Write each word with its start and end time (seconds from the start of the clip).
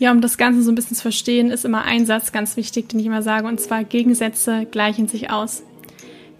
Ja, 0.00 0.10
um 0.12 0.22
das 0.22 0.38
Ganze 0.38 0.62
so 0.62 0.72
ein 0.72 0.74
bisschen 0.74 0.96
zu 0.96 1.02
verstehen, 1.02 1.50
ist 1.50 1.66
immer 1.66 1.82
ein 1.82 2.06
Satz 2.06 2.32
ganz 2.32 2.56
wichtig, 2.56 2.88
den 2.88 3.00
ich 3.00 3.06
immer 3.06 3.22
sage, 3.22 3.46
und 3.46 3.60
zwar 3.60 3.84
Gegensätze 3.84 4.64
gleichen 4.64 5.08
sich 5.08 5.30
aus. 5.30 5.62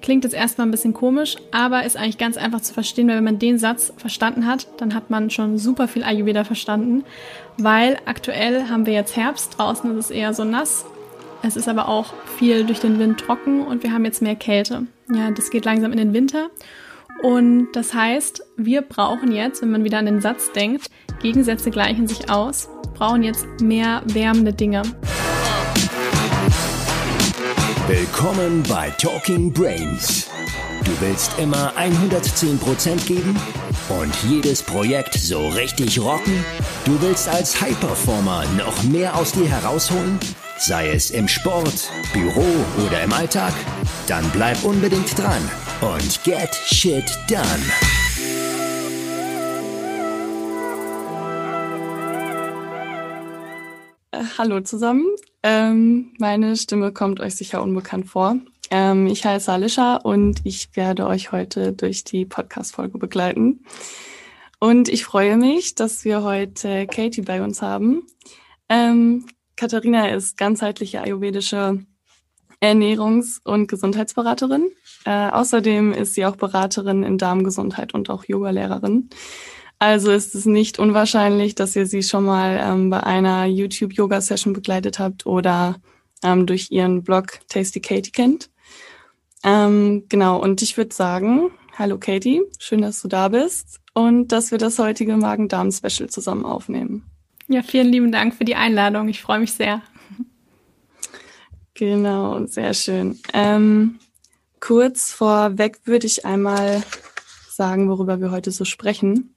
Klingt 0.00 0.25
jetzt 0.25 0.33
erstmal 0.33 0.67
ein 0.67 0.71
bisschen 0.71 0.94
komisch, 0.94 1.36
aber 1.52 1.84
ist 1.84 1.98
eigentlich 1.98 2.16
ganz 2.16 2.38
einfach 2.38 2.62
zu 2.62 2.72
verstehen, 2.72 3.06
weil 3.06 3.18
wenn 3.18 3.24
man 3.24 3.38
den 3.38 3.58
Satz 3.58 3.92
verstanden 3.98 4.46
hat, 4.46 4.66
dann 4.78 4.94
hat 4.94 5.10
man 5.10 5.28
schon 5.28 5.58
super 5.58 5.88
viel 5.88 6.04
Ayurveda 6.04 6.44
verstanden, 6.44 7.04
weil 7.58 7.98
aktuell 8.06 8.70
haben 8.70 8.86
wir 8.86 8.94
jetzt 8.94 9.14
Herbst, 9.14 9.59
draußen 9.59 9.90
ist 9.90 10.06
es 10.06 10.11
eher 10.11 10.32
so 10.32 10.45
nass, 10.45 10.86
es 11.42 11.56
ist 11.56 11.68
aber 11.68 11.86
auch 11.86 12.14
viel 12.38 12.64
durch 12.64 12.80
den 12.80 12.98
Wind 12.98 13.20
trocken 13.20 13.61
und 13.61 13.82
wir 13.82 13.92
haben 13.92 14.06
jetzt 14.06 14.22
mehr 14.22 14.36
Kälte. 14.36 14.86
Ja, 15.14 15.30
das 15.32 15.50
geht 15.50 15.66
langsam 15.66 15.92
in 15.92 15.98
den 15.98 16.14
Winter 16.14 16.48
und 17.22 17.68
das 17.74 17.92
heißt, 17.92 18.42
wir 18.56 18.80
brauchen 18.80 19.32
jetzt, 19.32 19.61
wenn 19.61 19.70
man 19.70 19.84
wieder 19.84 19.98
an 19.98 20.06
den 20.06 20.22
Satz 20.22 20.50
denkt, 20.52 20.86
Gegensätze 21.20 21.70
gleichen 21.70 22.08
sich 22.08 22.30
aus, 22.30 22.70
brauchen 23.01 23.23
jetzt 23.23 23.46
mehr 23.62 24.03
wärmende 24.05 24.53
Dinge. 24.53 24.82
Willkommen 27.89 28.63
bei 28.68 28.91
Talking 28.91 29.50
Brains. 29.53 30.29
Du 30.85 30.93
willst 31.00 31.39
immer 31.39 31.72
110% 31.79 33.06
geben 33.06 33.34
und 33.89 34.14
jedes 34.28 34.62
Projekt 34.62 35.14
so 35.14 35.48
richtig 35.48 35.98
rocken? 35.98 36.44
Du 36.84 37.00
willst 37.00 37.27
als 37.27 37.58
High-Performer 37.61 38.44
noch 38.58 38.83
mehr 38.83 39.17
aus 39.17 39.33
dir 39.33 39.48
herausholen? 39.48 40.20
Sei 40.58 40.91
es 40.91 41.11
im 41.11 41.27
Sport, 41.27 41.91
Büro 42.12 42.44
oder 42.86 43.03
im 43.03 43.14
Alltag? 43.14 43.55
Dann 44.08 44.28
bleib 44.33 44.62
unbedingt 44.62 45.19
dran 45.19 45.42
und 45.80 46.22
get 46.22 46.55
shit 46.55 47.11
done. 47.30 47.64
Hallo 54.12 54.61
zusammen. 54.61 55.06
Ähm, 55.42 56.12
meine 56.19 56.56
Stimme 56.56 56.92
kommt 56.92 57.20
euch 57.20 57.37
sicher 57.37 57.62
unbekannt 57.62 58.06
vor. 58.08 58.36
Ähm, 58.70 59.06
ich 59.06 59.25
heiße 59.25 59.50
Alicia 59.52 59.97
und 59.97 60.41
ich 60.44 60.75
werde 60.75 61.06
euch 61.06 61.33
heute 61.33 61.72
durch 61.72 62.05
die 62.05 62.25
Podcast-Folge 62.25 62.98
begleiten. 62.98 63.64
Und 64.58 64.89
ich 64.89 65.05
freue 65.05 65.36
mich, 65.36 65.75
dass 65.75 66.05
wir 66.05 66.22
heute 66.22 66.86
Katie 66.86 67.22
bei 67.22 67.42
uns 67.42 67.62
haben. 67.62 68.02
Ähm, 68.69 69.27
Katharina 69.56 70.08
ist 70.08 70.36
ganzheitliche 70.36 71.00
ayurvedische 71.00 71.84
Ernährungs- 72.61 73.41
und 73.42 73.69
Gesundheitsberaterin. 73.69 74.70
Äh, 75.06 75.30
außerdem 75.30 75.92
ist 75.92 76.14
sie 76.14 76.27
auch 76.27 76.36
Beraterin 76.36 77.02
in 77.02 77.17
Darmgesundheit 77.17 77.95
und 77.95 78.11
auch 78.11 78.24
Yogalehrerin. 78.24 79.08
Also 79.81 80.11
ist 80.11 80.34
es 80.34 80.45
nicht 80.45 80.78
unwahrscheinlich, 80.78 81.55
dass 81.55 81.75
ihr 81.75 81.86
sie 81.86 82.03
schon 82.03 82.25
mal 82.25 82.61
ähm, 82.62 82.91
bei 82.91 83.03
einer 83.03 83.47
YouTube-Yoga-Session 83.47 84.53
begleitet 84.53 84.98
habt 84.98 85.25
oder 85.25 85.77
ähm, 86.23 86.45
durch 86.45 86.70
ihren 86.70 87.03
Blog 87.03 87.41
Tasty 87.48 87.81
Katie 87.81 88.11
kennt. 88.11 88.51
Ähm, 89.42 90.05
genau, 90.11 90.39
und 90.39 90.61
ich 90.61 90.77
würde 90.77 90.95
sagen, 90.95 91.51
hallo 91.78 91.97
Katie, 91.97 92.42
schön, 92.58 92.83
dass 92.83 93.01
du 93.01 93.08
da 93.08 93.28
bist 93.28 93.81
und 93.95 94.28
dass 94.28 94.51
wir 94.51 94.58
das 94.58 94.78
heutige 94.78 95.17
Magen-Darm-Special 95.17 96.11
zusammen 96.11 96.45
aufnehmen. 96.45 97.11
Ja, 97.48 97.62
vielen 97.62 97.89
lieben 97.89 98.12
Dank 98.12 98.34
für 98.34 98.45
die 98.45 98.56
Einladung. 98.56 99.08
Ich 99.08 99.23
freue 99.23 99.41
mich 99.41 99.55
sehr. 99.55 99.81
Genau, 101.73 102.45
sehr 102.45 102.75
schön. 102.75 103.19
Ähm, 103.33 103.98
kurz 104.61 105.11
vorweg 105.11 105.81
würde 105.84 106.06
ich 106.06 106.27
einmal 106.27 106.83
sagen, 107.48 107.89
worüber 107.89 108.20
wir 108.20 108.31
heute 108.31 108.51
so 108.51 108.67
sprechen. 108.67 109.34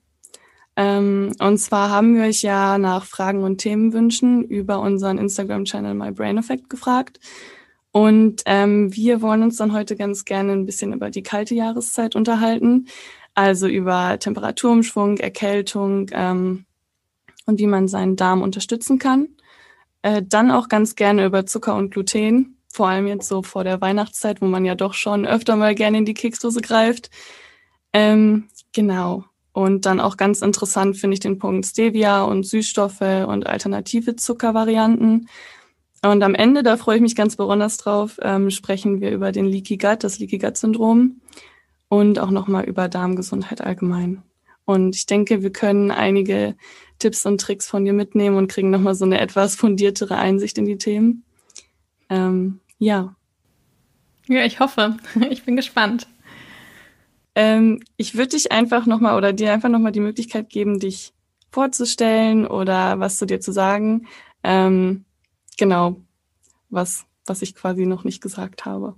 Ähm, 0.76 1.34
und 1.40 1.58
zwar 1.58 1.90
haben 1.90 2.16
wir 2.16 2.24
euch 2.24 2.42
ja 2.42 2.78
nach 2.78 3.06
Fragen 3.06 3.44
und 3.44 3.60
Themenwünschen 3.60 4.44
über 4.44 4.80
unseren 4.80 5.18
Instagram-Channel 5.18 5.94
My 5.94 6.12
Brain 6.12 6.38
Effect 6.38 6.70
gefragt. 6.70 7.20
Und 7.92 8.42
ähm, 8.48 8.94
wir 8.96 9.22
wollen 9.22 9.44
uns 9.44 9.58
dann 9.58 9.72
heute 9.72 9.96
ganz 9.96 10.26
gerne 10.26 10.54
ein 10.54 10.66
bisschen 10.66 10.94
über 10.94 11.12
die 11.12 11.22
kalte 11.22 11.54
Jahreszeit 11.54 12.16
unterhalten, 12.16 12.88
also 13.36 13.68
über 13.68 14.18
Temperaturumschwung, 14.20 15.18
Erkältung 15.18 16.08
ähm, 16.12 16.66
und 17.46 17.60
wie 17.60 17.68
man 17.68 17.88
seinen 17.88 18.16
Darm 18.16 18.42
unterstützen 18.42 18.98
kann. 18.98 19.28
Äh, 20.02 20.24
dann 20.28 20.50
auch 20.50 20.70
ganz 20.70 20.96
gerne 20.96 21.26
über 21.26 21.46
Zucker 21.46 21.76
und 21.76 21.92
Gluten, 21.92 22.58
vor 22.68 22.88
allem 22.88 23.06
jetzt 23.06 23.28
so 23.28 23.44
vor 23.44 23.64
der 23.64 23.80
Weihnachtszeit, 23.80 24.42
wo 24.42 24.48
man 24.48 24.66
ja 24.66 24.74
doch 24.74 24.96
schon 24.96 25.28
öfter 25.28 25.56
mal 25.56 25.76
gerne 25.76 26.00
in 26.00 26.06
die 26.06 26.16
Keksdose 26.16 26.62
greift. 26.62 27.12
Ähm, 27.94 28.50
genau. 28.72 29.26
Und 29.54 29.86
dann 29.86 30.00
auch 30.00 30.18
ganz 30.18 30.42
interessant 30.42 30.98
finde 30.98 31.14
ich 31.14 31.20
den 31.20 31.38
Punkt 31.38 31.66
Stevia 31.66 32.24
und 32.24 32.44
Süßstoffe 32.44 33.02
und 33.28 33.48
alternative 33.48 34.16
Zuckervarianten. 34.16 35.30
Und 36.04 36.24
am 36.24 36.36
Ende, 36.36 36.64
da 36.64 36.76
freue 36.76 36.98
ich 36.98 37.02
mich 37.02 37.16
ganz 37.16 37.38
besonders 37.38 37.78
drauf, 37.78 38.20
ähm, 38.22 38.50
sprechen 38.50 39.00
wir 39.00 39.12
über 39.12 39.32
den 39.32 39.46
Leaky 39.46 39.78
Gut, 39.78 40.04
das 40.04 40.20
Leaky 40.20 40.40
Gut 40.40 40.58
Syndrom 40.58 41.22
und 41.88 42.20
auch 42.20 42.32
nochmal 42.32 42.66
über 42.66 42.90
Darmgesundheit 42.90 43.62
allgemein. 43.62 44.24
Und 44.66 44.96
ich 44.96 45.06
denke, 45.06 45.44
wir 45.44 45.52
können 45.52 45.92
einige 45.92 46.56
Tipps 47.00 47.26
und 47.26 47.40
Tricks 47.40 47.68
von 47.68 47.86
dir 47.86 47.94
mitnehmen 47.94 48.38
und 48.38 48.48
kriegen 48.48 48.70
nochmal 48.70 48.96
so 48.96 49.06
eine 49.06 49.20
etwas 49.20 49.56
fundiertere 49.56 50.18
Einsicht 50.18 50.58
in 50.58 50.66
die 50.66 50.78
Themen. 50.78 51.24
Ähm, 52.10 52.60
ja. 52.80 53.16
Ja, 54.28 54.44
ich 54.46 54.60
hoffe. 54.60 54.98
Ich 55.30 55.44
bin 55.44 55.56
gespannt. 55.56 56.08
Ähm, 57.36 57.80
ich 57.98 58.16
würde 58.16 58.30
dich 58.30 58.52
einfach 58.52 58.86
nochmal 58.86 59.18
oder 59.18 59.34
dir 59.34 59.54
einfach 59.54 59.70
nochmal 59.70 59.92
die 59.92 60.00
Möglichkeit 60.00 60.50
geben, 60.50 60.80
dich 60.80 61.14
vorzustellen 61.52 62.46
oder 62.48 63.00
was 63.00 63.18
zu 63.18 63.26
dir 63.26 63.40
zu 63.40 63.52
sagen. 63.52 64.08
Ähm, 64.44 65.06
genau, 65.58 65.98
was, 66.70 67.06
was 67.26 67.42
ich 67.42 67.56
quasi 67.56 67.86
noch 67.86 68.04
nicht 68.04 68.22
gesagt 68.22 68.66
habe. 68.66 68.96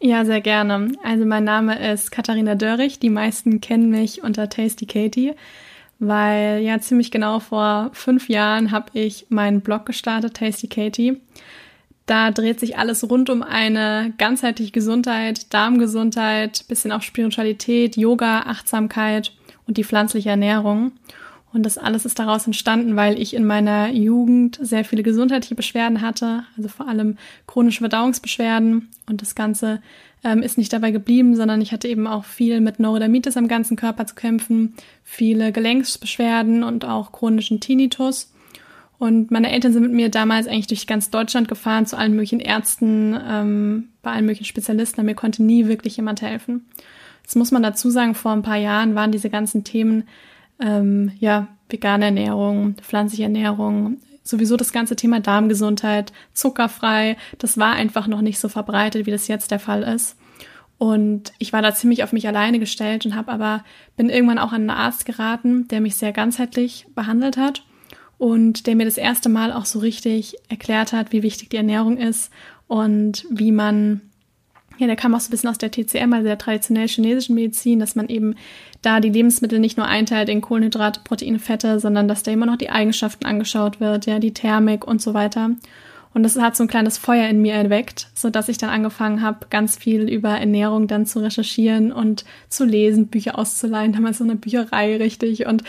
Ja, 0.00 0.24
sehr 0.24 0.40
gerne. 0.40 0.92
Also 1.02 1.26
mein 1.26 1.42
Name 1.42 1.92
ist 1.92 2.12
Katharina 2.12 2.54
Dörrich. 2.54 3.00
Die 3.00 3.10
meisten 3.10 3.60
kennen 3.60 3.90
mich 3.90 4.22
unter 4.22 4.48
Tasty 4.48 4.86
Katie, 4.86 5.34
weil 5.98 6.60
ja 6.60 6.78
ziemlich 6.78 7.10
genau 7.10 7.40
vor 7.40 7.90
fünf 7.92 8.28
Jahren 8.28 8.70
habe 8.70 8.96
ich 8.96 9.26
meinen 9.28 9.60
Blog 9.60 9.86
gestartet, 9.86 10.34
Tasty 10.34 10.68
Katie. 10.68 11.20
Da 12.08 12.30
dreht 12.30 12.58
sich 12.58 12.78
alles 12.78 13.10
rund 13.10 13.28
um 13.28 13.42
eine 13.42 14.14
ganzheitliche 14.16 14.72
Gesundheit, 14.72 15.52
Darmgesundheit, 15.52 16.64
bisschen 16.66 16.90
auch 16.90 17.02
Spiritualität, 17.02 17.98
Yoga, 17.98 18.44
Achtsamkeit 18.46 19.34
und 19.66 19.76
die 19.76 19.84
pflanzliche 19.84 20.30
Ernährung. 20.30 20.92
Und 21.52 21.66
das 21.66 21.76
alles 21.76 22.06
ist 22.06 22.18
daraus 22.18 22.46
entstanden, 22.46 22.96
weil 22.96 23.20
ich 23.20 23.34
in 23.34 23.44
meiner 23.44 23.90
Jugend 23.90 24.58
sehr 24.62 24.86
viele 24.86 25.02
gesundheitliche 25.02 25.54
Beschwerden 25.54 26.00
hatte, 26.00 26.44
also 26.56 26.70
vor 26.70 26.88
allem 26.88 27.18
chronische 27.46 27.80
Verdauungsbeschwerden. 27.80 28.88
Und 29.06 29.20
das 29.20 29.34
Ganze 29.34 29.82
ähm, 30.24 30.40
ist 30.42 30.56
nicht 30.56 30.72
dabei 30.72 30.92
geblieben, 30.92 31.36
sondern 31.36 31.60
ich 31.60 31.72
hatte 31.72 31.88
eben 31.88 32.06
auch 32.06 32.24
viel 32.24 32.62
mit 32.62 32.80
Neurodermitis 32.80 33.36
am 33.36 33.48
ganzen 33.48 33.76
Körper 33.76 34.06
zu 34.06 34.14
kämpfen, 34.14 34.72
viele 35.04 35.52
Gelenksbeschwerden 35.52 36.64
und 36.64 36.86
auch 36.86 37.12
chronischen 37.12 37.60
Tinnitus. 37.60 38.32
Und 38.98 39.30
meine 39.30 39.52
Eltern 39.52 39.72
sind 39.72 39.82
mit 39.82 39.92
mir 39.92 40.10
damals 40.10 40.48
eigentlich 40.48 40.66
durch 40.66 40.86
ganz 40.88 41.10
Deutschland 41.10 41.46
gefahren, 41.46 41.86
zu 41.86 41.96
allen 41.96 42.12
möglichen 42.12 42.40
Ärzten, 42.40 43.16
ähm, 43.28 43.90
bei 44.02 44.10
allen 44.10 44.26
möglichen 44.26 44.44
Spezialisten, 44.44 45.00
aber 45.00 45.06
mir 45.06 45.14
konnte 45.14 45.42
nie 45.42 45.68
wirklich 45.68 45.96
jemand 45.96 46.20
helfen. 46.20 46.66
Jetzt 47.22 47.36
muss 47.36 47.52
man 47.52 47.62
dazu 47.62 47.90
sagen, 47.90 48.14
vor 48.14 48.32
ein 48.32 48.42
paar 48.42 48.56
Jahren 48.56 48.96
waren 48.96 49.12
diese 49.12 49.30
ganzen 49.30 49.62
Themen, 49.62 50.04
ähm, 50.60 51.12
ja, 51.20 51.46
vegane 51.68 52.06
Ernährung, 52.06 52.74
pflanzliche 52.80 53.24
Ernährung, 53.24 53.98
sowieso 54.24 54.56
das 54.56 54.72
ganze 54.72 54.96
Thema 54.96 55.20
Darmgesundheit, 55.20 56.12
zuckerfrei, 56.32 57.16
das 57.38 57.56
war 57.56 57.74
einfach 57.74 58.08
noch 58.08 58.20
nicht 58.20 58.40
so 58.40 58.48
verbreitet, 58.48 59.06
wie 59.06 59.10
das 59.10 59.28
jetzt 59.28 59.50
der 59.52 59.60
Fall 59.60 59.82
ist. 59.82 60.16
Und 60.78 61.32
ich 61.38 61.52
war 61.52 61.62
da 61.62 61.74
ziemlich 61.74 62.02
auf 62.02 62.12
mich 62.12 62.26
alleine 62.26 62.58
gestellt 62.58 63.04
und 63.04 63.14
habe 63.14 63.30
aber 63.30 63.64
bin 63.96 64.10
irgendwann 64.10 64.38
auch 64.38 64.52
an 64.52 64.62
einen 64.62 64.70
Arzt 64.70 65.06
geraten, 65.06 65.68
der 65.68 65.80
mich 65.80 65.96
sehr 65.96 66.12
ganzheitlich 66.12 66.86
behandelt 66.94 67.36
hat 67.36 67.62
und 68.18 68.66
der 68.66 68.74
mir 68.74 68.84
das 68.84 68.98
erste 68.98 69.28
Mal 69.28 69.52
auch 69.52 69.64
so 69.64 69.78
richtig 69.78 70.36
erklärt 70.48 70.92
hat, 70.92 71.12
wie 71.12 71.22
wichtig 71.22 71.50
die 71.50 71.56
Ernährung 71.56 71.96
ist 71.96 72.30
und 72.66 73.24
wie 73.30 73.52
man, 73.52 74.00
ja, 74.76 74.86
der 74.86 74.96
kam 74.96 75.14
auch 75.14 75.20
so 75.20 75.28
ein 75.28 75.30
bisschen 75.30 75.50
aus 75.50 75.58
der 75.58 75.70
TCM, 75.70 76.12
also 76.12 76.24
der 76.24 76.38
traditionell 76.38 76.88
chinesischen 76.88 77.36
Medizin, 77.36 77.78
dass 77.78 77.94
man 77.94 78.08
eben 78.08 78.34
da 78.82 79.00
die 79.00 79.10
Lebensmittel 79.10 79.60
nicht 79.60 79.76
nur 79.76 79.86
einteilt 79.86 80.28
in 80.28 80.40
Kohlenhydrate, 80.40 81.00
Proteine, 81.04 81.38
Fette, 81.38 81.80
sondern 81.80 82.08
dass 82.08 82.24
da 82.24 82.32
immer 82.32 82.46
noch 82.46 82.56
die 82.56 82.70
Eigenschaften 82.70 83.24
angeschaut 83.24 83.80
wird, 83.80 84.06
ja, 84.06 84.18
die 84.18 84.34
Thermik 84.34 84.86
und 84.86 85.00
so 85.00 85.14
weiter. 85.14 85.50
Und 86.14 86.22
das 86.22 86.38
hat 86.38 86.56
so 86.56 86.64
ein 86.64 86.68
kleines 86.68 86.98
Feuer 86.98 87.28
in 87.28 87.42
mir 87.42 87.54
erweckt, 87.54 88.08
so 88.14 88.30
dass 88.30 88.48
ich 88.48 88.58
dann 88.58 88.70
angefangen 88.70 89.22
habe, 89.22 89.46
ganz 89.50 89.76
viel 89.76 90.08
über 90.08 90.30
Ernährung 90.30 90.86
dann 90.88 91.06
zu 91.06 91.20
recherchieren 91.20 91.92
und 91.92 92.24
zu 92.48 92.64
lesen, 92.64 93.08
Bücher 93.08 93.38
auszuleihen, 93.38 93.92
damals 93.92 94.18
so 94.18 94.24
eine 94.24 94.36
Bücherei 94.36 94.96
richtig. 94.96 95.46
Und 95.46 95.64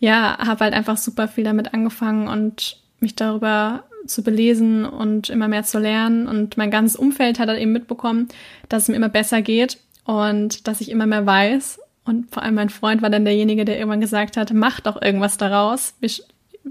ja, 0.00 0.36
habe 0.38 0.64
halt 0.64 0.74
einfach 0.74 0.96
super 0.96 1.28
viel 1.28 1.44
damit 1.44 1.72
angefangen 1.74 2.28
und 2.28 2.78
mich 3.00 3.14
darüber 3.14 3.84
zu 4.06 4.22
belesen 4.22 4.84
und 4.84 5.30
immer 5.30 5.48
mehr 5.48 5.62
zu 5.62 5.78
lernen. 5.78 6.26
Und 6.26 6.56
mein 6.56 6.70
ganzes 6.70 6.96
Umfeld 6.96 7.38
hat 7.38 7.48
dann 7.48 7.58
eben 7.58 7.72
mitbekommen, 7.72 8.28
dass 8.68 8.84
es 8.84 8.88
mir 8.88 8.96
immer 8.96 9.08
besser 9.08 9.42
geht 9.42 9.78
und 10.04 10.66
dass 10.68 10.80
ich 10.80 10.90
immer 10.90 11.06
mehr 11.06 11.24
weiß. 11.24 11.80
Und 12.04 12.30
vor 12.30 12.42
allem 12.42 12.54
mein 12.54 12.68
Freund 12.68 13.00
war 13.00 13.10
dann 13.10 13.24
derjenige, 13.24 13.64
der 13.64 13.78
irgendwann 13.78 14.00
gesagt 14.00 14.36
hat, 14.36 14.52
mach 14.52 14.80
doch 14.80 15.00
irgendwas 15.00 15.38
daraus. 15.38 15.94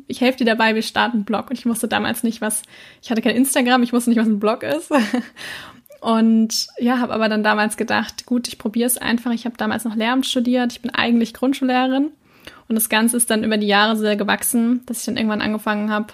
Ich 0.07 0.22
helfe 0.22 0.40
dir 0.40 0.45
dabei, 0.45 0.75
wir 0.75 0.81
starten 0.81 1.18
einen 1.18 1.25
Blog. 1.25 1.50
Und 1.50 1.57
ich 1.57 1.66
wusste 1.66 1.88
damals 1.88 2.24
nicht, 2.24 2.42
was, 2.42 2.63
ich 3.01 3.12
hatte 3.12 3.22
kein 3.22 3.36
Instagram, 3.36 3.84
ich 3.84 3.94
wusste 3.94 4.10
nicht, 4.10 4.19
was 4.19 4.28
ein 4.28 4.40
Blog 4.40 4.63
ist. 4.63 4.92
Und 6.01 6.68
ja, 6.80 7.00
habe 7.00 7.13
aber 7.13 7.30
dann 7.30 7.44
damals 7.44 7.78
gedacht, 7.78 8.25
gut, 8.25 8.48
ich 8.50 8.57
probiere 8.57 8.88
es 8.88 8.98
einfach. 8.98 9.31
Ich 9.31 9.45
habe 9.45 9.56
damals 9.56 9.86
noch 9.86 9.95
Lehramt 9.95 10.25
studiert, 10.25 10.74
ich 10.74 10.81
bin 10.81 10.92
eigentlich 10.92 11.34
Grundschullehrerin. 11.34 12.12
Und 12.68 12.75
das 12.75 12.90
Ganze 12.90 13.18
ist 13.18 13.30
dann 13.30 13.44
über 13.44 13.57
die 13.57 13.68
Jahre 13.68 13.95
sehr 13.95 14.16
gewachsen, 14.16 14.81
dass 14.86 15.00
ich 15.00 15.06
dann 15.06 15.18
irgendwann 15.18 15.42
angefangen 15.42 15.90
habe, 15.90 16.07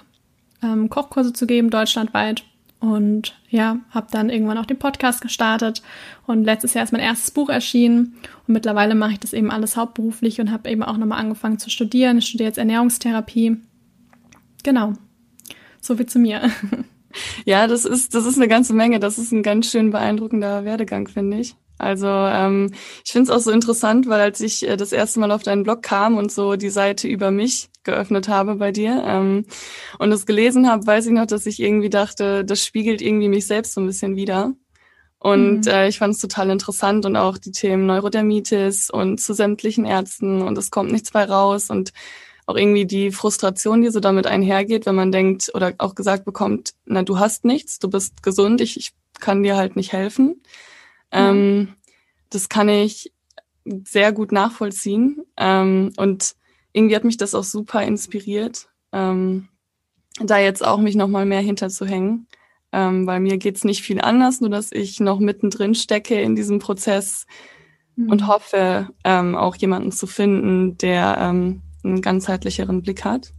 ähm, 0.62 0.90
Kochkurse 0.90 1.34
zu 1.34 1.48
geben, 1.48 1.72
deutschlandweit. 1.72 2.44
Und 2.80 3.36
ja, 3.50 3.78
habe 3.90 4.08
dann 4.12 4.30
irgendwann 4.30 4.58
auch 4.58 4.66
den 4.66 4.80
Podcast 4.80 5.22
gestartet 5.22 5.82
und 6.28 6.46
letztes 6.46 6.74
Jahr 6.74 6.86
ist 6.86 6.94
mein 6.94 7.02
erstes 7.02 7.32
Buch 7.32 7.50
erschienen 7.50 8.16
und 8.48 8.54
mittlerweile 8.54 8.96
mache 8.96 9.14
ich 9.14 9.20
das 9.20 9.34
eben 9.34 9.52
alles 9.52 9.76
hauptberuflich 9.76 10.40
und 10.40 10.50
habe 10.50 10.70
eben 10.70 10.84
auch 10.84 10.96
nochmal 10.96 11.20
angefangen 11.20 11.60
zu 11.60 11.70
studieren. 11.70 12.20
Ich 12.20 12.28
studiere 12.28 12.48
jetzt 12.48 12.58
Ernährungstherapie. 12.58 13.58
Genau. 14.64 14.94
So 15.82 15.96
viel 15.96 16.06
zu 16.06 16.20
mir. 16.20 16.52
Ja, 17.46 17.68
das 17.68 17.86
ist, 17.86 18.14
das 18.14 18.26
ist 18.26 18.38
eine 18.38 18.48
ganze 18.48 18.74
Menge. 18.74 19.00
Das 19.00 19.18
ist 19.18 19.32
ein 19.32 19.44
ganz 19.44 19.72
schön 19.72 19.90
beeindruckender 19.90 20.64
Werdegang, 20.66 21.08
finde 21.08 21.40
ich. 21.40 21.56
Also 21.80 22.08
ähm, 22.08 22.74
ich 23.06 23.14
finde 23.14 23.32
es 23.32 23.36
auch 23.36 23.42
so 23.42 23.52
interessant, 23.52 24.08
weil 24.08 24.20
als 24.20 24.42
ich 24.42 24.68
äh, 24.68 24.76
das 24.76 24.92
erste 24.92 25.22
Mal 25.22 25.32
auf 25.32 25.44
deinen 25.44 25.64
Blog 25.64 25.82
kam 25.82 26.18
und 26.18 26.30
so 26.30 26.58
die 26.58 26.70
Seite 26.70 27.08
über 27.08 27.32
mich 27.32 27.70
geöffnet 27.84 28.28
habe 28.28 28.56
bei 28.56 28.74
dir 28.74 29.02
ähm, 29.08 29.46
und 29.98 30.12
es 30.12 30.26
gelesen 30.26 30.70
habe, 30.70 30.86
weiß 30.86 31.06
ich 31.06 31.14
noch, 31.14 31.26
dass 31.26 31.46
ich 31.46 31.62
irgendwie 31.62 31.90
dachte, 31.90 32.44
das 32.44 32.66
spiegelt 32.66 33.02
irgendwie 33.02 33.30
mich 33.30 33.48
selbst 33.48 33.74
so 33.74 33.82
ein 33.82 33.88
bisschen 33.88 34.18
wieder. 34.18 34.54
Und 35.20 35.66
mhm. 35.66 35.72
äh, 35.72 35.88
ich 35.88 36.00
fand 36.00 36.16
es 36.16 36.22
total 36.22 36.50
interessant 36.50 37.06
und 37.06 37.16
auch 37.16 37.38
die 37.38 37.52
Themen 37.52 37.86
Neurodermitis 37.86 38.90
und 38.90 39.22
zu 39.22 39.34
sämtlichen 39.34 39.86
Ärzten 39.86 40.42
und 40.42 40.58
es 40.58 40.72
kommt 40.72 40.92
nichts 40.92 41.12
bei 41.12 41.24
raus 41.24 41.70
und 41.70 41.94
auch 42.50 42.58
irgendwie 42.58 42.86
die 42.86 43.12
Frustration, 43.12 43.84
die 43.84 43.90
so 43.90 44.00
damit 44.00 44.26
einhergeht, 44.26 44.88
wenn 44.88 44.96
man 44.96 45.12
denkt 45.12 45.52
oder 45.54 45.74
auch 45.78 45.94
gesagt 45.94 46.26
bekommt, 46.26 46.72
na, 46.86 47.04
du 47.04 47.20
hast 47.20 47.46
nichts, 47.46 47.78
du 47.78 47.90
bist 47.90 48.24
gesund, 48.24 48.60
ich, 48.60 48.76
ich 48.76 48.92
kann 49.20 49.44
dir 49.44 49.56
halt 49.56 49.76
nicht 49.76 49.94
helfen. 49.94 50.42
Ähm, 51.12 51.76
das 52.32 52.50
kann 52.50 52.68
ich 52.68 53.14
sehr 53.66 54.12
gut 54.14 54.32
nachvollziehen. 54.32 55.22
Ähm, 55.38 55.92
und 55.98 56.36
irgendwie 56.74 56.96
hat 56.96 57.04
mich 57.04 57.18
das 57.18 57.36
auch 57.36 57.44
super 57.44 57.84
inspiriert, 57.84 58.68
ähm, 58.94 59.50
da 60.20 60.40
jetzt 60.40 60.66
auch 60.66 60.80
mich 60.80 60.96
nochmal 60.96 61.28
mehr 61.28 61.42
hinterzuhängen. 61.42 62.28
Ähm, 62.72 63.06
weil 63.06 63.20
mir 63.20 63.38
geht's 63.38 63.64
nicht 63.64 63.84
viel 63.84 64.02
anders, 64.02 64.42
nur 64.42 64.50
dass 64.50 64.72
ich 64.72 65.00
noch 65.00 65.20
mittendrin 65.20 65.76
stecke 65.76 66.20
in 66.20 66.36
diesem 66.36 66.58
Prozess 66.58 67.28
mhm. 67.96 68.10
und 68.10 68.28
hoffe, 68.28 68.90
ähm, 69.04 69.36
auch 69.36 69.56
jemanden 69.56 69.92
zu 69.92 70.08
finden, 70.08 70.78
der 70.78 71.18
ähm, 71.20 71.62
einen 71.84 72.02
ganzheitlicheren 72.02 72.82
Blick 72.82 73.06
hat. 73.06 73.34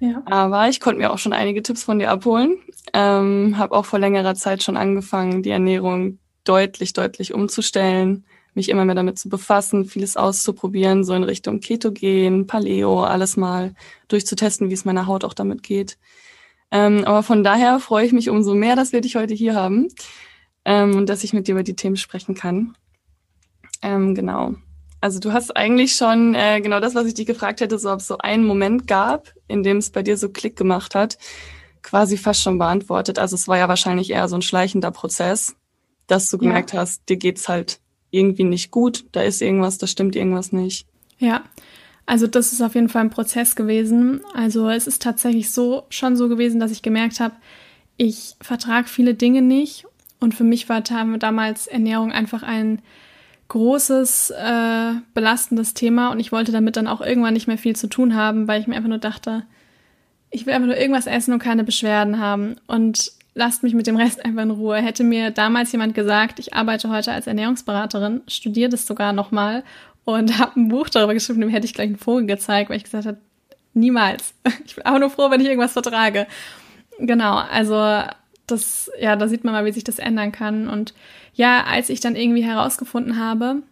Ja. 0.00 0.22
Aber 0.26 0.68
ich 0.68 0.80
konnte 0.80 1.00
mir 1.00 1.12
auch 1.12 1.18
schon 1.18 1.32
einige 1.32 1.62
Tipps 1.62 1.84
von 1.84 1.98
dir 1.98 2.10
abholen. 2.10 2.58
Ähm, 2.92 3.56
habe 3.58 3.74
auch 3.74 3.84
vor 3.84 3.98
längerer 3.98 4.34
Zeit 4.34 4.62
schon 4.62 4.76
angefangen, 4.76 5.42
die 5.42 5.50
Ernährung 5.50 6.18
deutlich, 6.44 6.92
deutlich 6.92 7.32
umzustellen, 7.32 8.24
mich 8.54 8.68
immer 8.68 8.84
mehr 8.84 8.94
damit 8.94 9.18
zu 9.18 9.28
befassen, 9.28 9.84
vieles 9.84 10.16
auszuprobieren, 10.16 11.04
so 11.04 11.14
in 11.14 11.24
Richtung 11.24 11.60
Ketogen, 11.60 12.46
Paleo, 12.46 13.02
alles 13.02 13.36
mal 13.36 13.74
durchzutesten, 14.08 14.68
wie 14.68 14.74
es 14.74 14.84
meiner 14.84 15.06
Haut 15.06 15.24
auch 15.24 15.34
damit 15.34 15.62
geht. 15.62 15.98
Ähm, 16.70 17.04
aber 17.04 17.22
von 17.22 17.42
daher 17.42 17.80
freue 17.80 18.06
ich 18.06 18.12
mich 18.12 18.30
umso 18.30 18.54
mehr, 18.54 18.76
dass 18.76 18.92
wir 18.92 19.00
dich 19.00 19.16
heute 19.16 19.34
hier 19.34 19.54
haben 19.54 19.88
ähm, 20.64 20.96
und 20.96 21.08
dass 21.08 21.24
ich 21.24 21.32
mit 21.32 21.48
dir 21.48 21.52
über 21.52 21.62
die 21.62 21.76
Themen 21.76 21.96
sprechen 21.96 22.34
kann. 22.34 22.76
Ähm, 23.82 24.14
genau. 24.14 24.54
Also 25.04 25.20
du 25.20 25.32
hast 25.32 25.54
eigentlich 25.54 25.94
schon 25.94 26.34
äh, 26.34 26.60
genau 26.62 26.80
das, 26.80 26.94
was 26.94 27.06
ich 27.06 27.14
dich 27.14 27.26
gefragt 27.26 27.60
hätte, 27.60 27.78
so 27.78 27.92
ob 27.92 28.00
es 28.00 28.06
so 28.06 28.16
einen 28.18 28.44
Moment 28.46 28.86
gab, 28.86 29.34
in 29.48 29.62
dem 29.62 29.76
es 29.76 29.90
bei 29.90 30.02
dir 30.02 30.16
so 30.16 30.30
Klick 30.30 30.56
gemacht 30.56 30.94
hat, 30.94 31.18
quasi 31.82 32.16
fast 32.16 32.40
schon 32.40 32.56
beantwortet. 32.56 33.18
Also 33.18 33.34
es 33.34 33.46
war 33.46 33.58
ja 33.58 33.68
wahrscheinlich 33.68 34.10
eher 34.10 34.28
so 34.28 34.36
ein 34.36 34.42
schleichender 34.42 34.90
Prozess 34.90 35.54
dass 36.06 36.30
du 36.30 36.38
gemerkt 36.38 36.72
ja. 36.72 36.80
hast, 36.80 37.08
dir 37.08 37.16
geht's 37.16 37.48
halt 37.48 37.80
irgendwie 38.10 38.44
nicht 38.44 38.70
gut, 38.70 39.06
da 39.12 39.22
ist 39.22 39.42
irgendwas, 39.42 39.78
da 39.78 39.86
stimmt 39.86 40.14
irgendwas 40.16 40.52
nicht. 40.52 40.86
Ja, 41.18 41.44
also 42.06 42.26
das 42.26 42.52
ist 42.52 42.62
auf 42.62 42.74
jeden 42.74 42.88
Fall 42.88 43.02
ein 43.02 43.10
Prozess 43.10 43.56
gewesen. 43.56 44.20
Also 44.34 44.68
es 44.68 44.86
ist 44.86 45.02
tatsächlich 45.02 45.50
so 45.50 45.86
schon 45.88 46.16
so 46.16 46.28
gewesen, 46.28 46.60
dass 46.60 46.70
ich 46.70 46.82
gemerkt 46.82 47.20
habe, 47.20 47.34
ich 47.96 48.34
vertrage 48.40 48.88
viele 48.88 49.14
Dinge 49.14 49.42
nicht 49.42 49.86
und 50.20 50.34
für 50.34 50.44
mich 50.44 50.68
war 50.68 50.80
damals 50.80 51.66
Ernährung 51.66 52.12
einfach 52.12 52.42
ein 52.42 52.82
großes 53.48 54.30
äh, 54.30 54.92
belastendes 55.12 55.74
Thema 55.74 56.10
und 56.10 56.20
ich 56.20 56.32
wollte 56.32 56.52
damit 56.52 56.76
dann 56.76 56.88
auch 56.88 57.00
irgendwann 57.00 57.34
nicht 57.34 57.46
mehr 57.46 57.58
viel 57.58 57.76
zu 57.76 57.88
tun 57.88 58.14
haben, 58.14 58.48
weil 58.48 58.60
ich 58.60 58.66
mir 58.66 58.76
einfach 58.76 58.88
nur 58.88 58.98
dachte, 58.98 59.44
ich 60.30 60.46
will 60.46 60.54
einfach 60.54 60.66
nur 60.66 60.76
irgendwas 60.76 61.06
essen 61.06 61.32
und 61.32 61.38
keine 61.38 61.64
Beschwerden 61.64 62.18
haben 62.18 62.56
und 62.66 63.12
lasst 63.34 63.62
mich 63.62 63.74
mit 63.74 63.86
dem 63.86 63.96
Rest 63.96 64.24
einfach 64.24 64.42
in 64.42 64.50
Ruhe. 64.50 64.76
Hätte 64.76 65.04
mir 65.04 65.30
damals 65.30 65.72
jemand 65.72 65.94
gesagt, 65.94 66.38
ich 66.38 66.54
arbeite 66.54 66.88
heute 66.88 67.12
als 67.12 67.26
Ernährungsberaterin, 67.26 68.22
studiere 68.28 68.70
das 68.70 68.86
sogar 68.86 69.12
nochmal 69.12 69.64
und 70.04 70.38
habe 70.38 70.58
ein 70.58 70.68
Buch 70.68 70.88
darüber 70.88 71.14
geschrieben, 71.14 71.40
dem 71.40 71.50
hätte 71.50 71.66
ich 71.66 71.74
gleich 71.74 71.88
einen 71.88 71.98
Vogel 71.98 72.26
gezeigt, 72.26 72.70
weil 72.70 72.78
ich 72.78 72.84
gesagt 72.84 73.06
habe, 73.06 73.18
niemals. 73.74 74.34
Ich 74.64 74.76
bin 74.76 74.86
auch 74.86 74.98
nur 74.98 75.10
froh, 75.10 75.30
wenn 75.30 75.40
ich 75.40 75.46
irgendwas 75.46 75.72
vertrage. 75.72 76.26
Genau, 76.98 77.36
also 77.36 78.02
das, 78.46 78.90
ja, 79.00 79.16
da 79.16 79.28
sieht 79.28 79.44
man 79.44 79.54
mal, 79.54 79.64
wie 79.64 79.72
sich 79.72 79.84
das 79.84 79.98
ändern 79.98 80.32
kann. 80.32 80.68
Und 80.68 80.94
ja, 81.34 81.64
als 81.64 81.88
ich 81.88 82.00
dann 82.00 82.16
irgendwie 82.16 82.44
herausgefunden 82.44 83.18
habe, 83.18 83.62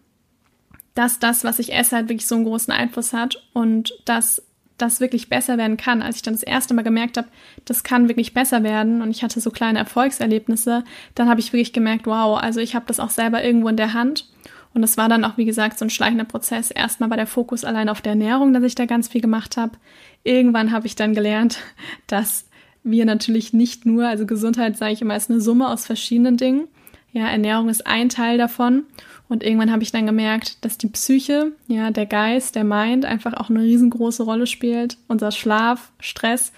dass 0.95 1.19
das, 1.19 1.43
was 1.43 1.59
ich 1.59 1.73
esse, 1.73 1.95
halt 1.95 2.09
wirklich 2.09 2.27
so 2.27 2.35
einen 2.35 2.45
großen 2.45 2.73
Einfluss 2.73 3.13
hat 3.13 3.41
und 3.53 3.93
dass 4.05 4.41
das 4.77 4.99
wirklich 4.99 5.29
besser 5.29 5.57
werden 5.57 5.77
kann. 5.77 6.01
Als 6.01 6.17
ich 6.17 6.21
dann 6.21 6.33
das 6.33 6.43
erste 6.43 6.73
Mal 6.73 6.81
gemerkt 6.81 7.17
habe, 7.17 7.27
das 7.65 7.83
kann 7.83 8.07
wirklich 8.07 8.33
besser 8.33 8.63
werden 8.63 9.01
und 9.01 9.11
ich 9.11 9.23
hatte 9.23 9.39
so 9.39 9.51
kleine 9.51 9.79
Erfolgserlebnisse, 9.79 10.83
dann 11.15 11.29
habe 11.29 11.39
ich 11.39 11.53
wirklich 11.53 11.73
gemerkt, 11.73 12.05
wow, 12.05 12.39
also 12.39 12.59
ich 12.59 12.75
habe 12.75 12.85
das 12.87 12.99
auch 12.99 13.09
selber 13.09 13.43
irgendwo 13.43 13.69
in 13.69 13.77
der 13.77 13.93
Hand. 13.93 14.29
Und 14.73 14.81
das 14.81 14.97
war 14.97 15.07
dann 15.07 15.23
auch, 15.23 15.37
wie 15.37 15.45
gesagt, 15.45 15.77
so 15.77 15.85
ein 15.85 15.91
schleichender 15.91 16.23
Prozess. 16.23 16.71
Erstmal 16.71 17.11
war 17.11 17.17
der 17.17 17.27
Fokus 17.27 17.63
allein 17.63 17.89
auf 17.89 18.01
der 18.01 18.13
Ernährung, 18.13 18.53
dass 18.53 18.63
ich 18.63 18.73
da 18.73 18.85
ganz 18.85 19.07
viel 19.07 19.21
gemacht 19.21 19.55
habe. 19.55 19.77
Irgendwann 20.23 20.71
habe 20.71 20.87
ich 20.87 20.95
dann 20.95 21.13
gelernt, 21.13 21.59
dass 22.07 22.47
wir 22.83 23.05
natürlich 23.05 23.53
nicht 23.53 23.85
nur, 23.85 24.07
also 24.07 24.25
Gesundheit, 24.25 24.77
sage 24.77 24.93
ich 24.93 25.01
immer, 25.01 25.15
ist 25.15 25.29
eine 25.29 25.41
Summe 25.41 25.69
aus 25.69 25.85
verschiedenen 25.85 26.37
Dingen. 26.37 26.67
Ja, 27.11 27.27
Ernährung 27.27 27.69
ist 27.69 27.85
ein 27.87 28.09
Teil 28.09 28.37
davon. 28.37 28.83
Und 29.29 29.43
irgendwann 29.43 29.71
habe 29.71 29.83
ich 29.83 29.91
dann 29.91 30.05
gemerkt, 30.05 30.63
dass 30.65 30.77
die 30.77 30.87
Psyche, 30.87 31.53
ja, 31.67 31.91
der 31.91 32.05
Geist, 32.05 32.55
der 32.55 32.63
Mind 32.63 33.05
einfach 33.05 33.33
auch 33.33 33.49
eine 33.49 33.61
riesengroße 33.61 34.23
Rolle 34.23 34.47
spielt. 34.47 34.97
Unser 35.07 35.31
Schlaf, 35.31 35.91
Stress. 35.99 36.51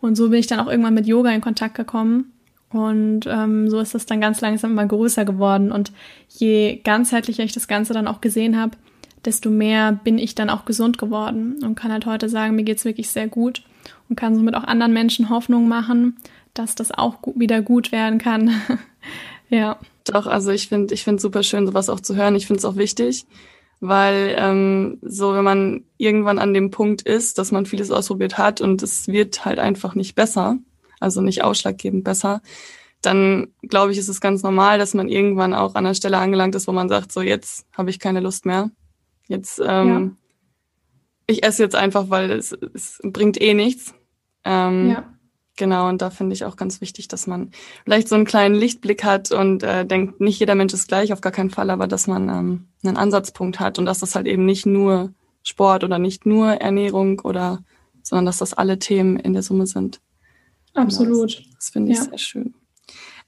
Und 0.00 0.16
so 0.16 0.28
bin 0.28 0.38
ich 0.38 0.46
dann 0.46 0.60
auch 0.60 0.68
irgendwann 0.68 0.94
mit 0.94 1.06
Yoga 1.06 1.30
in 1.30 1.40
Kontakt 1.40 1.74
gekommen. 1.74 2.32
Und 2.70 3.26
ähm, 3.26 3.68
so 3.68 3.80
ist 3.80 3.94
das 3.94 4.06
dann 4.06 4.20
ganz 4.20 4.40
langsam 4.40 4.72
immer 4.72 4.86
größer 4.86 5.24
geworden. 5.24 5.72
Und 5.72 5.92
je 6.28 6.80
ganzheitlicher 6.84 7.42
ich 7.42 7.52
das 7.52 7.68
Ganze 7.68 7.94
dann 7.94 8.06
auch 8.06 8.20
gesehen 8.20 8.58
habe, 8.58 8.76
desto 9.24 9.50
mehr 9.50 9.92
bin 9.92 10.18
ich 10.18 10.34
dann 10.34 10.50
auch 10.50 10.64
gesund 10.64 10.98
geworden 10.98 11.56
und 11.62 11.74
kann 11.74 11.92
halt 11.92 12.06
heute 12.06 12.28
sagen, 12.28 12.54
mir 12.54 12.64
geht's 12.64 12.84
wirklich 12.84 13.10
sehr 13.10 13.28
gut 13.28 13.62
und 14.10 14.16
kann 14.16 14.34
somit 14.34 14.54
auch 14.54 14.64
anderen 14.64 14.92
Menschen 14.92 15.30
Hoffnung 15.30 15.68
machen, 15.68 16.18
dass 16.52 16.74
das 16.74 16.90
auch 16.90 17.18
wieder 17.36 17.62
gut 17.62 17.92
werden 17.92 18.18
kann. 18.18 18.50
ja. 19.48 19.78
Doch, 20.04 20.26
also 20.26 20.50
ich 20.50 20.68
finde, 20.68 20.92
ich 20.92 21.04
finde 21.04 21.22
super 21.22 21.42
schön, 21.42 21.66
sowas 21.66 21.88
auch 21.88 22.00
zu 22.00 22.16
hören. 22.16 22.34
Ich 22.34 22.46
finde 22.46 22.58
es 22.58 22.64
auch 22.64 22.76
wichtig, 22.76 23.26
weil 23.78 24.34
ähm, 24.36 24.98
so, 25.02 25.32
wenn 25.32 25.44
man 25.44 25.84
irgendwann 25.96 26.38
an 26.38 26.52
dem 26.52 26.70
Punkt 26.70 27.02
ist, 27.02 27.38
dass 27.38 27.52
man 27.52 27.66
vieles 27.66 27.90
ausprobiert 27.90 28.36
hat 28.36 28.60
und 28.60 28.82
es 28.82 29.06
wird 29.08 29.44
halt 29.44 29.58
einfach 29.58 29.94
nicht 29.94 30.16
besser, 30.16 30.58
also 30.98 31.20
nicht 31.20 31.44
ausschlaggebend 31.44 32.02
besser, 32.02 32.42
dann 33.02 33.48
glaube 33.62 33.92
ich, 33.92 33.98
ist 33.98 34.08
es 34.08 34.20
ganz 34.20 34.42
normal, 34.42 34.78
dass 34.78 34.92
man 34.92 35.08
irgendwann 35.08 35.54
auch 35.54 35.74
an 35.74 35.84
der 35.84 35.94
Stelle 35.94 36.18
angelangt 36.18 36.54
ist, 36.54 36.66
wo 36.66 36.72
man 36.72 36.88
sagt, 36.88 37.12
so 37.12 37.22
jetzt 37.22 37.66
habe 37.76 37.90
ich 37.90 37.98
keine 37.98 38.20
Lust 38.20 38.44
mehr. 38.44 38.70
Jetzt, 39.28 39.62
ähm, 39.64 39.88
ja. 39.88 40.10
ich 41.26 41.44
esse 41.44 41.62
jetzt 41.62 41.76
einfach, 41.76 42.10
weil 42.10 42.30
es, 42.32 42.52
es 42.74 43.00
bringt 43.02 43.40
eh 43.40 43.54
nichts. 43.54 43.94
Ähm, 44.44 44.90
ja. 44.90 45.04
Genau, 45.56 45.90
und 45.90 46.00
da 46.00 46.08
finde 46.08 46.32
ich 46.32 46.46
auch 46.46 46.56
ganz 46.56 46.80
wichtig, 46.80 47.08
dass 47.08 47.26
man 47.26 47.50
vielleicht 47.84 48.08
so 48.08 48.14
einen 48.14 48.24
kleinen 48.24 48.54
Lichtblick 48.54 49.04
hat 49.04 49.30
und 49.30 49.62
äh, 49.62 49.84
denkt, 49.84 50.18
nicht 50.18 50.40
jeder 50.40 50.54
Mensch 50.54 50.72
ist 50.72 50.88
gleich, 50.88 51.12
auf 51.12 51.20
gar 51.20 51.32
keinen 51.32 51.50
Fall, 51.50 51.68
aber 51.68 51.86
dass 51.86 52.06
man 52.06 52.30
ähm, 52.30 52.68
einen 52.82 52.96
Ansatzpunkt 52.96 53.60
hat 53.60 53.78
und 53.78 53.84
dass 53.84 53.98
das 53.98 54.14
halt 54.14 54.26
eben 54.26 54.46
nicht 54.46 54.64
nur 54.64 55.12
Sport 55.42 55.84
oder 55.84 55.98
nicht 55.98 56.24
nur 56.24 56.52
Ernährung 56.52 57.20
oder, 57.20 57.62
sondern 58.02 58.24
dass 58.24 58.38
das 58.38 58.54
alle 58.54 58.78
Themen 58.78 59.18
in 59.18 59.34
der 59.34 59.42
Summe 59.42 59.66
sind. 59.66 60.00
Absolut. 60.72 61.10
Genau, 61.10 61.24
das, 61.24 61.56
das 61.56 61.68
finde 61.68 61.92
ich 61.92 61.98
ja. 61.98 62.04
sehr 62.04 62.18
schön. 62.18 62.54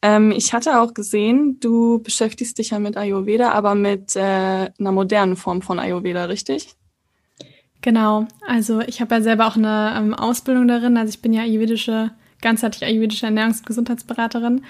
Ähm, 0.00 0.32
ich 0.32 0.52
hatte 0.52 0.80
auch 0.80 0.94
gesehen, 0.94 1.58
du 1.60 1.98
beschäftigst 2.02 2.56
dich 2.56 2.70
ja 2.70 2.78
mit 2.78 2.96
Ayurveda, 2.96 3.52
aber 3.52 3.74
mit 3.74 4.16
äh, 4.16 4.20
einer 4.20 4.92
modernen 4.92 5.36
Form 5.36 5.62
von 5.62 5.78
Ayurveda, 5.78 6.24
richtig? 6.24 6.74
Genau, 7.82 8.26
also 8.46 8.80
ich 8.80 9.00
habe 9.00 9.16
ja 9.16 9.20
selber 9.20 9.46
auch 9.46 9.56
eine 9.56 9.94
ähm, 9.96 10.14
Ausbildung 10.14 10.68
darin, 10.68 10.96
also 10.96 11.10
ich 11.10 11.20
bin 11.20 11.32
ja 11.32 11.42
ayurvedische 11.42 12.12
ganzheitlich 12.42 12.84
ayurvedische 12.84 13.26
Ernährungs- 13.26 13.60
und 13.60 13.66
Gesundheitsberaterin. 13.66 14.62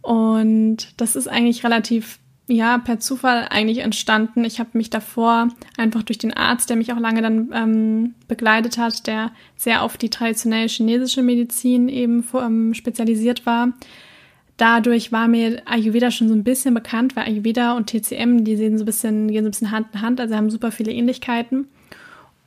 Und 0.00 0.88
das 0.96 1.16
ist 1.16 1.28
eigentlich 1.28 1.64
relativ 1.64 2.18
ja 2.46 2.78
per 2.78 2.98
Zufall 2.98 3.46
eigentlich 3.50 3.78
entstanden. 3.78 4.44
Ich 4.44 4.58
habe 4.58 4.70
mich 4.72 4.88
davor 4.88 5.48
einfach 5.76 6.02
durch 6.02 6.16
den 6.16 6.32
Arzt, 6.32 6.70
der 6.70 6.76
mich 6.76 6.92
auch 6.92 6.98
lange 6.98 7.20
dann 7.20 7.50
ähm, 7.52 8.14
begleitet 8.26 8.78
hat, 8.78 9.06
der 9.06 9.32
sehr 9.56 9.82
auf 9.82 9.98
die 9.98 10.08
traditionelle 10.08 10.68
chinesische 10.68 11.22
Medizin 11.22 11.90
eben 11.90 12.24
ähm, 12.34 12.72
spezialisiert 12.72 13.44
war. 13.44 13.74
Dadurch 14.56 15.12
war 15.12 15.28
mir 15.28 15.62
Ayurveda 15.66 16.10
schon 16.10 16.28
so 16.28 16.34
ein 16.34 16.42
bisschen 16.42 16.74
bekannt, 16.74 17.14
weil 17.14 17.26
Ayurveda 17.26 17.76
und 17.76 17.88
TCM, 17.88 18.44
die 18.44 18.56
sehen 18.56 18.78
so 18.78 18.84
ein 18.84 18.86
bisschen, 18.86 19.28
gehen 19.28 19.44
so 19.44 19.48
ein 19.48 19.52
bisschen 19.52 19.70
Hand 19.70 19.88
in 19.92 20.00
Hand, 20.00 20.20
also 20.20 20.34
haben 20.34 20.50
super 20.50 20.72
viele 20.72 20.92
Ähnlichkeiten. 20.92 21.68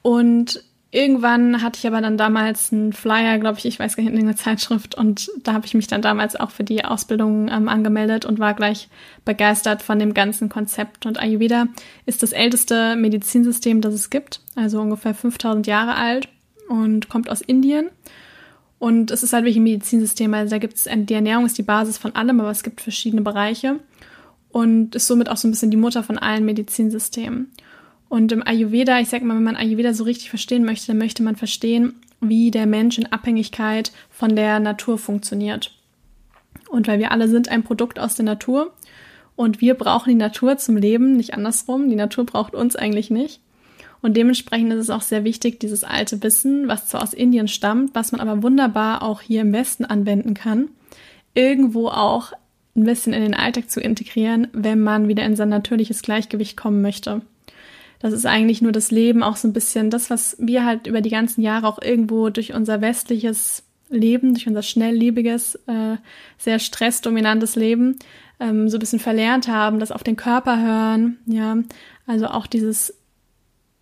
Und 0.02 0.64
Irgendwann 0.94 1.62
hatte 1.62 1.80
ich 1.80 1.88
aber 1.88 2.02
dann 2.02 2.18
damals 2.18 2.74
einen 2.74 2.92
Flyer, 2.92 3.40
glaube 3.40 3.58
ich, 3.58 3.66
ich 3.66 3.80
weiß 3.80 3.96
gar 3.96 4.04
nicht, 4.04 4.12
in 4.12 4.20
einer 4.20 4.36
Zeitschrift 4.36 4.94
und 4.96 5.32
da 5.42 5.54
habe 5.54 5.66
ich 5.66 5.74
mich 5.74 5.88
dann 5.88 6.02
damals 6.02 6.36
auch 6.36 6.52
für 6.52 6.66
die 6.66 6.84
Ausbildung 6.84 7.48
ähm, 7.48 7.70
angemeldet 7.70 8.26
und 8.26 8.40
war 8.40 8.54
gleich 8.54 8.90
begeistert 9.24 9.82
von 9.82 10.00
dem 10.00 10.14
ganzen 10.14 10.50
Konzept. 10.50 11.06
Und 11.06 11.18
Ayurveda 11.18 11.68
ist 12.06 12.24
das 12.24 12.34
älteste 12.34 12.98
Medizinsystem, 12.98 13.80
das 13.80 13.94
es 13.94 14.10
gibt, 14.10 14.42
also 14.56 14.82
ungefähr 14.82 15.14
5000 15.14 15.66
Jahre 15.66 15.96
alt 15.96 16.28
und 16.68 17.08
kommt 17.08 17.30
aus 17.30 17.40
Indien. 17.40 17.88
Und 18.78 19.12
es 19.12 19.24
ist 19.24 19.32
halt 19.32 19.46
wirklich 19.46 19.58
ein 19.58 19.64
Medizinsystem, 19.64 20.34
also 20.34 20.50
da 20.50 20.58
gibt 20.58 20.74
es, 20.74 20.90
die 20.94 21.14
Ernährung 21.14 21.46
ist 21.46 21.58
die 21.58 21.64
Basis 21.64 21.98
von 21.98 22.16
allem, 22.18 22.42
aber 22.42 22.52
es 22.52 22.64
gibt 22.64 22.82
verschiedene 22.82 23.22
Bereiche 23.22 23.80
und 24.50 24.96
ist 24.96 25.08
somit 25.08 25.30
auch 25.30 25.38
so 25.38 25.48
ein 25.48 25.52
bisschen 25.52 25.72
die 25.72 25.78
Mutter 25.78 26.04
von 26.04 26.18
allen 26.18 26.44
Medizinsystemen. 26.44 27.52
Und 28.12 28.34
im 28.34 28.46
Ayurveda, 28.46 29.00
ich 29.00 29.08
sag 29.08 29.24
mal, 29.24 29.38
wenn 29.38 29.44
man 29.44 29.56
Ayurveda 29.56 29.94
so 29.94 30.04
richtig 30.04 30.30
verstehen 30.30 30.66
möchte, 30.66 30.88
dann 30.88 30.98
möchte 30.98 31.24
man 31.24 31.38
verstehen, 31.38 31.94
wie 32.20 32.52
der 32.52 32.66
Mensch 32.66 32.98
in 32.98 33.06
Abhängigkeit 33.06 33.94
von 34.10 34.36
der 34.36 34.60
Natur 34.60 34.98
funktioniert. 34.98 35.74
Und 36.68 36.90
weil 36.90 37.00
wir 37.00 37.14
alle 37.14 37.30
sind 37.30 37.48
ein 37.48 37.64
Produkt 37.64 38.00
aus 38.00 38.16
der 38.16 38.26
Natur 38.26 38.74
und 39.38 39.62
wir 39.62 39.76
brauchen 39.76 40.10
die 40.10 40.16
Natur 40.16 40.58
zum 40.58 40.76
Leben, 40.76 41.16
nicht 41.16 41.34
andersrum. 41.36 41.90
Die 41.90 41.96
Natur 41.96 42.26
braucht 42.26 42.54
uns 42.54 42.76
eigentlich 42.76 43.12
nicht. 43.12 43.40
Und 44.02 44.18
dementsprechend 44.18 44.74
ist 44.74 44.80
es 44.80 44.90
auch 44.90 45.04
sehr 45.04 45.24
wichtig, 45.24 45.62
dieses 45.62 45.86
alte 45.86 46.22
Wissen, 46.22 46.68
was 46.68 46.88
zwar 46.88 47.04
aus 47.04 47.14
Indien 47.14 47.48
stammt, 47.48 47.96
was 47.96 48.12
man 48.12 48.20
aber 48.20 48.44
wunderbar 48.44 49.04
auch 49.04 49.22
hier 49.22 49.40
im 49.40 49.54
Westen 49.54 49.86
anwenden 49.86 50.34
kann, 50.34 50.68
irgendwo 51.34 51.88
auch 51.88 52.34
ein 52.76 52.84
bisschen 52.84 53.14
in 53.14 53.22
den 53.22 53.36
Alltag 53.36 53.72
zu 53.72 53.80
integrieren, 53.80 54.50
wenn 54.52 54.82
man 54.82 55.08
wieder 55.08 55.24
in 55.24 55.38
sein 55.38 55.48
natürliches 55.48 56.02
Gleichgewicht 56.02 56.58
kommen 56.58 56.82
möchte 56.82 57.22
das 58.02 58.14
ist 58.14 58.26
eigentlich 58.26 58.62
nur 58.62 58.72
das 58.72 58.90
Leben, 58.90 59.22
auch 59.22 59.36
so 59.36 59.48
ein 59.48 59.54
bisschen 59.54 59.90
das, 59.90 60.10
was 60.10 60.36
wir 60.40 60.66
halt 60.66 60.88
über 60.88 61.02
die 61.02 61.10
ganzen 61.10 61.42
Jahre 61.42 61.68
auch 61.68 61.82
irgendwo 61.82 62.30
durch 62.30 62.54
unser 62.54 62.82
westliches 62.82 63.64
Leben, 63.90 64.34
durch 64.34 64.48
unser 64.48 64.64
schnelllebiges, 64.64 65.56
äh, 65.68 65.98
sehr 66.38 66.60
stressdominantes 66.60 67.56
Leben 67.56 68.00
ähm, 68.40 68.70
so 68.70 68.78
ein 68.78 68.80
bisschen 68.80 69.00
verlernt 69.00 69.48
haben, 69.48 69.80
das 69.80 69.92
auf 69.92 70.04
den 70.04 70.16
Körper 70.16 70.60
hören, 70.60 71.20
ja, 71.28 71.58
also 72.08 72.28
auch 72.28 72.48
dieses 72.48 72.96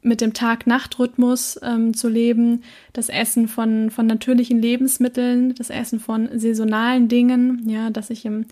mit 0.02 0.22
dem 0.22 0.34
Tag-Nacht-Rhythmus 0.34 1.60
ähm, 1.62 1.94
zu 1.94 2.08
leben, 2.08 2.64
das 2.94 3.10
Essen 3.10 3.48
von, 3.48 3.90
von 3.90 4.08
natürlichen 4.08 4.62
Lebensmitteln, 4.62 5.56
das 5.56 5.70
Essen 5.70 6.00
von 6.00 6.30
saisonalen 6.38 7.08
Dingen, 7.08 7.68
ja, 7.70 7.90
dass 7.90 8.10
ich 8.10 8.26
im, 8.26 8.46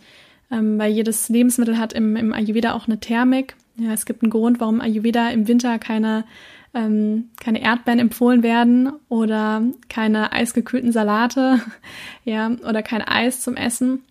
ähm, 0.51 0.77
weil 0.77 0.91
jedes 0.91 1.29
Lebensmittel 1.29 1.77
hat 1.77 1.93
im, 1.93 2.15
im 2.15 2.33
Ayurveda 2.33 2.73
auch 2.73 2.87
eine 2.87 2.99
Thermik, 2.99 3.55
ja, 3.77 3.93
es 3.93 4.05
gibt 4.05 4.23
einen 4.23 4.31
Grund, 4.31 4.59
warum 4.59 4.81
Ayurveda 4.81 5.29
im 5.29 5.47
Winter 5.47 5.77
keine, 5.79 6.25
ähm, 6.73 7.29
keine 7.39 7.61
Erdbeeren 7.61 7.99
empfohlen 7.99 8.43
werden 8.43 8.91
oder 9.07 9.63
keine 9.87 10.31
eisgekühlten 10.31 10.91
Salate, 10.91 11.61
ja, 12.25 12.49
oder 12.67 12.81
kein 12.81 13.01
Eis 13.01 13.41
zum 13.41 13.55
Essen, 13.55 14.03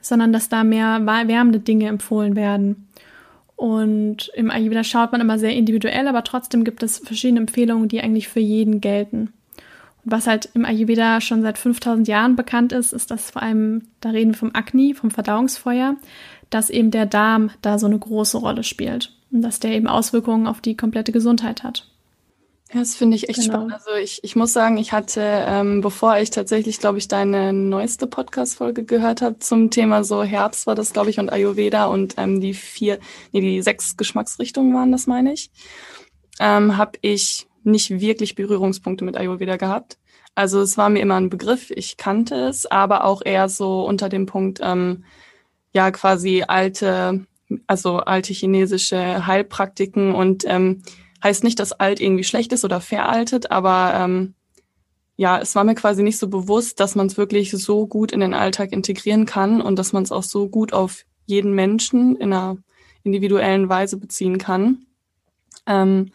sondern 0.00 0.32
dass 0.32 0.48
da 0.48 0.64
mehr 0.64 1.04
wärmende 1.04 1.60
Dinge 1.60 1.86
empfohlen 1.88 2.36
werden. 2.36 2.88
Und 3.54 4.30
im 4.34 4.50
Ayurveda 4.50 4.84
schaut 4.84 5.12
man 5.12 5.20
immer 5.20 5.38
sehr 5.38 5.54
individuell, 5.54 6.08
aber 6.08 6.24
trotzdem 6.24 6.64
gibt 6.64 6.82
es 6.82 6.98
verschiedene 6.98 7.40
Empfehlungen, 7.40 7.88
die 7.88 8.00
eigentlich 8.00 8.28
für 8.28 8.40
jeden 8.40 8.82
gelten. 8.82 9.32
Und 10.04 10.12
was 10.12 10.26
halt 10.26 10.50
im 10.54 10.64
Ayurveda 10.66 11.20
schon 11.22 11.42
seit 11.42 11.56
5000 11.56 12.06
Jahren 12.06 12.36
bekannt 12.36 12.72
ist, 12.72 12.92
ist, 12.92 13.10
dass 13.10 13.30
vor 13.30 13.42
allem, 13.42 13.88
da 14.00 14.10
reden 14.10 14.32
wir 14.32 14.38
vom 14.38 14.54
Agni, 14.54 14.92
vom 14.94 15.10
Verdauungsfeuer, 15.10 15.96
dass 16.50 16.70
eben 16.70 16.90
der 16.90 17.06
Darm 17.06 17.50
da 17.62 17.78
so 17.78 17.86
eine 17.86 17.98
große 17.98 18.38
Rolle 18.38 18.64
spielt 18.64 19.12
und 19.32 19.42
dass 19.42 19.60
der 19.60 19.72
eben 19.72 19.88
Auswirkungen 19.88 20.46
auf 20.46 20.60
die 20.60 20.76
komplette 20.76 21.12
Gesundheit 21.12 21.62
hat. 21.62 21.88
Ja, 22.72 22.80
das 22.80 22.96
finde 22.96 23.16
ich 23.16 23.28
echt 23.28 23.40
genau. 23.40 23.54
spannend. 23.54 23.74
Also 23.74 23.90
ich, 24.02 24.24
ich 24.24 24.34
muss 24.34 24.52
sagen, 24.52 24.76
ich 24.76 24.92
hatte, 24.92 25.20
ähm, 25.22 25.82
bevor 25.82 26.18
ich 26.18 26.30
tatsächlich, 26.30 26.80
glaube 26.80 26.98
ich, 26.98 27.06
deine 27.06 27.52
neueste 27.52 28.08
Podcast-Folge 28.08 28.84
gehört 28.84 29.22
habe 29.22 29.38
zum 29.38 29.70
Thema 29.70 30.02
so 30.02 30.24
Herbst 30.24 30.66
war 30.66 30.74
das, 30.74 30.92
glaube 30.92 31.10
ich, 31.10 31.20
und 31.20 31.32
Ayurveda 31.32 31.86
und 31.86 32.14
ähm, 32.16 32.40
die 32.40 32.54
vier, 32.54 32.98
nee, 33.30 33.40
die 33.40 33.62
sechs 33.62 33.96
Geschmacksrichtungen 33.96 34.74
waren 34.74 34.90
das, 34.90 35.06
meine 35.06 35.32
ich, 35.32 35.50
ähm, 36.40 36.76
habe 36.76 36.98
ich 37.02 37.46
nicht 37.62 38.00
wirklich 38.00 38.34
Berührungspunkte 38.34 39.04
mit 39.04 39.16
Ayurveda 39.16 39.56
gehabt. 39.56 39.98
Also 40.34 40.60
es 40.60 40.76
war 40.76 40.88
mir 40.88 41.00
immer 41.00 41.16
ein 41.16 41.30
Begriff, 41.30 41.70
ich 41.70 41.96
kannte 41.96 42.34
es, 42.34 42.66
aber 42.66 43.04
auch 43.04 43.22
eher 43.24 43.48
so 43.48 43.86
unter 43.86 44.08
dem 44.08 44.26
Punkt, 44.26 44.58
ähm, 44.62 45.04
ja 45.76 45.90
quasi 45.90 46.42
alte, 46.48 47.26
also 47.66 47.98
alte 47.98 48.32
chinesische 48.32 49.26
Heilpraktiken 49.26 50.14
und 50.14 50.44
ähm, 50.46 50.82
heißt 51.22 51.44
nicht, 51.44 51.60
dass 51.60 51.72
alt 51.72 52.00
irgendwie 52.00 52.24
schlecht 52.24 52.52
ist 52.52 52.64
oder 52.64 52.80
veraltet, 52.80 53.50
aber 53.50 53.92
ähm, 53.94 54.34
ja, 55.16 55.38
es 55.38 55.54
war 55.54 55.64
mir 55.64 55.74
quasi 55.74 56.02
nicht 56.02 56.18
so 56.18 56.28
bewusst, 56.28 56.80
dass 56.80 56.94
man 56.94 57.06
es 57.06 57.16
wirklich 57.16 57.50
so 57.50 57.86
gut 57.86 58.10
in 58.10 58.20
den 58.20 58.34
Alltag 58.34 58.72
integrieren 58.72 59.26
kann 59.26 59.60
und 59.60 59.78
dass 59.78 59.92
man 59.92 60.02
es 60.02 60.12
auch 60.12 60.22
so 60.22 60.48
gut 60.48 60.72
auf 60.72 61.04
jeden 61.26 61.52
Menschen 61.52 62.16
in 62.16 62.32
einer 62.32 62.56
individuellen 63.02 63.68
Weise 63.68 63.98
beziehen 63.98 64.38
kann. 64.38 64.86
Ähm, 65.66 66.12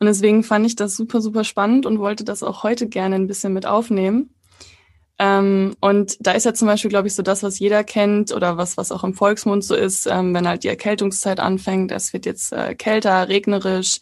und 0.00 0.06
deswegen 0.06 0.44
fand 0.44 0.66
ich 0.66 0.76
das 0.76 0.96
super, 0.96 1.20
super 1.20 1.44
spannend 1.44 1.86
und 1.86 1.98
wollte 1.98 2.24
das 2.24 2.42
auch 2.42 2.62
heute 2.62 2.88
gerne 2.88 3.16
ein 3.16 3.26
bisschen 3.26 3.52
mit 3.52 3.66
aufnehmen. 3.66 4.34
Ähm, 5.18 5.74
und 5.80 6.16
da 6.20 6.32
ist 6.32 6.44
ja 6.44 6.54
zum 6.54 6.68
Beispiel, 6.68 6.90
glaube 6.90 7.08
ich, 7.08 7.14
so 7.14 7.22
das, 7.22 7.42
was 7.42 7.58
jeder 7.58 7.82
kennt 7.82 8.32
oder 8.32 8.56
was, 8.56 8.76
was 8.76 8.92
auch 8.92 9.02
im 9.02 9.14
Volksmund 9.14 9.64
so 9.64 9.74
ist, 9.74 10.06
ähm, 10.06 10.32
wenn 10.32 10.46
halt 10.46 10.62
die 10.62 10.68
Erkältungszeit 10.68 11.40
anfängt, 11.40 11.90
es 11.90 12.12
wird 12.12 12.24
jetzt 12.24 12.52
äh, 12.52 12.74
kälter, 12.76 13.28
regnerisch, 13.28 13.98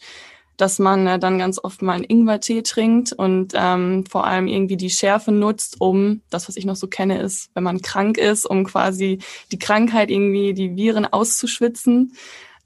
dass 0.57 0.77
man 0.77 1.07
äh, 1.07 1.19
dann 1.19 1.39
ganz 1.39 1.59
oft 1.63 1.81
mal 1.81 1.93
einen 1.93 2.03
Ingwertee 2.03 2.61
trinkt 2.61 3.13
und 3.13 3.53
ähm, 3.55 4.05
vor 4.05 4.27
allem 4.27 4.47
irgendwie 4.47 4.77
die 4.77 4.91
Schärfe 4.91 5.31
nutzt, 5.31 5.77
um, 5.79 6.21
das, 6.29 6.47
was 6.47 6.55
ich 6.55 6.65
noch 6.65 6.75
so 6.75 6.87
kenne, 6.87 7.19
ist, 7.19 7.49
wenn 7.55 7.63
man 7.63 7.81
krank 7.81 8.17
ist, 8.19 8.45
um 8.45 8.63
quasi 8.63 9.19
die 9.51 9.59
Krankheit 9.59 10.11
irgendwie, 10.11 10.53
die 10.53 10.75
Viren 10.75 11.05
auszuschwitzen. 11.05 12.13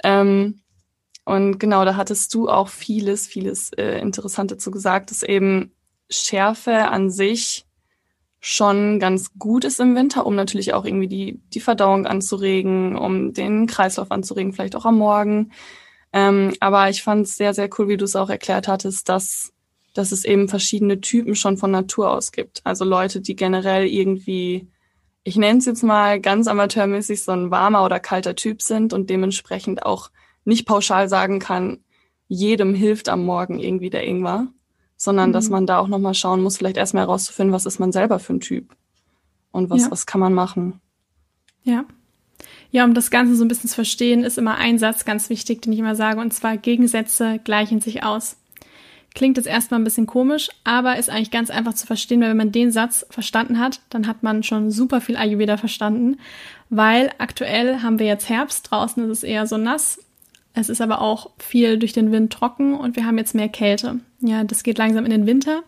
Ähm, 0.03 0.61
und 1.23 1.59
genau, 1.59 1.85
da 1.85 1.95
hattest 1.95 2.33
du 2.33 2.49
auch 2.49 2.67
vieles, 2.67 3.27
vieles 3.27 3.71
äh, 3.73 3.99
Interessante 3.99 4.57
zu 4.57 4.71
gesagt, 4.71 5.11
dass 5.11 5.23
eben 5.23 5.71
Schärfe 6.09 6.89
an 6.89 7.09
sich 7.09 7.65
schon 8.41 8.99
ganz 8.99 9.37
gut 9.37 9.63
ist 9.63 9.79
im 9.79 9.95
Winter, 9.95 10.25
um 10.25 10.35
natürlich 10.35 10.73
auch 10.73 10.83
irgendwie 10.83 11.07
die, 11.07 11.39
die 11.53 11.59
Verdauung 11.59 12.07
anzuregen, 12.07 12.97
um 12.97 13.33
den 13.33 13.67
Kreislauf 13.67 14.11
anzuregen, 14.11 14.51
vielleicht 14.51 14.75
auch 14.75 14.85
am 14.85 14.97
Morgen. 14.97 15.51
Ähm, 16.11 16.53
aber 16.59 16.89
ich 16.89 17.03
fand 17.03 17.27
es 17.27 17.37
sehr, 17.37 17.53
sehr 17.53 17.69
cool, 17.77 17.87
wie 17.87 17.97
du 17.97 18.05
es 18.05 18.15
auch 18.15 18.31
erklärt 18.31 18.67
hattest, 18.67 19.07
dass, 19.09 19.53
dass 19.93 20.11
es 20.11 20.25
eben 20.25 20.49
verschiedene 20.49 20.99
Typen 21.01 21.35
schon 21.35 21.57
von 21.57 21.69
Natur 21.69 22.09
aus 22.09 22.31
gibt. 22.31 22.61
Also 22.63 22.83
Leute, 22.83 23.21
die 23.21 23.35
generell 23.35 23.85
irgendwie, 23.85 24.67
ich 25.23 25.35
nenne 25.35 25.59
es 25.59 25.67
jetzt 25.67 25.83
mal 25.83 26.19
ganz 26.19 26.47
amateurmäßig, 26.47 27.23
so 27.23 27.33
ein 27.33 27.51
warmer 27.51 27.85
oder 27.85 27.99
kalter 27.99 28.35
Typ 28.35 28.63
sind 28.63 28.91
und 28.91 29.11
dementsprechend 29.11 29.85
auch 29.85 30.09
nicht 30.45 30.65
pauschal 30.65 31.07
sagen 31.07 31.37
kann, 31.37 31.83
jedem 32.27 32.73
hilft 32.73 33.07
am 33.07 33.23
Morgen 33.23 33.59
irgendwie 33.59 33.91
der 33.91 34.03
Ingwer 34.03 34.47
sondern 35.01 35.29
mhm. 35.29 35.33
dass 35.33 35.49
man 35.49 35.65
da 35.65 35.79
auch 35.79 35.87
nochmal 35.87 36.13
schauen 36.13 36.43
muss, 36.43 36.57
vielleicht 36.57 36.77
erstmal 36.77 37.05
herauszufinden, 37.05 37.53
was 37.53 37.65
ist 37.65 37.79
man 37.79 37.91
selber 37.91 38.19
für 38.19 38.33
ein 38.33 38.39
Typ 38.39 38.75
und 39.51 39.71
was, 39.71 39.81
ja. 39.81 39.91
was 39.91 40.05
kann 40.05 40.21
man 40.21 40.31
machen. 40.31 40.79
Ja. 41.63 41.85
Ja, 42.69 42.85
um 42.85 42.93
das 42.93 43.09
Ganze 43.09 43.35
so 43.35 43.43
ein 43.43 43.47
bisschen 43.47 43.67
zu 43.67 43.73
verstehen, 43.73 44.23
ist 44.23 44.37
immer 44.37 44.57
ein 44.59 44.77
Satz 44.77 45.03
ganz 45.03 45.31
wichtig, 45.31 45.63
den 45.63 45.73
ich 45.73 45.79
immer 45.79 45.95
sage, 45.95 46.21
und 46.21 46.31
zwar 46.33 46.55
Gegensätze 46.55 47.39
gleichen 47.43 47.81
sich 47.81 48.03
aus. 48.03 48.37
Klingt 49.15 49.37
jetzt 49.37 49.47
erstmal 49.47 49.79
ein 49.79 49.83
bisschen 49.83 50.05
komisch, 50.05 50.49
aber 50.63 50.97
ist 50.97 51.09
eigentlich 51.09 51.31
ganz 51.31 51.49
einfach 51.49 51.73
zu 51.73 51.87
verstehen, 51.87 52.21
weil 52.21 52.29
wenn 52.29 52.37
man 52.37 52.51
den 52.51 52.71
Satz 52.71 53.03
verstanden 53.09 53.57
hat, 53.57 53.81
dann 53.89 54.05
hat 54.05 54.21
man 54.21 54.43
schon 54.43 54.69
super 54.69 55.01
viel 55.01 55.17
Ayurveda 55.17 55.57
verstanden, 55.57 56.19
weil 56.69 57.09
aktuell 57.17 57.81
haben 57.81 57.97
wir 57.97 58.05
jetzt 58.05 58.29
Herbst, 58.29 58.69
draußen 58.69 59.03
ist 59.09 59.17
es 59.17 59.23
eher 59.23 59.47
so 59.47 59.57
nass 59.57 59.97
es 60.53 60.69
ist 60.69 60.81
aber 60.81 61.01
auch 61.01 61.31
viel 61.37 61.77
durch 61.77 61.93
den 61.93 62.11
Wind 62.11 62.33
trocken 62.33 62.75
und 62.75 62.95
wir 62.95 63.05
haben 63.05 63.17
jetzt 63.17 63.35
mehr 63.35 63.49
Kälte. 63.49 63.99
Ja, 64.19 64.43
das 64.43 64.63
geht 64.63 64.77
langsam 64.77 65.05
in 65.05 65.11
den 65.11 65.25
Winter. 65.25 65.63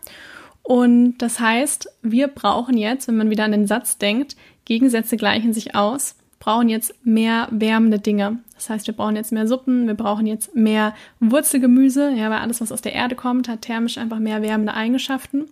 Und 0.62 1.18
das 1.18 1.40
heißt, 1.40 1.88
wir 2.02 2.28
brauchen 2.28 2.76
jetzt, 2.76 3.08
wenn 3.08 3.16
man 3.16 3.30
wieder 3.30 3.44
an 3.44 3.52
den 3.52 3.66
Satz 3.66 3.98
denkt, 3.98 4.36
Gegensätze 4.64 5.16
gleichen 5.16 5.52
sich 5.52 5.74
aus, 5.74 6.16
brauchen 6.38 6.68
jetzt 6.68 6.94
mehr 7.04 7.48
wärmende 7.50 7.98
Dinge. 7.98 8.38
Das 8.54 8.68
heißt, 8.68 8.86
wir 8.86 8.94
brauchen 8.94 9.16
jetzt 9.16 9.32
mehr 9.32 9.46
Suppen, 9.46 9.86
wir 9.86 9.94
brauchen 9.94 10.26
jetzt 10.26 10.54
mehr 10.54 10.94
Wurzelgemüse, 11.20 12.12
ja, 12.14 12.30
weil 12.30 12.40
alles, 12.40 12.60
was 12.60 12.72
aus 12.72 12.82
der 12.82 12.92
Erde 12.92 13.14
kommt, 13.14 13.48
hat 13.48 13.62
thermisch 13.62 13.96
einfach 13.96 14.18
mehr 14.18 14.42
wärmende 14.42 14.74
Eigenschaften. 14.74 15.46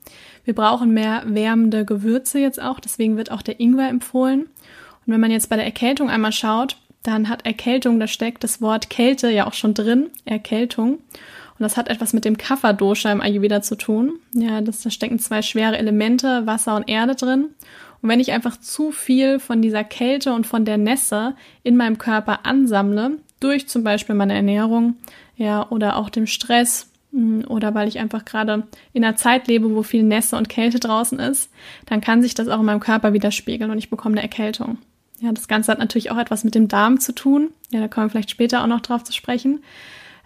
Wir 0.45 0.55
brauchen 0.55 0.93
mehr 0.93 1.23
wärmende 1.27 1.87
Gewürze 1.87 2.39
jetzt 2.39 2.61
auch, 2.61 2.79
deswegen 2.79 3.17
wird 3.17 3.31
auch 3.31 3.43
der 3.43 3.59
Ingwer 3.59 3.89
empfohlen. 3.89 4.43
Und 5.07 5.13
wenn 5.13 5.21
man 5.21 5.31
jetzt 5.31 5.49
bei 5.49 5.57
der 5.57 5.65
Erkältung 5.65 6.11
einmal 6.11 6.33
schaut, 6.33 6.77
dann 7.03 7.29
hat 7.29 7.45
Erkältung, 7.45 7.99
da 7.99 8.07
steckt 8.07 8.45
das 8.45 8.61
Wort 8.61 8.91
Kälte 8.91 9.31
ja 9.31 9.47
auch 9.47 9.55
schon 9.55 9.75
drin, 9.75 10.11
Erkältung. 10.25 10.95
Und 10.95 11.59
das 11.59 11.77
hat 11.77 11.89
etwas 11.89 12.13
mit 12.13 12.25
dem 12.25 12.39
Kapha-Dosha 12.39 13.11
im 13.13 13.21
Ayurveda 13.21 13.63
zu 13.63 13.77
tun. 13.77 14.15
Ja, 14.35 14.61
das, 14.61 14.83
da 14.83 14.91
stecken 14.91 15.19
zwei 15.19 15.43
schwere 15.43 15.79
Elemente, 15.79 16.47
Wasser 16.47 16.77
und 16.77 16.89
Erde 16.89 17.15
drin. 17.15 17.49
Und 18.01 18.09
wenn 18.09 18.21
ich 18.21 18.33
einfach 18.33 18.57
zu 18.57 18.91
viel 18.91 19.39
von 19.39 19.63
dieser 19.63 19.85
Kälte 19.85 20.33
und 20.33 20.47
von 20.47 20.65
der 20.65 20.79
Nässe 20.79 21.35
in 21.63 21.77
meinem 21.77 21.99
Körper 21.99 22.47
ansammle, 22.47 23.19
durch 23.39 23.69
zum 23.69 23.85
Beispiel 23.85 24.15
meine 24.15 24.35
Ernährung, 24.35 24.97
ja, 25.37 25.69
oder 25.71 25.97
auch 25.97 26.11
dem 26.11 26.27
Stress, 26.27 26.91
hm, 27.13 27.45
oder 27.49 27.75
weil 27.75 27.89
ich 27.89 27.99
einfach 27.99 28.25
gerade 28.25 28.65
in 28.93 29.05
einer 29.05 29.17
Zeit 29.17 29.47
lebe, 29.47 29.75
wo 29.75 29.83
viel 29.83 30.03
Nässe 30.03 30.37
und 30.37 30.49
Kälte 30.49 30.81
draußen 30.81 31.19
ist, 31.19 31.51
dann 31.87 32.01
kann 32.01 32.23
sich 32.23 32.35
das 32.35 32.49
auch 32.49 32.61
in 32.61 32.67
meinem 32.67 32.81
Körper 32.81 33.13
widerspiegeln 33.13 33.71
und 33.71 33.79
ich 33.79 33.91
bekomme 33.91 34.15
eine 34.15 34.23
Erkältung. 34.23 34.79
Ja, 35.23 35.31
das 35.31 35.47
Ganze 35.47 35.71
hat 35.71 35.79
natürlich 35.79 36.11
auch 36.11 36.19
etwas 36.19 36.43
mit 36.43 36.57
dem 36.57 36.67
Darm 36.67 36.99
zu 36.99 37.15
tun. 37.15 37.51
Ja, 37.71 37.81
da 37.81 37.87
kommen 37.87 38.07
wir 38.07 38.11
vielleicht 38.11 38.31
später 38.31 38.63
auch 38.63 38.67
noch 38.67 38.81
drauf 38.81 39.05
zu 39.05 39.13
sprechen, 39.13 39.63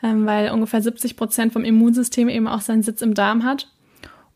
ähm, 0.02 0.24
weil 0.24 0.50
ungefähr 0.50 0.80
70 0.80 1.16
Prozent 1.16 1.52
vom 1.52 1.64
Immunsystem 1.64 2.30
eben 2.30 2.48
auch 2.48 2.62
seinen 2.62 2.82
Sitz 2.82 3.02
im 3.02 3.12
Darm 3.12 3.44
hat. 3.44 3.68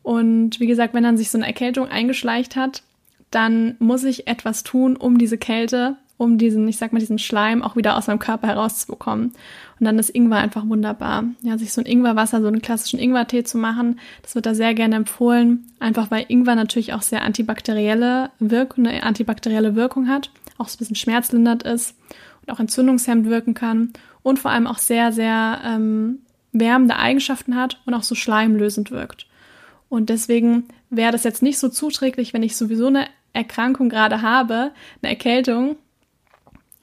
Und 0.03 0.59
wie 0.59 0.67
gesagt, 0.67 0.93
wenn 0.93 1.03
dann 1.03 1.17
sich 1.17 1.31
so 1.31 1.37
eine 1.39 1.47
Erkältung 1.47 1.87
eingeschleicht 1.87 2.55
hat, 2.55 2.83
dann 3.31 3.75
muss 3.79 4.03
ich 4.03 4.27
etwas 4.27 4.61
tun, 4.61 4.95
um 4.95 5.17
diese 5.17 5.37
Kälte, 5.37 5.95
um 6.17 6.37
diesen, 6.37 6.67
ich 6.67 6.77
sag 6.77 6.93
mal, 6.93 6.99
diesen 6.99 7.17
Schleim 7.17 7.63
auch 7.63 7.75
wieder 7.75 7.97
aus 7.97 8.05
meinem 8.05 8.19
Körper 8.19 8.47
herauszubekommen. 8.47 9.33
Und 9.79 9.85
dann 9.85 9.97
ist 9.97 10.09
Ingwer 10.09 10.37
einfach 10.37 10.67
wunderbar. 10.67 11.23
Ja, 11.41 11.57
sich 11.57 11.73
so 11.73 11.81
ein 11.81 11.87
Ingwerwasser, 11.87 12.41
so 12.41 12.47
einen 12.47 12.61
klassischen 12.61 12.99
Ingwertee 12.99 13.43
zu 13.43 13.57
machen, 13.57 13.99
das 14.21 14.35
wird 14.35 14.45
da 14.45 14.53
sehr 14.53 14.75
gerne 14.75 14.95
empfohlen. 14.95 15.65
Einfach 15.79 16.11
weil 16.11 16.25
Ingwer 16.27 16.53
natürlich 16.53 16.93
auch 16.93 17.01
sehr 17.01 17.23
antibakterielle 17.23 18.29
Wirkung, 18.37 18.85
eine 18.85 19.01
antibakterielle 19.01 19.75
Wirkung 19.75 20.07
hat, 20.07 20.29
auch 20.61 20.69
so 20.69 20.75
ein 20.75 20.79
bisschen 20.79 20.95
schmerzlindernd 20.95 21.63
ist 21.63 21.95
und 22.41 22.53
auch 22.53 22.59
entzündungshemmend 22.59 23.27
wirken 23.27 23.53
kann 23.53 23.93
und 24.23 24.39
vor 24.39 24.51
allem 24.51 24.67
auch 24.67 24.77
sehr, 24.77 25.11
sehr 25.11 25.61
ähm, 25.65 26.19
wärmende 26.51 26.95
Eigenschaften 26.97 27.55
hat 27.55 27.81
und 27.85 27.93
auch 27.93 28.03
so 28.03 28.15
schleimlösend 28.15 28.91
wirkt. 28.91 29.27
Und 29.89 30.09
deswegen 30.09 30.65
wäre 30.89 31.11
das 31.11 31.23
jetzt 31.23 31.41
nicht 31.41 31.59
so 31.59 31.69
zuträglich, 31.69 32.33
wenn 32.33 32.43
ich 32.43 32.55
sowieso 32.55 32.87
eine 32.87 33.07
Erkrankung 33.33 33.89
gerade 33.89 34.21
habe, 34.21 34.71
eine 35.01 35.11
Erkältung 35.11 35.75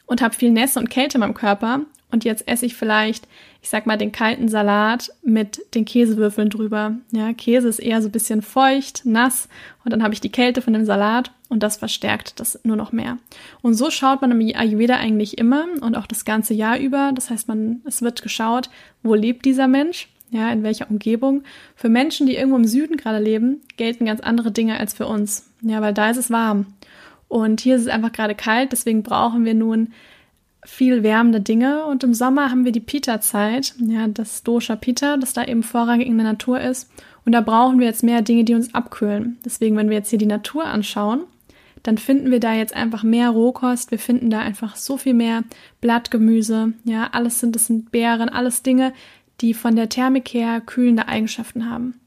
und 0.06 0.22
habe 0.22 0.34
viel 0.34 0.50
Nässe 0.50 0.78
und 0.78 0.90
Kälte 0.90 1.16
in 1.16 1.20
meinem 1.20 1.34
Körper 1.34 1.80
und 2.10 2.24
jetzt 2.24 2.48
esse 2.48 2.66
ich 2.66 2.74
vielleicht, 2.74 3.28
ich 3.60 3.70
sag 3.70 3.86
mal, 3.86 3.98
den 3.98 4.12
kalten 4.12 4.48
Salat 4.48 5.10
mit 5.22 5.60
den 5.74 5.84
Käsewürfeln 5.84 6.48
drüber. 6.48 6.96
Ja, 7.10 7.32
Käse 7.32 7.68
ist 7.68 7.80
eher 7.80 8.00
so 8.00 8.08
ein 8.08 8.12
bisschen 8.12 8.42
feucht, 8.42 9.02
nass 9.04 9.48
und 9.84 9.92
dann 9.92 10.02
habe 10.02 10.14
ich 10.14 10.20
die 10.20 10.32
Kälte 10.32 10.62
von 10.62 10.72
dem 10.72 10.84
Salat 10.84 11.32
und 11.48 11.62
das 11.62 11.76
verstärkt 11.76 12.40
das 12.40 12.60
nur 12.62 12.76
noch 12.76 12.92
mehr. 12.92 13.18
Und 13.62 13.74
so 13.74 13.90
schaut 13.90 14.20
man 14.20 14.30
im 14.30 14.54
Ayurveda 14.54 14.96
eigentlich 14.96 15.38
immer 15.38 15.66
und 15.80 15.96
auch 15.96 16.06
das 16.06 16.24
ganze 16.24 16.54
Jahr 16.54 16.78
über. 16.78 17.12
Das 17.14 17.30
heißt, 17.30 17.48
man, 17.48 17.80
es 17.84 18.02
wird 18.02 18.22
geschaut, 18.22 18.70
wo 19.02 19.14
lebt 19.14 19.44
dieser 19.44 19.66
Mensch? 19.66 20.08
Ja, 20.30 20.50
in 20.52 20.62
welcher 20.62 20.90
Umgebung? 20.90 21.42
Für 21.74 21.88
Menschen, 21.88 22.26
die 22.26 22.36
irgendwo 22.36 22.56
im 22.56 22.66
Süden 22.66 22.98
gerade 22.98 23.18
leben, 23.18 23.62
gelten 23.78 24.04
ganz 24.04 24.20
andere 24.20 24.52
Dinge 24.52 24.78
als 24.78 24.92
für 24.92 25.06
uns. 25.06 25.50
Ja, 25.62 25.80
weil 25.80 25.94
da 25.94 26.10
ist 26.10 26.18
es 26.18 26.30
warm. 26.30 26.66
Und 27.28 27.60
hier 27.60 27.76
ist 27.76 27.82
es 27.82 27.88
einfach 27.88 28.12
gerade 28.12 28.34
kalt, 28.34 28.72
deswegen 28.72 29.02
brauchen 29.02 29.44
wir 29.44 29.54
nun 29.54 29.92
viel 30.64 31.02
wärmende 31.02 31.40
Dinge. 31.40 31.86
Und 31.86 32.04
im 32.04 32.14
Sommer 32.14 32.50
haben 32.50 32.64
wir 32.64 32.72
die 32.72 32.80
Pita-Zeit, 32.80 33.74
ja, 33.78 34.08
das 34.08 34.42
Dosha 34.42 34.76
Pita, 34.76 35.16
das 35.16 35.32
da 35.32 35.44
eben 35.44 35.62
vorrangig 35.62 36.06
in 36.06 36.18
der 36.18 36.26
Natur 36.26 36.60
ist. 36.60 36.90
Und 37.24 37.32
da 37.32 37.40
brauchen 37.40 37.78
wir 37.78 37.86
jetzt 37.86 38.02
mehr 38.02 38.22
Dinge, 38.22 38.44
die 38.44 38.54
uns 38.54 38.74
abkühlen. 38.74 39.38
Deswegen, 39.44 39.76
wenn 39.76 39.90
wir 39.90 39.96
jetzt 39.96 40.10
hier 40.10 40.18
die 40.18 40.26
Natur 40.26 40.64
anschauen, 40.64 41.24
dann 41.82 41.98
finden 41.98 42.30
wir 42.30 42.40
da 42.40 42.54
jetzt 42.54 42.74
einfach 42.74 43.02
mehr 43.02 43.30
Rohkost. 43.30 43.90
Wir 43.90 43.98
finden 43.98 44.30
da 44.30 44.40
einfach 44.40 44.76
so 44.76 44.96
viel 44.96 45.14
mehr 45.14 45.44
Blattgemüse. 45.80 46.72
Ja, 46.84 47.08
alles 47.12 47.40
sind, 47.40 47.54
das 47.54 47.66
sind 47.66 47.90
Beeren, 47.90 48.28
alles 48.28 48.62
Dinge, 48.62 48.92
die 49.40 49.54
von 49.54 49.76
der 49.76 49.88
Thermik 49.88 50.28
her 50.34 50.60
kühlende 50.60 51.08
Eigenschaften 51.08 51.70
haben. 51.70 52.00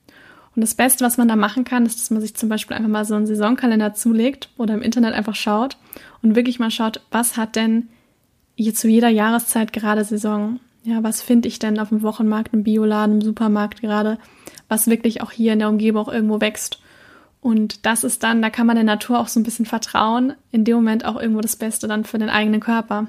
Und 0.56 0.62
das 0.62 0.76
Beste, 0.76 1.06
was 1.06 1.18
man 1.18 1.30
da 1.30 1.38
machen 1.38 1.64
kann, 1.64 1.86
ist, 1.86 2.00
dass 2.00 2.12
man 2.12 2.20
sich 2.20 2.36
zum 2.36 2.50
Beispiel 2.50 2.76
einfach 2.76 2.90
mal 2.90 3.06
so 3.06 3.16
einen 3.16 3.26
Saisonkalender 3.26 3.94
zulegt 3.94 4.50
oder 4.58 4.74
im 4.74 4.82
Internet 4.82 5.14
einfach 5.14 5.36
schaut 5.36 5.78
und 6.22 6.36
wirklich 6.36 6.60
mal 6.60 6.72
schaut, 6.72 7.02
was 7.10 7.38
hat 7.38 7.56
denn 7.56 7.88
zu 8.70 8.88
jeder 8.88 9.10
Jahreszeit 9.10 9.74
gerade 9.74 10.04
Saison? 10.04 10.60
Ja, 10.84 11.04
was 11.04 11.22
finde 11.22 11.48
ich 11.48 11.60
denn 11.60 11.80
auf 11.80 11.90
dem 11.90 12.02
Wochenmarkt, 12.02 12.54
im 12.54 12.64
Bioladen, 12.64 13.16
im 13.16 13.22
Supermarkt 13.22 13.82
gerade, 13.82 14.18
was 14.68 14.88
wirklich 14.88 15.22
auch 15.22 15.32
hier 15.32 15.54
in 15.54 15.60
der 15.60 15.70
Umgebung 15.70 16.06
auch 16.06 16.12
irgendwo 16.12 16.42
wächst? 16.42 16.80
Und 17.42 17.86
das 17.86 18.04
ist 18.04 18.24
dann, 18.24 18.42
da 18.42 18.50
kann 18.50 18.68
man 18.68 18.76
der 18.76 18.86
Natur 18.86 19.20
auch 19.20 19.28
so 19.28 19.40
ein 19.40 19.44
bisschen 19.44 19.66
vertrauen, 19.66 20.34
in 20.52 20.64
dem 20.64 20.76
Moment 20.76 21.06
auch 21.06 21.20
irgendwo 21.20 21.42
das 21.42 21.56
Beste 21.56 21.88
dann 21.88 22.04
für 22.04 22.20
den 22.20 22.30
eigenen 22.30 22.60
Körper. 22.62 23.08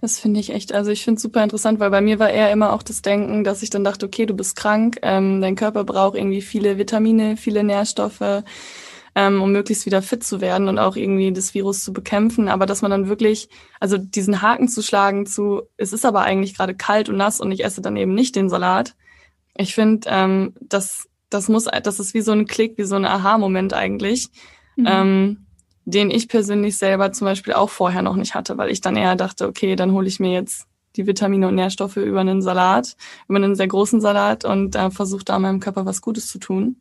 Das 0.00 0.18
finde 0.18 0.40
ich 0.40 0.50
echt, 0.50 0.72
also 0.72 0.90
ich 0.90 1.04
finde 1.04 1.16
es 1.16 1.22
super 1.22 1.44
interessant, 1.44 1.78
weil 1.78 1.90
bei 1.90 2.00
mir 2.00 2.18
war 2.18 2.30
eher 2.30 2.50
immer 2.50 2.72
auch 2.72 2.82
das 2.82 3.02
Denken, 3.02 3.44
dass 3.44 3.62
ich 3.62 3.70
dann 3.70 3.84
dachte, 3.84 4.06
okay, 4.06 4.26
du 4.26 4.34
bist 4.34 4.56
krank, 4.56 4.98
ähm, 5.02 5.40
dein 5.40 5.54
Körper 5.54 5.84
braucht 5.84 6.16
irgendwie 6.16 6.42
viele 6.42 6.76
Vitamine, 6.76 7.36
viele 7.36 7.62
Nährstoffe, 7.62 8.42
ähm, 9.14 9.42
um 9.42 9.52
möglichst 9.52 9.86
wieder 9.86 10.02
fit 10.02 10.24
zu 10.24 10.40
werden 10.40 10.68
und 10.68 10.78
auch 10.78 10.96
irgendwie 10.96 11.32
das 11.32 11.54
Virus 11.54 11.84
zu 11.84 11.92
bekämpfen. 11.92 12.48
Aber 12.48 12.66
dass 12.66 12.82
man 12.82 12.90
dann 12.90 13.08
wirklich, 13.08 13.48
also 13.80 13.98
diesen 13.98 14.42
Haken 14.42 14.68
zu 14.68 14.82
schlagen 14.82 15.26
zu, 15.26 15.62
es 15.76 15.92
ist 15.92 16.04
aber 16.04 16.22
eigentlich 16.22 16.56
gerade 16.56 16.74
kalt 16.74 17.08
und 17.08 17.16
nass 17.16 17.40
und 17.40 17.52
ich 17.52 17.64
esse 17.64 17.82
dann 17.82 17.96
eben 17.96 18.14
nicht 18.14 18.36
den 18.36 18.48
Salat. 18.48 18.94
Ich 19.56 19.74
finde, 19.74 20.08
ähm, 20.10 20.54
das, 20.60 21.08
das 21.30 21.48
muss, 21.48 21.64
das 21.64 22.00
ist 22.00 22.14
wie 22.14 22.22
so 22.22 22.32
ein 22.32 22.46
Klick, 22.46 22.78
wie 22.78 22.84
so 22.84 22.96
ein 22.96 23.04
Aha-Moment 23.04 23.74
eigentlich. 23.74 24.28
Mhm. 24.76 24.86
Ähm, 24.88 25.46
den 25.84 26.10
ich 26.10 26.28
persönlich 26.28 26.76
selber 26.76 27.12
zum 27.12 27.26
Beispiel 27.26 27.54
auch 27.54 27.70
vorher 27.70 28.02
noch 28.02 28.16
nicht 28.16 28.34
hatte, 28.34 28.56
weil 28.56 28.70
ich 28.70 28.80
dann 28.80 28.96
eher 28.96 29.16
dachte, 29.16 29.48
okay, 29.48 29.74
dann 29.76 29.92
hole 29.92 30.06
ich 30.06 30.20
mir 30.20 30.32
jetzt 30.32 30.66
die 30.96 31.06
Vitamine 31.06 31.48
und 31.48 31.54
Nährstoffe 31.54 31.96
über 31.96 32.20
einen 32.20 32.42
Salat, 32.42 32.96
über 33.28 33.36
einen 33.36 33.56
sehr 33.56 33.66
großen 33.66 34.00
Salat 34.00 34.44
und 34.44 34.76
äh, 34.76 34.90
versuche 34.90 35.24
da 35.24 35.38
meinem 35.38 35.60
Körper 35.60 35.86
was 35.86 36.02
Gutes 36.02 36.28
zu 36.28 36.38
tun. 36.38 36.76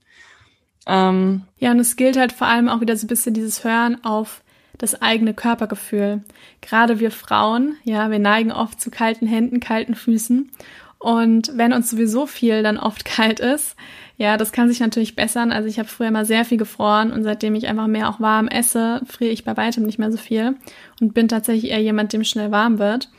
Ähm, 0.88 1.44
ja, 1.58 1.72
und 1.72 1.80
es 1.80 1.96
gilt 1.96 2.18
halt 2.18 2.32
vor 2.32 2.48
allem 2.48 2.70
auch 2.70 2.82
wieder 2.82 2.96
so 2.98 3.06
ein 3.06 3.10
bisschen 3.10 3.34
dieses 3.34 3.64
Hören 3.64 4.04
auf 4.04 4.42
das 4.78 5.02
eigene 5.02 5.34
Körpergefühl. 5.34 6.22
Gerade 6.62 7.00
wir 7.00 7.12
Frauen, 7.12 7.76
ja, 7.84 8.10
wir 8.10 8.20
neigen 8.20 8.52
oft 8.52 8.82
zu 8.82 8.90
kalten 8.90 9.28
Händen, 9.28 9.60
kalten 9.60 9.96
Füßen. 9.96 10.52
Und 10.98 11.52
wenn 11.56 11.74
uns 11.74 11.90
sowieso 11.90 12.26
viel 12.26 12.64
dann 12.64 12.78
oft 12.78 13.06
kalt 13.06 13.40
ist, 13.40 13.76
ja, 14.18 14.38
das 14.38 14.52
kann 14.52 14.70
sich 14.70 14.80
natürlich 14.80 15.16
bessern. 15.16 15.52
Also 15.52 15.68
ich 15.68 15.80
habe 15.80 15.90
früher 15.90 16.12
mal 16.12 16.26
sehr 16.26 16.46
viel 16.46 16.58
gefroren 16.58 17.12
und 17.12 17.24
seitdem 17.24 17.56
ich 17.56 17.68
einfach 17.68 17.88
mehr 17.88 18.10
auch 18.10 18.20
warm 18.20 18.48
esse, 18.48 19.02
friere 19.08 19.32
ich 19.32 19.44
bei 19.44 19.58
weitem 19.58 19.84
nicht 19.84 19.98
mehr 19.98 20.12
so 20.12 20.18
viel 20.18 20.56
und 21.00 21.14
bin 21.14 21.28
tatsächlich 21.28 21.72
eher 21.72 21.82
jemand, 21.82 22.14
dem 22.14 22.24
schnell 22.24 22.52
warm 22.52 22.78
wird. 22.78 23.10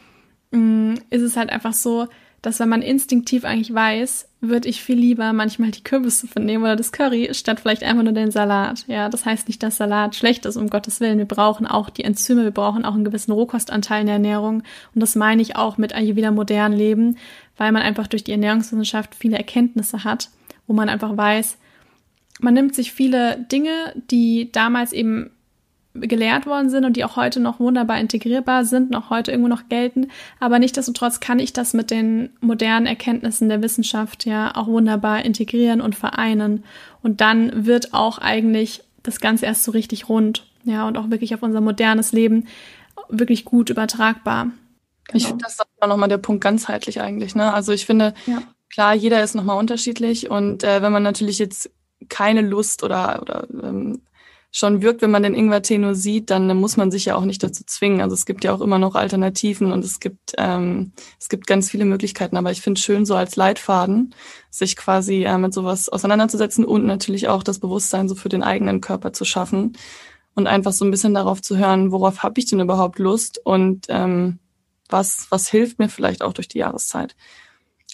Mm, 0.52 0.94
ist 1.10 1.22
es 1.22 1.36
halt 1.36 1.50
einfach 1.50 1.72
so, 1.72 2.06
dass 2.40 2.60
wenn 2.60 2.68
man 2.68 2.82
instinktiv 2.82 3.44
eigentlich 3.44 3.74
weiß, 3.74 4.28
würde 4.42 4.68
ich 4.68 4.82
viel 4.82 4.98
lieber 4.98 5.32
manchmal 5.32 5.70
die 5.70 5.82
Kürbissuppe 5.82 6.40
nehmen 6.40 6.64
oder 6.64 6.76
das 6.76 6.92
Curry, 6.92 7.30
statt 7.32 7.60
vielleicht 7.60 7.82
einfach 7.82 8.02
nur 8.02 8.12
den 8.12 8.30
Salat. 8.30 8.84
Ja, 8.88 9.08
das 9.08 9.24
heißt 9.24 9.48
nicht, 9.48 9.62
dass 9.62 9.78
Salat 9.78 10.14
schlecht 10.14 10.44
ist, 10.44 10.56
um 10.56 10.68
Gottes 10.68 11.00
Willen. 11.00 11.16
Wir 11.16 11.24
brauchen 11.24 11.66
auch 11.66 11.88
die 11.88 12.04
Enzyme, 12.04 12.44
wir 12.44 12.50
brauchen 12.50 12.84
auch 12.84 12.94
einen 12.94 13.04
gewissen 13.04 13.32
Rohkostanteil 13.32 14.00
in 14.00 14.06
der 14.06 14.16
Ernährung. 14.16 14.62
Und 14.94 15.00
das 15.00 15.14
meine 15.14 15.40
ich 15.40 15.56
auch 15.56 15.78
mit 15.78 15.94
Ayurveda 15.94 16.30
modern 16.30 16.74
Leben, 16.74 17.16
weil 17.56 17.72
man 17.72 17.82
einfach 17.82 18.08
durch 18.08 18.24
die 18.24 18.32
Ernährungswissenschaft 18.32 19.14
viele 19.14 19.38
Erkenntnisse 19.38 20.04
hat 20.04 20.28
wo 20.66 20.72
man 20.72 20.88
einfach 20.88 21.16
weiß, 21.16 21.58
man 22.40 22.54
nimmt 22.54 22.74
sich 22.74 22.92
viele 22.92 23.38
Dinge, 23.50 23.92
die 24.10 24.50
damals 24.52 24.92
eben 24.92 25.30
gelehrt 25.94 26.46
worden 26.46 26.70
sind 26.70 26.84
und 26.84 26.96
die 26.96 27.04
auch 27.04 27.16
heute 27.16 27.40
noch 27.40 27.60
wunderbar 27.60 27.98
integrierbar 27.98 28.64
sind, 28.64 28.90
noch 28.90 29.10
heute 29.10 29.30
irgendwo 29.30 29.48
noch 29.48 29.68
gelten. 29.68 30.08
Aber 30.40 30.58
nichtsdestotrotz 30.58 31.20
kann 31.20 31.38
ich 31.38 31.52
das 31.52 31.74
mit 31.74 31.90
den 31.90 32.30
modernen 32.40 32.86
Erkenntnissen 32.86 33.48
der 33.48 33.62
Wissenschaft 33.62 34.24
ja 34.24 34.54
auch 34.56 34.66
wunderbar 34.66 35.24
integrieren 35.24 35.80
und 35.80 35.94
vereinen. 35.94 36.64
Und 37.02 37.20
dann 37.20 37.66
wird 37.66 37.92
auch 37.92 38.18
eigentlich 38.18 38.82
das 39.02 39.20
Ganze 39.20 39.46
erst 39.46 39.64
so 39.64 39.72
richtig 39.72 40.08
rund. 40.08 40.46
Ja, 40.64 40.86
und 40.86 40.96
auch 40.96 41.10
wirklich 41.10 41.34
auf 41.34 41.42
unser 41.42 41.60
modernes 41.60 42.12
Leben 42.12 42.46
wirklich 43.08 43.44
gut 43.44 43.68
übertragbar. 43.68 44.44
Genau. 44.44 45.16
Ich 45.16 45.26
finde, 45.26 45.42
das 45.44 45.54
ist 45.54 45.66
auch 45.80 45.88
nochmal 45.88 46.08
der 46.08 46.18
Punkt 46.18 46.42
ganzheitlich 46.42 47.00
eigentlich. 47.00 47.34
Ne? 47.34 47.52
Also 47.52 47.72
ich 47.72 47.84
finde, 47.84 48.14
ja. 48.26 48.42
Klar, 48.72 48.94
jeder 48.94 49.22
ist 49.22 49.34
nochmal 49.34 49.58
unterschiedlich 49.58 50.30
und 50.30 50.64
äh, 50.64 50.80
wenn 50.80 50.92
man 50.92 51.02
natürlich 51.02 51.38
jetzt 51.38 51.70
keine 52.08 52.40
Lust 52.40 52.82
oder, 52.82 53.20
oder 53.20 53.46
ähm, 53.50 54.00
schon 54.54 54.82
wirkt, 54.82 55.00
wenn 55.00 55.10
man 55.10 55.22
den 55.22 55.34
Ingwertee 55.34 55.78
nur 55.78 55.94
sieht, 55.94 56.28
dann 56.30 56.54
muss 56.58 56.76
man 56.76 56.90
sich 56.90 57.06
ja 57.06 57.16
auch 57.16 57.24
nicht 57.24 57.42
dazu 57.42 57.64
zwingen. 57.66 58.02
Also 58.02 58.14
es 58.14 58.26
gibt 58.26 58.44
ja 58.44 58.52
auch 58.52 58.60
immer 58.60 58.78
noch 58.78 58.94
Alternativen 58.94 59.72
und 59.72 59.82
es 59.82 59.98
gibt 59.98 60.34
ähm, 60.36 60.92
es 61.18 61.30
gibt 61.30 61.46
ganz 61.46 61.70
viele 61.70 61.86
Möglichkeiten. 61.86 62.36
Aber 62.36 62.50
ich 62.50 62.60
finde 62.60 62.78
schön, 62.78 63.06
so 63.06 63.16
als 63.16 63.34
Leitfaden 63.34 64.14
sich 64.50 64.76
quasi 64.76 65.24
äh, 65.24 65.38
mit 65.38 65.54
sowas 65.54 65.88
auseinanderzusetzen 65.88 66.66
und 66.66 66.84
natürlich 66.84 67.28
auch 67.28 67.42
das 67.42 67.60
Bewusstsein 67.60 68.10
so 68.10 68.14
für 68.14 68.28
den 68.28 68.42
eigenen 68.42 68.82
Körper 68.82 69.14
zu 69.14 69.24
schaffen 69.24 69.72
und 70.34 70.46
einfach 70.46 70.72
so 70.72 70.84
ein 70.84 70.90
bisschen 70.90 71.14
darauf 71.14 71.40
zu 71.40 71.56
hören, 71.56 71.90
worauf 71.90 72.22
habe 72.22 72.38
ich 72.38 72.46
denn 72.46 72.60
überhaupt 72.60 72.98
Lust 72.98 73.40
und 73.44 73.86
ähm, 73.88 74.38
was 74.90 75.28
was 75.30 75.48
hilft 75.48 75.78
mir 75.78 75.88
vielleicht 75.88 76.22
auch 76.22 76.34
durch 76.34 76.48
die 76.48 76.58
Jahreszeit. 76.58 77.16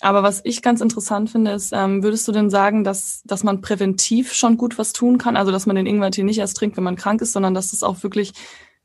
Aber 0.00 0.22
was 0.22 0.40
ich 0.44 0.62
ganz 0.62 0.80
interessant 0.80 1.30
finde, 1.30 1.50
ist, 1.50 1.72
ähm, 1.72 2.02
würdest 2.02 2.28
du 2.28 2.32
denn 2.32 2.50
sagen, 2.50 2.84
dass, 2.84 3.22
dass 3.24 3.42
man 3.42 3.60
präventiv 3.60 4.32
schon 4.32 4.56
gut 4.56 4.78
was 4.78 4.92
tun 4.92 5.18
kann? 5.18 5.36
Also, 5.36 5.50
dass 5.50 5.66
man 5.66 5.76
den 5.76 5.86
Ingwertee 5.86 6.22
nicht 6.22 6.38
erst 6.38 6.56
trinkt, 6.56 6.76
wenn 6.76 6.84
man 6.84 6.96
krank 6.96 7.20
ist, 7.20 7.32
sondern 7.32 7.54
dass 7.54 7.72
das 7.72 7.82
auch 7.82 8.02
wirklich 8.02 8.32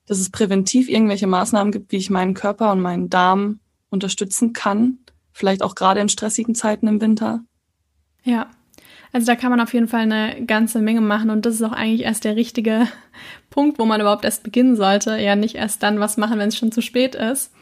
dass 0.06 0.20
es 0.20 0.30
präventiv 0.30 0.90
irgendwelche 0.90 1.28
Maßnahmen 1.28 1.72
gibt, 1.72 1.92
wie 1.92 1.98
ich 1.98 2.10
meinen 2.10 2.34
Körper 2.34 2.72
und 2.72 2.82
meinen 2.82 3.10
Darm 3.10 3.60
unterstützen 3.90 4.54
kann. 4.54 5.00
Vielleicht 5.32 5.64
auch 5.64 5.76
gerade 5.76 6.02
in 6.02 6.10
stressigen 6.10 6.56
Zeiten 6.56 6.88
im 6.88 7.02
Winter. 7.02 7.44
Ja, 8.24 8.48
also 9.12 9.28
da 9.28 9.36
kann 9.36 9.52
man 9.52 9.62
auf 9.62 9.74
jeden 9.74 9.88
Fall 9.88 10.02
eine 10.02 10.46
ganze 10.46 10.80
Menge 10.80 11.02
machen 11.02 11.30
und 11.30 11.46
das 11.46 11.56
ist 11.56 11.64
auch 11.64 11.72
eigentlich 11.72 12.02
erst 12.02 12.24
der 12.24 12.36
richtige 12.36 12.88
Punkt, 13.50 13.80
wo 13.80 13.86
man 13.86 14.02
überhaupt 14.02 14.26
erst 14.26 14.44
beginnen 14.44 14.76
sollte. 14.76 15.18
Ja, 15.18 15.36
nicht 15.36 15.56
erst 15.56 15.84
dann 15.84 16.00
was 16.00 16.18
machen, 16.18 16.40
wenn 16.40 16.50
es 16.50 16.58
schon 16.58 16.72
zu 16.72 16.82
spät 16.82 17.16
ist, 17.16 17.54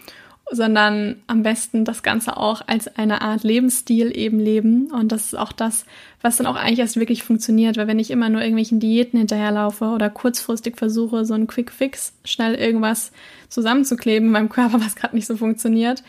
sondern 0.50 1.18
am 1.28 1.44
besten 1.44 1.86
das 1.86 2.04
Ganze 2.04 2.36
auch 2.38 2.62
als 2.68 2.88
eine 2.98 3.22
Art 3.22 3.44
Lebensstil 3.44 4.16
eben 4.16 4.40
leben. 4.40 4.92
Und 4.92 5.12
das 5.12 5.28
ist 5.28 5.36
auch 5.36 5.52
das, 5.52 5.86
was 6.22 6.38
dann 6.38 6.48
auch 6.48 6.56
eigentlich 6.56 6.80
erst 6.80 6.98
wirklich 6.98 7.24
funktioniert. 7.24 7.78
Weil 7.78 7.88
wenn 7.88 8.00
ich 8.00 8.12
immer 8.12 8.30
nur 8.30 8.42
irgendwelchen 8.42 8.80
Diäten 8.80 9.18
hinterherlaufe 9.18 9.86
oder 9.86 10.10
kurzfristig 10.10 10.78
versuche, 10.78 11.26
so 11.26 11.34
einen 11.34 11.48
Quick 11.48 11.72
Fix, 11.72 12.14
schnell 12.26 12.56
irgendwas 12.56 13.12
zusammenzukleben 13.50 14.28
in 14.28 14.34
meinem 14.34 14.50
Körper, 14.50 14.82
was 14.82 14.96
gerade 14.96 15.16
nicht 15.16 15.28
so 15.28 15.38
funktioniert, 15.38 16.04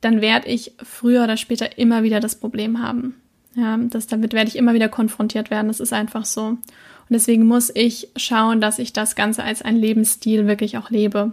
dann 0.00 0.20
werde 0.20 0.48
ich 0.48 0.72
früher 0.82 1.24
oder 1.24 1.36
später 1.36 1.78
immer 1.78 2.02
wieder 2.02 2.20
das 2.20 2.36
Problem 2.36 2.80
haben. 2.80 3.16
Ja, 3.56 3.76
das, 3.76 4.06
damit 4.06 4.32
werde 4.32 4.48
ich 4.48 4.56
immer 4.56 4.74
wieder 4.74 4.88
konfrontiert 4.88 5.50
werden. 5.50 5.68
Das 5.68 5.80
ist 5.80 5.92
einfach 5.92 6.24
so. 6.24 6.42
Und 6.44 6.58
deswegen 7.10 7.46
muss 7.46 7.72
ich 7.74 8.08
schauen, 8.16 8.60
dass 8.60 8.78
ich 8.78 8.92
das 8.92 9.16
Ganze 9.16 9.42
als 9.42 9.62
ein 9.62 9.76
Lebensstil 9.76 10.46
wirklich 10.46 10.78
auch 10.78 10.90
lebe. 10.90 11.32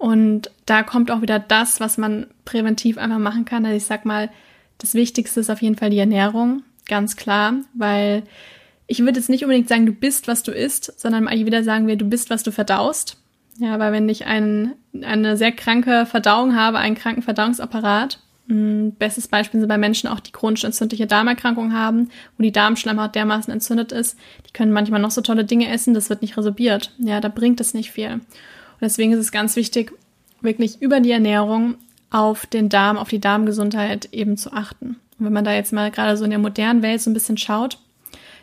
Und 0.00 0.50
da 0.64 0.82
kommt 0.82 1.10
auch 1.10 1.20
wieder 1.20 1.38
das, 1.38 1.78
was 1.78 1.98
man 1.98 2.26
präventiv 2.46 2.96
einfach 2.96 3.18
machen 3.18 3.44
kann. 3.44 3.66
Also 3.66 3.76
ich 3.76 3.84
sag 3.84 4.06
mal, 4.06 4.30
das 4.78 4.94
Wichtigste 4.94 5.40
ist 5.40 5.50
auf 5.50 5.60
jeden 5.60 5.76
Fall 5.76 5.90
die 5.90 5.98
Ernährung, 5.98 6.62
ganz 6.88 7.16
klar, 7.16 7.52
weil 7.74 8.22
ich 8.86 9.00
würde 9.00 9.18
jetzt 9.18 9.28
nicht 9.28 9.44
unbedingt 9.44 9.68
sagen, 9.68 9.84
du 9.84 9.92
bist, 9.92 10.26
was 10.26 10.42
du 10.42 10.52
isst, 10.52 10.98
sondern 10.98 11.28
eigentlich 11.28 11.44
wieder 11.44 11.62
sagen 11.62 11.86
wir, 11.86 11.96
du 11.96 12.06
bist, 12.06 12.30
was 12.30 12.42
du 12.42 12.50
verdaust. 12.50 13.18
Ja, 13.58 13.78
weil 13.78 13.92
wenn 13.92 14.08
ich 14.08 14.24
ein, 14.24 14.72
eine 15.02 15.36
sehr 15.36 15.52
kranke 15.52 16.06
Verdauung 16.06 16.56
habe, 16.56 16.78
einen 16.78 16.94
kranken 16.94 17.20
Verdauungsapparat, 17.20 18.20
hm, 18.48 18.92
Bestes 18.98 19.28
Beispiel 19.28 19.60
sind 19.60 19.68
bei 19.68 19.76
Menschen 19.76 20.08
auch, 20.08 20.20
die 20.20 20.32
chronisch 20.32 20.64
entzündliche 20.64 21.06
Darmerkrankungen 21.06 21.74
haben, 21.74 22.08
wo 22.38 22.42
die 22.42 22.52
Darmschleimhaut 22.52 23.14
dermaßen 23.14 23.52
entzündet 23.52 23.92
ist. 23.92 24.18
Die 24.48 24.52
können 24.54 24.72
manchmal 24.72 25.00
noch 25.00 25.10
so 25.10 25.20
tolle 25.20 25.44
Dinge 25.44 25.70
essen, 25.70 25.92
das 25.92 26.08
wird 26.08 26.22
nicht 26.22 26.38
resorbiert. 26.38 26.94
Ja, 26.96 27.20
da 27.20 27.28
bringt 27.28 27.60
es 27.60 27.74
nicht 27.74 27.90
viel. 27.90 28.22
Und 28.80 28.86
deswegen 28.86 29.12
ist 29.12 29.18
es 29.18 29.32
ganz 29.32 29.56
wichtig, 29.56 29.92
wirklich 30.40 30.80
über 30.80 31.00
die 31.00 31.10
Ernährung 31.10 31.74
auf 32.10 32.46
den 32.46 32.68
Darm, 32.68 32.96
auf 32.96 33.08
die 33.08 33.20
Darmgesundheit 33.20 34.08
eben 34.12 34.36
zu 34.36 34.52
achten. 34.52 34.96
Und 35.18 35.26
wenn 35.26 35.32
man 35.32 35.44
da 35.44 35.52
jetzt 35.52 35.72
mal 35.72 35.90
gerade 35.90 36.16
so 36.16 36.24
in 36.24 36.30
der 36.30 36.38
modernen 36.38 36.82
Welt 36.82 37.00
so 37.00 37.10
ein 37.10 37.14
bisschen 37.14 37.36
schaut, 37.36 37.78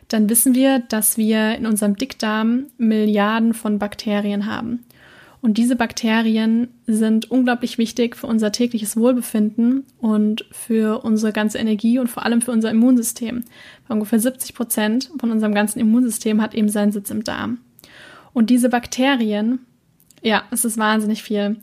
dann 0.07 0.29
wissen 0.29 0.55
wir, 0.55 0.79
dass 0.79 1.17
wir 1.17 1.55
in 1.55 1.65
unserem 1.65 1.95
Dickdarm 1.95 2.67
Milliarden 2.77 3.53
von 3.53 3.79
Bakterien 3.79 4.45
haben. 4.45 4.85
Und 5.41 5.57
diese 5.57 5.75
Bakterien 5.75 6.69
sind 6.87 7.29
unglaublich 7.29 7.77
wichtig 7.77 8.15
für 8.15 8.27
unser 8.27 8.51
tägliches 8.51 8.97
Wohlbefinden 8.97 9.85
und 9.99 10.45
für 10.51 11.03
unsere 11.03 11.31
ganze 11.31 11.57
Energie 11.57 11.99
und 11.99 12.09
vor 12.09 12.25
allem 12.25 12.41
für 12.41 12.51
unser 12.51 12.71
Immunsystem. 12.71 13.43
ungefähr 13.87 14.19
70 14.19 14.55
Prozent 14.55 15.11
von 15.19 15.31
unserem 15.31 15.53
ganzen 15.53 15.79
Immunsystem 15.79 16.41
hat 16.41 16.55
eben 16.55 16.69
seinen 16.69 16.91
Sitz 16.91 17.11
im 17.11 17.23
Darm. 17.23 17.59
Und 18.33 18.49
diese 18.49 18.69
Bakterien, 18.69 19.59
ja, 20.27 20.43
es 20.51 20.65
ist 20.65 20.77
wahnsinnig 20.77 21.23
viel. 21.23 21.57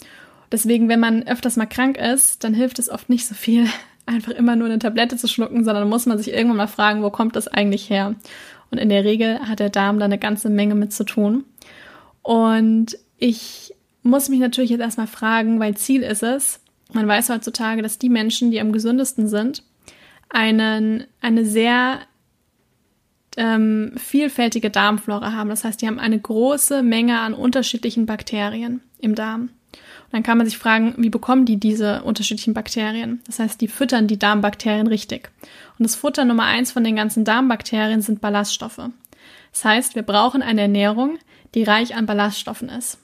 Deswegen, 0.50 0.88
wenn 0.88 1.00
man 1.00 1.27
öfters 1.27 1.57
mal 1.57 1.66
krank 1.66 1.96
ist, 1.96 2.44
dann 2.44 2.55
hilft 2.55 2.79
es 2.79 2.90
oft 2.90 3.09
nicht 3.09 3.27
so 3.27 3.35
viel, 3.35 3.66
einfach 4.07 4.33
immer 4.33 4.57
nur 4.57 4.66
eine 4.66 4.79
Tablette 4.79 5.16
zu 5.16 5.29
schlucken, 5.29 5.64
sondern 5.64 5.88
muss 5.88 6.07
man 6.07 6.18
sich 6.18 6.33
irgendwann 6.33 6.57
mal 6.57 6.66
fragen, 6.66 7.03
wo 7.03 7.11
kommt 7.11 7.37
das 7.37 7.48
eigentlich 7.48 7.90
her? 7.90 8.14
Und 8.70 8.79
in 8.79 8.88
der 8.88 9.05
Regel 9.05 9.38
hat 9.40 9.61
der 9.61 9.70
Darm 9.70 9.98
da 9.98 10.07
eine 10.07 10.18
ganze 10.18 10.50
Menge 10.50 10.74
mit 10.74 10.92
zu 10.92 11.05
tun. 11.05 11.44
Und 12.22 12.98
ich 13.18 13.74
muss 14.03 14.29
mich 14.29 14.40
natürlich 14.40 14.70
jetzt 14.70 14.81
erstmal 14.81 15.07
fragen, 15.07 15.61
weil 15.61 15.77
Ziel 15.77 16.03
ist 16.03 16.22
es, 16.22 16.61
man 16.92 17.07
weiß 17.07 17.31
heutzutage, 17.31 17.83
dass 17.83 17.98
die 17.98 18.09
Menschen, 18.09 18.50
die 18.50 18.61
am 18.61 18.72
gesündesten 18.72 19.29
sind, 19.29 19.62
einen, 20.29 21.05
eine 21.20 21.44
sehr 21.44 22.00
ähm, 23.37 23.92
vielfältige 23.97 24.70
Darmflora 24.70 25.33
haben. 25.33 25.51
Das 25.51 25.64
heißt, 25.64 25.83
die 25.83 25.87
haben 25.87 25.99
eine 25.99 26.18
große 26.18 26.83
Menge 26.83 27.20
an 27.20 27.35
unterschiedlichen 27.35 28.07
Bakterien 28.07 28.81
im 28.99 29.14
Darm. 29.14 29.42
Und 29.42 30.12
dann 30.12 30.23
kann 30.23 30.38
man 30.38 30.47
sich 30.47 30.59
fragen, 30.59 30.94
wie 30.97 31.11
bekommen 31.11 31.44
die 31.44 31.57
diese 31.57 32.03
unterschiedlichen 32.03 32.55
Bakterien? 32.55 33.20
Das 33.27 33.38
heißt, 33.38 33.61
die 33.61 33.68
füttern 33.68 34.07
die 34.07 34.18
Darmbakterien 34.18 34.87
richtig. 34.87 35.31
Und 35.79 35.85
das 35.85 35.97
Futter 35.97 36.25
Nummer 36.25 36.44
eins 36.44 36.73
von 36.73 36.85
den 36.85 36.97
ganzen 36.97 37.25
Darmbakterien 37.25 38.03
sind 38.03 38.20
Ballaststoffe. 38.20 38.90
Das 39.53 39.64
heißt, 39.64 39.94
wir 39.94 40.03
brauchen 40.03 40.42
eine 40.42 40.62
Ernährung, 40.62 41.18
die 41.55 41.64
reich 41.64 41.94
an 41.97 42.07
Ballaststoffen 42.07 42.68
ist. 42.68 42.99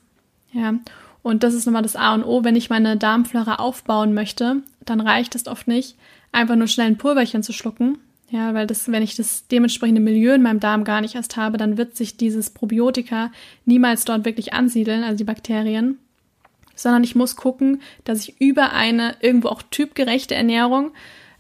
Ja, 0.53 0.75
und 1.23 1.43
das 1.43 1.55
ist 1.55 1.67
nochmal 1.67 1.83
das 1.83 1.97
A 1.97 2.15
und 2.15 2.25
O. 2.25 2.45
Wenn 2.45 2.57
ich 2.57 2.71
meine 2.71 2.97
Darmflora 2.97 3.57
aufbauen 3.57 4.15
möchte, 4.15 4.63
dann 4.85 5.01
reicht 5.01 5.35
es 5.35 5.47
oft 5.47 5.69
nicht, 5.69 5.97
einfach 6.33 6.57
nur 6.57 6.67
schnell 6.67 6.89
ein 6.89 6.99
Pulverchen 6.99 7.43
zu 7.43 7.53
schlucken. 7.53 7.99
Ja, 8.31 8.55
weil 8.55 8.69
das, 8.69 8.91
wenn 8.91 9.03
ich 9.03 9.17
das 9.17 9.49
dementsprechende 9.49 10.01
Milieu 10.01 10.35
in 10.35 10.43
meinem 10.43 10.61
Darm 10.61 10.85
gar 10.85 11.01
nicht 11.01 11.17
erst 11.17 11.37
habe, 11.37 11.59
dann 11.59 11.77
wird 11.77 11.97
sich 11.97 12.17
dieses 12.17 12.51
Probiotika 12.51 13.33
niemals 13.65 14.05
dort 14.05 14.25
wirklich 14.25 14.53
ansiedeln, 14.53 15.03
also 15.03 15.17
die 15.17 15.25
Bakterien. 15.25 15.99
Sondern 16.77 17.03
ich 17.03 17.17
muss 17.17 17.35
gucken, 17.35 17.83
dass 18.05 18.21
ich 18.21 18.41
über 18.41 18.73
eine 18.73 19.17
irgendwo 19.21 19.49
auch 19.49 19.63
typgerechte 19.63 20.37
Ernährung, 20.37 20.93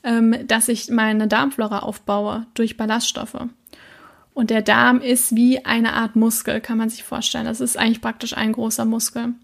ähm, 0.02 0.34
dass 0.48 0.68
ich 0.68 0.90
meine 0.90 1.28
Darmflora 1.28 1.78
aufbaue 1.78 2.46
durch 2.54 2.76
Ballaststoffe. 2.76 3.46
Und 4.34 4.50
der 4.50 4.62
Darm 4.62 5.00
ist 5.00 5.36
wie 5.36 5.64
eine 5.64 5.92
Art 5.92 6.16
Muskel, 6.16 6.60
kann 6.60 6.78
man 6.78 6.90
sich 6.90 7.04
vorstellen. 7.04 7.44
Das 7.44 7.60
ist 7.60 7.78
eigentlich 7.78 8.00
praktisch 8.00 8.36
ein 8.36 8.52
großer 8.52 8.84
Muskel. 8.84 9.34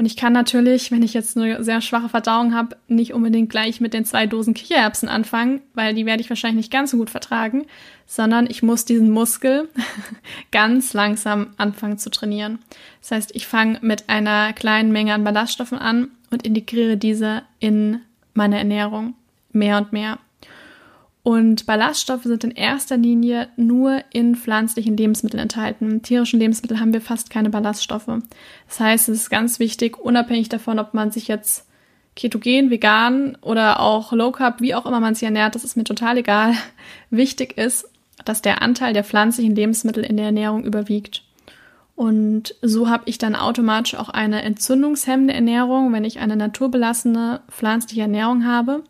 Und 0.00 0.06
ich 0.06 0.16
kann 0.16 0.32
natürlich, 0.32 0.90
wenn 0.90 1.02
ich 1.02 1.12
jetzt 1.12 1.36
eine 1.36 1.62
sehr 1.62 1.82
schwache 1.82 2.08
Verdauung 2.08 2.54
habe, 2.54 2.74
nicht 2.88 3.12
unbedingt 3.12 3.50
gleich 3.50 3.82
mit 3.82 3.92
den 3.92 4.06
zwei 4.06 4.26
Dosen 4.26 4.54
Kichererbsen 4.54 5.10
anfangen, 5.10 5.60
weil 5.74 5.92
die 5.92 6.06
werde 6.06 6.22
ich 6.22 6.30
wahrscheinlich 6.30 6.56
nicht 6.56 6.72
ganz 6.72 6.92
so 6.92 6.96
gut 6.96 7.10
vertragen, 7.10 7.66
sondern 8.06 8.46
ich 8.48 8.62
muss 8.62 8.86
diesen 8.86 9.10
Muskel 9.10 9.68
ganz 10.52 10.94
langsam 10.94 11.48
anfangen 11.58 11.98
zu 11.98 12.08
trainieren. 12.08 12.60
Das 13.02 13.10
heißt, 13.10 13.36
ich 13.36 13.46
fange 13.46 13.78
mit 13.82 14.08
einer 14.08 14.54
kleinen 14.54 14.90
Menge 14.90 15.12
an 15.12 15.22
Ballaststoffen 15.22 15.76
an 15.76 16.08
und 16.30 16.46
integriere 16.46 16.96
diese 16.96 17.42
in 17.58 18.00
meine 18.32 18.56
Ernährung 18.56 19.12
mehr 19.52 19.76
und 19.76 19.92
mehr. 19.92 20.18
Und 21.22 21.66
Ballaststoffe 21.66 22.22
sind 22.22 22.44
in 22.44 22.50
erster 22.50 22.96
Linie 22.96 23.48
nur 23.56 24.02
in 24.10 24.36
pflanzlichen 24.36 24.96
Lebensmitteln 24.96 25.42
enthalten. 25.42 25.90
In 25.90 26.02
tierischen 26.02 26.40
Lebensmitteln 26.40 26.80
haben 26.80 26.94
wir 26.94 27.02
fast 27.02 27.28
keine 27.28 27.50
Ballaststoffe. 27.50 28.10
Das 28.66 28.80
heißt, 28.80 29.08
es 29.10 29.22
ist 29.22 29.30
ganz 29.30 29.58
wichtig, 29.58 29.98
unabhängig 29.98 30.48
davon, 30.48 30.78
ob 30.78 30.94
man 30.94 31.10
sich 31.10 31.28
jetzt 31.28 31.66
ketogen, 32.16 32.70
vegan 32.70 33.36
oder 33.40 33.80
auch 33.80 34.12
low 34.12 34.32
carb, 34.32 34.60
wie 34.60 34.74
auch 34.74 34.86
immer 34.86 35.00
man 35.00 35.14
sich 35.14 35.24
ernährt, 35.24 35.54
das 35.54 35.64
ist 35.64 35.76
mir 35.76 35.84
total 35.84 36.18
egal. 36.18 36.54
Wichtig 37.10 37.56
ist, 37.56 37.88
dass 38.24 38.42
der 38.42 38.62
Anteil 38.62 38.92
der 38.92 39.04
pflanzlichen 39.04 39.54
Lebensmittel 39.54 40.04
in 40.04 40.16
der 40.16 40.26
Ernährung 40.26 40.64
überwiegt. 40.64 41.22
Und 41.96 42.54
so 42.62 42.88
habe 42.88 43.02
ich 43.06 43.18
dann 43.18 43.36
automatisch 43.36 43.94
auch 43.94 44.08
eine 44.08 44.42
entzündungshemmende 44.42 45.34
Ernährung, 45.34 45.92
wenn 45.92 46.04
ich 46.04 46.18
eine 46.18 46.36
naturbelassene 46.36 47.42
pflanzliche 47.50 48.02
Ernährung 48.02 48.46
habe. 48.46 48.84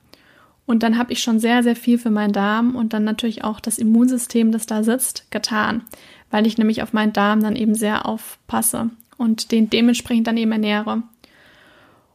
Und 0.70 0.84
dann 0.84 0.98
habe 0.98 1.12
ich 1.12 1.20
schon 1.20 1.40
sehr, 1.40 1.64
sehr 1.64 1.74
viel 1.74 1.98
für 1.98 2.10
meinen 2.12 2.32
Darm 2.32 2.76
und 2.76 2.92
dann 2.92 3.02
natürlich 3.02 3.42
auch 3.42 3.58
das 3.58 3.76
Immunsystem, 3.76 4.52
das 4.52 4.66
da 4.66 4.84
sitzt, 4.84 5.28
getan, 5.32 5.82
weil 6.30 6.46
ich 6.46 6.58
nämlich 6.58 6.80
auf 6.80 6.92
meinen 6.92 7.12
Darm 7.12 7.42
dann 7.42 7.56
eben 7.56 7.74
sehr 7.74 8.06
aufpasse 8.06 8.90
und 9.16 9.50
den 9.50 9.68
dementsprechend 9.68 10.28
dann 10.28 10.36
eben 10.36 10.52
ernähre. 10.52 11.02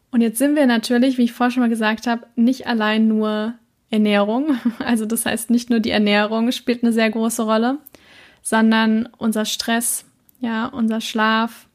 Und 0.10 0.22
jetzt 0.22 0.38
sind 0.38 0.56
wir 0.56 0.68
natürlich, 0.68 1.18
wie 1.18 1.26
ich 1.26 1.34
vorher 1.34 1.52
schon 1.52 1.64
mal 1.64 1.70
gesagt 1.70 2.08
habe, 2.08 2.28
nicht 2.38 2.66
allein 2.66 3.10
nur 3.10 3.56
Ernährung. 3.90 4.58
Also 4.80 5.06
das 5.06 5.26
heißt, 5.26 5.50
nicht 5.50 5.70
nur 5.70 5.82
die 5.82 5.92
Ernährung 5.92 6.54
spielt 6.54 6.82
eine 6.82 6.94
sehr 6.94 7.10
große 7.10 7.44
Rolle, 7.44 7.80
sondern 8.42 9.10
unser 9.18 9.44
Stress, 9.44 10.06
ja, 10.40 10.68
unser 10.68 11.02
Schlaf, 11.02 11.68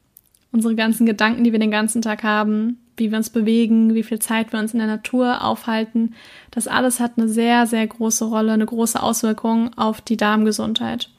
unsere 0.51 0.73
ganzen 0.73 1.05
Gedanken, 1.05 1.43
die 1.43 1.51
wir 1.51 1.59
den 1.59 1.69
ganzen 1.69 2.01
Tag 2.01 2.23
haben, 2.23 2.79
wie 3.01 3.09
wir 3.09 3.17
uns 3.17 3.31
bewegen, 3.31 3.95
wie 3.95 4.03
viel 4.03 4.19
Zeit 4.19 4.53
wir 4.53 4.59
uns 4.59 4.73
in 4.73 4.79
der 4.79 4.87
Natur 4.87 5.43
aufhalten. 5.43 6.13
Das 6.51 6.67
alles 6.67 6.99
hat 6.99 7.13
eine 7.17 7.27
sehr, 7.27 7.65
sehr 7.65 7.85
große 7.87 8.25
Rolle, 8.25 8.53
eine 8.53 8.65
große 8.67 9.01
Auswirkung 9.01 9.75
auf 9.75 10.01
die 10.01 10.17
Darmgesundheit. 10.17 11.09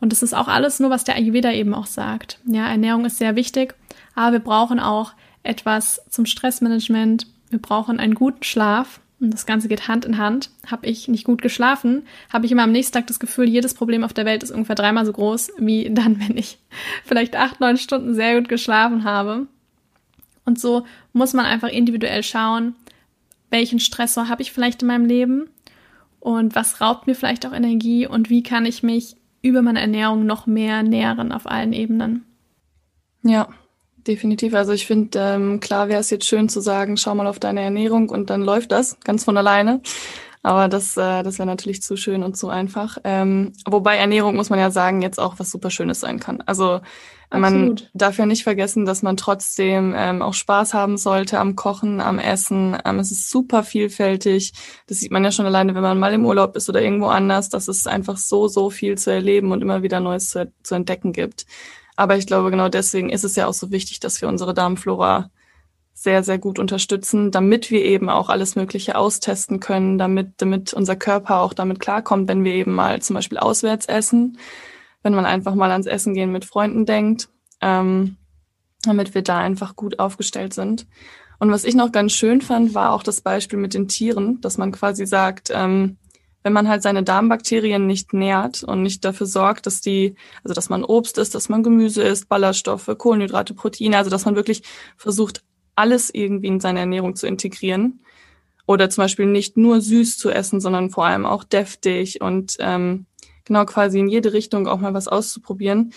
Und 0.00 0.12
das 0.12 0.22
ist 0.22 0.34
auch 0.34 0.48
alles 0.48 0.80
nur, 0.80 0.90
was 0.90 1.04
der 1.04 1.16
Ayurveda 1.16 1.50
eben 1.52 1.74
auch 1.74 1.86
sagt. 1.86 2.40
Ja, 2.44 2.68
Ernährung 2.68 3.06
ist 3.06 3.16
sehr 3.16 3.36
wichtig, 3.36 3.74
aber 4.14 4.32
wir 4.32 4.40
brauchen 4.40 4.80
auch 4.80 5.12
etwas 5.42 6.02
zum 6.10 6.26
Stressmanagement. 6.26 7.26
Wir 7.48 7.58
brauchen 7.58 7.98
einen 7.98 8.14
guten 8.14 8.42
Schlaf. 8.42 9.00
Und 9.18 9.32
das 9.32 9.46
Ganze 9.46 9.68
geht 9.68 9.88
Hand 9.88 10.04
in 10.04 10.18
Hand. 10.18 10.50
Habe 10.66 10.86
ich 10.86 11.08
nicht 11.08 11.24
gut 11.24 11.42
geschlafen, 11.42 12.02
habe 12.30 12.46
ich 12.46 12.52
immer 12.52 12.64
am 12.64 12.72
nächsten 12.72 12.94
Tag 12.94 13.06
das 13.06 13.20
Gefühl, 13.20 13.48
jedes 13.48 13.74
Problem 13.74 14.04
auf 14.04 14.14
der 14.14 14.24
Welt 14.24 14.42
ist 14.42 14.50
ungefähr 14.50 14.76
dreimal 14.76 15.04
so 15.06 15.12
groß, 15.12 15.52
wie 15.58 15.90
dann, 15.90 16.20
wenn 16.20 16.36
ich 16.36 16.58
vielleicht 17.04 17.36
acht, 17.36 17.60
neun 17.60 17.78
Stunden 17.78 18.14
sehr 18.14 18.38
gut 18.38 18.48
geschlafen 18.48 19.04
habe. 19.04 19.46
Und 20.50 20.58
so 20.58 20.84
muss 21.12 21.32
man 21.32 21.46
einfach 21.46 21.68
individuell 21.68 22.24
schauen, 22.24 22.74
welchen 23.50 23.78
Stressor 23.78 24.28
habe 24.28 24.42
ich 24.42 24.50
vielleicht 24.50 24.82
in 24.82 24.88
meinem 24.88 25.04
Leben 25.04 25.48
und 26.18 26.56
was 26.56 26.80
raubt 26.80 27.06
mir 27.06 27.14
vielleicht 27.14 27.46
auch 27.46 27.52
Energie 27.52 28.04
und 28.04 28.30
wie 28.30 28.42
kann 28.42 28.66
ich 28.66 28.82
mich 28.82 29.14
über 29.42 29.62
meine 29.62 29.80
Ernährung 29.80 30.26
noch 30.26 30.48
mehr 30.48 30.82
nähren 30.82 31.30
auf 31.30 31.46
allen 31.46 31.72
Ebenen. 31.72 32.24
Ja, 33.22 33.48
Definitiv. 34.06 34.54
Also 34.54 34.72
ich 34.72 34.86
finde, 34.86 35.18
ähm, 35.20 35.60
klar 35.60 35.88
wäre 35.88 36.00
es 36.00 36.08
jetzt 36.08 36.26
schön 36.26 36.48
zu 36.48 36.60
sagen, 36.60 36.96
schau 36.96 37.14
mal 37.14 37.26
auf 37.26 37.38
deine 37.38 37.60
Ernährung 37.60 38.08
und 38.08 38.30
dann 38.30 38.40
läuft 38.40 38.72
das 38.72 38.98
ganz 39.00 39.24
von 39.24 39.36
alleine. 39.36 39.82
Aber 40.42 40.68
das, 40.68 40.96
äh, 40.96 41.22
das 41.22 41.38
wäre 41.38 41.46
natürlich 41.46 41.82
zu 41.82 41.96
schön 41.96 42.22
und 42.22 42.34
zu 42.34 42.48
einfach. 42.48 42.96
Ähm, 43.04 43.52
wobei 43.66 43.98
Ernährung, 43.98 44.36
muss 44.36 44.48
man 44.48 44.58
ja 44.58 44.70
sagen, 44.70 45.02
jetzt 45.02 45.20
auch 45.20 45.34
was 45.38 45.50
super 45.50 45.70
Schönes 45.70 46.00
sein 46.00 46.18
kann. 46.18 46.42
Also 46.46 46.80
Absolut. 47.30 47.80
man 47.80 47.88
darf 47.94 48.18
ja 48.18 48.26
nicht 48.26 48.42
vergessen, 48.42 48.84
dass 48.84 49.02
man 49.02 49.16
trotzdem 49.16 49.94
ähm, 49.96 50.20
auch 50.20 50.34
Spaß 50.34 50.74
haben 50.74 50.96
sollte 50.96 51.38
am 51.38 51.54
Kochen, 51.54 52.00
am 52.00 52.18
Essen. 52.18 52.76
Ähm, 52.84 52.98
es 52.98 53.12
ist 53.12 53.30
super 53.30 53.62
vielfältig. 53.62 54.52
Das 54.88 54.98
sieht 54.98 55.12
man 55.12 55.22
ja 55.22 55.30
schon 55.30 55.46
alleine, 55.46 55.76
wenn 55.76 55.82
man 55.82 55.98
mal 55.98 56.12
im 56.12 56.26
Urlaub 56.26 56.56
ist 56.56 56.68
oder 56.68 56.82
irgendwo 56.82 57.06
anders, 57.06 57.48
dass 57.48 57.68
es 57.68 57.86
einfach 57.86 58.16
so, 58.16 58.48
so 58.48 58.68
viel 58.68 58.98
zu 58.98 59.12
erleben 59.12 59.52
und 59.52 59.62
immer 59.62 59.84
wieder 59.84 60.00
Neues 60.00 60.30
zu, 60.30 60.52
zu 60.64 60.74
entdecken 60.74 61.12
gibt. 61.12 61.46
Aber 61.94 62.16
ich 62.16 62.26
glaube, 62.26 62.50
genau 62.50 62.68
deswegen 62.68 63.10
ist 63.10 63.24
es 63.24 63.36
ja 63.36 63.46
auch 63.46 63.54
so 63.54 63.70
wichtig, 63.70 64.00
dass 64.00 64.20
wir 64.20 64.28
unsere 64.28 64.52
Darmflora 64.52 65.30
sehr, 65.92 66.24
sehr 66.24 66.38
gut 66.38 66.58
unterstützen, 66.58 67.30
damit 67.30 67.70
wir 67.70 67.84
eben 67.84 68.08
auch 68.08 68.30
alles 68.30 68.56
Mögliche 68.56 68.96
austesten 68.96 69.60
können, 69.60 69.98
damit, 69.98 70.32
damit 70.38 70.72
unser 70.72 70.96
Körper 70.96 71.40
auch 71.40 71.52
damit 71.52 71.78
klarkommt, 71.78 72.26
wenn 72.26 72.42
wir 72.42 72.54
eben 72.54 72.72
mal 72.72 73.02
zum 73.02 73.14
Beispiel 73.14 73.36
auswärts 73.38 73.86
essen, 73.86 74.38
wenn 75.02 75.14
man 75.14 75.26
einfach 75.26 75.54
mal 75.54 75.70
ans 75.70 75.86
Essen 75.86 76.14
gehen 76.14 76.32
mit 76.32 76.44
Freunden 76.44 76.86
denkt, 76.86 77.28
ähm, 77.60 78.16
damit 78.82 79.14
wir 79.14 79.22
da 79.22 79.38
einfach 79.38 79.76
gut 79.76 79.98
aufgestellt 79.98 80.54
sind. 80.54 80.86
Und 81.38 81.50
was 81.50 81.64
ich 81.64 81.74
noch 81.74 81.92
ganz 81.92 82.12
schön 82.12 82.40
fand, 82.42 82.74
war 82.74 82.92
auch 82.92 83.02
das 83.02 83.22
Beispiel 83.22 83.58
mit 83.58 83.74
den 83.74 83.88
Tieren, 83.88 84.40
dass 84.40 84.58
man 84.58 84.72
quasi 84.72 85.06
sagt, 85.06 85.50
ähm, 85.52 85.96
wenn 86.42 86.52
man 86.52 86.68
halt 86.68 86.82
seine 86.82 87.02
Darmbakterien 87.02 87.86
nicht 87.86 88.12
nährt 88.12 88.62
und 88.62 88.82
nicht 88.82 89.04
dafür 89.04 89.26
sorgt, 89.26 89.66
dass 89.66 89.80
die, 89.80 90.14
also 90.42 90.54
dass 90.54 90.70
man 90.70 90.84
Obst 90.84 91.18
isst, 91.18 91.34
dass 91.34 91.48
man 91.48 91.62
Gemüse 91.62 92.02
isst, 92.02 92.28
Ballaststoffe, 92.28 92.90
Kohlenhydrate, 92.96 93.54
Proteine, 93.54 93.98
also 93.98 94.10
dass 94.10 94.24
man 94.24 94.36
wirklich 94.36 94.62
versucht, 94.96 95.42
alles 95.74 96.12
irgendwie 96.12 96.48
in 96.48 96.60
seine 96.60 96.80
Ernährung 96.80 97.16
zu 97.16 97.26
integrieren. 97.26 98.00
Oder 98.66 98.88
zum 98.88 99.04
Beispiel 99.04 99.26
nicht 99.26 99.56
nur 99.56 99.80
süß 99.80 100.16
zu 100.16 100.30
essen, 100.30 100.60
sondern 100.60 100.90
vor 100.90 101.06
allem 101.06 101.26
auch 101.26 101.42
deftig 101.42 102.20
und 102.20 102.56
ähm, 102.60 103.06
genau 103.50 103.64
quasi 103.64 103.98
in 103.98 104.08
jede 104.08 104.32
Richtung 104.32 104.68
auch 104.68 104.78
mal 104.78 104.94
was 104.94 105.08
auszuprobieren, 105.08 105.92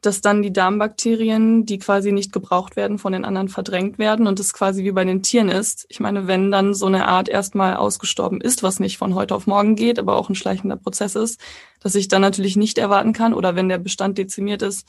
dass 0.00 0.22
dann 0.22 0.40
die 0.42 0.52
Darmbakterien, 0.52 1.66
die 1.66 1.78
quasi 1.78 2.12
nicht 2.12 2.32
gebraucht 2.32 2.76
werden, 2.76 2.98
von 2.98 3.12
den 3.12 3.26
anderen 3.26 3.48
verdrängt 3.48 3.98
werden 3.98 4.26
und 4.26 4.40
es 4.40 4.54
quasi 4.54 4.84
wie 4.84 4.92
bei 4.92 5.04
den 5.04 5.22
Tieren 5.22 5.50
ist. 5.50 5.84
Ich 5.90 6.00
meine, 6.00 6.26
wenn 6.26 6.50
dann 6.50 6.72
so 6.72 6.86
eine 6.86 7.06
Art 7.06 7.28
erstmal 7.28 7.76
ausgestorben 7.76 8.40
ist, 8.40 8.62
was 8.62 8.80
nicht 8.80 8.96
von 8.96 9.14
heute 9.14 9.34
auf 9.34 9.46
morgen 9.46 9.76
geht, 9.76 9.98
aber 9.98 10.16
auch 10.16 10.30
ein 10.30 10.34
schleichender 10.34 10.76
Prozess 10.76 11.14
ist, 11.14 11.40
dass 11.80 11.94
ich 11.94 12.08
dann 12.08 12.22
natürlich 12.22 12.56
nicht 12.56 12.78
erwarten 12.78 13.12
kann 13.12 13.34
oder 13.34 13.54
wenn 13.54 13.68
der 13.68 13.78
Bestand 13.78 14.16
dezimiert 14.16 14.62
ist, 14.62 14.86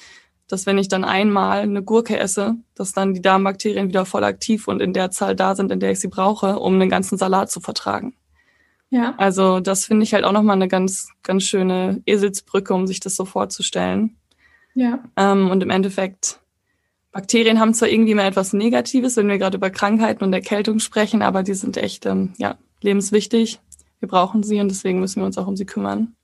dass 0.48 0.66
wenn 0.66 0.78
ich 0.78 0.88
dann 0.88 1.04
einmal 1.04 1.60
eine 1.60 1.84
Gurke 1.84 2.18
esse, 2.18 2.56
dass 2.76 2.94
dann 2.94 3.14
die 3.14 3.22
Darmbakterien 3.22 3.90
wieder 3.90 4.06
voll 4.06 4.24
aktiv 4.24 4.70
und 4.70 4.82
in 4.82 4.94
der 4.94 5.12
Zahl 5.12 5.36
da 5.36 5.54
sind, 5.54 5.70
in 5.72 5.82
der 5.82 5.92
ich 5.92 6.00
sie 6.00 6.08
brauche, 6.08 6.60
um 6.60 6.80
den 6.80 6.90
ganzen 6.90 7.18
Salat 7.18 7.52
zu 7.52 7.60
vertragen. 7.60 8.16
Ja. 8.90 9.14
Also 9.18 9.60
das 9.60 9.86
finde 9.86 10.04
ich 10.04 10.14
halt 10.14 10.24
auch 10.24 10.32
nochmal 10.32 10.56
eine 10.56 10.68
ganz, 10.68 11.10
ganz 11.24 11.44
schöne 11.44 12.02
Eselsbrücke, 12.06 12.74
um 12.74 12.88
sich 12.88 13.00
das 13.00 13.16
so 13.16 13.26
vorzustellen. 13.26 14.18
Ja. 14.74 15.04
Ähm, 15.16 15.50
und 15.52 15.62
im 15.62 15.70
Endeffekt, 15.70 16.40
Bakterien 17.12 17.60
haben 17.60 17.74
zwar 17.74 17.90
irgendwie 17.90 18.12
immer 18.12 18.26
etwas 18.26 18.54
Negatives, 18.54 19.18
wenn 19.18 19.28
wir 19.28 19.38
gerade 19.38 19.58
über 19.58 19.70
Krankheiten 19.70 20.24
und 20.24 20.34
Erkältung 20.34 20.80
sprechen, 20.80 21.22
aber 21.22 21.44
die 21.44 21.54
sind 21.54 21.78
echt, 21.78 22.06
ähm, 22.06 22.34
ja, 22.38 22.58
lebenswichtig. 22.82 23.60
Wir 24.00 24.08
brauchen 24.08 24.44
sie 24.44 24.60
und 24.60 24.70
deswegen 24.70 25.00
müssen 25.00 25.22
wir 25.22 25.26
uns 25.26 25.38
auch 25.38 25.48
um 25.48 25.56
sie 25.56 25.66
kümmern. 25.66 26.16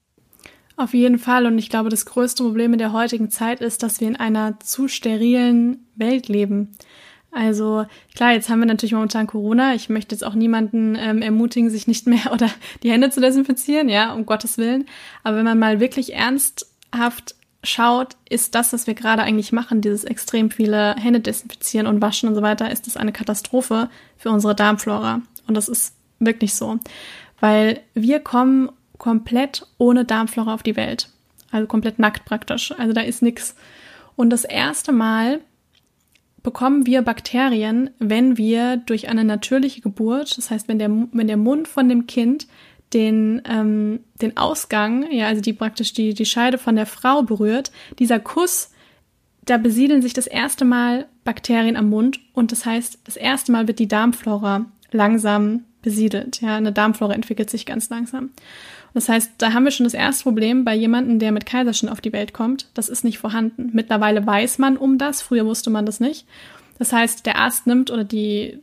Auf 0.76 0.92
jeden 0.92 1.18
Fall. 1.18 1.46
Und 1.46 1.58
ich 1.58 1.70
glaube, 1.70 1.88
das 1.88 2.04
größte 2.04 2.42
Problem 2.42 2.72
in 2.72 2.78
der 2.78 2.92
heutigen 2.92 3.30
Zeit 3.30 3.60
ist, 3.60 3.82
dass 3.82 4.00
wir 4.00 4.08
in 4.08 4.16
einer 4.16 4.60
zu 4.60 4.88
sterilen 4.88 5.86
Welt 5.94 6.28
leben. 6.28 6.72
Also 7.30 7.84
klar, 8.14 8.32
jetzt 8.32 8.48
haben 8.48 8.60
wir 8.60 8.66
natürlich 8.66 8.94
momentan 8.94 9.26
Corona. 9.26 9.74
Ich 9.74 9.88
möchte 9.88 10.14
jetzt 10.14 10.22
auch 10.22 10.34
niemanden 10.34 10.96
ähm, 10.98 11.20
ermutigen, 11.20 11.68
sich 11.68 11.86
nicht 11.86 12.06
mehr 12.06 12.30
oder 12.32 12.48
die 12.82 12.90
Hände 12.90 13.10
zu 13.10 13.20
desinfizieren, 13.20 13.88
ja, 13.88 14.12
um 14.12 14.26
Gottes 14.26 14.58
Willen. 14.58 14.86
Aber 15.22 15.36
wenn 15.36 15.44
man 15.44 15.58
mal 15.58 15.80
wirklich 15.80 16.14
ernsthaft 16.14 17.34
schaut, 17.62 18.16
ist 18.28 18.54
das, 18.54 18.72
was 18.72 18.86
wir 18.86 18.94
gerade 18.94 19.22
eigentlich 19.22 19.52
machen, 19.52 19.80
dieses 19.80 20.04
extrem 20.04 20.50
viele 20.50 20.94
Hände 20.96 21.20
desinfizieren 21.20 21.86
und 21.86 22.00
waschen 22.00 22.28
und 22.28 22.34
so 22.34 22.42
weiter, 22.42 22.70
ist 22.70 22.86
das 22.86 22.96
eine 22.96 23.12
Katastrophe 23.12 23.90
für 24.16 24.30
unsere 24.30 24.54
Darmflora. 24.54 25.20
Und 25.46 25.54
das 25.54 25.68
ist 25.68 25.94
wirklich 26.18 26.54
so. 26.54 26.78
Weil 27.40 27.80
wir 27.94 28.20
kommen 28.20 28.70
komplett 28.98 29.66
ohne 29.78 30.04
Darmflora 30.04 30.54
auf 30.54 30.62
die 30.62 30.76
Welt. 30.76 31.10
Also 31.50 31.66
komplett 31.66 31.98
nackt 31.98 32.24
praktisch. 32.24 32.72
Also 32.78 32.92
da 32.92 33.02
ist 33.02 33.22
nichts. 33.22 33.54
Und 34.16 34.30
das 34.30 34.44
erste 34.44 34.92
Mal 34.92 35.40
bekommen 36.46 36.86
wir 36.86 37.02
Bakterien, 37.02 37.90
wenn 37.98 38.36
wir 38.36 38.76
durch 38.76 39.08
eine 39.08 39.24
natürliche 39.24 39.80
Geburt, 39.80 40.38
das 40.38 40.48
heißt, 40.52 40.68
wenn 40.68 40.78
der, 40.78 40.88
wenn 41.10 41.26
der 41.26 41.36
Mund 41.36 41.66
von 41.66 41.88
dem 41.88 42.06
Kind 42.06 42.46
den, 42.92 43.42
ähm, 43.50 43.98
den 44.22 44.36
Ausgang, 44.36 45.10
ja, 45.10 45.26
also 45.26 45.42
die 45.42 45.52
praktisch 45.52 45.92
die, 45.92 46.14
die 46.14 46.24
Scheide 46.24 46.56
von 46.56 46.76
der 46.76 46.86
Frau 46.86 47.24
berührt, 47.24 47.72
dieser 47.98 48.20
Kuss, 48.20 48.70
da 49.44 49.58
besiedeln 49.58 50.02
sich 50.02 50.12
das 50.12 50.28
erste 50.28 50.64
Mal 50.64 51.08
Bakterien 51.24 51.74
am 51.74 51.90
Mund 51.90 52.20
und 52.32 52.52
das 52.52 52.64
heißt, 52.64 53.00
das 53.02 53.16
erste 53.16 53.50
Mal 53.50 53.66
wird 53.66 53.80
die 53.80 53.88
Darmflora 53.88 54.66
langsam 54.92 55.64
besiedelt. 55.82 56.40
Ja, 56.42 56.58
eine 56.58 56.70
Darmflora 56.70 57.14
entwickelt 57.14 57.50
sich 57.50 57.66
ganz 57.66 57.90
langsam. 57.90 58.30
Das 58.96 59.10
heißt, 59.10 59.32
da 59.36 59.52
haben 59.52 59.64
wir 59.64 59.72
schon 59.72 59.84
das 59.84 59.92
erste 59.92 60.22
Problem 60.22 60.64
bei 60.64 60.74
jemandem, 60.74 61.18
der 61.18 61.30
mit 61.30 61.44
Kaiserschnitt 61.44 61.92
auf 61.92 62.00
die 62.00 62.14
Welt 62.14 62.32
kommt. 62.32 62.70
Das 62.72 62.88
ist 62.88 63.04
nicht 63.04 63.18
vorhanden. 63.18 63.68
Mittlerweile 63.74 64.26
weiß 64.26 64.56
man 64.56 64.78
um 64.78 64.96
das. 64.96 65.20
Früher 65.20 65.44
wusste 65.44 65.68
man 65.68 65.84
das 65.84 66.00
nicht. 66.00 66.24
Das 66.78 66.94
heißt, 66.94 67.26
der 67.26 67.36
Arzt 67.36 67.66
nimmt 67.66 67.90
oder 67.90 68.04
die 68.04 68.58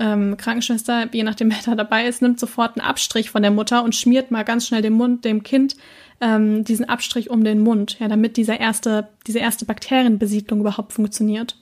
ähm, 0.00 0.36
Krankenschwester, 0.36 1.06
je 1.12 1.22
nachdem 1.22 1.50
wer 1.52 1.58
da 1.64 1.76
dabei 1.76 2.08
ist, 2.08 2.22
nimmt 2.22 2.40
sofort 2.40 2.76
einen 2.76 2.88
Abstrich 2.88 3.30
von 3.30 3.42
der 3.42 3.52
Mutter 3.52 3.84
und 3.84 3.94
schmiert 3.94 4.32
mal 4.32 4.42
ganz 4.42 4.66
schnell 4.66 4.82
dem 4.82 4.94
Mund, 4.94 5.24
dem 5.24 5.44
Kind 5.44 5.76
ähm, 6.20 6.64
diesen 6.64 6.88
Abstrich 6.88 7.30
um 7.30 7.44
den 7.44 7.60
Mund, 7.60 8.00
ja, 8.00 8.08
damit 8.08 8.36
dieser 8.36 8.58
erste, 8.58 9.06
diese 9.28 9.38
erste 9.38 9.64
Bakterienbesiedlung 9.64 10.58
überhaupt 10.58 10.92
funktioniert. 10.92 11.56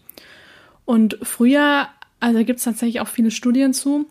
Und 0.87 1.19
früher, 1.21 1.89
also 2.19 2.43
gibt 2.45 2.61
es 2.61 2.65
tatsächlich 2.65 3.03
auch 3.03 3.09
viele 3.09 3.31
Studien 3.31 3.75
zu, 3.75 4.07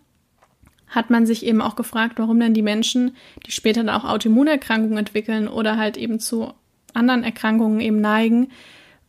hat 0.88 1.10
man 1.10 1.26
sich 1.26 1.46
eben 1.46 1.62
auch 1.62 1.76
gefragt, 1.76 2.20
warum 2.20 2.40
denn 2.40 2.54
die 2.54 2.62
Menschen, 2.62 3.16
die 3.46 3.52
später 3.52 3.84
dann 3.84 3.96
auch 3.96 4.06
Autoimmunerkrankungen 4.06 4.98
entwickeln 4.98 5.48
oder 5.48 5.78
halt 5.78 5.98
eben 5.98 6.20
zu 6.20 6.54
anderen 6.94 7.24
Erkrankungen 7.24 7.80
eben 7.80 8.00
neigen, 8.00 8.50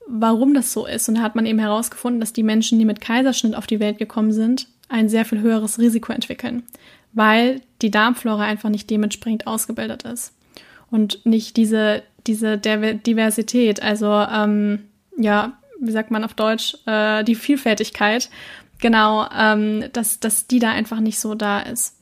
warum 0.07 0.55
das 0.55 0.73
so 0.73 0.87
ist. 0.87 1.09
Und 1.09 1.17
da 1.17 1.23
hat 1.23 1.35
man 1.37 1.47
eben 1.47 1.59
herausgefunden, 1.59 2.21
dass 2.21 2.33
die 2.33 2.43
Menschen, 2.43 2.79
die 2.79 2.85
mit 2.85 3.01
Kaiserschnitt 3.01 3.55
auf 3.55 3.67
die 3.67 3.81
Welt 3.81 3.99
gekommen 3.99 4.33
sind, 4.33 4.69
ein 4.89 5.09
sehr 5.09 5.25
viel 5.25 5.41
höheres 5.41 5.79
Risiko 5.79 6.13
entwickeln, 6.13 6.63
weil 7.13 7.61
die 7.83 7.91
Darmflora 7.91 8.45
einfach 8.45 8.71
nicht 8.71 8.89
dementsprechend 8.89 9.47
ausgebildet 9.47 10.05
ist 10.05 10.33
und 10.91 11.25
nicht 11.27 11.57
diese, 11.57 12.03
diese 12.27 12.57
Diversität, 12.59 13.83
also 13.83 14.07
ähm, 14.07 14.85
ja, 15.17 15.59
wie 15.81 15.91
sagt 15.91 16.11
man 16.11 16.25
auf 16.25 16.35
Deutsch, 16.35 16.77
äh, 16.87 17.25
die 17.25 17.35
Vielfältigkeit 17.35 18.31
Genau, 18.79 19.27
ähm, 19.37 19.85
dass, 19.93 20.21
dass 20.21 20.47
die 20.47 20.59
da 20.59 20.71
einfach 20.71 21.01
nicht 21.01 21.19
so 21.19 21.35
da 21.35 21.61
ist. 21.61 21.97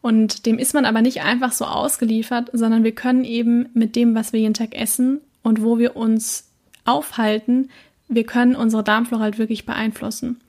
Und 0.00 0.46
dem 0.46 0.58
ist 0.58 0.74
man 0.74 0.84
aber 0.84 1.02
nicht 1.02 1.22
einfach 1.22 1.52
so 1.52 1.64
ausgeliefert, 1.64 2.50
sondern 2.52 2.84
wir 2.84 2.94
können 2.94 3.24
eben 3.24 3.68
mit 3.74 3.96
dem, 3.96 4.14
was 4.14 4.32
wir 4.32 4.40
jeden 4.40 4.54
Tag 4.54 4.74
essen 4.74 5.20
und 5.42 5.62
wo 5.62 5.78
wir 5.78 5.96
uns 5.96 6.48
aufhalten, 6.84 7.70
wir 8.08 8.24
können 8.24 8.56
unsere 8.56 8.84
Darmflora 8.84 9.22
halt 9.22 9.38
wirklich 9.38 9.66
beeinflussen. 9.66 10.40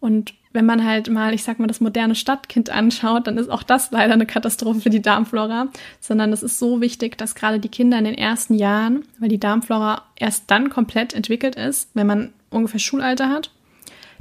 Und 0.00 0.34
wenn 0.52 0.66
man 0.66 0.84
halt 0.84 1.10
mal, 1.10 1.34
ich 1.34 1.44
sag 1.44 1.58
mal, 1.58 1.66
das 1.66 1.80
moderne 1.80 2.14
Stadtkind 2.14 2.70
anschaut, 2.70 3.26
dann 3.26 3.38
ist 3.38 3.50
auch 3.50 3.62
das 3.62 3.90
leider 3.90 4.14
eine 4.14 4.26
Katastrophe 4.26 4.80
für 4.80 4.90
die 4.90 5.02
Darmflora, 5.02 5.68
sondern 6.00 6.32
es 6.32 6.42
ist 6.42 6.58
so 6.58 6.80
wichtig, 6.80 7.18
dass 7.18 7.34
gerade 7.34 7.60
die 7.60 7.68
Kinder 7.68 7.98
in 7.98 8.04
den 8.04 8.16
ersten 8.16 8.54
Jahren, 8.54 9.04
weil 9.18 9.28
die 9.28 9.38
Darmflora 9.38 10.02
erst 10.16 10.50
dann 10.50 10.70
komplett 10.70 11.12
entwickelt 11.12 11.56
ist, 11.56 11.90
wenn 11.94 12.06
man 12.06 12.32
ungefähr 12.50 12.80
Schulalter 12.80 13.28
hat, 13.28 13.50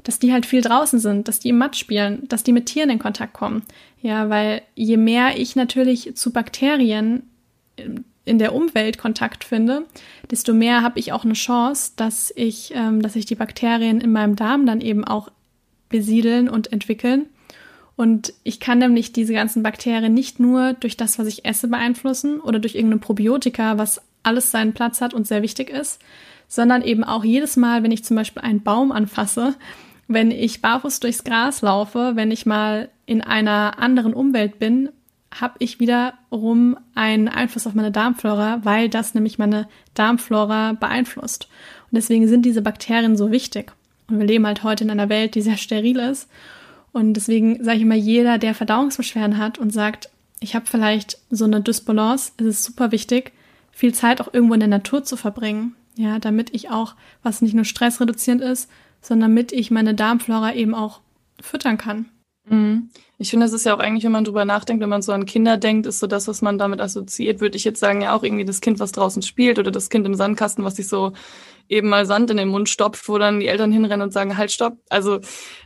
dass 0.06 0.20
die 0.20 0.32
halt 0.32 0.46
viel 0.46 0.62
draußen 0.62 1.00
sind, 1.00 1.28
dass 1.28 1.39
die 1.39 1.50
im 1.50 1.58
Matt 1.58 1.76
spielen, 1.76 2.28
dass 2.30 2.44
die 2.44 2.54
mit 2.54 2.68
Tieren 2.68 2.89
in 2.89 3.00
Kontakt 3.00 3.34
kommen. 3.34 3.63
Ja, 4.02 4.30
weil 4.30 4.62
je 4.76 4.98
mehr 4.98 5.38
ich 5.38 5.56
natürlich 5.56 6.15
zu 6.15 6.32
Bakterien 6.32 7.24
in 8.24 8.39
der 8.39 8.54
Umwelt 8.54 8.98
Kontakt 8.98 9.44
finde, 9.44 9.86
desto 10.32 10.54
mehr 10.54 10.82
habe 10.82 11.00
ich 11.00 11.12
auch 11.12 11.26
eine 11.26 11.34
Chance, 11.34 11.94
dass 11.96 12.32
ich, 12.36 12.72
ähm, 12.76 13.02
dass 13.02 13.15
ich 13.15 13.26
die 13.26 13.36
Bakterien 13.36 14.00
in 14.00 14.12
meinem 14.12 14.36
Darm 14.36 14.65
dann 14.65 14.80
eben 14.80 15.04
auch 15.04 15.30
besiedeln 15.89 16.50
und 16.50 16.72
entwickeln. 16.72 17.26
Und 17.96 18.34
ich 18.44 18.60
kann 18.60 18.80
nämlich 18.80 19.13
diese 19.13 19.34
ganzen 19.34 19.63
Bakterien 19.63 20.13
nicht 20.13 20.39
nur 20.39 20.74
durch 20.74 20.98
das, 20.98 21.18
was 21.18 21.28
ich 21.28 21.46
esse, 21.46 21.68
beeinflussen 21.68 22.39
oder 22.41 22.60
durch 22.60 22.76
irgendeine 22.76 23.00
Probiotika, 23.00 23.78
was 23.78 24.02
alles 24.22 24.52
seinen 24.52 24.74
Platz 24.74 25.02
hat 25.02 25.13
und 25.13 25.28
sehr 25.28 25.41
wichtig 25.41 25.70
ist, 25.70 26.00
sondern 26.48 26.82
eben 26.82 27.04
auch 27.04 27.24
jedes 27.24 27.58
Mal, 27.58 27.84
wenn 27.84 27.91
ich 27.91 28.04
zum 28.04 28.15
Beispiel 28.15 28.41
einen 28.41 28.63
Baum 28.63 28.91
anfasse, 28.91 29.56
wenn 30.08 30.32
ich 30.32 30.62
barfuß 30.62 31.00
durchs 31.00 31.24
Gras 31.24 31.62
laufe, 31.62 32.12
wenn 32.15 32.32
ich 32.32 32.46
mal 32.46 32.89
in 33.06 33.22
einer 33.22 33.80
anderen 33.80 34.13
Umwelt 34.13 34.60
bin, 34.60 34.89
habe 35.39 35.56
ich 35.60 35.80
wiederum 35.80 36.78
einen 36.94 37.28
Einfluss 37.28 37.68
auf 37.68 37.74
meine 37.74 37.91
Darmflora, 37.91 38.60
weil 38.63 38.89
das 38.89 39.13
nämlich 39.13 39.38
meine 39.38 39.68
Darmflora 39.94 40.74
beeinflusst. 40.74 41.50
Und 41.91 41.96
deswegen 41.98 42.28
sind 42.28 42.44
diese 42.46 42.62
Bakterien 42.62 43.18
so 43.18 43.32
wichtig. 43.32 43.74
Und 44.08 44.20
wir 44.20 44.26
leben 44.26 44.46
halt 44.46 44.63
heute 44.63 44.84
in 44.84 44.91
einer 44.91 45.10
Welt, 45.10 45.36
die 45.36 45.41
sehr 45.41 45.58
steril 45.58 45.98
ist. 45.98 46.30
Und 46.94 47.15
deswegen 47.15 47.63
sage 47.63 47.78
ich 47.78 47.84
immer, 47.84 47.96
jeder, 47.96 48.38
der 48.38 48.56
Verdauungsbeschwerden 48.56 49.38
hat 49.38 49.58
und 49.58 49.72
sagt, 49.72 50.10
ich 50.39 50.56
habe 50.56 50.65
vielleicht 50.65 51.18
so 51.30 51.46
eine 51.46 51.62
Dysbalance, 51.62 52.32
ist 52.38 52.46
es 52.46 52.63
super 52.63 52.91
wichtig, 52.91 53.34
viel 53.72 53.94
Zeit 53.94 54.22
auch 54.22 54.34
irgendwo 54.34 54.54
in 54.54 54.62
der 54.62 54.70
Natur 54.70 55.04
zu 55.04 55.18
verbringen. 55.18 55.76
Ja, 55.98 56.20
damit 56.20 56.54
ich 56.54 56.70
auch, 56.70 56.96
was 57.24 57.41
nicht 57.41 57.54
nur 57.54 57.65
stressreduzierend 57.65 58.41
ist, 58.41 58.70
sondern 59.06 59.32
damit 59.32 59.52
ich 59.52 59.72
meine 59.72 59.94
Darmflora 59.94 60.54
eben 60.54 60.74
auch 60.74 61.02
füttern 61.41 61.78
kann. 61.78 62.10
Mhm. 62.48 62.89
Ich 63.18 63.30
finde, 63.30 63.46
das 63.46 63.54
ist 63.54 63.65
ja 63.65 63.76
auch 63.76 63.80
eigentlich, 63.80 64.04
wenn 64.04 64.12
man 64.12 64.26
drüber 64.26 64.46
nachdenkt, 64.46 64.82
wenn 64.82 64.89
man 64.89 65.02
so 65.02 65.12
an 65.13 65.26
Kinder 65.26 65.58
denkt, 65.58 65.86
ist 65.86 66.00
so 66.00 66.08
das, 66.08 66.28
was 66.28 66.41
man 66.41 66.58
damit 66.58 66.82
assoziiert, 66.82 67.39
würde 67.39 67.56
ich 67.56 67.63
jetzt 67.63 67.80
sagen, 67.80 68.02
ja 68.02 68.15
auch 68.15 68.24
irgendwie 68.24 68.46
das 68.46 68.62
Kind, 68.62 68.80
was 68.80 68.91
draußen 68.91 69.22
spielt 69.22 69.58
oder 69.58 69.72
das 69.72 69.89
Kind 69.89 70.06
im 70.06 70.15
Sandkasten, 70.15 70.63
was 70.63 70.76
sich 70.76 70.88
so 70.88 71.13
eben 71.68 71.89
mal 71.89 72.06
Sand 72.06 72.30
in 72.30 72.38
den 72.38 72.50
Mund 72.50 72.70
stopft, 72.70 73.08
wo 73.08 73.18
dann 73.18 73.39
die 73.39 73.48
Eltern 73.48 73.72
hinrennen 73.72 74.04
und 74.04 74.12
sagen, 74.12 74.38
halt, 74.38 74.52
stopp. 74.52 74.78
Also 74.89 75.20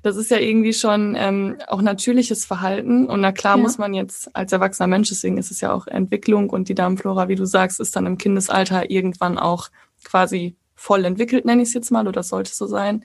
das 0.03 0.15
ist 0.15 0.31
ja 0.31 0.37
irgendwie 0.37 0.73
schon 0.73 1.15
ähm, 1.17 1.57
auch 1.67 1.81
natürliches 1.81 2.45
Verhalten. 2.45 3.07
Und 3.07 3.21
na 3.21 3.31
klar 3.31 3.57
ja. 3.57 3.63
muss 3.63 3.77
man 3.77 3.93
jetzt 3.93 4.33
als 4.35 4.51
erwachsener 4.53 4.87
Mensch, 4.87 5.09
deswegen 5.09 5.37
ist 5.37 5.51
es 5.51 5.59
ja 5.59 5.73
auch 5.73 5.87
Entwicklung 5.87 6.49
und 6.49 6.69
die 6.69 6.75
Darmflora, 6.75 7.27
wie 7.27 7.35
du 7.35 7.45
sagst, 7.45 7.79
ist 7.79 7.95
dann 7.95 8.05
im 8.05 8.17
Kindesalter 8.17 8.89
irgendwann 8.89 9.37
auch 9.37 9.69
quasi 10.03 10.55
voll 10.79 11.05
entwickelt, 11.05 11.45
nenne 11.45 11.61
ich 11.61 11.69
es 11.69 11.73
jetzt 11.73 11.91
mal, 11.91 12.07
oder 12.07 12.23
sollte 12.23 12.53
so 12.53 12.65
sein. 12.65 13.03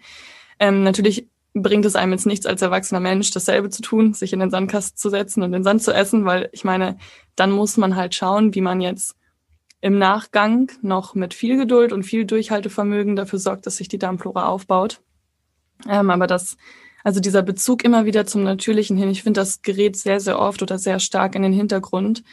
Ähm, 0.58 0.82
natürlich 0.84 1.28
bringt 1.54 1.84
es 1.84 1.96
einem 1.96 2.12
jetzt 2.12 2.26
nichts 2.26 2.46
als 2.46 2.62
erwachsener 2.62 3.00
Mensch, 3.00 3.30
dasselbe 3.30 3.70
zu 3.70 3.82
tun, 3.82 4.12
sich 4.12 4.32
in 4.32 4.40
den 4.40 4.50
Sandkasten 4.50 4.96
zu 4.96 5.10
setzen 5.10 5.42
und 5.42 5.52
den 5.52 5.62
Sand 5.62 5.82
zu 5.82 5.92
essen, 5.92 6.24
weil 6.24 6.48
ich 6.52 6.64
meine, 6.64 6.98
dann 7.36 7.50
muss 7.50 7.76
man 7.76 7.96
halt 7.96 8.14
schauen, 8.14 8.54
wie 8.54 8.60
man 8.60 8.80
jetzt 8.80 9.16
im 9.80 9.98
Nachgang 9.98 10.72
noch 10.82 11.14
mit 11.14 11.34
viel 11.34 11.56
Geduld 11.56 11.92
und 11.92 12.04
viel 12.04 12.24
Durchhaltevermögen 12.24 13.16
dafür 13.16 13.38
sorgt, 13.38 13.66
dass 13.66 13.76
sich 13.76 13.88
die 13.88 13.98
Darmflora 13.98 14.46
aufbaut. 14.46 15.00
Ähm, 15.88 16.10
aber 16.10 16.26
das, 16.26 16.56
also 17.04 17.20
dieser 17.20 17.42
Bezug 17.42 17.84
immer 17.84 18.04
wieder 18.04 18.24
zum 18.24 18.44
Natürlichen 18.44 18.96
hin, 18.96 19.10
ich 19.10 19.22
finde, 19.22 19.40
das 19.40 19.62
gerät 19.62 19.96
sehr, 19.96 20.20
sehr 20.20 20.38
oft 20.38 20.62
oder 20.62 20.78
sehr 20.78 21.00
stark 21.00 21.34
in 21.34 21.42
den 21.42 21.52
Hintergrund, 21.52 22.24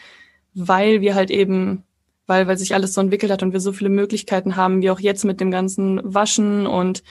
weil 0.53 1.01
wir 1.01 1.13
halt 1.13 1.29
eben, 1.29 1.83
weil, 2.31 2.47
weil 2.47 2.57
sich 2.57 2.73
alles 2.73 2.93
so 2.93 3.01
entwickelt 3.01 3.29
hat 3.29 3.43
und 3.43 3.51
wir 3.51 3.59
so 3.59 3.73
viele 3.73 3.89
Möglichkeiten 3.89 4.55
haben, 4.55 4.81
wie 4.81 4.89
auch 4.89 5.01
jetzt 5.01 5.25
mit 5.25 5.41
dem 5.41 5.51
ganzen 5.51 5.99
Waschen 6.01 6.65
und 6.65 7.03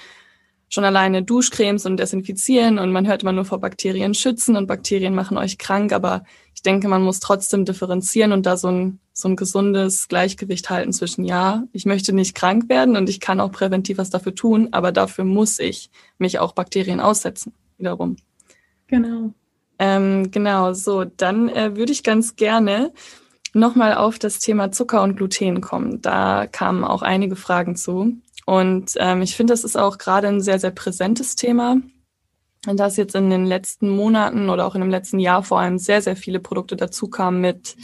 schon 0.71 0.85
alleine 0.85 1.23
Duschcremes 1.23 1.85
und 1.85 1.99
Desinfizieren 1.99 2.79
und 2.79 2.91
man 2.91 3.07
hört 3.07 3.21
immer 3.23 3.33
nur 3.33 3.45
vor 3.45 3.61
Bakterien 3.61 4.15
schützen 4.15 4.57
und 4.57 4.67
Bakterien 4.67 5.15
machen 5.15 5.37
euch 5.37 5.59
krank, 5.59 5.93
aber 5.93 6.25
ich 6.55 6.63
denke, 6.63 6.89
man 6.89 7.03
muss 7.03 7.21
trotzdem 7.21 7.67
differenzieren 7.67 8.33
und 8.33 8.47
da 8.47 8.57
so 8.57 8.69
ein, 8.69 8.99
so 9.13 9.29
ein 9.29 9.37
gesundes 9.37 10.09
Gleichgewicht 10.09 10.71
halten 10.71 10.95
zwischen, 10.95 11.25
ja, 11.27 11.65
ich 11.75 11.85
möchte 11.85 12.15
nicht 12.15 12.35
krank 12.35 12.71
werden 12.71 12.97
und 12.97 13.11
ich 13.11 13.21
kann 13.21 13.41
auch 13.41 13.53
präventiv 13.53 13.99
was 13.99 14.09
dafür 14.09 14.35
tun, 14.35 14.69
aber 14.71 14.91
dafür 14.91 15.25
muss 15.25 15.59
ich 15.59 15.91
mich 16.17 16.39
auch 16.39 16.53
Bakterien 16.53 17.01
aussetzen, 17.01 17.53
wiederum. 17.77 18.17
Genau. 18.87 19.35
Ähm, 19.79 20.31
genau, 20.31 20.73
so, 20.73 21.05
dann 21.05 21.51
äh, 21.51 21.77
würde 21.77 21.93
ich 21.93 22.05
ganz 22.05 22.37
gerne 22.37 22.93
nochmal 23.53 23.95
auf 23.95 24.19
das 24.19 24.39
Thema 24.39 24.73
Zucker 24.73 25.03
und 25.03 25.17
Gluten 25.17 25.61
kommen. 25.61 26.01
Da 26.03 26.47
kamen 26.47 26.85
auch 26.85 27.03
einige 27.03 27.37
Fragen 27.37 27.77
zu. 27.77 28.19
Und 28.47 28.95
ähm, 28.97 29.23
ich 29.23 29.37
finde, 29.37 29.53
das 29.53 29.65
ist 29.65 29.77
auch 29.77 29.99
gerade 29.99 30.29
ein 30.29 30.41
sehr, 30.41 30.59
sehr 30.59 30.71
präsentes 30.71 31.37
Thema, 31.37 31.77
dass 32.67 32.97
jetzt 32.97 33.15
in 33.15 33.31
den 33.31 33.47
letzten 33.47 33.89
Monaten 33.89 34.51
oder 34.51 34.67
auch 34.67 34.75
in 34.75 34.81
dem 34.81 34.91
letzten 34.91 35.19
Jahr 35.19 35.43
vor 35.43 35.61
allem 35.61 35.79
sehr, 35.79 36.03
sehr 36.03 36.17
viele 36.17 36.41
Produkte 36.41 36.77
dazu 36.77 37.09
kamen 37.09 37.41
mit 37.41 37.77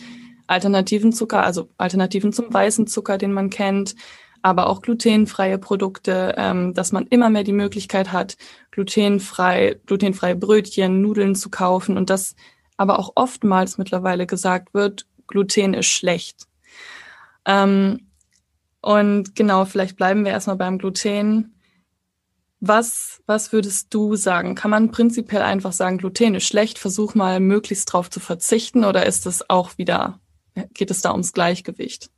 alternativen 0.47 1.13
Zucker, 1.13 1.45
also 1.45 1.69
Alternativen 1.77 2.33
zum 2.33 2.53
weißen 2.53 2.87
Zucker, 2.87 3.19
den 3.19 3.33
man 3.33 3.51
kennt, 3.51 3.95
aber 4.43 4.69
auch 4.69 4.83
glutenfreie 4.83 5.59
Produkte, 5.59 6.35
ähm, 6.37 6.75
dass 6.75 6.93
man 6.93 7.07
immer 7.09 7.31
mehr 7.31 7.43
die 7.43 7.53
Möglichkeit 7.53 8.13
hat, 8.13 8.37
glutenfrei, 8.71 9.81
glutenfreie 9.87 10.37
Brötchen, 10.37 11.01
Nudeln 11.01 11.35
zu 11.35 11.51
kaufen 11.51 11.97
und 11.97 12.11
dass 12.11 12.37
aber 12.77 12.99
auch 12.99 13.13
oftmals 13.15 13.79
mittlerweile 13.79 14.27
gesagt 14.27 14.75
wird, 14.75 15.07
Gluten 15.27 15.75
ist 15.75 15.87
schlecht. 15.87 16.47
Ähm, 17.45 18.11
und 18.81 19.35
genau, 19.35 19.65
vielleicht 19.65 19.97
bleiben 19.97 20.25
wir 20.25 20.33
erstmal 20.33 20.57
beim 20.57 20.79
Gluten. 20.79 21.55
Was, 22.61 23.23
was 23.27 23.53
würdest 23.53 23.93
du 23.93 24.17
sagen? 24.17 24.55
Kann 24.55 24.71
man 24.71 24.91
prinzipiell 24.91 25.43
einfach 25.43 25.73
sagen, 25.73 25.99
Gluten 25.99 26.35
ist 26.35 26.47
schlecht, 26.47 26.79
versuch 26.79 27.15
mal 27.15 27.41
möglichst 27.41 27.93
drauf 27.93 28.11
zu 28.11 28.21
verzichten 28.21 28.85
oder 28.85 29.05
ist 29.07 29.27
es 29.27 29.51
auch 29.51 29.77
wieder, 29.77 30.21
geht 30.73 30.91
es 30.91 31.03
da 31.03 31.13
ums 31.13 31.33
Gleichgewicht? 31.33 32.11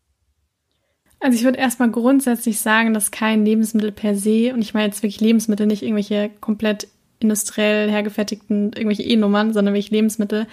Also 1.20 1.36
ich 1.36 1.44
würde 1.44 1.58
erstmal 1.58 1.90
grundsätzlich 1.90 2.60
sagen, 2.60 2.94
dass 2.94 3.10
kein 3.10 3.44
Lebensmittel 3.44 3.90
per 3.90 4.14
se, 4.14 4.52
und 4.52 4.62
ich 4.62 4.74
meine 4.74 4.86
jetzt 4.86 5.02
wirklich 5.02 5.20
Lebensmittel, 5.20 5.66
nicht 5.66 5.82
irgendwelche 5.82 6.30
komplett 6.40 6.86
industriell 7.18 7.90
hergefertigten, 7.90 8.72
irgendwelche 8.72 9.02
E-Nummern, 9.02 9.52
sondern 9.52 9.74
wirklich 9.74 9.90
Lebensmittel 9.90 10.46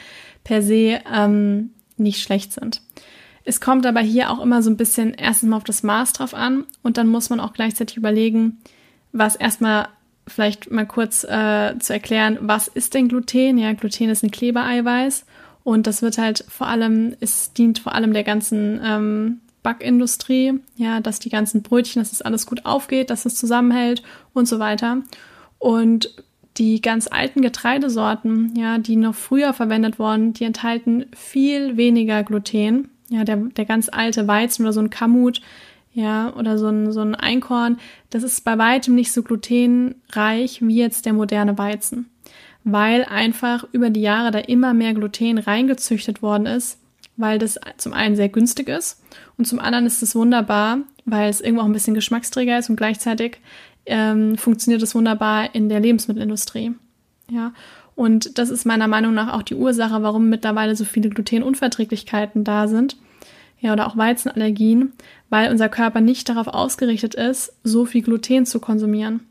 per 0.44 0.62
se 0.64 1.02
ähm, 1.14 1.72
nicht 1.98 2.22
schlecht 2.22 2.54
sind. 2.54 2.82
Es 3.44 3.62
kommt 3.62 3.86
aber 3.86 4.00
hier 4.00 4.32
auch 4.32 4.42
immer 4.42 4.64
so 4.64 4.70
ein 4.70 4.78
bisschen 4.78 5.14
erstens 5.14 5.50
mal 5.50 5.58
auf 5.58 5.64
das 5.64 5.84
Maß 5.84 6.14
drauf 6.14 6.34
an 6.34 6.66
und 6.82 6.98
dann 6.98 7.08
muss 7.08 7.30
man 7.30 7.40
auch 7.40 7.54
gleichzeitig 7.54 7.96
überlegen, 7.96 8.58
was 9.12 9.36
erstmal 9.36 9.88
vielleicht 10.28 10.72
mal 10.72 10.88
kurz 10.88 11.24
äh, 11.24 11.78
zu 11.78 11.94
erklären, 11.94 12.40
was 12.42 12.68
ist 12.68 12.96
denn 12.96 13.08
Gluten? 13.08 13.60
Ja, 13.60 13.74
Gluten 13.74 14.10
ist 14.10 14.24
ein 14.24 14.32
Klebereiweiß 14.32 15.26
und 15.64 15.86
das 15.86 16.02
wird 16.02 16.18
halt 16.18 16.44
vor 16.48 16.68
allem, 16.68 17.16
es 17.20 17.54
dient 17.54 17.80
vor 17.80 17.94
allem 17.94 18.14
der 18.14 18.24
ganzen 18.24 18.80
ähm, 18.84 19.42
Backindustrie, 19.62 20.60
ja, 20.76 21.00
dass 21.00 21.20
die 21.20 21.30
ganzen 21.30 21.62
Brötchen, 21.64 22.02
dass 22.02 22.12
es 22.12 22.20
das 22.20 22.26
alles 22.26 22.46
gut 22.46 22.66
aufgeht, 22.66 23.10
dass 23.10 23.26
es 23.26 23.36
zusammenhält 23.36 24.04
und 24.34 24.48
so 24.48 24.60
weiter. 24.60 25.00
Und 25.58 26.24
die 26.58 26.82
ganz 26.82 27.08
alten 27.08 27.42
Getreidesorten, 27.42 28.54
ja, 28.56 28.78
die 28.78 28.96
noch 28.96 29.16
früher 29.16 29.54
verwendet 29.54 30.00
wurden, 30.00 30.34
die 30.34 30.46
enthalten 30.46 31.06
viel 31.14 31.78
weniger 31.78 32.24
Gluten 32.24 32.90
ja, 33.10 33.24
der, 33.24 33.38
der 33.38 33.66
ganz 33.66 33.90
alte 33.90 34.28
Weizen 34.28 34.64
oder 34.64 34.74
so 34.74 34.80
ein 34.80 34.90
Kamut, 34.90 35.42
ja, 35.94 36.34
oder 36.36 36.58
so 36.58 36.68
ein, 36.68 36.92
so 36.92 37.02
ein 37.02 37.16
Einkorn, 37.16 37.78
das 38.10 38.24
ist 38.24 38.44
bei 38.44 38.58
weitem 38.58 38.96
nicht 38.96 39.12
so 39.12 39.24
glutenreich 39.24 40.60
wie 40.62 40.78
jetzt 40.78 41.06
der 41.06 41.14
moderne 41.14 41.58
Weizen. 41.58 42.10
Weil 42.64 43.06
einfach 43.06 43.66
über 43.72 43.90
die 43.90 44.02
Jahre 44.02 44.32
da 44.32 44.40
immer 44.40 44.74
mehr 44.74 44.94
Gluten 44.94 45.38
reingezüchtet 45.38 46.22
worden 46.22 46.48
ist, 46.48 46.80
weil 47.16 47.38
das 47.38 47.60
zum 47.78 47.94
einen 47.94 48.16
sehr 48.16 48.30
günstig 48.30 48.68
ist 48.68 49.02
und 49.38 49.46
zum 49.46 49.60
anderen 49.60 49.86
ist 49.86 50.02
es 50.02 50.16
wunderbar, 50.16 50.80
weil 51.06 51.30
es 51.30 51.42
irgendwo 51.42 51.62
auch 51.62 51.68
ein 51.68 51.74
bisschen 51.74 51.94
Geschmacksträger 51.94 52.58
ist 52.58 52.70
und 52.70 52.76
gleichzeitig 52.76 53.38
ähm, 53.86 54.38
funktioniert 54.38 54.82
es 54.82 54.96
wunderbar 54.96 55.54
in 55.54 55.70
der 55.70 55.80
Lebensmittelindustrie. 55.80 56.74
Ja, 57.30 57.54
und 57.96 58.38
das 58.38 58.50
ist 58.50 58.66
meiner 58.66 58.88
Meinung 58.88 59.14
nach 59.14 59.34
auch 59.34 59.42
die 59.42 59.56
Ursache, 59.56 60.04
warum 60.04 60.30
mittlerweile 60.30 60.76
so 60.76 60.84
viele 60.84 61.10
Glutenunverträglichkeiten 61.10 62.44
da 62.44 62.68
sind. 62.68 62.98
Ja, 63.60 63.74
oder 63.74 63.88
auch 63.88 63.98
Weizenallergien, 63.98 64.94
weil 65.30 65.50
unser 65.50 65.70
Körper 65.70 66.02
nicht 66.02 66.28
darauf 66.30 66.48
ausgerichtet 66.48 67.16
ist, 67.16 67.54
so 67.64 67.86
viel 67.86 68.04
Gluten 68.04 68.46
zu 68.46 68.60
konsumieren. 68.60 69.22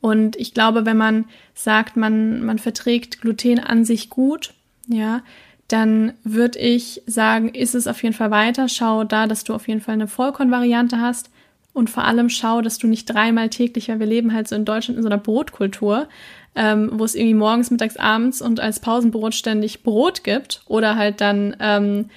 Und 0.00 0.36
ich 0.36 0.54
glaube, 0.54 0.86
wenn 0.86 0.96
man 0.96 1.24
sagt, 1.54 1.96
man, 1.96 2.44
man 2.44 2.58
verträgt 2.58 3.20
Gluten 3.20 3.58
an 3.58 3.84
sich 3.84 4.10
gut, 4.10 4.54
ja, 4.86 5.22
dann 5.66 6.14
würde 6.24 6.58
ich 6.60 7.02
sagen, 7.06 7.48
ist 7.50 7.74
es 7.74 7.86
auf 7.86 8.02
jeden 8.02 8.14
Fall 8.14 8.30
weiter. 8.30 8.68
Schau 8.68 9.04
da, 9.04 9.26
dass 9.26 9.44
du 9.44 9.54
auf 9.54 9.68
jeden 9.68 9.80
Fall 9.80 9.94
eine 9.94 10.08
Vollkornvariante 10.08 11.00
hast. 11.00 11.30
Und 11.78 11.90
vor 11.90 12.04
allem 12.04 12.28
schau, 12.28 12.60
dass 12.60 12.78
du 12.78 12.88
nicht 12.88 13.06
dreimal 13.06 13.50
täglich, 13.50 13.88
weil 13.88 14.00
wir 14.00 14.06
leben 14.06 14.34
halt 14.34 14.48
so 14.48 14.56
in 14.56 14.64
Deutschland 14.64 14.96
in 14.96 15.04
so 15.04 15.08
einer 15.08 15.16
Brotkultur, 15.16 16.08
ähm, 16.56 16.90
wo 16.92 17.04
es 17.04 17.14
irgendwie 17.14 17.34
morgens, 17.34 17.70
mittags, 17.70 17.96
abends 17.96 18.42
und 18.42 18.58
als 18.58 18.80
Pausenbrot 18.80 19.32
ständig 19.32 19.84
Brot 19.84 20.24
gibt 20.24 20.62
oder 20.66 20.96
halt 20.96 21.20
dann 21.20 21.54
ähm, 21.60 22.10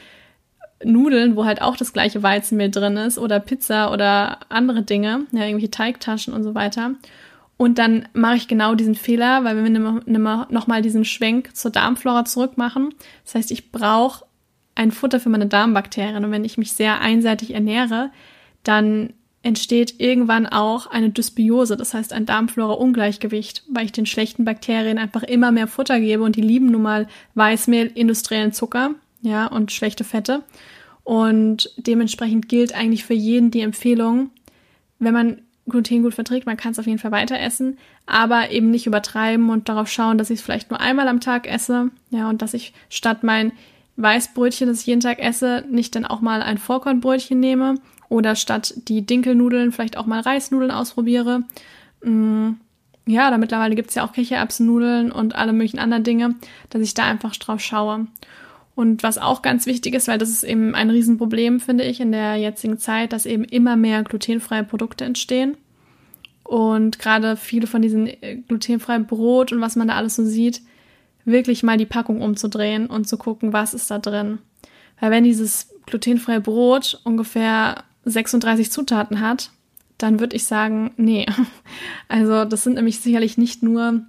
Nudeln, 0.83 1.35
wo 1.35 1.45
halt 1.45 1.61
auch 1.61 1.77
das 1.77 1.93
gleiche 1.93 2.23
Weizenmehl 2.23 2.71
drin 2.71 2.97
ist 2.97 3.19
oder 3.19 3.39
Pizza 3.39 3.93
oder 3.93 4.39
andere 4.49 4.81
Dinge, 4.81 5.27
ja, 5.31 5.41
irgendwelche 5.43 5.69
Teigtaschen 5.69 6.33
und 6.33 6.41
so 6.41 6.55
weiter. 6.55 6.95
Und 7.55 7.77
dann 7.77 8.07
mache 8.13 8.37
ich 8.37 8.47
genau 8.47 8.73
diesen 8.73 8.95
Fehler, 8.95 9.43
weil 9.43 9.63
wir 9.63 9.69
nochmal 10.49 10.81
diesen 10.81 11.05
Schwenk 11.05 11.55
zur 11.55 11.69
Darmflora 11.69 12.25
zurück 12.25 12.57
machen, 12.57 12.95
das 13.25 13.35
heißt, 13.35 13.51
ich 13.51 13.71
brauche 13.71 14.25
ein 14.73 14.91
Futter 14.91 15.19
für 15.19 15.29
meine 15.29 15.45
Darmbakterien. 15.45 16.25
Und 16.25 16.31
wenn 16.31 16.45
ich 16.45 16.57
mich 16.57 16.73
sehr 16.73 16.99
einseitig 16.99 17.53
ernähre, 17.53 18.09
dann 18.63 19.13
entsteht 19.43 19.99
irgendwann 19.99 20.45
auch 20.45 20.87
eine 20.87 21.09
Dysbiose, 21.09 21.75
das 21.75 21.93
heißt 21.93 22.13
ein 22.13 22.25
Darmflora-Ungleichgewicht, 22.25 23.63
weil 23.69 23.85
ich 23.85 23.91
den 23.91 24.05
schlechten 24.05 24.45
Bakterien 24.45 24.99
einfach 24.99 25.23
immer 25.23 25.51
mehr 25.51 25.67
Futter 25.67 25.99
gebe 25.99 26.23
und 26.23 26.35
die 26.35 26.41
lieben 26.41 26.67
nun 26.67 26.83
mal 26.83 27.07
Weißmehl, 27.33 27.87
industriellen 27.87 28.53
Zucker, 28.53 28.91
ja, 29.21 29.47
und 29.47 29.71
schlechte 29.71 30.03
Fette. 30.03 30.43
Und 31.03 31.71
dementsprechend 31.77 32.49
gilt 32.49 32.75
eigentlich 32.75 33.03
für 33.03 33.15
jeden 33.15 33.49
die 33.49 33.61
Empfehlung, 33.61 34.29
wenn 34.99 35.13
man 35.13 35.41
Gluten 35.67 36.03
gut 36.03 36.13
verträgt, 36.13 36.45
man 36.45 36.57
kann 36.57 36.73
es 36.73 36.79
auf 36.79 36.85
jeden 36.85 36.99
Fall 36.99 37.11
weiter 37.11 37.39
essen, 37.39 37.77
aber 38.05 38.51
eben 38.51 38.69
nicht 38.69 38.87
übertreiben 38.87 39.49
und 39.49 39.69
darauf 39.69 39.89
schauen, 39.89 40.17
dass 40.17 40.29
ich 40.29 40.39
es 40.39 40.45
vielleicht 40.45 40.69
nur 40.69 40.79
einmal 40.79 41.07
am 41.07 41.19
Tag 41.19 41.47
esse, 41.47 41.89
ja, 42.11 42.29
und 42.29 42.41
dass 42.43 42.53
ich 42.53 42.73
statt 42.89 43.23
mein 43.23 43.53
Weißbrötchen, 43.95 44.67
das 44.67 44.81
ich 44.81 44.87
jeden 44.87 45.01
Tag 45.01 45.19
esse, 45.19 45.65
nicht 45.69 45.95
dann 45.95 46.05
auch 46.05 46.21
mal 46.21 46.43
ein 46.43 46.57
Vollkornbrötchen 46.57 47.39
nehme 47.39 47.75
oder 48.11 48.35
statt 48.35 48.73
die 48.89 49.05
Dinkelnudeln 49.05 49.71
vielleicht 49.71 49.95
auch 49.95 50.05
mal 50.05 50.19
Reisnudeln 50.19 50.69
ausprobiere. 50.69 51.43
mh, 52.03 52.55
ja, 53.07 53.27
oder 53.27 53.37
mittlerweile 53.37 53.73
gibt's 53.75 53.95
ja 53.95 54.05
auch 54.05 54.11
Kichererbsennudeln 54.11 55.11
und 55.11 55.33
alle 55.33 55.53
möglichen 55.53 55.79
anderen 55.79 56.03
Dinge, 56.03 56.35
dass 56.69 56.81
ich 56.81 56.93
da 56.93 57.05
einfach 57.05 57.35
drauf 57.37 57.59
schaue. 57.61 58.07
Und 58.75 59.01
was 59.01 59.17
auch 59.17 59.41
ganz 59.41 59.65
wichtig 59.65 59.95
ist, 59.95 60.07
weil 60.07 60.17
das 60.17 60.29
ist 60.29 60.43
eben 60.43 60.75
ein 60.75 60.89
Riesenproblem, 60.89 61.59
finde 61.59 61.83
ich, 61.85 61.99
in 61.99 62.11
der 62.11 62.35
jetzigen 62.35 62.77
Zeit, 62.77 63.13
dass 63.13 63.25
eben 63.25 63.43
immer 63.43 63.75
mehr 63.75 64.03
glutenfreie 64.03 64.63
Produkte 64.63 65.05
entstehen. 65.05 65.57
Und 66.43 66.99
gerade 66.99 67.37
viele 67.37 67.65
von 67.65 67.81
diesen 67.81 68.07
äh, 68.07 68.37
glutenfreien 68.47 69.07
Brot 69.07 69.51
und 69.51 69.61
was 69.61 69.75
man 69.77 69.87
da 69.87 69.95
alles 69.95 70.15
so 70.15 70.25
sieht, 70.25 70.61
wirklich 71.23 71.63
mal 71.63 71.77
die 71.77 71.85
Packung 71.85 72.21
umzudrehen 72.21 72.87
und 72.87 73.07
zu 73.07 73.17
gucken, 73.17 73.53
was 73.53 73.73
ist 73.73 73.89
da 73.89 73.99
drin. 73.99 74.39
Weil 74.99 75.11
wenn 75.11 75.23
dieses 75.23 75.69
glutenfreie 75.85 76.41
Brot 76.41 76.99
ungefähr 77.03 77.83
36 78.05 78.71
Zutaten 78.71 79.21
hat, 79.21 79.51
dann 79.97 80.19
würde 80.19 80.35
ich 80.35 80.45
sagen, 80.45 80.91
nee. 80.97 81.25
Also 82.07 82.45
das 82.45 82.63
sind 82.63 82.75
nämlich 82.75 82.99
sicherlich 82.99 83.37
nicht 83.37 83.63
nur 83.63 84.01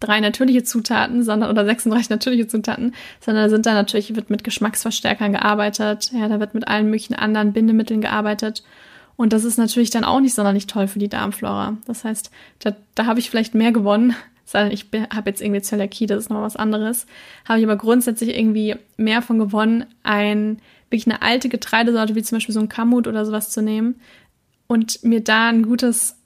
drei 0.00 0.20
natürliche 0.20 0.62
Zutaten, 0.62 1.24
sondern 1.24 1.50
oder 1.50 1.64
36 1.64 2.10
natürliche 2.10 2.46
Zutaten, 2.46 2.94
sondern 3.20 3.50
sind 3.50 3.66
da 3.66 3.74
natürlich 3.74 4.14
wird 4.14 4.30
mit 4.30 4.44
Geschmacksverstärkern 4.44 5.32
gearbeitet, 5.32 6.12
ja, 6.12 6.28
da 6.28 6.38
wird 6.38 6.54
mit 6.54 6.68
allen 6.68 6.86
möglichen 6.86 7.14
anderen 7.14 7.52
Bindemitteln 7.52 8.00
gearbeitet 8.00 8.62
und 9.18 9.32
das 9.32 9.44
ist 9.44 9.58
natürlich 9.58 9.90
dann 9.90 10.04
auch 10.04 10.20
nicht 10.20 10.34
sonderlich 10.34 10.68
toll 10.68 10.86
für 10.86 11.00
die 11.00 11.08
Darmflora. 11.08 11.76
Das 11.86 12.04
heißt, 12.04 12.30
da, 12.60 12.76
da 12.94 13.06
habe 13.06 13.18
ich 13.18 13.28
vielleicht 13.28 13.52
mehr 13.52 13.72
gewonnen, 13.72 14.14
sondern 14.48 14.72
ich 14.72 14.86
habe 15.14 15.28
jetzt 15.28 15.42
irgendwie 15.42 15.60
Zöliakie, 15.60 16.06
das 16.06 16.20
ist 16.20 16.30
noch 16.30 16.40
was 16.40 16.56
anderes, 16.56 17.06
habe 17.46 17.58
ich 17.58 17.66
aber 17.66 17.76
grundsätzlich 17.76 18.34
irgendwie 18.34 18.76
mehr 18.96 19.20
von 19.20 19.38
gewonnen, 19.38 19.84
ein 20.02 20.58
wirklich 20.88 21.06
eine 21.06 21.20
alte 21.20 21.50
Getreidesorte 21.50 22.14
wie 22.14 22.22
zum 22.22 22.36
Beispiel 22.36 22.54
so 22.54 22.60
ein 22.60 22.70
Kamut 22.70 23.06
oder 23.06 23.26
sowas 23.26 23.50
zu 23.50 23.60
nehmen 23.60 23.96
und 24.66 25.04
mir 25.04 25.22
da 25.22 25.48
ein 25.48 25.64
gutes 25.64 26.16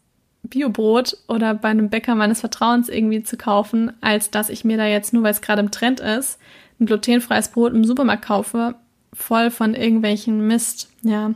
Biobrot 0.45 1.17
oder 1.27 1.53
bei 1.55 1.71
einem 1.71 1.91
Bäcker 1.91 2.15
meines 2.15 2.39
Vertrauens 2.39 2.89
irgendwie 2.89 3.25
zu 3.25 3.37
kaufen, 3.37 3.93
als 4.01 4.31
dass 4.31 4.51
ich 4.51 4.65
mir 4.65 4.77
da 4.77 4.87
jetzt, 4.87 5.13
nur 5.13 5.25
weil 5.25 5.33
es 5.33 5.41
gerade 5.41 5.61
im 5.61 5.73
Trend 5.73 5.99
ist, 5.99 6.39
ein 6.79 6.87
glutenfreies 6.87 7.49
Brot 7.49 7.75
im 7.75 7.85
Supermarkt 7.85 8.25
kaufe, 8.25 8.77
voll 9.13 9.51
von 9.51 9.75
irgendwelchen 9.75 10.47
Mist, 10.47 10.91
ja. 11.03 11.35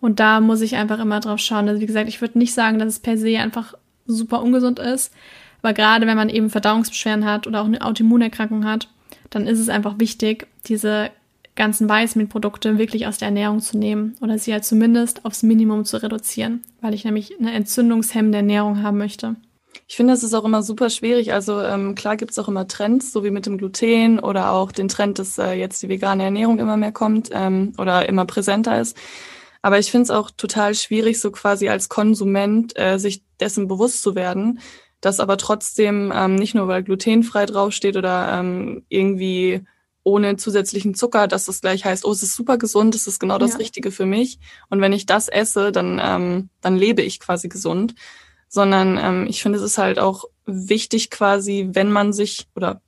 Und 0.00 0.18
da 0.18 0.40
muss 0.40 0.62
ich 0.62 0.76
einfach 0.76 0.98
immer 0.98 1.20
drauf 1.20 1.40
schauen. 1.40 1.68
Also 1.68 1.80
wie 1.82 1.86
gesagt, 1.86 2.08
ich 2.08 2.22
würde 2.22 2.38
nicht 2.38 2.54
sagen, 2.54 2.78
dass 2.78 2.88
es 2.88 3.00
per 3.00 3.18
se 3.18 3.38
einfach 3.38 3.74
super 4.06 4.42
ungesund 4.42 4.78
ist, 4.78 5.12
aber 5.62 5.72
gerade 5.72 6.06
wenn 6.06 6.16
man 6.16 6.28
eben 6.28 6.50
Verdauungsbeschwerden 6.50 7.24
hat 7.24 7.46
oder 7.46 7.62
auch 7.62 7.66
eine 7.66 7.82
Autoimmunerkrankung 7.82 8.64
hat, 8.64 8.88
dann 9.30 9.46
ist 9.46 9.58
es 9.58 9.68
einfach 9.68 9.98
wichtig, 9.98 10.46
diese 10.66 11.10
ganzen 11.54 11.88
Weißmehlprodukte 11.88 12.78
wirklich 12.78 13.06
aus 13.06 13.18
der 13.18 13.28
Ernährung 13.28 13.60
zu 13.60 13.78
nehmen 13.78 14.16
oder 14.20 14.38
sie 14.38 14.52
halt 14.52 14.64
zumindest 14.64 15.24
aufs 15.24 15.42
Minimum 15.42 15.84
zu 15.84 16.02
reduzieren, 16.02 16.62
weil 16.80 16.94
ich 16.94 17.04
nämlich 17.04 17.38
eine 17.38 17.52
entzündungshemmende 17.52 18.38
Ernährung 18.38 18.82
haben 18.82 18.98
möchte. 18.98 19.36
Ich 19.86 19.96
finde, 19.96 20.12
das 20.12 20.22
ist 20.22 20.34
auch 20.34 20.44
immer 20.44 20.62
super 20.62 20.90
schwierig. 20.90 21.32
Also 21.32 21.60
ähm, 21.60 21.94
klar 21.94 22.16
gibt 22.16 22.30
es 22.30 22.38
auch 22.38 22.48
immer 22.48 22.66
Trends, 22.68 23.12
so 23.12 23.24
wie 23.24 23.30
mit 23.30 23.46
dem 23.46 23.58
Gluten 23.58 24.18
oder 24.18 24.52
auch 24.52 24.72
den 24.72 24.88
Trend, 24.88 25.18
dass 25.18 25.38
äh, 25.38 25.52
jetzt 25.52 25.82
die 25.82 25.88
vegane 25.88 26.24
Ernährung 26.24 26.58
immer 26.58 26.76
mehr 26.76 26.92
kommt 26.92 27.28
ähm, 27.32 27.74
oder 27.78 28.08
immer 28.08 28.24
präsenter 28.24 28.80
ist. 28.80 28.96
Aber 29.60 29.78
ich 29.78 29.90
finde 29.90 30.04
es 30.04 30.10
auch 30.10 30.30
total 30.30 30.74
schwierig, 30.74 31.20
so 31.20 31.30
quasi 31.30 31.68
als 31.68 31.88
Konsument 31.88 32.78
äh, 32.78 32.98
sich 32.98 33.22
dessen 33.38 33.68
bewusst 33.68 34.02
zu 34.02 34.14
werden, 34.14 34.60
dass 35.02 35.20
aber 35.20 35.36
trotzdem 35.36 36.10
ähm, 36.14 36.36
nicht 36.36 36.54
nur 36.54 36.68
weil 36.68 36.82
glutenfrei 36.82 37.44
draufsteht 37.44 37.96
oder 37.96 38.38
ähm, 38.38 38.84
irgendwie 38.88 39.62
ohne 40.04 40.36
zusätzlichen 40.36 40.94
Zucker, 40.94 41.28
dass 41.28 41.46
das 41.46 41.60
gleich 41.60 41.84
heißt, 41.84 42.04
oh, 42.04 42.12
es 42.12 42.22
ist 42.22 42.34
super 42.34 42.56
gesund, 42.56 42.94
es 42.94 43.06
ist 43.06 43.18
genau 43.18 43.38
das 43.38 43.52
ja. 43.52 43.58
Richtige 43.58 43.90
für 43.90 44.06
mich. 44.06 44.38
Und 44.70 44.80
wenn 44.80 44.92
ich 44.92 45.04
das 45.04 45.28
esse, 45.28 45.72
dann, 45.72 46.00
ähm, 46.02 46.48
dann 46.60 46.76
lebe 46.76 47.02
ich 47.02 47.20
quasi 47.20 47.48
gesund. 47.48 47.94
Sondern 48.48 48.98
ähm, 48.98 49.26
ich 49.28 49.42
finde, 49.42 49.58
es 49.58 49.64
ist 49.64 49.78
halt 49.78 49.98
auch 49.98 50.24
wichtig 50.46 51.10
quasi, 51.10 51.70
wenn 51.72 51.90
man 51.90 52.12
sich, 52.12 52.46
oder 52.54 52.80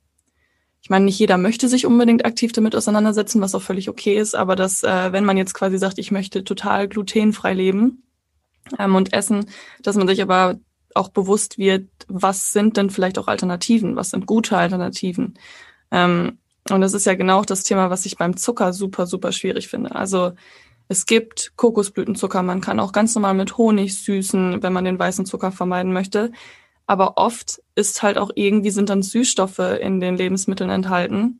ich 0.81 0.89
meine, 0.89 1.05
nicht 1.05 1.17
jeder 1.17 1.37
möchte 1.37 1.67
sich 1.67 1.85
unbedingt 1.85 2.23
aktiv 2.23 2.51
damit 2.51 2.75
auseinandersetzen, 2.75 3.41
was 3.41 3.55
auch 3.55 3.61
völlig 3.61 3.89
okay 3.89 4.17
ist, 4.17 4.35
aber 4.35 4.55
dass, 4.55 4.83
äh, 4.83 5.11
wenn 5.11 5.25
man 5.25 5.37
jetzt 5.37 5.53
quasi 5.53 5.79
sagt, 5.79 5.97
ich 5.97 6.11
möchte 6.11 6.43
total 6.43 6.87
glutenfrei 6.87 7.53
leben 7.53 8.03
ähm, 8.77 8.93
und 8.93 9.11
essen, 9.11 9.47
dass 9.81 9.95
man 9.95 10.07
sich 10.07 10.21
aber 10.21 10.59
auch 10.95 11.09
bewusst 11.09 11.57
wird, 11.57 11.87
was 12.07 12.51
sind 12.51 12.77
denn 12.77 12.89
vielleicht 12.89 13.19
auch 13.19 13.27
Alternativen, 13.27 13.95
was 13.95 14.11
sind 14.11 14.25
gute 14.25 14.57
Alternativen. 14.57 15.37
Ähm, 15.91 16.39
und 16.69 16.81
das 16.81 16.93
ist 16.93 17.05
ja 17.05 17.13
genau 17.13 17.43
das 17.43 17.63
Thema, 17.63 17.89
was 17.89 18.05
ich 18.05 18.17
beim 18.17 18.37
Zucker 18.37 18.73
super, 18.73 19.05
super 19.05 19.31
schwierig 19.31 19.67
finde. 19.67 19.93
Also 19.93 20.33
es 20.87 21.05
gibt 21.05 21.53
Kokosblütenzucker, 21.55 22.43
man 22.43 22.61
kann 22.61 22.79
auch 22.79 22.91
ganz 22.91 23.13
normal 23.15 23.33
mit 23.33 23.57
Honig 23.57 23.95
süßen, 24.03 24.63
wenn 24.63 24.73
man 24.73 24.85
den 24.85 24.99
weißen 24.99 25.25
Zucker 25.25 25.51
vermeiden 25.51 25.93
möchte. 25.93 26.31
Aber 26.87 27.17
oft 27.17 27.61
ist 27.75 28.03
halt 28.03 28.17
auch 28.17 28.31
irgendwie 28.35 28.69
sind 28.69 28.89
dann 28.89 29.03
Süßstoffe 29.03 29.59
in 29.59 29.99
den 29.99 30.17
Lebensmitteln 30.17 30.69
enthalten. 30.69 31.39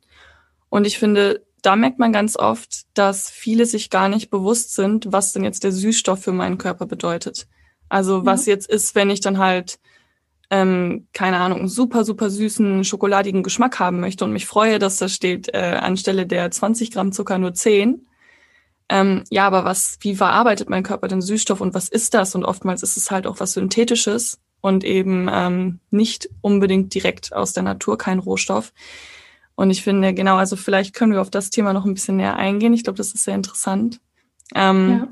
Und 0.68 0.86
ich 0.86 0.98
finde, 0.98 1.44
da 1.62 1.76
merkt 1.76 1.98
man 1.98 2.12
ganz 2.12 2.36
oft, 2.36 2.82
dass 2.94 3.30
viele 3.30 3.66
sich 3.66 3.90
gar 3.90 4.08
nicht 4.08 4.30
bewusst 4.30 4.74
sind, 4.74 5.12
was 5.12 5.32
denn 5.32 5.44
jetzt 5.44 5.64
der 5.64 5.72
Süßstoff 5.72 6.22
für 6.22 6.32
meinen 6.32 6.58
Körper 6.58 6.86
bedeutet. 6.86 7.46
Also 7.88 8.24
was 8.26 8.46
jetzt 8.46 8.68
ist, 8.68 8.94
wenn 8.94 9.10
ich 9.10 9.20
dann 9.20 9.38
halt 9.38 9.78
ähm, 10.50 11.08
keine 11.12 11.38
Ahnung, 11.38 11.68
super, 11.68 12.04
super 12.04 12.30
süßen, 12.30 12.84
schokoladigen 12.84 13.42
Geschmack 13.42 13.80
haben 13.80 14.00
möchte 14.00 14.24
und 14.24 14.32
mich 14.32 14.46
freue, 14.46 14.78
dass 14.78 14.98
da 14.98 15.08
steht, 15.08 15.52
äh, 15.52 15.78
anstelle 15.80 16.26
der 16.26 16.50
20 16.50 16.92
Gramm 16.92 17.12
Zucker 17.12 17.38
nur 17.38 17.54
10. 17.54 18.06
Ähm, 18.88 19.24
ja, 19.30 19.46
aber 19.46 19.64
was, 19.64 19.98
wie 20.00 20.14
verarbeitet 20.14 20.70
mein 20.70 20.84
Körper 20.84 21.08
den 21.08 21.20
Süßstoff 21.20 21.60
und 21.60 21.74
was 21.74 21.88
ist 21.88 22.14
das? 22.14 22.36
Und 22.36 22.44
oftmals 22.44 22.84
ist 22.84 22.96
es 22.96 23.10
halt 23.10 23.26
auch 23.26 23.40
was 23.40 23.54
Synthetisches 23.54 24.38
und 24.60 24.84
eben 24.84 25.28
ähm, 25.32 25.80
nicht 25.90 26.28
unbedingt 26.40 26.94
direkt 26.94 27.32
aus 27.32 27.52
der 27.52 27.64
Natur, 27.64 27.98
kein 27.98 28.20
Rohstoff. 28.20 28.72
Und 29.56 29.70
ich 29.70 29.82
finde, 29.82 30.14
genau, 30.14 30.36
also 30.36 30.54
vielleicht 30.54 30.94
können 30.94 31.12
wir 31.12 31.20
auf 31.20 31.30
das 31.30 31.50
Thema 31.50 31.72
noch 31.72 31.84
ein 31.84 31.94
bisschen 31.94 32.18
näher 32.18 32.36
eingehen. 32.36 32.74
Ich 32.74 32.84
glaube, 32.84 32.98
das 32.98 33.12
ist 33.12 33.24
sehr 33.24 33.34
interessant. 33.34 34.00
Ähm, 34.54 34.90
ja. 34.90 35.08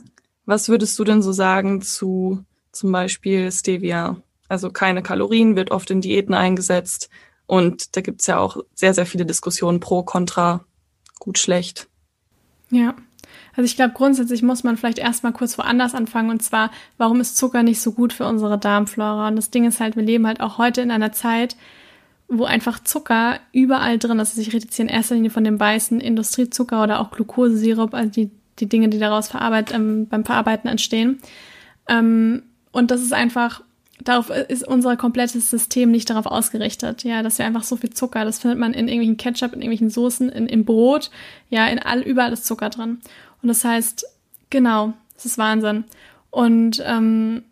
Was 0.46 0.68
würdest 0.68 0.96
du 0.98 1.04
denn 1.04 1.22
so 1.22 1.32
sagen 1.32 1.82
zu 1.82 2.44
zum 2.74 2.92
Beispiel 2.92 3.50
Stevia? 3.50 4.16
Also 4.48 4.70
keine 4.70 5.02
Kalorien, 5.02 5.56
wird 5.56 5.70
oft 5.70 5.90
in 5.90 6.00
Diäten 6.00 6.34
eingesetzt. 6.34 7.08
Und 7.46 7.96
da 7.96 8.00
gibt's 8.00 8.26
ja 8.26 8.38
auch 8.38 8.58
sehr, 8.74 8.94
sehr 8.94 9.06
viele 9.06 9.26
Diskussionen 9.26 9.80
pro, 9.80 10.02
contra, 10.02 10.64
gut, 11.18 11.38
schlecht. 11.38 11.88
Ja. 12.70 12.94
Also 13.56 13.66
ich 13.66 13.76
glaube, 13.76 13.94
grundsätzlich 13.94 14.42
muss 14.42 14.64
man 14.64 14.76
vielleicht 14.76 14.98
erstmal 14.98 15.32
kurz 15.32 15.56
woanders 15.58 15.94
anfangen. 15.94 16.30
Und 16.30 16.42
zwar, 16.42 16.70
warum 16.98 17.20
ist 17.20 17.36
Zucker 17.36 17.62
nicht 17.62 17.80
so 17.80 17.92
gut 17.92 18.12
für 18.12 18.26
unsere 18.26 18.58
Darmflora? 18.58 19.28
Und 19.28 19.36
das 19.36 19.50
Ding 19.50 19.64
ist 19.64 19.80
halt, 19.80 19.96
wir 19.96 20.02
leben 20.02 20.26
halt 20.26 20.40
auch 20.40 20.58
heute 20.58 20.80
in 20.80 20.90
einer 20.90 21.12
Zeit, 21.12 21.56
wo 22.28 22.44
einfach 22.44 22.82
Zucker 22.82 23.38
überall 23.52 23.98
drin 23.98 24.18
ist. 24.18 24.30
Also 24.30 24.40
ich 24.40 24.48
rede 24.52 24.64
jetzt 24.64 24.76
hier 24.76 24.84
in 24.84 24.88
erster 24.88 25.14
Linie 25.14 25.30
von 25.30 25.44
dem 25.44 25.60
weißen 25.60 26.00
Industriezucker 26.00 26.82
oder 26.82 27.00
auch 27.00 27.10
Glukosesirup, 27.10 27.94
also 27.94 28.10
die, 28.10 28.30
die 28.58 28.68
Dinge, 28.68 28.88
die 28.88 28.98
daraus 28.98 29.28
verarbeit, 29.28 29.72
ähm, 29.72 30.08
beim 30.08 30.24
Verarbeiten 30.24 30.68
entstehen. 30.68 31.20
Ähm, 31.88 32.42
und 32.74 32.90
das 32.90 33.00
ist 33.00 33.12
einfach 33.12 33.62
darauf 34.02 34.30
ist 34.30 34.66
unser 34.66 34.96
komplettes 34.96 35.50
System 35.50 35.90
nicht 35.90 36.10
darauf 36.10 36.26
ausgerichtet. 36.26 37.04
Ja, 37.04 37.22
dass 37.22 37.38
wir 37.38 37.46
einfach 37.46 37.62
so 37.62 37.76
viel 37.76 37.90
Zucker, 37.90 38.24
das 38.24 38.40
findet 38.40 38.58
man 38.58 38.74
in 38.74 38.88
irgendwelchen 38.88 39.16
Ketchup, 39.16 39.52
in 39.52 39.62
irgendwelchen 39.62 39.90
Soßen, 39.90 40.28
in, 40.28 40.46
im 40.46 40.64
Brot, 40.64 41.10
ja, 41.48 41.66
in 41.68 41.78
all, 41.78 42.00
überall 42.00 42.32
ist 42.32 42.44
Zucker 42.44 42.70
drin. 42.70 42.98
Und 43.42 43.48
das 43.48 43.64
heißt, 43.64 44.04
genau, 44.50 44.92
das 45.14 45.26
ist 45.26 45.38
Wahnsinn. 45.38 45.84
Und 46.30 46.82
ähm, 46.84 47.44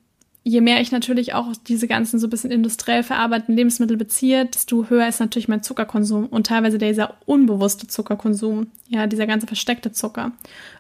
je 0.44 0.60
mehr 0.60 0.80
ich 0.80 0.90
natürlich 0.90 1.34
auch 1.34 1.52
diese 1.68 1.86
ganzen 1.86 2.18
so 2.18 2.26
ein 2.26 2.30
bisschen 2.30 2.50
industriell 2.50 3.04
verarbeiteten 3.04 3.54
Lebensmittel 3.54 3.96
beziehe, 3.96 4.46
desto 4.46 4.90
höher 4.90 5.06
ist 5.06 5.20
natürlich 5.20 5.46
mein 5.46 5.62
Zuckerkonsum 5.62 6.26
und 6.26 6.48
teilweise 6.48 6.78
dieser 6.78 7.14
unbewusste 7.26 7.86
Zuckerkonsum, 7.86 8.66
ja, 8.88 9.06
dieser 9.06 9.28
ganze 9.28 9.46
versteckte 9.46 9.92
Zucker. 9.92 10.24
Und 10.26 10.32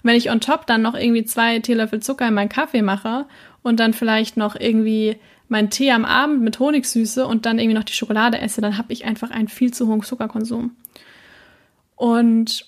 wenn 0.02 0.16
ich 0.16 0.30
on 0.30 0.40
top 0.40 0.66
dann 0.66 0.82
noch 0.82 0.94
irgendwie 0.94 1.24
zwei 1.24 1.60
Teelöffel 1.60 2.00
Zucker 2.00 2.26
in 2.26 2.34
meinen 2.34 2.48
Kaffee 2.48 2.82
mache 2.82 3.26
und 3.62 3.80
dann 3.80 3.92
vielleicht 3.92 4.36
noch 4.36 4.56
irgendwie 4.56 5.16
meinen 5.48 5.70
Tee 5.70 5.92
am 5.92 6.04
Abend 6.04 6.42
mit 6.42 6.58
Honigsüße 6.58 7.26
und 7.26 7.46
dann 7.46 7.58
irgendwie 7.58 7.76
noch 7.76 7.84
die 7.84 7.92
Schokolade 7.92 8.40
esse, 8.40 8.60
dann 8.60 8.78
habe 8.78 8.92
ich 8.92 9.04
einfach 9.04 9.30
einen 9.30 9.48
viel 9.48 9.72
zu 9.72 9.86
hohen 9.86 10.02
Zuckerkonsum. 10.02 10.76
Und 11.94 12.66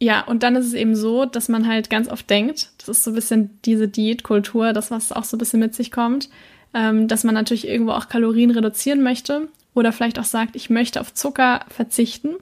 ja, 0.00 0.22
und 0.24 0.42
dann 0.42 0.56
ist 0.56 0.66
es 0.66 0.74
eben 0.74 0.94
so, 0.94 1.24
dass 1.24 1.48
man 1.48 1.66
halt 1.66 1.90
ganz 1.90 2.08
oft 2.08 2.28
denkt, 2.30 2.70
das 2.78 2.88
ist 2.88 3.04
so 3.04 3.10
ein 3.10 3.14
bisschen 3.14 3.58
diese 3.64 3.88
Diätkultur, 3.88 4.72
das, 4.72 4.90
was 4.90 5.12
auch 5.12 5.24
so 5.24 5.36
ein 5.36 5.38
bisschen 5.38 5.60
mit 5.60 5.74
sich 5.74 5.90
kommt, 5.90 6.28
ähm, 6.74 7.08
dass 7.08 7.24
man 7.24 7.34
natürlich 7.34 7.66
irgendwo 7.66 7.92
auch 7.92 8.08
Kalorien 8.08 8.50
reduzieren 8.50 9.02
möchte 9.02 9.48
oder 9.74 9.92
vielleicht 9.92 10.18
auch 10.18 10.24
sagt, 10.24 10.56
ich 10.56 10.70
möchte 10.70 11.00
auf 11.00 11.14
Zucker 11.14 11.64
verzichten. 11.68 12.36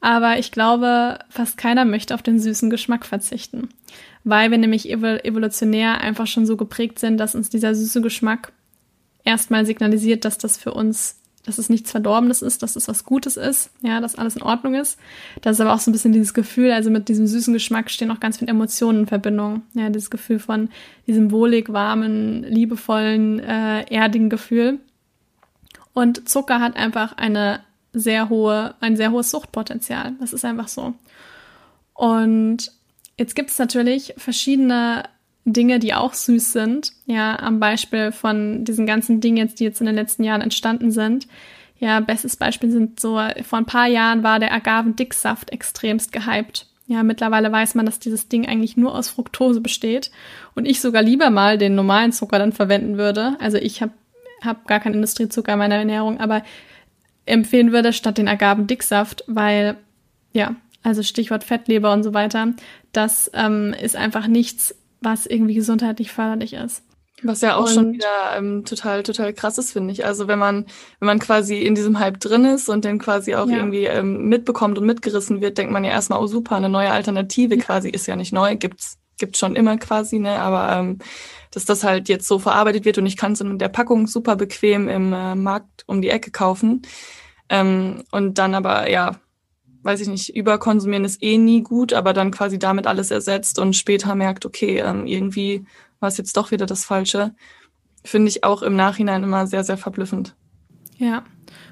Aber 0.00 0.38
ich 0.38 0.52
glaube, 0.52 1.18
fast 1.28 1.56
keiner 1.58 1.84
möchte 1.84 2.14
auf 2.14 2.22
den 2.22 2.38
süßen 2.38 2.70
Geschmack 2.70 3.04
verzichten, 3.04 3.68
weil 4.24 4.50
wir 4.50 4.58
nämlich 4.58 4.90
evolutionär 4.90 6.00
einfach 6.00 6.26
schon 6.26 6.46
so 6.46 6.56
geprägt 6.56 6.98
sind, 6.98 7.18
dass 7.18 7.34
uns 7.34 7.48
dieser 7.48 7.74
süße 7.74 8.00
Geschmack 8.00 8.52
erstmal 9.24 9.66
signalisiert, 9.66 10.24
dass 10.24 10.38
das 10.38 10.56
für 10.56 10.72
uns 10.72 11.18
dass 11.48 11.56
es 11.56 11.70
nichts 11.70 11.90
Verdorbenes 11.90 12.42
ist, 12.42 12.62
dass 12.62 12.76
es 12.76 12.88
was 12.88 13.04
Gutes 13.04 13.38
ist, 13.38 13.70
ja, 13.80 14.00
dass 14.00 14.16
alles 14.16 14.36
in 14.36 14.42
Ordnung 14.42 14.74
ist. 14.74 14.98
Das 15.40 15.56
ist 15.56 15.60
aber 15.60 15.72
auch 15.72 15.78
so 15.78 15.90
ein 15.90 15.92
bisschen 15.92 16.12
dieses 16.12 16.34
Gefühl, 16.34 16.70
also 16.72 16.90
mit 16.90 17.08
diesem 17.08 17.26
süßen 17.26 17.54
Geschmack 17.54 17.90
stehen 17.90 18.10
auch 18.10 18.20
ganz 18.20 18.36
viele 18.36 18.50
Emotionen 18.50 19.00
in 19.00 19.06
Verbindung. 19.06 19.62
Ja, 19.72 19.88
dieses 19.88 20.10
Gefühl 20.10 20.40
von 20.40 20.68
diesem 21.06 21.30
wohlig, 21.30 21.72
warmen, 21.72 22.42
liebevollen, 22.42 23.40
äh, 23.40 23.84
erdigen 23.84 24.28
Gefühl. 24.28 24.78
Und 25.94 26.28
Zucker 26.28 26.60
hat 26.60 26.76
einfach 26.76 27.16
eine 27.16 27.60
sehr 27.94 28.28
hohe, 28.28 28.74
ein 28.80 28.96
sehr 28.96 29.10
hohes 29.10 29.30
Suchtpotenzial. 29.30 30.12
Das 30.20 30.34
ist 30.34 30.44
einfach 30.44 30.68
so. 30.68 30.94
Und 31.94 32.72
jetzt 33.18 33.34
gibt 33.34 33.50
es 33.50 33.58
natürlich 33.58 34.14
verschiedene 34.16 35.04
Dinge, 35.44 35.78
die 35.78 35.94
auch 35.94 36.14
süß 36.14 36.52
sind. 36.52 36.92
Ja, 37.06 37.38
am 37.38 37.60
Beispiel 37.60 38.12
von 38.12 38.64
diesen 38.64 38.86
ganzen 38.86 39.20
Dingen 39.20 39.36
jetzt, 39.36 39.60
die 39.60 39.64
jetzt 39.64 39.80
in 39.80 39.86
den 39.86 39.94
letzten 39.94 40.24
Jahren 40.24 40.40
entstanden 40.40 40.90
sind. 40.90 41.26
Ja, 41.78 42.00
bestes 42.00 42.36
Beispiel 42.36 42.70
sind 42.70 42.98
so, 42.98 43.20
vor 43.42 43.58
ein 43.58 43.66
paar 43.66 43.86
Jahren 43.86 44.22
war 44.22 44.40
der 44.40 44.52
Agavendicksaft 44.52 45.50
extremst 45.50 46.12
gehypt. 46.12 46.66
Ja, 46.86 47.02
mittlerweile 47.02 47.52
weiß 47.52 47.74
man, 47.74 47.86
dass 47.86 47.98
dieses 47.98 48.28
Ding 48.28 48.48
eigentlich 48.48 48.76
nur 48.76 48.94
aus 48.94 49.10
Fructose 49.10 49.60
besteht 49.60 50.10
und 50.54 50.64
ich 50.64 50.80
sogar 50.80 51.02
lieber 51.02 51.28
mal 51.28 51.58
den 51.58 51.74
normalen 51.74 52.12
Zucker 52.12 52.38
dann 52.38 52.52
verwenden 52.52 52.96
würde. 52.96 53.36
Also 53.40 53.58
ich 53.58 53.82
habe 53.82 53.92
hab 54.42 54.66
gar 54.66 54.80
keinen 54.80 54.94
Industriezucker 54.94 55.52
in 55.52 55.58
meiner 55.58 55.76
Ernährung, 55.76 56.18
aber 56.18 56.42
empfehlen 57.26 57.72
würde 57.72 57.92
statt 57.92 58.16
den 58.16 58.26
Agavendicksaft, 58.26 59.22
weil 59.26 59.76
ja, 60.32 60.56
also 60.82 61.02
Stichwort 61.02 61.44
Fettleber 61.44 61.92
und 61.92 62.02
so 62.02 62.14
weiter, 62.14 62.54
das 62.92 63.30
ähm, 63.34 63.74
ist 63.80 63.96
einfach 63.96 64.26
nichts, 64.26 64.74
was 65.00 65.26
irgendwie 65.26 65.54
gesundheitlich 65.54 66.12
förderlich 66.12 66.54
ist. 66.54 66.82
Was 67.22 67.40
ja 67.40 67.56
auch 67.56 67.66
und 67.66 67.74
schon 67.74 67.92
wieder 67.94 68.36
ähm, 68.36 68.64
total, 68.64 69.02
total 69.02 69.32
krass 69.32 69.58
ist, 69.58 69.72
finde 69.72 69.92
ich. 69.92 70.04
Also 70.04 70.28
wenn 70.28 70.38
man, 70.38 70.66
wenn 71.00 71.06
man 71.06 71.18
quasi 71.18 71.58
in 71.58 71.74
diesem 71.74 71.98
Hype 71.98 72.20
drin 72.20 72.44
ist 72.44 72.68
und 72.68 72.84
den 72.84 72.98
quasi 72.98 73.34
auch 73.34 73.48
ja. 73.48 73.56
irgendwie 73.56 73.86
ähm, 73.86 74.28
mitbekommt 74.28 74.78
und 74.78 74.86
mitgerissen 74.86 75.40
wird, 75.40 75.58
denkt 75.58 75.72
man 75.72 75.84
ja 75.84 75.90
erstmal, 75.90 76.20
oh 76.20 76.26
super, 76.26 76.56
eine 76.56 76.68
neue 76.68 76.92
Alternative 76.92 77.56
ja. 77.56 77.60
quasi 77.60 77.90
ist 77.90 78.06
ja 78.06 78.14
nicht 78.14 78.32
neu, 78.32 78.56
gibt's, 78.56 78.98
gibt's 79.18 79.40
schon 79.40 79.56
immer 79.56 79.78
quasi, 79.78 80.20
ne? 80.20 80.38
Aber 80.38 80.72
ähm, 80.76 80.98
dass 81.50 81.64
das 81.64 81.82
halt 81.82 82.08
jetzt 82.08 82.28
so 82.28 82.38
verarbeitet 82.38 82.84
wird 82.84 82.98
und 82.98 83.06
ich 83.06 83.16
kann 83.16 83.32
es 83.32 83.40
in 83.40 83.58
der 83.58 83.68
Packung 83.68 84.06
super 84.06 84.36
bequem 84.36 84.88
im 84.88 85.12
äh, 85.12 85.34
Markt 85.34 85.84
um 85.86 86.00
die 86.00 86.10
Ecke 86.10 86.30
kaufen. 86.30 86.82
Ähm, 87.48 88.04
und 88.12 88.38
dann 88.38 88.54
aber, 88.54 88.90
ja, 88.90 89.16
weiß 89.82 90.00
ich 90.00 90.08
nicht, 90.08 90.34
überkonsumieren 90.34 91.04
ist 91.04 91.22
eh 91.22 91.38
nie 91.38 91.62
gut, 91.62 91.92
aber 91.92 92.12
dann 92.12 92.30
quasi 92.30 92.58
damit 92.58 92.86
alles 92.86 93.10
ersetzt 93.10 93.58
und 93.58 93.76
später 93.76 94.14
merkt, 94.14 94.44
okay, 94.44 94.78
ähm, 94.78 95.06
irgendwie 95.06 95.64
war 96.00 96.08
es 96.08 96.18
jetzt 96.18 96.36
doch 96.36 96.50
wieder 96.50 96.66
das 96.66 96.84
Falsche, 96.84 97.34
finde 98.04 98.28
ich 98.28 98.44
auch 98.44 98.62
im 98.62 98.76
Nachhinein 98.76 99.22
immer 99.22 99.46
sehr, 99.46 99.64
sehr 99.64 99.76
verblüffend. 99.78 100.34
Ja, 100.96 101.24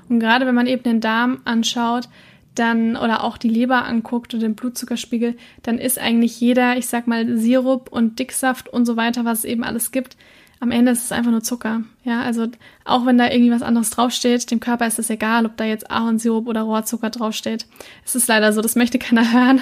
und 0.09 0.21
gerade 0.21 0.47
wenn 0.47 0.55
man 0.55 0.67
eben 0.67 0.83
den 0.83 1.01
Darm 1.01 1.41
anschaut, 1.45 2.09
dann 2.55 2.97
oder 2.97 3.23
auch 3.23 3.37
die 3.37 3.49
Leber 3.49 3.85
anguckt 3.85 4.33
und 4.33 4.41
den 4.41 4.55
Blutzuckerspiegel, 4.55 5.37
dann 5.63 5.79
ist 5.79 5.99
eigentlich 5.99 6.41
jeder, 6.41 6.77
ich 6.77 6.87
sag 6.87 7.07
mal, 7.07 7.37
Sirup 7.37 7.91
und 7.93 8.19
Dicksaft 8.19 8.69
und 8.69 8.87
so 8.87 8.97
weiter, 8.97 9.25
was 9.25 9.41
es 9.41 9.45
eben 9.45 9.63
alles 9.63 9.91
gibt, 9.91 10.17
am 10.59 10.71
Ende 10.71 10.93
ist 10.93 11.05
es 11.05 11.13
einfach 11.13 11.31
nur 11.31 11.43
Zucker. 11.43 11.83
Ja, 12.05 12.23
also 12.23 12.47
auch 12.85 13.05
wenn 13.05 13.19
da 13.19 13.31
irgendwie 13.31 13.51
was 13.51 13.63
anderes 13.63 13.91
draufsteht, 13.91 14.51
dem 14.51 14.61
Körper 14.61 14.87
ist 14.87 14.99
es 14.99 15.11
egal, 15.11 15.45
ob 15.45 15.57
da 15.57 15.65
jetzt 15.65 15.91
Ahornsirup 15.91 16.47
oder 16.47 16.63
Rohrzucker 16.63 17.11
draufsteht. 17.11 17.67
Es 18.05 18.15
ist 18.15 18.29
leider 18.29 18.53
so, 18.53 18.63
das 18.63 18.77
möchte 18.77 18.99
keiner 18.99 19.33
hören, 19.33 19.61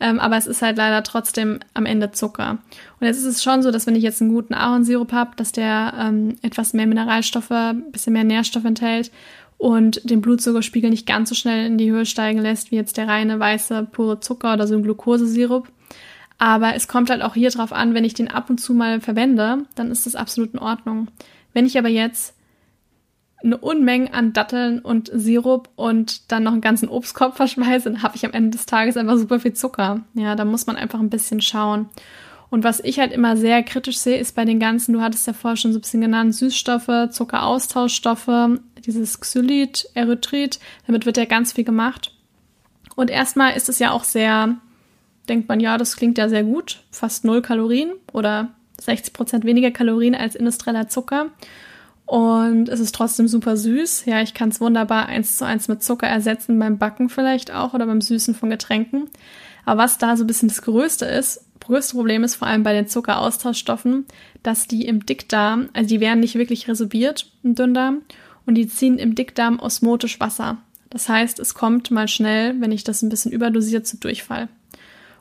ähm, 0.00 0.20
aber 0.20 0.36
es 0.36 0.46
ist 0.46 0.60
halt 0.60 0.76
leider 0.76 1.02
trotzdem 1.02 1.60
am 1.72 1.86
Ende 1.86 2.12
Zucker. 2.12 2.58
Und 3.00 3.06
jetzt 3.06 3.18
ist 3.18 3.24
es 3.24 3.42
schon 3.42 3.62
so, 3.62 3.70
dass 3.70 3.86
wenn 3.86 3.96
ich 3.96 4.02
jetzt 4.02 4.20
einen 4.20 4.32
guten 4.32 4.54
Ahornsirup 4.54 5.12
habe, 5.12 5.30
dass 5.36 5.52
der 5.52 5.94
ähm, 5.98 6.36
etwas 6.42 6.74
mehr 6.74 6.86
Mineralstoffe, 6.86 7.50
ein 7.50 7.90
bisschen 7.90 8.12
mehr 8.12 8.24
Nährstoffe 8.24 8.66
enthält 8.66 9.10
und 9.56 10.08
den 10.08 10.20
Blutzuckerspiegel 10.20 10.90
nicht 10.90 11.06
ganz 11.06 11.30
so 11.30 11.34
schnell 11.34 11.66
in 11.66 11.78
die 11.78 11.90
Höhe 11.90 12.04
steigen 12.04 12.40
lässt, 12.40 12.70
wie 12.70 12.76
jetzt 12.76 12.98
der 12.98 13.08
reine 13.08 13.40
weiße 13.40 13.88
pure 13.92 14.20
Zucker 14.20 14.52
oder 14.52 14.66
so 14.66 14.74
ein 14.74 14.82
Glukosesirup. 14.82 15.68
Aber 16.44 16.74
es 16.74 16.88
kommt 16.88 17.08
halt 17.08 17.22
auch 17.22 17.32
hier 17.32 17.48
drauf 17.48 17.72
an, 17.72 17.94
wenn 17.94 18.04
ich 18.04 18.12
den 18.12 18.30
ab 18.30 18.50
und 18.50 18.60
zu 18.60 18.74
mal 18.74 19.00
verwende, 19.00 19.64
dann 19.76 19.90
ist 19.90 20.04
das 20.04 20.14
absolut 20.14 20.52
in 20.52 20.58
Ordnung. 20.58 21.08
Wenn 21.54 21.64
ich 21.64 21.78
aber 21.78 21.88
jetzt 21.88 22.34
eine 23.42 23.56
Unmenge 23.56 24.12
an 24.12 24.34
Datteln 24.34 24.80
und 24.80 25.10
Sirup 25.10 25.70
und 25.74 26.30
dann 26.30 26.42
noch 26.42 26.52
einen 26.52 26.60
ganzen 26.60 26.90
Obstkorb 26.90 27.34
verschmeiße, 27.38 27.90
dann 27.90 28.02
habe 28.02 28.16
ich 28.16 28.26
am 28.26 28.34
Ende 28.34 28.50
des 28.50 28.66
Tages 28.66 28.98
einfach 28.98 29.16
super 29.16 29.40
viel 29.40 29.54
Zucker. 29.54 30.02
Ja, 30.12 30.34
da 30.34 30.44
muss 30.44 30.66
man 30.66 30.76
einfach 30.76 31.00
ein 31.00 31.08
bisschen 31.08 31.40
schauen. 31.40 31.88
Und 32.50 32.62
was 32.62 32.80
ich 32.80 32.98
halt 32.98 33.12
immer 33.12 33.38
sehr 33.38 33.62
kritisch 33.62 33.96
sehe, 33.96 34.18
ist 34.18 34.36
bei 34.36 34.44
den 34.44 34.60
ganzen, 34.60 34.92
du 34.92 35.00
hattest 35.00 35.26
ja 35.26 35.32
vorher 35.32 35.56
schon 35.56 35.72
so 35.72 35.78
ein 35.78 35.80
bisschen 35.80 36.02
genannt, 36.02 36.34
Süßstoffe, 36.34 37.08
Zuckeraustauschstoffe, 37.08 38.60
dieses 38.84 39.18
Xylit, 39.18 39.88
Erythrit, 39.94 40.60
damit 40.86 41.06
wird 41.06 41.16
ja 41.16 41.24
ganz 41.24 41.54
viel 41.54 41.64
gemacht. 41.64 42.12
Und 42.96 43.10
erstmal 43.10 43.56
ist 43.56 43.70
es 43.70 43.78
ja 43.78 43.92
auch 43.92 44.04
sehr 44.04 44.58
denkt 45.28 45.48
man, 45.48 45.60
ja, 45.60 45.78
das 45.78 45.96
klingt 45.96 46.18
ja 46.18 46.28
sehr 46.28 46.44
gut, 46.44 46.82
fast 46.90 47.24
null 47.24 47.42
Kalorien 47.42 47.92
oder 48.12 48.50
60 48.80 49.12
Prozent 49.12 49.44
weniger 49.44 49.70
Kalorien 49.70 50.14
als 50.14 50.34
industrieller 50.34 50.88
Zucker. 50.88 51.30
Und 52.06 52.68
es 52.68 52.80
ist 52.80 52.94
trotzdem 52.94 53.28
super 53.28 53.56
süß. 53.56 54.04
Ja, 54.04 54.20
ich 54.20 54.34
kann 54.34 54.50
es 54.50 54.60
wunderbar 54.60 55.06
eins 55.06 55.38
zu 55.38 55.46
eins 55.46 55.68
mit 55.68 55.82
Zucker 55.82 56.06
ersetzen, 56.06 56.58
beim 56.58 56.78
Backen 56.78 57.08
vielleicht 57.08 57.52
auch 57.52 57.72
oder 57.72 57.86
beim 57.86 58.00
Süßen 58.00 58.34
von 58.34 58.50
Getränken. 58.50 59.08
Aber 59.64 59.82
was 59.82 59.96
da 59.96 60.16
so 60.16 60.24
ein 60.24 60.26
bisschen 60.26 60.48
das 60.48 60.60
Größte 60.60 61.06
ist, 61.06 61.44
größte 61.60 61.96
Problem 61.96 62.22
ist 62.22 62.34
vor 62.34 62.48
allem 62.48 62.62
bei 62.62 62.74
den 62.74 62.88
Zuckeraustauschstoffen, 62.88 64.04
dass 64.42 64.68
die 64.68 64.84
im 64.84 65.06
Dickdarm, 65.06 65.70
also 65.72 65.88
die 65.88 66.00
werden 66.00 66.20
nicht 66.20 66.34
wirklich 66.34 66.68
resorbiert 66.68 67.30
im 67.42 67.54
Dünndarm 67.54 68.02
und 68.44 68.56
die 68.56 68.68
ziehen 68.68 68.98
im 68.98 69.14
Dickdarm 69.14 69.58
osmotisch 69.58 70.20
Wasser. 70.20 70.58
Das 70.90 71.08
heißt, 71.08 71.40
es 71.40 71.54
kommt 71.54 71.90
mal 71.90 72.06
schnell, 72.06 72.60
wenn 72.60 72.70
ich 72.70 72.84
das 72.84 73.00
ein 73.00 73.08
bisschen 73.08 73.32
überdosiert, 73.32 73.86
zu 73.86 73.96
Durchfall 73.96 74.48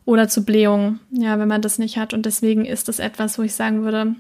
oder 0.06 0.28
zu 0.28 0.43
Blähungen, 0.45 0.99
ja, 1.12 1.39
wenn 1.39 1.47
man 1.47 1.62
das 1.62 1.80
nicht 1.80 1.97
hat. 1.97 2.14
Und 2.14 2.26
deswegen 2.26 2.66
ist 2.66 2.88
das 2.88 2.99
etwas, 2.99 3.38
wo 3.38 3.43
ich 3.43 3.54
sagen 3.54 3.84
würde, 3.84 4.16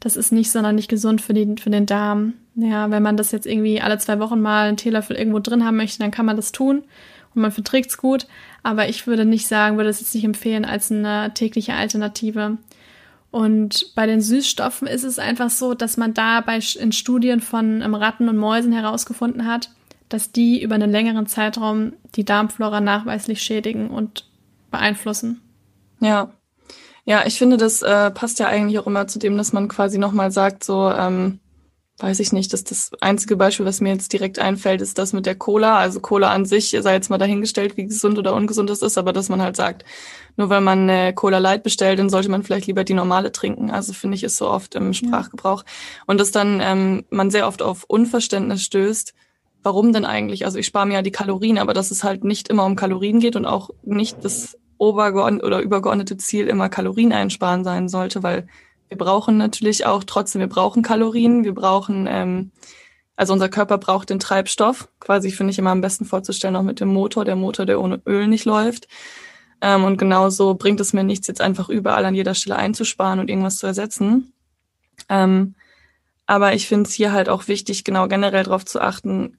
das 0.00 0.16
ist 0.16 0.32
nicht 0.32 0.50
sonderlich 0.50 0.88
gesund 0.88 1.22
für 1.22 1.32
den, 1.32 1.56
für 1.56 1.70
den 1.70 1.86
Darm. 1.86 2.34
Ja, 2.56 2.90
wenn 2.90 3.02
man 3.02 3.16
das 3.16 3.32
jetzt 3.32 3.46
irgendwie 3.46 3.80
alle 3.80 3.98
zwei 3.98 4.18
Wochen 4.18 4.40
mal 4.40 4.68
einen 4.68 4.76
Teelöffel 4.76 5.16
irgendwo 5.16 5.40
drin 5.40 5.64
haben 5.64 5.76
möchte, 5.76 5.98
dann 5.98 6.10
kann 6.10 6.26
man 6.26 6.36
das 6.36 6.52
tun 6.52 6.84
und 7.34 7.42
man 7.42 7.50
verträgt 7.52 7.90
es 7.90 7.96
gut. 7.96 8.26
Aber 8.62 8.88
ich 8.88 9.06
würde 9.06 9.24
nicht 9.24 9.46
sagen, 9.46 9.76
würde 9.76 9.90
es 9.90 10.00
jetzt 10.00 10.14
nicht 10.14 10.24
empfehlen 10.24 10.64
als 10.64 10.92
eine 10.92 11.32
tägliche 11.34 11.74
Alternative. 11.74 12.58
Und 13.30 13.94
bei 13.96 14.06
den 14.06 14.20
Süßstoffen 14.20 14.86
ist 14.86 15.02
es 15.02 15.18
einfach 15.18 15.50
so, 15.50 15.74
dass 15.74 15.96
man 15.96 16.14
da 16.14 16.40
bei, 16.40 16.60
in 16.78 16.92
Studien 16.92 17.40
von 17.40 17.82
ähm, 17.82 17.94
Ratten 17.94 18.28
und 18.28 18.36
Mäusen 18.36 18.72
herausgefunden 18.72 19.46
hat, 19.46 19.70
dass 20.08 20.30
die 20.30 20.62
über 20.62 20.76
einen 20.76 20.92
längeren 20.92 21.26
Zeitraum 21.26 21.94
die 22.14 22.24
Darmflora 22.24 22.80
nachweislich 22.80 23.42
schädigen 23.42 23.90
und 23.90 24.26
beeinflussen. 24.74 25.40
Ja. 26.00 26.32
Ja, 27.06 27.26
ich 27.26 27.38
finde, 27.38 27.56
das 27.58 27.82
äh, 27.82 28.10
passt 28.10 28.38
ja 28.38 28.46
eigentlich 28.46 28.78
auch 28.78 28.86
immer 28.86 29.06
zu 29.06 29.18
dem, 29.18 29.36
dass 29.36 29.52
man 29.52 29.68
quasi 29.68 29.98
nochmal 29.98 30.30
sagt, 30.30 30.64
so, 30.64 30.90
ähm, 30.90 31.40
weiß 31.98 32.18
ich 32.20 32.32
nicht, 32.32 32.52
dass 32.52 32.64
das 32.64 32.90
einzige 33.00 33.36
Beispiel, 33.36 33.66
was 33.66 33.80
mir 33.80 33.92
jetzt 33.92 34.12
direkt 34.12 34.38
einfällt, 34.38 34.80
ist 34.80 34.98
das 34.98 35.12
mit 35.12 35.26
der 35.26 35.36
Cola. 35.36 35.78
Also 35.78 36.00
Cola 36.00 36.32
an 36.32 36.44
sich 36.44 36.70
sei 36.70 36.94
jetzt 36.94 37.10
mal 37.10 37.18
dahingestellt, 37.18 37.76
wie 37.76 37.84
gesund 37.84 38.18
oder 38.18 38.34
ungesund 38.34 38.68
das 38.68 38.82
ist, 38.82 38.98
aber 38.98 39.12
dass 39.12 39.28
man 39.28 39.42
halt 39.42 39.54
sagt, 39.54 39.84
nur 40.36 40.48
weil 40.48 40.60
man 40.60 40.90
eine 40.90 41.14
Cola 41.14 41.38
Light 41.38 41.62
bestellt, 41.62 41.98
dann 41.98 42.10
sollte 42.10 42.30
man 42.30 42.42
vielleicht 42.42 42.66
lieber 42.66 42.82
die 42.82 42.94
normale 42.94 43.30
trinken. 43.30 43.70
Also 43.70 43.92
finde 43.92 44.16
ich, 44.16 44.24
ist 44.24 44.38
so 44.38 44.48
oft 44.48 44.74
im 44.74 44.92
Sprachgebrauch. 44.92 45.62
Ja. 45.62 45.72
Und 46.06 46.18
dass 46.18 46.32
dann 46.32 46.60
ähm, 46.60 47.04
man 47.10 47.30
sehr 47.30 47.46
oft 47.46 47.62
auf 47.62 47.84
Unverständnis 47.84 48.62
stößt, 48.62 49.14
warum 49.62 49.92
denn 49.92 50.04
eigentlich? 50.04 50.46
Also 50.46 50.58
ich 50.58 50.66
spare 50.66 50.86
mir 50.86 50.94
ja 50.94 51.02
die 51.02 51.12
Kalorien, 51.12 51.58
aber 51.58 51.74
dass 51.74 51.92
es 51.92 52.02
halt 52.02 52.24
nicht 52.24 52.48
immer 52.48 52.64
um 52.64 52.76
Kalorien 52.76 53.20
geht 53.20 53.36
und 53.36 53.46
auch 53.46 53.70
nicht 53.82 54.24
das 54.24 54.56
obergeordnete 54.78 55.46
oder 55.46 55.60
übergeordnete 55.60 56.16
Ziel 56.16 56.46
immer 56.46 56.68
Kalorien 56.68 57.12
einsparen 57.12 57.64
sein 57.64 57.88
sollte, 57.88 58.22
weil 58.22 58.46
wir 58.88 58.98
brauchen 58.98 59.36
natürlich 59.36 59.86
auch 59.86 60.04
trotzdem, 60.04 60.40
wir 60.40 60.48
brauchen 60.48 60.82
Kalorien, 60.82 61.44
wir 61.44 61.54
brauchen, 61.54 62.06
ähm, 62.08 62.50
also 63.16 63.32
unser 63.32 63.48
Körper 63.48 63.78
braucht 63.78 64.10
den 64.10 64.20
Treibstoff, 64.20 64.88
quasi 65.00 65.30
finde 65.30 65.52
ich 65.52 65.58
immer 65.58 65.70
am 65.70 65.80
besten 65.80 66.04
vorzustellen, 66.04 66.56
auch 66.56 66.62
mit 66.62 66.80
dem 66.80 66.88
Motor, 66.88 67.24
der 67.24 67.36
Motor, 67.36 67.66
der 67.66 67.80
ohne 67.80 68.00
Öl 68.06 68.26
nicht 68.26 68.44
läuft. 68.44 68.88
Ähm, 69.60 69.84
und 69.84 69.96
genauso 69.96 70.54
bringt 70.54 70.80
es 70.80 70.92
mir 70.92 71.04
nichts, 71.04 71.26
jetzt 71.26 71.40
einfach 71.40 71.68
überall 71.68 72.04
an 72.04 72.14
jeder 72.14 72.34
Stelle 72.34 72.56
einzusparen 72.56 73.20
und 73.20 73.30
irgendwas 73.30 73.56
zu 73.56 73.66
ersetzen. 73.66 74.32
Ähm, 75.08 75.54
aber 76.26 76.54
ich 76.54 76.66
finde 76.66 76.88
es 76.88 76.94
hier 76.94 77.12
halt 77.12 77.28
auch 77.28 77.48
wichtig, 77.48 77.84
genau 77.84 78.08
generell 78.08 78.44
darauf 78.44 78.64
zu 78.64 78.80
achten, 78.80 79.38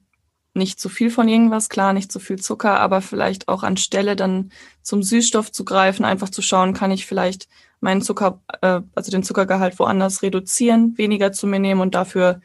nicht 0.56 0.80
zu 0.80 0.88
viel 0.88 1.10
von 1.10 1.28
irgendwas, 1.28 1.68
klar, 1.68 1.92
nicht 1.92 2.10
zu 2.10 2.18
viel 2.18 2.38
Zucker, 2.40 2.80
aber 2.80 3.00
vielleicht 3.00 3.48
auch 3.48 3.62
anstelle 3.62 4.16
dann 4.16 4.50
zum 4.82 5.02
Süßstoff 5.02 5.52
zu 5.52 5.64
greifen, 5.64 6.04
einfach 6.04 6.30
zu 6.30 6.42
schauen, 6.42 6.74
kann 6.74 6.90
ich 6.90 7.06
vielleicht 7.06 7.48
meinen 7.80 8.02
Zucker, 8.02 8.40
äh, 8.62 8.80
also 8.94 9.10
den 9.10 9.22
Zuckergehalt 9.22 9.78
woanders 9.78 10.22
reduzieren, 10.22 10.96
weniger 10.96 11.32
zu 11.32 11.46
mir 11.46 11.60
nehmen 11.60 11.80
und 11.80 11.94
dafür 11.94 12.40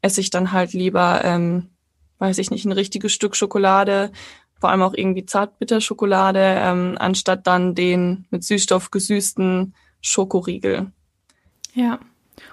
esse 0.00 0.20
ich 0.20 0.30
dann 0.30 0.52
halt 0.52 0.72
lieber, 0.72 1.20
ähm, 1.24 1.68
weiß 2.18 2.38
ich 2.38 2.50
nicht, 2.50 2.64
ein 2.64 2.72
richtiges 2.72 3.12
Stück 3.12 3.36
Schokolade, 3.36 4.10
vor 4.60 4.70
allem 4.70 4.82
auch 4.82 4.94
irgendwie 4.94 5.26
Zartbitterschokolade, 5.26 6.40
ähm, 6.40 6.96
anstatt 6.98 7.46
dann 7.46 7.74
den 7.74 8.26
mit 8.30 8.44
Süßstoff 8.44 8.90
gesüßten 8.90 9.74
Schokoriegel. 10.00 10.92
Ja. 11.74 11.98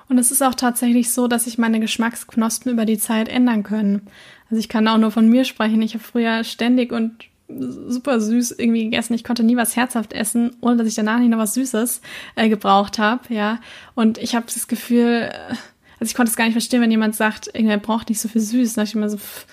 Und 0.08 0.18
es 0.18 0.32
ist 0.32 0.42
auch 0.42 0.56
tatsächlich 0.56 1.12
so, 1.12 1.28
dass 1.28 1.46
sich 1.46 1.58
meine 1.58 1.80
Geschmacksknospen 1.80 2.72
über 2.72 2.86
die 2.86 2.98
Zeit 2.98 3.30
ändern 3.30 3.64
können. 3.64 4.08
Also 4.50 4.60
ich 4.60 4.70
kann 4.70 4.88
auch 4.88 4.98
nur 4.98 5.12
von 5.12 5.28
mir 5.28 5.46
sprechen. 5.46 5.82
Ich 5.82 5.94
habe 5.94 6.04
früher 6.04 6.44
ständig 6.44 6.92
und 6.92 7.26
super 7.50 8.20
süß 8.20 8.52
irgendwie 8.58 8.84
gegessen. 8.86 9.14
Ich 9.14 9.24
konnte 9.24 9.44
nie 9.44 9.56
was 9.56 9.76
herzhaft 9.76 10.14
essen, 10.14 10.56
ohne 10.62 10.78
dass 10.78 10.88
ich 10.88 10.96
danach 10.96 11.20
nicht 11.20 11.30
noch 11.30 11.40
was 11.40 11.56
Süßes 11.56 12.02
äh, 12.36 12.50
gebraucht 12.50 13.00
habe, 13.00 13.34
ja. 13.34 13.60
Und 13.96 14.18
ich 14.20 14.36
habe 14.36 14.46
das 14.46 14.68
Gefühl, 14.68 15.30
äh, 15.32 15.56
also 16.00 16.12
ich 16.12 16.16
konnte 16.16 16.30
es 16.30 16.36
gar 16.36 16.46
nicht 16.46 16.54
verstehen, 16.54 16.82
wenn 16.82 16.92
jemand 16.92 17.16
sagt, 17.16 17.48
er 17.48 17.78
braucht 17.78 18.10
nicht 18.10 18.22
so 18.22 18.30
viel 18.30 18.42
süß. 18.42 18.74
Da 18.74 18.84
ich 18.84 18.96
immer 18.96 19.10
so, 19.10 19.18
pff, 19.18 19.46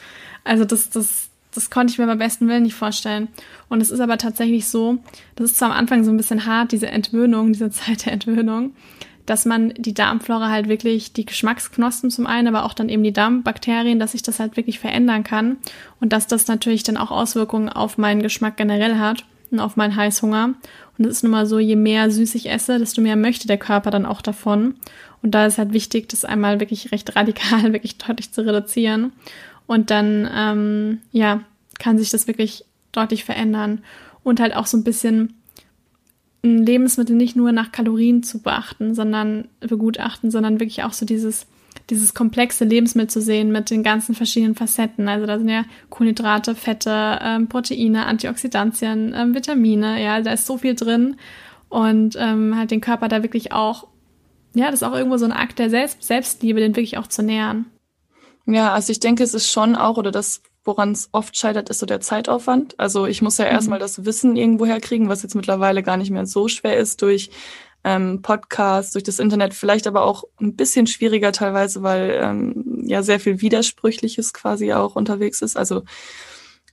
also 0.44 0.64
das, 0.64 0.90
das, 0.90 1.28
das 1.52 1.70
konnte 1.70 1.92
ich 1.92 1.98
mir 1.98 2.06
beim 2.06 2.18
besten 2.18 2.48
Willen 2.48 2.62
nicht 2.62 2.74
vorstellen. 2.74 3.28
Und 3.68 3.80
es 3.80 3.90
ist 3.90 4.00
aber 4.00 4.18
tatsächlich 4.18 4.68
so, 4.68 4.98
das 5.34 5.50
ist 5.50 5.58
zwar 5.58 5.70
am 5.70 5.76
Anfang 5.76 6.04
so 6.04 6.10
ein 6.10 6.16
bisschen 6.16 6.46
hart, 6.46 6.72
diese 6.72 6.88
Entwöhnung, 6.88 7.52
diese 7.52 7.70
Zeit 7.70 8.06
der 8.06 8.12
Entwöhnung, 8.12 8.74
dass 9.26 9.44
man 9.44 9.74
die 9.76 9.94
Darmflora 9.94 10.48
halt 10.48 10.68
wirklich, 10.68 11.12
die 11.12 11.26
Geschmacksknospen 11.26 12.10
zum 12.10 12.26
einen, 12.26 12.48
aber 12.48 12.64
auch 12.64 12.74
dann 12.74 12.88
eben 12.88 13.02
die 13.02 13.12
Darmbakterien, 13.12 13.98
dass 13.98 14.12
sich 14.12 14.22
das 14.22 14.40
halt 14.40 14.56
wirklich 14.56 14.78
verändern 14.78 15.24
kann 15.24 15.58
und 16.00 16.12
dass 16.12 16.26
das 16.26 16.46
natürlich 16.46 16.84
dann 16.84 16.96
auch 16.96 17.10
Auswirkungen 17.10 17.68
auf 17.68 17.98
meinen 17.98 18.22
Geschmack 18.22 18.56
generell 18.56 18.98
hat 18.98 19.24
und 19.50 19.60
auf 19.60 19.76
meinen 19.76 19.96
Heißhunger. 19.96 20.54
Und 20.96 21.04
es 21.04 21.18
ist 21.18 21.22
nun 21.22 21.32
mal 21.32 21.46
so, 21.46 21.58
je 21.58 21.76
mehr 21.76 22.10
süß 22.10 22.34
ich 22.36 22.50
esse, 22.50 22.78
desto 22.78 23.00
mehr 23.00 23.16
möchte 23.16 23.46
der 23.46 23.58
Körper 23.58 23.90
dann 23.90 24.06
auch 24.06 24.22
davon. 24.22 24.76
Und 25.22 25.32
da 25.32 25.46
ist 25.46 25.58
halt 25.58 25.72
wichtig, 25.72 26.08
das 26.08 26.24
einmal 26.24 26.60
wirklich 26.60 26.92
recht 26.92 27.16
radikal, 27.16 27.72
wirklich 27.72 27.98
deutlich 27.98 28.32
zu 28.32 28.46
reduzieren. 28.46 29.12
Und 29.66 29.90
dann, 29.90 30.28
ähm, 30.32 31.00
ja, 31.10 31.40
kann 31.78 31.98
sich 31.98 32.10
das 32.10 32.26
wirklich 32.26 32.64
deutlich 32.92 33.24
verändern. 33.24 33.82
Und 34.22 34.40
halt 34.40 34.54
auch 34.54 34.66
so 34.66 34.76
ein 34.76 34.84
bisschen 34.84 35.34
Lebensmittel 36.46 37.16
nicht 37.16 37.36
nur 37.36 37.52
nach 37.52 37.72
Kalorien 37.72 38.22
zu 38.22 38.42
beachten, 38.42 38.94
sondern 38.94 39.48
begutachten, 39.60 40.30
sondern 40.30 40.60
wirklich 40.60 40.84
auch 40.84 40.92
so 40.92 41.06
dieses, 41.06 41.46
dieses 41.90 42.14
komplexe 42.14 42.64
Lebensmittel 42.64 43.10
zu 43.10 43.20
sehen 43.20 43.52
mit 43.52 43.70
den 43.70 43.82
ganzen 43.82 44.14
verschiedenen 44.14 44.54
Facetten. 44.54 45.08
Also 45.08 45.26
da 45.26 45.38
sind 45.38 45.48
ja 45.48 45.64
Kohlenhydrate, 45.90 46.54
Fette, 46.54 47.18
ähm, 47.22 47.48
Proteine, 47.48 48.06
Antioxidantien, 48.06 49.14
ähm, 49.16 49.34
Vitamine, 49.34 50.02
ja, 50.02 50.20
da 50.20 50.32
ist 50.32 50.46
so 50.46 50.58
viel 50.58 50.74
drin 50.74 51.16
und 51.68 52.16
ähm, 52.18 52.56
halt 52.56 52.70
den 52.70 52.80
Körper 52.80 53.08
da 53.08 53.22
wirklich 53.22 53.52
auch, 53.52 53.88
ja, 54.54 54.66
das 54.66 54.80
ist 54.80 54.82
auch 54.82 54.94
irgendwo 54.94 55.16
so 55.16 55.26
ein 55.26 55.32
Akt 55.32 55.58
der 55.58 55.70
Selbst 55.70 56.02
Selbstliebe, 56.02 56.60
den 56.60 56.76
wirklich 56.76 56.98
auch 56.98 57.06
zu 57.06 57.22
nähern. 57.22 57.66
Ja, 58.46 58.72
also 58.72 58.92
ich 58.92 59.00
denke, 59.00 59.24
es 59.24 59.34
ist 59.34 59.50
schon 59.50 59.74
auch, 59.74 59.98
oder 59.98 60.12
das 60.12 60.42
Woran 60.66 60.90
es 60.90 61.08
oft 61.12 61.38
scheitert, 61.38 61.70
ist 61.70 61.78
so 61.78 61.86
der 61.86 62.00
Zeitaufwand. 62.00 62.78
Also 62.78 63.06
ich 63.06 63.22
muss 63.22 63.38
ja 63.38 63.46
mhm. 63.46 63.52
erstmal 63.52 63.78
das 63.78 64.04
Wissen 64.04 64.36
irgendwo 64.36 64.66
herkriegen, 64.66 65.08
was 65.08 65.22
jetzt 65.22 65.36
mittlerweile 65.36 65.82
gar 65.84 65.96
nicht 65.96 66.10
mehr 66.10 66.26
so 66.26 66.48
schwer 66.48 66.76
ist 66.76 67.02
durch 67.02 67.30
ähm, 67.84 68.20
Podcasts, 68.20 68.92
durch 68.92 69.04
das 69.04 69.20
Internet, 69.20 69.54
vielleicht 69.54 69.86
aber 69.86 70.02
auch 70.02 70.24
ein 70.40 70.56
bisschen 70.56 70.88
schwieriger 70.88 71.30
teilweise, 71.30 71.84
weil 71.84 72.18
ähm, 72.20 72.82
ja 72.84 73.04
sehr 73.04 73.20
viel 73.20 73.40
Widersprüchliches 73.40 74.32
quasi 74.32 74.72
auch 74.72 74.96
unterwegs 74.96 75.40
ist. 75.40 75.56
Also 75.56 75.84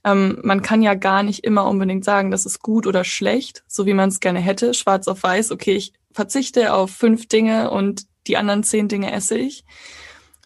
ähm, 0.02 0.40
man 0.42 0.60
kann 0.60 0.82
ja 0.82 0.94
gar 0.94 1.22
nicht 1.22 1.44
immer 1.44 1.66
unbedingt 1.66 2.04
sagen, 2.04 2.32
das 2.32 2.46
ist 2.46 2.60
gut 2.60 2.88
oder 2.88 3.04
schlecht, 3.04 3.62
so 3.68 3.86
wie 3.86 3.94
man 3.94 4.08
es 4.08 4.18
gerne 4.18 4.40
hätte, 4.40 4.74
schwarz 4.74 5.06
auf 5.06 5.22
weiß, 5.22 5.52
okay, 5.52 5.76
ich 5.76 5.92
verzichte 6.10 6.74
auf 6.74 6.90
fünf 6.90 7.28
Dinge 7.28 7.70
und 7.70 8.06
die 8.26 8.36
anderen 8.36 8.64
zehn 8.64 8.88
Dinge 8.88 9.12
esse 9.12 9.38
ich. 9.38 9.64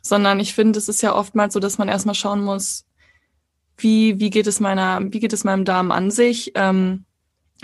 Sondern 0.02 0.38
ich 0.38 0.54
finde, 0.54 0.78
es 0.78 0.88
ist 0.88 1.02
ja 1.02 1.14
oftmals 1.14 1.54
so, 1.54 1.60
dass 1.60 1.78
man 1.78 1.88
erstmal 1.88 2.14
schauen 2.14 2.42
muss, 2.42 2.84
wie, 3.78 4.18
wie 4.20 4.30
geht 4.30 4.46
es 4.46 4.60
meiner, 4.60 5.00
wie 5.02 5.20
geht 5.20 5.32
es 5.32 5.44
meinem 5.44 5.64
Darm 5.64 5.90
an 5.90 6.10
sich? 6.10 6.52
Ähm, 6.54 7.04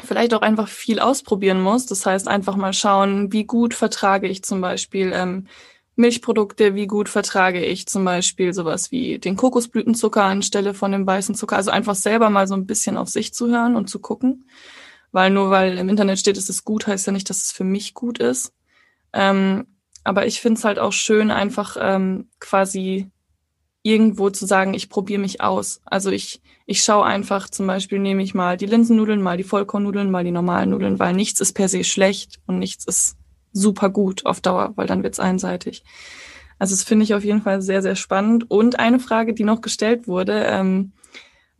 vielleicht 0.02 0.34
auch 0.34 0.42
einfach 0.42 0.68
viel 0.68 0.98
ausprobieren 0.98 1.60
muss. 1.60 1.86
Das 1.86 2.06
heißt, 2.06 2.28
einfach 2.28 2.56
mal 2.56 2.72
schauen, 2.72 3.32
wie 3.32 3.44
gut 3.44 3.74
vertrage 3.74 4.26
ich 4.28 4.42
zum 4.42 4.60
Beispiel 4.60 5.12
ähm, 5.14 5.46
Milchprodukte, 5.96 6.74
wie 6.74 6.86
gut 6.86 7.08
vertrage 7.08 7.64
ich 7.64 7.86
zum 7.86 8.04
Beispiel 8.04 8.52
sowas 8.52 8.90
wie 8.90 9.18
den 9.18 9.36
Kokosblütenzucker 9.36 10.24
anstelle 10.24 10.74
von 10.74 10.92
dem 10.92 11.06
weißen 11.06 11.34
Zucker. 11.34 11.56
Also 11.56 11.70
einfach 11.70 11.94
selber 11.94 12.30
mal 12.30 12.48
so 12.48 12.54
ein 12.54 12.66
bisschen 12.66 12.96
auf 12.96 13.08
sich 13.08 13.32
zu 13.34 13.48
hören 13.48 13.76
und 13.76 13.88
zu 13.88 14.00
gucken. 14.00 14.48
Weil 15.12 15.30
nur 15.30 15.50
weil 15.50 15.78
im 15.78 15.88
Internet 15.88 16.18
steht, 16.18 16.36
es 16.36 16.48
ist 16.48 16.64
gut, 16.64 16.88
heißt 16.88 17.06
ja 17.06 17.12
nicht, 17.12 17.30
dass 17.30 17.44
es 17.44 17.52
für 17.52 17.62
mich 17.62 17.94
gut 17.94 18.18
ist. 18.18 18.52
Ähm, 19.12 19.66
aber 20.02 20.26
ich 20.26 20.40
finde 20.40 20.58
es 20.58 20.64
halt 20.64 20.80
auch 20.80 20.92
schön, 20.92 21.30
einfach 21.30 21.76
ähm, 21.80 22.28
quasi 22.40 23.10
irgendwo 23.85 24.30
zu 24.30 24.47
sagen, 24.47 24.74
ich 24.74 24.89
probiere 24.89 25.20
mich 25.20 25.43
aus. 25.43 25.82
Also 25.85 26.11
ich, 26.11 26.41
ich 26.64 26.82
schaue 26.82 27.05
einfach, 27.05 27.51
zum 27.51 27.66
Beispiel 27.66 27.99
nehme 27.99 28.22
ich 28.22 28.35
mal 28.35 28.57
die 28.57 28.66
Linsennudeln, 28.66 29.22
mal 29.22 29.37
die 29.37 29.45
Vollkornnudeln, 29.45 30.11
mal 30.11 30.24
die 30.24 30.30
normalen 30.30 30.70
Nudeln, 30.70 30.99
weil 30.99 31.12
nichts 31.12 31.41
ist 31.41 31.53
per 31.53 31.68
se 31.68 31.85
schlecht 31.85 32.41
und 32.47 32.59
nichts 32.59 32.87
ist 32.87 33.16
super 33.53 33.91
gut 33.91 34.24
auf 34.24 34.41
Dauer, 34.41 34.72
weil 34.76 34.87
dann 34.87 35.03
wird's 35.03 35.20
einseitig. 35.20 35.85
Also 36.59 36.74
das 36.74 36.82
finde 36.82 37.05
ich 37.05 37.14
auf 37.14 37.24
jeden 37.24 37.43
Fall 37.43 37.61
sehr, 37.61 37.82
sehr 37.82 37.95
spannend. 37.95 38.51
Und 38.51 38.78
eine 38.78 39.01
Frage, 39.01 39.35
die 39.35 39.45
noch 39.45 39.61
gestellt 39.61 40.09
wurde, 40.09 40.45
ähm, 40.49 40.93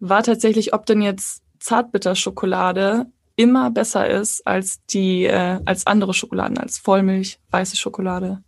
war 0.01 0.23
tatsächlich, 0.23 0.73
ob 0.73 0.87
denn 0.87 1.03
jetzt 1.03 1.43
Zartbitterschokolade 1.61 3.07
immer 3.37 3.71
besser 3.71 4.09
ist 4.09 4.47
als 4.47 4.83
die, 4.87 5.25
äh, 5.25 5.61
als 5.67 5.87
andere 5.87 6.15
Schokoladen, 6.15 6.57
als 6.57 6.79
Vollmilch, 6.79 7.39
weiße 7.51 7.77
Schokolade. 7.77 8.43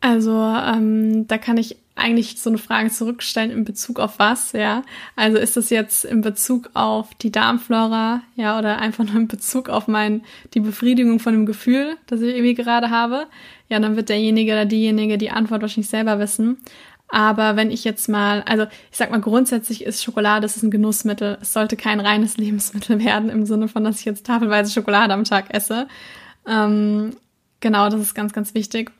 Also 0.00 0.32
ähm, 0.32 1.28
da 1.28 1.38
kann 1.38 1.58
ich 1.58 1.81
eigentlich 1.94 2.40
so 2.40 2.48
eine 2.50 2.58
Frage 2.58 2.90
zurückstellen 2.90 3.50
in 3.50 3.64
Bezug 3.64 4.00
auf 4.00 4.18
was, 4.18 4.52
ja? 4.52 4.82
Also 5.14 5.38
ist 5.38 5.56
das 5.56 5.70
jetzt 5.70 6.04
in 6.04 6.22
Bezug 6.22 6.70
auf 6.74 7.14
die 7.14 7.30
Darmflora, 7.30 8.22
ja, 8.34 8.58
oder 8.58 8.78
einfach 8.78 9.04
nur 9.04 9.16
in 9.16 9.28
Bezug 9.28 9.68
auf 9.68 9.88
mein, 9.88 10.22
die 10.54 10.60
Befriedigung 10.60 11.20
von 11.20 11.34
dem 11.34 11.46
Gefühl, 11.46 11.96
das 12.06 12.20
ich 12.22 12.34
irgendwie 12.34 12.54
gerade 12.54 12.90
habe? 12.90 13.26
Ja, 13.68 13.78
dann 13.78 13.96
wird 13.96 14.08
derjenige 14.08 14.52
oder 14.52 14.64
diejenige 14.64 15.18
die 15.18 15.30
Antwort 15.30 15.62
wahrscheinlich 15.62 15.90
selber 15.90 16.18
wissen. 16.18 16.58
Aber 17.08 17.56
wenn 17.56 17.70
ich 17.70 17.84
jetzt 17.84 18.08
mal, 18.08 18.42
also 18.46 18.64
ich 18.90 18.96
sag 18.96 19.10
mal, 19.10 19.20
grundsätzlich 19.20 19.84
ist 19.84 20.02
Schokolade, 20.02 20.42
das 20.42 20.56
ist 20.56 20.62
ein 20.62 20.70
Genussmittel. 20.70 21.36
Es 21.42 21.52
sollte 21.52 21.76
kein 21.76 22.00
reines 22.00 22.36
Lebensmittel 22.38 23.04
werden, 23.04 23.28
im 23.28 23.44
Sinne 23.44 23.68
von, 23.68 23.84
dass 23.84 24.00
ich 24.00 24.06
jetzt 24.06 24.26
tafelweise 24.26 24.72
Schokolade 24.72 25.12
am 25.12 25.24
Tag 25.24 25.54
esse. 25.54 25.88
Ähm, 26.48 27.16
genau, 27.60 27.90
das 27.90 28.00
ist 28.00 28.14
ganz, 28.14 28.32
ganz 28.32 28.54
wichtig 28.54 28.92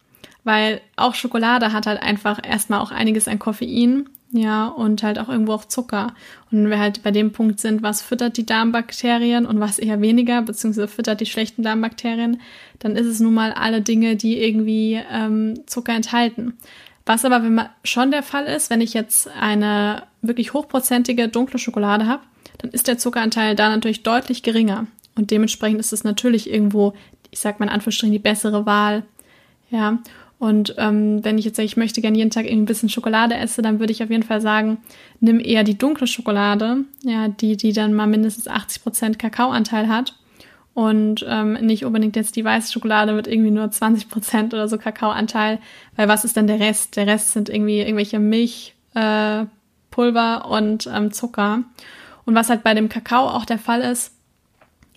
weil 0.45 0.81
auch 0.97 1.15
Schokolade 1.15 1.73
hat 1.73 1.87
halt 1.87 2.03
einfach 2.03 2.41
erstmal 2.43 2.81
auch 2.81 2.91
einiges 2.91 3.29
an 3.29 3.39
Koffein, 3.39 4.09
ja, 4.35 4.67
und 4.69 5.03
halt 5.03 5.19
auch 5.19 5.29
irgendwo 5.29 5.53
auch 5.53 5.67
Zucker. 5.67 6.15
Und 6.51 6.65
wenn 6.65 6.71
wir 6.71 6.79
halt 6.79 7.03
bei 7.03 7.11
dem 7.11 7.33
Punkt 7.33 7.61
sind, 7.61 7.83
was 7.83 8.01
füttert 8.01 8.39
die 8.39 8.47
Darmbakterien 8.47 9.45
und 9.45 9.61
was 9.61 9.79
eher 9.79 10.01
weniger, 10.01 10.41
beziehungsweise 10.41 10.89
füttert 10.89 11.21
die 11.21 11.27
schlechten 11.27 11.63
Darmbakterien, 11.63 12.41
dann 12.79 12.97
ist 12.97 13.07
es 13.07 13.21
nun 13.21 13.35
mal 13.35 13.53
alle 13.53 13.83
Dinge, 13.83 14.17
die 14.17 14.43
irgendwie 14.43 15.01
ähm, 15.11 15.61
Zucker 15.67 15.93
enthalten. 15.93 16.55
Was 17.05 17.27
aber 17.27 17.43
wenn 17.43 17.55
man 17.55 17.69
schon 17.85 18.11
der 18.11 18.23
Fall 18.23 18.47
ist, 18.47 18.71
wenn 18.71 18.81
ich 18.81 18.95
jetzt 18.95 19.29
eine 19.39 20.05
wirklich 20.23 20.55
hochprozentige 20.55 21.29
dunkle 21.29 21.59
Schokolade 21.59 22.07
habe, 22.07 22.23
dann 22.59 22.71
ist 22.71 22.89
der 22.89 22.97
Zuckeranteil 22.97 23.55
da 23.55 23.69
natürlich 23.69 24.03
deutlich 24.03 24.43
geringer. 24.43 24.87
Und 25.15 25.31
dementsprechend 25.31 25.81
ist 25.81 25.93
es 25.93 26.05
natürlich 26.05 26.51
irgendwo, 26.51 26.95
ich 27.31 27.41
sag 27.41 27.61
mal 27.61 27.67
in 27.67 27.73
Anführungsstrichen, 27.73 28.13
die 28.13 28.19
bessere 28.19 28.65
Wahl. 28.65 29.03
Ja. 29.71 29.99
Und 30.43 30.75
ähm, 30.77 31.25
wenn 31.25 31.39
ich 31.39 31.45
jetzt 31.45 31.55
sage, 31.55 31.67
ich 31.67 31.77
möchte 31.77 32.01
gerne 32.01 32.19
jeden 32.19 32.33
Tag 32.33 32.47
ein 32.51 32.65
bisschen 32.65 32.89
Schokolade 32.89 33.37
esse, 33.37 33.63
dann 33.63 33.79
würde 33.79 33.93
ich 33.93 34.03
auf 34.03 34.11
jeden 34.11 34.25
Fall 34.25 34.41
sagen, 34.41 34.79
nimm 35.21 35.39
eher 35.39 35.63
die 35.63 35.79
dunkle 35.79 36.09
Schokolade, 36.09 36.79
ja, 37.05 37.29
die, 37.29 37.57
die 37.57 37.73
dann 37.73 37.95
mal 37.95 38.09
mindestens 38.09 38.49
80 38.49 38.83
Prozent 38.83 39.19
Kakaoanteil 39.21 39.87
hat. 39.87 40.19
Und 40.75 41.25
ähm, 41.29 41.53
nicht 41.53 41.85
unbedingt 41.85 42.17
jetzt 42.17 42.35
die 42.35 42.45
weiße 42.45 42.73
Schokolade 42.73 43.13
mit 43.13 43.29
irgendwie 43.29 43.53
nur 43.53 43.71
20 43.71 44.09
Prozent 44.09 44.53
oder 44.53 44.67
so 44.67 44.79
Kakaoanteil. 44.79 45.61
Weil 45.95 46.09
was 46.09 46.25
ist 46.25 46.37
denn 46.37 46.49
der 46.49 46.59
Rest? 46.59 46.97
Der 46.97 47.07
Rest 47.07 47.35
sind 47.35 47.49
irgendwie 47.49 47.79
irgendwelche 47.79 48.19
Milchpulver 48.19 49.37
äh, 49.95 50.49
und 50.49 50.91
ähm, 50.93 51.13
Zucker. 51.13 51.63
Und 52.25 52.35
was 52.35 52.51
halt 52.51 52.65
bei 52.65 52.75
dem 52.75 52.89
Kakao 52.89 53.29
auch 53.29 53.45
der 53.45 53.59
Fall 53.59 53.83
ist, 53.83 54.13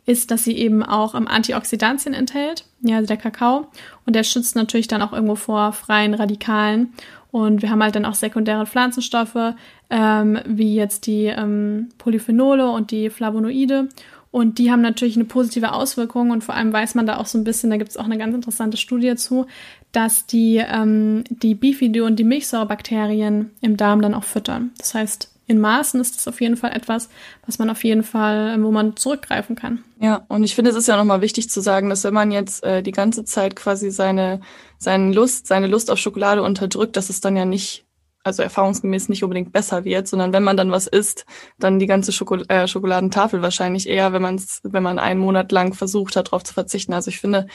ist, 0.05 0.31
dass 0.31 0.43
sie 0.43 0.55
eben 0.57 0.83
auch 0.83 1.15
Antioxidantien 1.15 2.13
enthält, 2.13 2.65
ja, 2.81 2.97
also 2.97 3.07
der 3.07 3.17
Kakao. 3.17 3.67
Und 4.05 4.15
der 4.15 4.23
schützt 4.23 4.55
natürlich 4.55 4.87
dann 4.87 5.01
auch 5.01 5.13
irgendwo 5.13 5.35
vor 5.35 5.71
freien 5.71 6.13
Radikalen. 6.13 6.93
Und 7.31 7.61
wir 7.61 7.69
haben 7.69 7.83
halt 7.83 7.95
dann 7.95 8.05
auch 8.05 8.13
sekundäre 8.13 8.65
Pflanzenstoffe, 8.65 9.55
ähm, 9.89 10.39
wie 10.45 10.75
jetzt 10.75 11.07
die 11.07 11.25
ähm, 11.25 11.89
Polyphenole 11.97 12.69
und 12.69 12.91
die 12.91 13.09
Flavonoide. 13.09 13.89
Und 14.31 14.57
die 14.57 14.69
haben 14.69 14.81
natürlich 14.81 15.15
eine 15.15 15.25
positive 15.25 15.71
Auswirkung 15.71 16.31
und 16.31 16.43
vor 16.43 16.55
allem 16.55 16.73
weiß 16.73 16.95
man 16.95 17.05
da 17.05 17.17
auch 17.17 17.25
so 17.25 17.37
ein 17.37 17.45
bisschen, 17.45 17.69
da 17.69 17.77
gibt 17.77 17.91
es 17.91 17.97
auch 17.97 18.03
eine 18.03 18.17
ganz 18.17 18.35
interessante 18.35 18.75
Studie 18.75 19.15
zu, 19.15 19.45
dass 19.93 20.25
die, 20.25 20.57
ähm, 20.57 21.23
die 21.29 21.55
Bifido 21.55 22.05
und 22.05 22.17
die 22.17 22.25
Milchsäurebakterien 22.25 23.51
im 23.61 23.77
Darm 23.77 24.01
dann 24.01 24.13
auch 24.13 24.25
füttern. 24.25 24.71
Das 24.77 24.93
heißt, 24.93 25.34
in 25.47 25.59
Maßen 25.59 26.01
ist 26.01 26.15
das 26.15 26.27
auf 26.27 26.41
jeden 26.41 26.57
Fall 26.57 26.71
etwas, 26.71 27.09
was 27.45 27.59
man 27.59 27.69
auf 27.69 27.83
jeden 27.83 28.03
Fall, 28.03 28.61
wo 28.63 28.71
man 28.71 28.95
zurückgreifen 28.95 29.55
kann. 29.55 29.83
Ja, 29.99 30.25
und 30.27 30.43
ich 30.43 30.55
finde, 30.55 30.71
es 30.71 30.77
ist 30.77 30.87
ja 30.87 30.97
nochmal 30.97 31.21
wichtig 31.21 31.49
zu 31.49 31.61
sagen, 31.61 31.89
dass 31.89 32.03
wenn 32.03 32.13
man 32.13 32.31
jetzt 32.31 32.63
äh, 32.63 32.81
die 32.81 32.91
ganze 32.91 33.25
Zeit 33.25 33.55
quasi 33.55 33.91
seine, 33.91 34.41
seine 34.79 35.13
Lust, 35.13 35.47
seine 35.47 35.67
Lust 35.67 35.91
auf 35.91 35.99
Schokolade 35.99 36.41
unterdrückt, 36.41 36.97
dass 36.97 37.09
es 37.09 37.21
dann 37.21 37.37
ja 37.37 37.45
nicht 37.45 37.85
also 38.25 38.41
erfahrungsgemäß 38.41 39.07
nicht 39.07 39.23
unbedingt 39.23 39.51
besser 39.53 39.85
wird, 39.85 40.07
sondern 40.07 40.33
wenn 40.33 40.43
man 40.43 40.57
dann 40.57 40.71
was 40.71 40.87
isst, 40.87 41.25
dann 41.59 41.77
die 41.77 41.85
ganze 41.85 42.11
Schokol 42.11 42.43
äh, 42.49 42.67
Schokoladentafel 42.67 43.43
wahrscheinlich 43.43 43.87
eher, 43.87 44.13
wenn 44.13 44.21
man 44.21 44.41
wenn 44.63 44.81
man 44.81 44.97
einen 44.97 45.19
Monat 45.19 45.51
lang 45.51 45.75
versucht 45.75 46.15
hat, 46.15 46.27
darauf 46.27 46.43
zu 46.43 46.55
verzichten. 46.55 46.93
Also 46.93 47.09
ich 47.09 47.19
finde, 47.19 47.45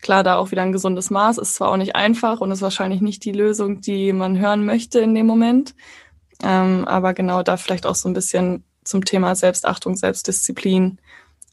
klar, 0.00 0.22
da 0.22 0.36
auch 0.36 0.50
wieder 0.50 0.62
ein 0.62 0.72
gesundes 0.72 1.10
Maß 1.10 1.36
ist 1.36 1.56
zwar 1.56 1.68
auch 1.68 1.76
nicht 1.76 1.94
einfach 1.94 2.40
und 2.40 2.50
ist 2.50 2.62
wahrscheinlich 2.62 3.02
nicht 3.02 3.22
die 3.26 3.32
Lösung, 3.32 3.82
die 3.82 4.14
man 4.14 4.38
hören 4.38 4.64
möchte 4.64 4.98
in 4.98 5.14
dem 5.14 5.26
Moment. 5.26 5.74
Ähm, 6.44 6.84
aber 6.86 7.14
genau 7.14 7.42
da 7.42 7.56
vielleicht 7.56 7.86
auch 7.86 7.94
so 7.94 8.08
ein 8.08 8.12
bisschen 8.12 8.64
zum 8.84 9.04
Thema 9.04 9.34
Selbstachtung, 9.34 9.96
Selbstdisziplin, 9.96 10.98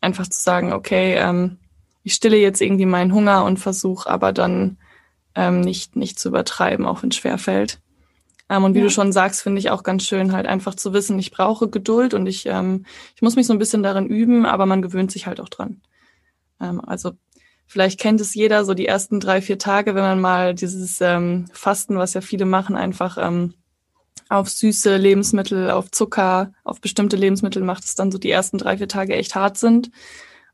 einfach 0.01 0.27
zu 0.27 0.41
sagen, 0.41 0.73
okay, 0.73 1.15
ähm, 1.15 1.59
ich 2.03 2.13
stille 2.13 2.37
jetzt 2.37 2.61
irgendwie 2.61 2.85
meinen 2.85 3.13
Hunger 3.13 3.45
und 3.45 3.57
versuche 3.57 4.09
aber 4.09 4.33
dann 4.33 4.77
ähm, 5.33 5.61
nicht, 5.61 5.95
nicht 5.95 6.19
zu 6.19 6.27
übertreiben, 6.27 6.85
auch 6.85 7.03
wenn 7.03 7.09
es 7.09 7.15
schwerfällt. 7.15 7.79
Ähm, 8.49 8.65
und 8.65 8.73
wie 8.73 8.79
ja. 8.79 8.83
du 8.83 8.89
schon 8.89 9.13
sagst, 9.13 9.41
finde 9.43 9.59
ich 9.59 9.69
auch 9.69 9.83
ganz 9.83 10.03
schön, 10.03 10.33
halt 10.33 10.45
einfach 10.45 10.75
zu 10.75 10.91
wissen, 10.91 11.17
ich 11.19 11.31
brauche 11.31 11.69
Geduld 11.69 12.13
und 12.13 12.27
ich, 12.27 12.45
ähm, 12.47 12.85
ich 13.15 13.21
muss 13.21 13.37
mich 13.37 13.47
so 13.47 13.53
ein 13.53 13.59
bisschen 13.59 13.83
darin 13.83 14.07
üben, 14.07 14.45
aber 14.45 14.65
man 14.65 14.81
gewöhnt 14.81 15.11
sich 15.11 15.25
halt 15.25 15.39
auch 15.39 15.47
dran. 15.47 15.81
Ähm, 16.59 16.81
also 16.85 17.11
vielleicht 17.65 17.97
kennt 17.97 18.19
es 18.19 18.33
jeder, 18.33 18.65
so 18.65 18.73
die 18.73 18.87
ersten 18.87 19.21
drei, 19.21 19.41
vier 19.41 19.57
Tage, 19.57 19.95
wenn 19.95 20.03
man 20.03 20.19
mal 20.19 20.53
dieses 20.53 20.99
ähm, 20.99 21.45
Fasten, 21.53 21.97
was 21.97 22.13
ja 22.13 22.19
viele 22.19 22.43
machen, 22.43 22.75
einfach 22.75 23.17
ähm, 23.17 23.53
auf 24.31 24.49
süße 24.49 24.95
Lebensmittel, 24.95 25.69
auf 25.69 25.91
Zucker, 25.91 26.53
auf 26.63 26.79
bestimmte 26.79 27.17
Lebensmittel 27.17 27.63
macht 27.63 27.83
es 27.83 27.95
dann 27.95 28.11
so 28.11 28.17
die 28.17 28.31
ersten 28.31 28.57
drei, 28.57 28.77
vier 28.77 28.87
Tage 28.87 29.15
echt 29.15 29.35
hart 29.35 29.57
sind 29.57 29.91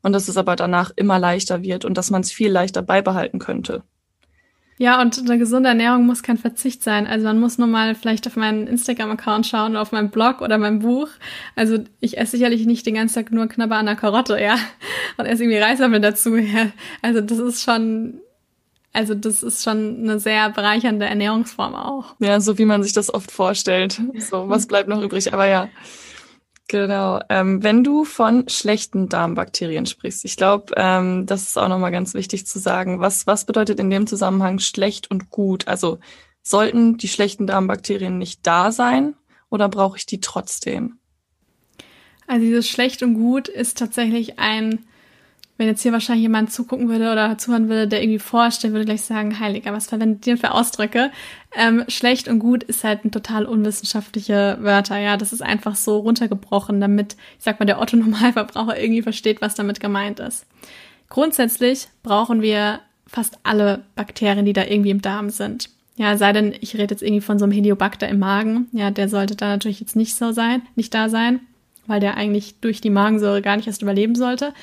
und 0.02 0.12
dass 0.12 0.28
es 0.28 0.36
aber 0.36 0.56
danach 0.56 0.90
immer 0.96 1.18
leichter 1.18 1.62
wird 1.62 1.84
und 1.84 1.96
dass 1.96 2.10
man 2.10 2.22
es 2.22 2.32
viel 2.32 2.50
leichter 2.50 2.82
beibehalten 2.82 3.38
könnte. 3.38 3.84
Ja, 4.80 5.00
und 5.00 5.18
eine 5.18 5.38
gesunde 5.38 5.68
Ernährung 5.68 6.06
muss 6.06 6.22
kein 6.22 6.38
Verzicht 6.38 6.84
sein. 6.84 7.06
Also 7.08 7.26
man 7.26 7.40
muss 7.40 7.58
nur 7.58 7.66
mal 7.66 7.96
vielleicht 7.96 8.26
auf 8.28 8.36
meinen 8.36 8.68
Instagram-Account 8.68 9.46
schauen 9.46 9.72
oder 9.72 9.82
auf 9.82 9.90
meinem 9.90 10.10
Blog 10.10 10.40
oder 10.40 10.56
meinem 10.56 10.78
Buch. 10.78 11.08
Also 11.56 11.78
ich 11.98 12.16
esse 12.16 12.36
sicherlich 12.36 12.64
nicht 12.64 12.86
den 12.86 12.94
ganzen 12.94 13.16
Tag 13.16 13.32
nur 13.32 13.48
Knabber 13.48 13.76
an 13.76 13.86
der 13.86 13.96
Karotte, 13.96 14.40
ja. 14.40 14.56
Und 15.16 15.26
esse 15.26 15.42
irgendwie 15.42 15.58
Reiswaffeln 15.58 16.02
dazu, 16.02 16.36
ja. 16.36 16.70
Also 17.02 17.20
das 17.20 17.38
ist 17.38 17.62
schon, 17.62 18.20
also 18.92 19.14
das 19.14 19.42
ist 19.42 19.62
schon 19.62 20.02
eine 20.02 20.18
sehr 20.18 20.50
bereichernde 20.50 21.06
Ernährungsform 21.06 21.74
auch. 21.74 22.14
Ja, 22.18 22.40
so 22.40 22.58
wie 22.58 22.64
man 22.64 22.82
sich 22.82 22.92
das 22.92 23.12
oft 23.12 23.30
vorstellt. 23.30 24.00
So, 24.18 24.48
was 24.48 24.66
bleibt 24.68 24.88
noch 24.88 25.02
übrig? 25.02 25.32
Aber 25.32 25.46
ja. 25.46 25.68
Genau. 26.68 27.20
Ähm, 27.30 27.62
wenn 27.62 27.82
du 27.82 28.04
von 28.04 28.48
schlechten 28.48 29.08
Darmbakterien 29.08 29.86
sprichst, 29.86 30.24
ich 30.24 30.36
glaube, 30.36 30.74
ähm, 30.76 31.24
das 31.24 31.44
ist 31.44 31.58
auch 31.58 31.68
nochmal 31.68 31.92
ganz 31.92 32.12
wichtig 32.12 32.46
zu 32.46 32.58
sagen. 32.58 33.00
Was, 33.00 33.26
was 33.26 33.46
bedeutet 33.46 33.80
in 33.80 33.88
dem 33.88 34.06
Zusammenhang 34.06 34.58
schlecht 34.58 35.10
und 35.10 35.30
gut? 35.30 35.66
Also 35.66 35.98
sollten 36.42 36.98
die 36.98 37.08
schlechten 37.08 37.46
Darmbakterien 37.46 38.18
nicht 38.18 38.46
da 38.46 38.70
sein 38.70 39.14
oder 39.48 39.68
brauche 39.68 39.96
ich 39.96 40.06
die 40.06 40.20
trotzdem? 40.20 40.98
Also 42.26 42.44
dieses 42.44 42.68
schlecht 42.68 43.02
und 43.02 43.14
gut 43.14 43.48
ist 43.48 43.78
tatsächlich 43.78 44.38
ein 44.38 44.84
wenn 45.58 45.66
jetzt 45.66 45.82
hier 45.82 45.92
wahrscheinlich 45.92 46.22
jemand 46.22 46.52
zugucken 46.52 46.88
würde 46.88 47.10
oder 47.10 47.36
zuhören 47.36 47.68
würde, 47.68 47.88
der 47.88 48.00
irgendwie 48.00 48.20
forscht, 48.20 48.62
der 48.62 48.70
würde 48.70 48.84
gleich 48.84 49.02
sagen, 49.02 49.40
Heiliger, 49.40 49.72
was 49.72 49.88
verwendet 49.88 50.24
ihr 50.26 50.38
für 50.38 50.52
Ausdrücke? 50.52 51.10
Ähm, 51.54 51.84
schlecht 51.88 52.28
und 52.28 52.38
gut 52.38 52.62
ist 52.62 52.84
halt 52.84 53.04
ein 53.04 53.10
total 53.10 53.44
unwissenschaftliche 53.44 54.58
Wörter, 54.60 54.98
ja. 54.98 55.16
Das 55.16 55.32
ist 55.32 55.42
einfach 55.42 55.74
so 55.74 55.98
runtergebrochen, 55.98 56.80
damit, 56.80 57.16
ich 57.38 57.44
sag 57.44 57.58
mal, 57.58 57.66
der 57.66 57.80
Otto-Normalverbraucher 57.80 58.78
irgendwie 58.80 59.02
versteht, 59.02 59.42
was 59.42 59.56
damit 59.56 59.80
gemeint 59.80 60.20
ist. 60.20 60.46
Grundsätzlich 61.08 61.88
brauchen 62.04 62.40
wir 62.40 62.80
fast 63.08 63.38
alle 63.42 63.82
Bakterien, 63.96 64.44
die 64.44 64.52
da 64.52 64.64
irgendwie 64.64 64.90
im 64.90 65.02
Darm 65.02 65.30
sind. 65.30 65.70
Ja, 65.96 66.16
sei 66.16 66.32
denn, 66.32 66.54
ich 66.60 66.74
rede 66.74 66.94
jetzt 66.94 67.02
irgendwie 67.02 67.22
von 67.22 67.40
so 67.40 67.44
einem 67.44 67.52
Heliobacter 67.52 68.08
im 68.08 68.20
Magen. 68.20 68.68
Ja, 68.70 68.92
der 68.92 69.08
sollte 69.08 69.34
da 69.34 69.48
natürlich 69.48 69.80
jetzt 69.80 69.96
nicht 69.96 70.14
so 70.14 70.30
sein, 70.30 70.62
nicht 70.76 70.94
da 70.94 71.08
sein, 71.08 71.40
weil 71.88 71.98
der 71.98 72.16
eigentlich 72.16 72.60
durch 72.60 72.80
die 72.80 72.90
Magensäure 72.90 73.42
gar 73.42 73.56
nicht 73.56 73.66
erst 73.66 73.82
überleben 73.82 74.14
sollte. 74.14 74.54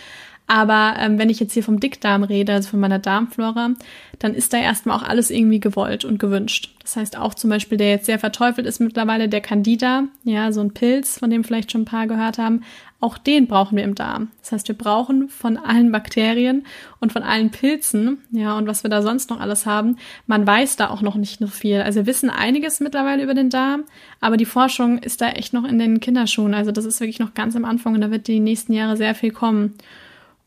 Aber 0.47 0.95
ähm, 0.99 1.17
wenn 1.17 1.29
ich 1.29 1.39
jetzt 1.39 1.53
hier 1.53 1.63
vom 1.63 1.79
Dickdarm 1.79 2.23
rede, 2.23 2.53
also 2.53 2.69
von 2.69 2.79
meiner 2.79 2.99
Darmflora, 2.99 3.71
dann 4.19 4.35
ist 4.35 4.53
da 4.53 4.57
erstmal 4.57 4.97
auch 4.97 5.03
alles 5.03 5.31
irgendwie 5.31 5.59
gewollt 5.59 6.05
und 6.05 6.19
gewünscht. 6.19 6.75
Das 6.83 6.95
heißt 6.95 7.17
auch 7.17 7.33
zum 7.33 7.49
Beispiel, 7.49 7.79
der 7.79 7.89
jetzt 7.89 8.05
sehr 8.05 8.19
verteufelt 8.19 8.67
ist 8.67 8.79
mittlerweile, 8.79 9.27
der 9.27 9.41
Candida, 9.41 10.03
ja, 10.23 10.51
so 10.51 10.61
ein 10.61 10.73
Pilz, 10.73 11.17
von 11.17 11.31
dem 11.31 11.43
vielleicht 11.43 11.71
schon 11.71 11.81
ein 11.81 11.85
paar 11.85 12.05
gehört 12.05 12.37
haben, 12.37 12.61
auch 12.99 13.17
den 13.17 13.47
brauchen 13.47 13.75
wir 13.75 13.83
im 13.83 13.95
Darm. 13.95 14.29
Das 14.41 14.51
heißt, 14.51 14.67
wir 14.67 14.77
brauchen 14.77 15.29
von 15.29 15.57
allen 15.57 15.91
Bakterien 15.91 16.65
und 16.99 17.11
von 17.11 17.23
allen 17.23 17.49
Pilzen, 17.49 18.19
ja, 18.31 18.55
und 18.55 18.67
was 18.67 18.83
wir 18.83 18.89
da 18.89 19.01
sonst 19.01 19.31
noch 19.31 19.39
alles 19.39 19.65
haben, 19.65 19.97
man 20.27 20.45
weiß 20.45 20.75
da 20.75 20.89
auch 20.89 21.01
noch 21.01 21.15
nicht 21.15 21.39
so 21.39 21.47
viel. 21.47 21.81
Also 21.81 22.01
wir 22.01 22.05
wissen 22.05 22.29
einiges 22.29 22.79
mittlerweile 22.79 23.23
über 23.23 23.33
den 23.33 23.49
Darm, 23.49 23.83
aber 24.21 24.37
die 24.37 24.45
Forschung 24.45 24.99
ist 24.99 25.21
da 25.21 25.29
echt 25.29 25.53
noch 25.53 25.65
in 25.65 25.79
den 25.79 25.99
Kinderschuhen. 25.99 26.53
Also 26.53 26.71
das 26.71 26.85
ist 26.85 26.99
wirklich 26.99 27.19
noch 27.19 27.33
ganz 27.33 27.55
am 27.55 27.65
Anfang 27.65 27.95
und 27.95 28.01
da 28.01 28.11
wird 28.11 28.27
die 28.27 28.39
nächsten 28.39 28.73
Jahre 28.73 28.95
sehr 28.95 29.15
viel 29.15 29.31
kommen. 29.31 29.73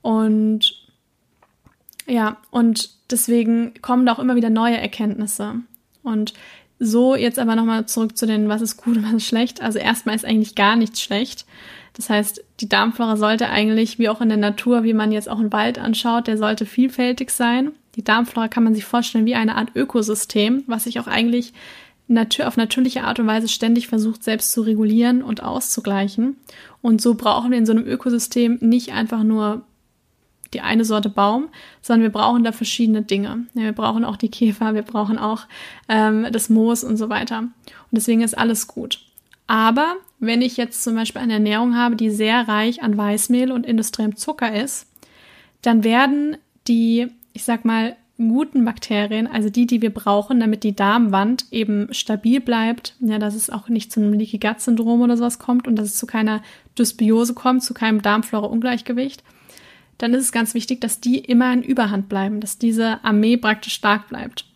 Und 0.09 0.73
ja, 2.07 2.39
und 2.51 2.89
deswegen 3.11 3.75
kommen 3.83 4.07
da 4.07 4.15
auch 4.15 4.19
immer 4.19 4.37
wieder 4.37 4.49
neue 4.49 4.79
Erkenntnisse. 4.79 5.57
Und 6.03 6.33
so 6.79 7.15
jetzt 7.15 7.39
aber 7.39 7.55
nochmal 7.57 7.85
zurück 7.85 8.17
zu 8.17 8.25
den, 8.25 8.49
was 8.49 8.63
ist 8.63 8.79
gut 8.79 8.97
und 8.97 9.05
was 9.05 9.13
ist 9.13 9.27
schlecht. 9.27 9.61
Also 9.61 9.79
erstmal 9.79 10.17
ist 10.17 10.25
eigentlich 10.25 10.55
gar 10.55 10.77
nichts 10.77 11.03
schlecht. 11.03 11.45
Das 11.93 12.09
heißt, 12.09 12.43
die 12.61 12.71
Darmflora 12.71 13.19
sollte 13.19 13.51
eigentlich, 13.51 13.99
wie 13.99 14.09
auch 14.09 14.23
in 14.23 14.31
der 14.31 14.39
Natur, 14.39 14.83
wie 14.83 14.95
man 14.95 15.13
jetzt 15.13 15.29
auch 15.29 15.41
einen 15.41 15.53
Wald 15.53 15.79
anschaut, 15.79 16.27
der 16.27 16.39
sollte 16.39 16.65
vielfältig 16.65 17.29
sein. 17.31 17.73
Die 17.97 18.05
Darmflora 18.05 18.49
kann 18.49 18.65
man 18.65 18.75
sich 18.75 18.87
vorstellen 18.87 19.27
wie 19.27 19.35
eine 19.35 19.57
Art 19.57 19.77
Ökosystem, 19.77 20.65
was 20.67 20.85
sich 20.85 21.01
auch 21.01 21.07
eigentlich 21.07 21.53
auf 22.43 22.57
natürliche 22.57 23.05
Art 23.05 23.21
und 23.21 23.27
Weise 23.27 23.49
ständig 23.49 23.89
versucht, 23.89 24.25
selbst 24.25 24.53
zu 24.53 24.63
regulieren 24.63 25.23
und 25.23 25.43
auszugleichen. 25.43 26.39
Und 26.81 27.03
so 27.03 27.13
brauchen 27.13 27.51
wir 27.51 27.59
in 27.59 27.67
so 27.67 27.73
einem 27.73 27.87
Ökosystem 27.87 28.57
nicht 28.63 28.95
einfach 28.95 29.23
nur 29.23 29.67
die 30.55 30.61
eine 30.61 30.85
Sorte 30.85 31.11
Baum, 31.11 31.49
sondern 31.83 32.03
wir 32.03 32.13
brauchen 32.13 32.45
da 32.45 32.53
verschiedene 32.53 33.03
Dinge. 33.03 33.47
Ja, 33.55 33.63
wir 33.63 33.73
brauchen 33.73 34.05
auch 34.05 34.17
die 34.17 34.31
Käfer, 34.31 34.75
wir 34.75 34.83
brauchen 34.83 35.19
auch 35.19 35.47
ähm, 35.89 36.27
das 36.31 36.49
Moos 36.49 36.85
und 36.85 36.97
so 36.97 37.09
weiter. 37.09 37.41
Und 37.41 37.53
deswegen 37.93 38.23
ist 38.23 38.37
alles 38.37 38.67
gut. 38.67 39.01
Aber 39.47 39.97
wenn 40.21 40.43
ich 40.43 40.57
jetzt 40.57 40.83
zum 40.83 40.95
Beispiel 40.95 41.23
eine 41.23 41.35
Ernährung 41.35 41.77
habe, 41.77 41.97
die 41.97 42.11
sehr 42.11 42.49
reich 42.49 42.83
an 42.83 42.97
Weißmehl 42.97 43.53
und 43.53 43.67
industriellem 43.67 44.17
Zucker 44.17 44.55
ist, 44.55 44.87
dann 45.63 45.85
werden 45.85 46.37
die, 46.67 47.09
ich 47.33 47.45
sag 47.45 47.65
mal, 47.65 47.97
guten 48.19 48.65
Bakterien, 48.65 49.29
also 49.29 49.49
die, 49.49 49.67
die 49.67 49.81
wir 49.81 49.95
brauchen, 49.95 50.41
damit 50.41 50.65
die 50.65 50.75
Darmwand 50.75 51.47
eben 51.53 51.89
stabil 51.93 52.41
bleibt, 52.41 52.97
ja, 52.99 53.19
dass 53.19 53.37
es 53.37 53.49
auch 53.49 53.69
nicht 53.69 53.93
zu 53.93 54.01
einem 54.01 54.13
Leaky 54.13 54.39
Gut 54.39 54.61
Syndrom 54.61 55.03
oder 55.03 55.17
sowas 55.17 55.39
kommt 55.39 55.69
und 55.69 55.77
dass 55.77 55.87
es 55.87 55.97
zu 55.97 56.07
keiner 56.07 56.43
Dysbiose 56.77 57.35
kommt, 57.35 57.63
zu 57.63 57.75
keinem 57.75 58.03
Darmflora-Ungleichgewicht, 58.03 59.23
dann 59.99 60.15
ist 60.15 60.23
es 60.23 60.33
ganz 60.33 60.55
wichtig, 60.55 60.81
dass 60.81 61.01
die 61.01 61.19
immer 61.19 61.53
in 61.53 61.63
Überhand 61.63 62.09
bleiben, 62.09 62.41
dass 62.41 62.59
diese 62.59 63.05
Armee 63.05 63.37
praktisch 63.37 63.75
stark 63.75 64.09
bleibt. 64.09 64.47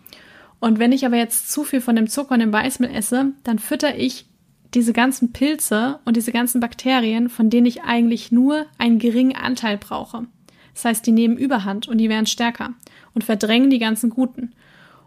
Und 0.61 0.79
wenn 0.79 0.93
ich 0.93 1.05
aber 1.05 1.17
jetzt 1.17 1.51
zu 1.51 1.65
viel 1.65 1.81
von 1.81 1.97
dem 1.97 2.09
Zucker 2.09 2.35
und 2.35 2.41
dem 2.41 2.53
Weißmehl 2.53 2.95
esse, 2.95 3.33
dann 3.43 3.59
fütter 3.59 3.99
ich 3.99 4.27
diese 4.75 4.93
ganzen 4.93 5.33
Pilze 5.33 5.99
und 6.05 6.17
diese 6.17 6.33
ganzen 6.33 6.61
Bakterien, 6.61 7.29
von 7.29 7.51
denen 7.51 7.67
ich 7.67 7.83
eigentlich 7.83 8.33
nur 8.33 8.67
einen 8.79 8.99
geringen 8.99 9.37
Anteil 9.37 9.77
brauche. 9.77 10.27
Das 10.75 10.85
heißt, 10.85 11.07
die 11.07 11.13
nehmen 11.13 11.37
Überhand 11.37 11.89
und 11.89 11.99
die 11.99 12.09
werden 12.09 12.27
stärker 12.27 12.75
und 13.15 13.25
verdrängen 13.25 13.71
die 13.71 13.79
ganzen 13.79 14.11
Guten. 14.11 14.53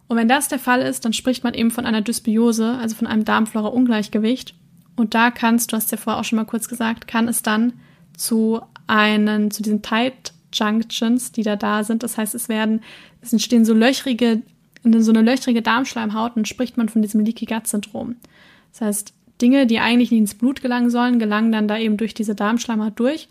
Und 0.07 0.17
wenn 0.17 0.27
das 0.27 0.47
der 0.47 0.59
Fall 0.59 0.81
ist, 0.81 1.05
dann 1.05 1.13
spricht 1.13 1.43
man 1.43 1.53
eben 1.53 1.71
von 1.71 1.85
einer 1.85 2.01
Dysbiose, 2.01 2.77
also 2.79 2.95
von 2.95 3.07
einem 3.07 3.25
Darmflora-Ungleichgewicht. 3.25 4.53
Und 4.95 5.15
da 5.15 5.31
kannst, 5.31 5.71
du 5.71 5.77
hast 5.77 5.91
ja 5.91 5.97
vorher 5.97 6.19
auch 6.19 6.25
schon 6.25 6.37
mal 6.37 6.45
kurz 6.45 6.67
gesagt, 6.67 7.07
kann 7.07 7.27
es 7.27 7.41
dann 7.41 7.73
zu 8.15 8.61
einen, 8.87 9.51
zu 9.51 9.63
diesen 9.63 9.81
Tight 9.81 10.33
Junctions, 10.53 11.31
die 11.31 11.43
da 11.43 11.55
da 11.55 11.83
sind. 11.83 12.03
Das 12.03 12.17
heißt, 12.17 12.35
es 12.35 12.49
werden, 12.49 12.81
es 13.21 13.33
entstehen 13.33 13.65
so 13.65 13.73
löchrige, 13.73 14.41
so 14.83 15.11
eine 15.11 15.21
löchrige 15.21 15.61
Darmschleimhaut 15.61 16.35
und 16.35 16.47
spricht 16.47 16.77
man 16.77 16.89
von 16.89 17.01
diesem 17.01 17.23
Leaky 17.25 17.45
Gut 17.45 17.67
Syndrom. 17.67 18.15
Das 18.71 18.81
heißt, 18.81 19.13
Dinge, 19.41 19.67
die 19.67 19.79
eigentlich 19.79 20.11
nicht 20.11 20.19
ins 20.19 20.35
Blut 20.35 20.61
gelangen 20.61 20.89
sollen, 20.89 21.19
gelangen 21.19 21.51
dann 21.51 21.67
da 21.67 21.77
eben 21.77 21.97
durch 21.97 22.13
diese 22.13 22.35
Darmschleimhaut 22.35 22.97
durch 22.99 23.27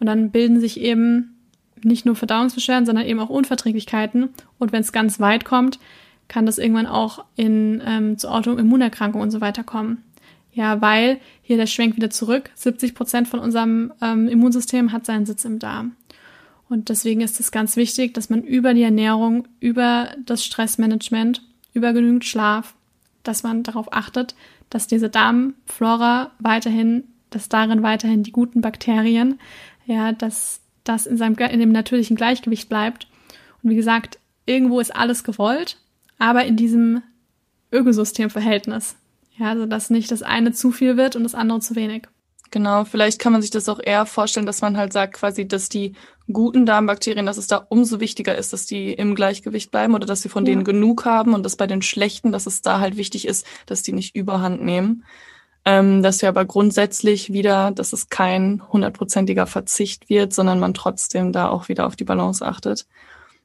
und 0.00 0.06
dann 0.06 0.30
bilden 0.30 0.60
sich 0.60 0.80
eben 0.80 1.36
nicht 1.82 2.06
nur 2.06 2.16
Verdauungsbeschwerden, 2.16 2.86
sondern 2.86 3.06
eben 3.06 3.20
auch 3.20 3.28
Unverträglichkeiten. 3.28 4.30
Und 4.58 4.72
wenn 4.72 4.80
es 4.80 4.92
ganz 4.92 5.20
weit 5.20 5.44
kommt, 5.44 5.78
kann 6.28 6.46
das 6.46 6.58
irgendwann 6.58 6.86
auch 6.86 7.24
in, 7.36 7.82
ähm, 7.86 8.18
zu 8.18 8.28
Autoimmunerkrankungen 8.28 9.24
und 9.24 9.30
so 9.30 9.40
weiter 9.40 9.62
kommen. 9.62 10.02
Ja, 10.54 10.80
weil 10.80 11.20
hier 11.42 11.56
der 11.56 11.66
Schwenk 11.66 11.96
wieder 11.96 12.10
zurück. 12.10 12.50
70 12.54 12.94
Prozent 12.94 13.28
von 13.28 13.40
unserem 13.40 13.92
ähm, 14.00 14.28
Immunsystem 14.28 14.92
hat 14.92 15.04
seinen 15.04 15.26
Sitz 15.26 15.44
im 15.44 15.58
Darm. 15.58 15.96
Und 16.68 16.88
deswegen 16.88 17.20
ist 17.20 17.40
es 17.40 17.50
ganz 17.50 17.76
wichtig, 17.76 18.14
dass 18.14 18.30
man 18.30 18.42
über 18.42 18.72
die 18.72 18.82
Ernährung, 18.82 19.46
über 19.60 20.10
das 20.24 20.44
Stressmanagement, 20.44 21.42
über 21.72 21.92
genügend 21.92 22.24
Schlaf, 22.24 22.74
dass 23.24 23.42
man 23.42 23.64
darauf 23.64 23.92
achtet, 23.92 24.34
dass 24.70 24.86
diese 24.86 25.10
Darmflora 25.10 26.30
weiterhin, 26.38 27.04
dass 27.30 27.48
darin 27.48 27.82
weiterhin 27.82 28.22
die 28.22 28.32
guten 28.32 28.60
Bakterien, 28.60 29.40
ja, 29.86 30.12
dass 30.12 30.60
das 30.84 31.06
in 31.06 31.16
seinem, 31.16 31.34
in 31.34 31.60
dem 31.60 31.72
natürlichen 31.72 32.16
Gleichgewicht 32.16 32.68
bleibt. 32.68 33.08
Und 33.62 33.70
wie 33.70 33.76
gesagt, 33.76 34.18
irgendwo 34.46 34.78
ist 34.78 34.94
alles 34.94 35.24
gewollt, 35.24 35.78
aber 36.18 36.44
in 36.44 36.56
diesem 36.56 37.02
Ökosystemverhältnis 37.72 38.96
Ja, 39.36 39.50
also 39.50 39.66
dass 39.66 39.90
nicht 39.90 40.10
das 40.10 40.22
eine 40.22 40.52
zu 40.52 40.70
viel 40.70 40.96
wird 40.96 41.16
und 41.16 41.24
das 41.24 41.34
andere 41.34 41.60
zu 41.60 41.74
wenig. 41.74 42.08
Genau, 42.50 42.84
vielleicht 42.84 43.18
kann 43.18 43.32
man 43.32 43.42
sich 43.42 43.50
das 43.50 43.68
auch 43.68 43.80
eher 43.82 44.06
vorstellen, 44.06 44.46
dass 44.46 44.60
man 44.60 44.76
halt 44.76 44.92
sagt, 44.92 45.14
quasi, 45.14 45.48
dass 45.48 45.68
die 45.68 45.94
guten 46.32 46.66
Darmbakterien, 46.66 47.26
dass 47.26 47.36
es 47.36 47.48
da 47.48 47.56
umso 47.68 47.98
wichtiger 47.98 48.36
ist, 48.36 48.52
dass 48.52 48.64
die 48.64 48.92
im 48.92 49.16
Gleichgewicht 49.16 49.72
bleiben 49.72 49.94
oder 49.94 50.06
dass 50.06 50.22
sie 50.22 50.28
von 50.28 50.46
ja. 50.46 50.52
denen 50.52 50.62
genug 50.62 51.04
haben 51.04 51.34
und 51.34 51.42
dass 51.42 51.56
bei 51.56 51.66
den 51.66 51.82
schlechten, 51.82 52.30
dass 52.30 52.46
es 52.46 52.62
da 52.62 52.78
halt 52.78 52.96
wichtig 52.96 53.26
ist, 53.26 53.44
dass 53.66 53.82
die 53.82 53.92
nicht 53.92 54.14
überhand 54.14 54.62
nehmen. 54.62 55.04
Ähm, 55.64 56.02
dass 56.02 56.22
wir 56.22 56.28
aber 56.28 56.44
grundsätzlich 56.44 57.32
wieder, 57.32 57.72
dass 57.72 57.92
es 57.92 58.08
kein 58.08 58.62
hundertprozentiger 58.70 59.46
Verzicht 59.46 60.08
wird, 60.08 60.32
sondern 60.32 60.60
man 60.60 60.74
trotzdem 60.74 61.32
da 61.32 61.48
auch 61.48 61.68
wieder 61.68 61.86
auf 61.86 61.96
die 61.96 62.04
Balance 62.04 62.46
achtet. 62.46 62.86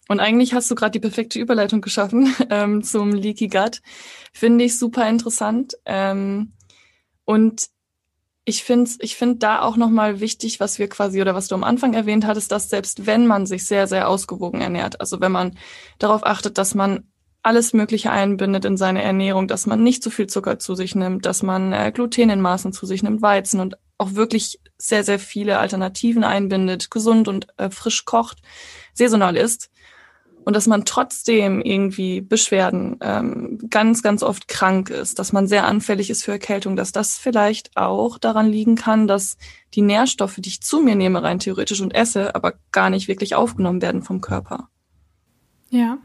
Und 0.10 0.20
eigentlich 0.20 0.56
hast 0.56 0.70
du 0.72 0.76
gerade 0.76 0.92
die 0.92 1.00
perfekte 1.00 1.40
Überleitung 1.40 1.82
geschaffen 1.82 2.36
ähm, 2.50 2.84
zum 2.84 3.14
Leaky 3.14 3.48
Gut. 3.48 3.82
Finde 4.34 4.66
ich 4.66 4.78
super 4.78 5.08
interessant. 5.08 5.76
Ähm, 5.86 6.54
und 7.26 7.68
ich 8.44 8.64
finde 8.64 8.90
ich 9.00 9.16
find 9.16 9.44
da 9.44 9.62
auch 9.62 9.78
nochmal 9.78 10.20
wichtig, 10.20 10.60
was 10.60 10.80
wir 10.80 10.90
quasi 10.90 11.22
oder 11.22 11.36
was 11.36 11.48
du 11.48 11.54
am 11.54 11.64
Anfang 11.64 11.94
erwähnt 11.94 12.26
hattest, 12.26 12.52
dass 12.52 12.72
selbst 12.72 13.06
wenn 13.06 13.28
man 13.28 13.46
sich 13.46 13.66
sehr, 13.66 13.86
sehr 13.86 14.10
ausgewogen 14.10 14.62
ernährt, 14.62 15.00
also 15.00 15.22
wenn 15.22 15.32
man 15.32 15.56
darauf 16.00 16.26
achtet, 16.26 16.58
dass 16.58 16.74
man 16.74 17.04
alles 17.44 17.74
Mögliche 17.74 18.10
einbindet 18.12 18.66
in 18.66 18.78
seine 18.78 19.04
Ernährung, 19.04 19.48
dass 19.48 19.68
man 19.68 19.84
nicht 19.84 20.02
zu 20.02 20.10
viel 20.10 20.26
Zucker 20.26 20.58
zu 20.58 20.74
sich 20.74 20.96
nimmt, 20.96 21.28
dass 21.28 21.44
man 21.44 21.72
äh, 21.72 21.92
Gluten 21.94 22.32
in 22.32 22.42
Maßen 22.42 22.74
zu 22.74 22.88
sich 22.88 23.04
nimmt, 23.04 23.22
Weizen 23.22 23.60
und 23.60 23.78
auch 24.00 24.16
wirklich 24.16 24.60
sehr, 24.80 25.04
sehr 25.04 25.20
viele 25.20 25.60
Alternativen 25.60 26.24
einbindet, 26.24 26.90
gesund 26.90 27.28
und 27.28 27.48
äh, 27.58 27.70
frisch 27.70 28.06
kocht, 28.06 28.40
saisonal 28.94 29.38
ist, 29.38 29.70
und 30.46 30.56
dass 30.56 30.68
man 30.68 30.86
trotzdem 30.86 31.62
irgendwie 31.62 32.22
Beschwerden 32.22 32.98
ähm, 33.02 33.60
ganz, 33.70 34.02
ganz 34.02 34.24
oft 34.24 34.48
krank 34.48 34.90
ist, 34.90 35.20
dass 35.20 35.34
man 35.34 35.48
sehr 35.48 35.66
anfällig 35.66 36.10
ist 36.10 36.24
für 36.24 36.32
Erkältung, 36.32 36.76
dass 36.76 36.92
das 36.92 37.18
vielleicht 37.18 37.76
auch 37.78 38.18
daran 38.18 38.50
liegen 38.50 38.76
kann, 38.76 39.08
dass 39.08 39.38
die 39.74 39.82
Nährstoffe, 39.82 40.38
die 40.38 40.50
ich 40.50 40.62
zu 40.62 40.80
mir 40.80 40.96
nehme, 40.96 41.22
rein 41.22 41.40
theoretisch 41.40 41.82
und 41.82 41.94
esse, 41.94 42.36
aber 42.36 42.54
gar 42.72 42.90
nicht 42.90 43.08
wirklich 43.08 43.36
aufgenommen 43.36 43.82
werden 43.82 44.02
vom 44.02 44.22
Körper. 44.22 44.70
Ja. 45.70 46.00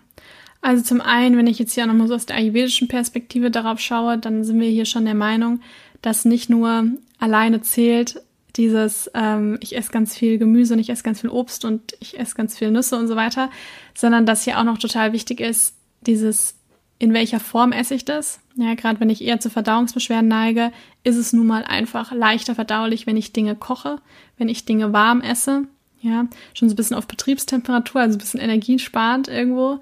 Also 0.61 0.83
zum 0.83 1.01
einen, 1.01 1.37
wenn 1.37 1.47
ich 1.47 1.59
jetzt 1.59 1.75
hier 1.75 1.87
nochmal 1.87 2.09
so 2.09 2.15
aus 2.15 2.27
der 2.27 2.37
ayurvedischen 2.37 2.89
Perspektive 2.89 3.51
darauf 3.51 3.81
schaue, 3.81 4.19
dann 4.19 4.45
sind 4.45 4.61
wir 4.61 4.69
hier 4.69 4.87
schon 4.87 5.05
der 5.05 5.15
Meinung, 5.15 5.61
dass 6.01 6.25
nicht 6.25 6.49
nur 6.49 6.85
alleine 7.19 7.61
zählt, 7.61 8.23
dieses, 8.57 9.11
ähm, 9.15 9.59
ich 9.61 9.77
esse 9.77 9.91
ganz 9.91 10.17
viel 10.17 10.39
Gemüse 10.39 10.75
und 10.75 10.81
ich 10.81 10.91
esse 10.91 11.03
ganz 11.03 11.21
viel 11.21 11.31
Obst 11.31 11.65
und 11.65 11.97
ich 12.01 12.19
esse 12.19 12.35
ganz 12.35 12.57
viel 12.57 12.71
Nüsse 12.71 12.97
und 12.97 13.09
so 13.09 13.17
weiter, 13.17 13.51
sondern 13.95 14.27
dass 14.27 14.45
hier 14.45 14.59
auch 14.59 14.65
noch 14.65 14.79
total 14.79 15.13
wichtig 15.13 15.41
ist, 15.41 15.75
dieses, 16.03 16.57
in 16.99 17.13
welcher 17.13 17.41
Form 17.41 17.73
esse 17.73 17.95
ich 17.95 18.05
das? 18.05 18.41
Ja, 18.57 18.75
gerade 18.75 19.01
wenn 19.01 19.11
ich 19.11 19.23
eher 19.23 19.41
zu 19.41 19.51
Verdauungsbeschwerden 19.51 20.29
neige, 20.29 20.71
ist 21.03 21.17
es 21.17 21.33
nun 21.33 21.47
mal 21.47 21.65
einfach 21.65 22.13
leichter 22.13 22.55
verdaulich, 22.55 23.07
wenn 23.07 23.17
ich 23.17 23.33
Dinge 23.33 23.57
koche, 23.57 23.99
wenn 24.39 24.49
ich 24.49 24.65
Dinge 24.65 24.93
warm 24.93 25.21
esse. 25.21 25.65
Ja, 26.01 26.27
schon 26.53 26.69
so 26.69 26.75
ein 26.75 26.77
bisschen 26.77 26.97
auf 26.97 27.07
Betriebstemperatur, 27.07 28.01
also 28.01 28.17
ein 28.17 28.19
bisschen 28.19 28.41
energiesparend 28.41 29.27
irgendwo. 29.27 29.81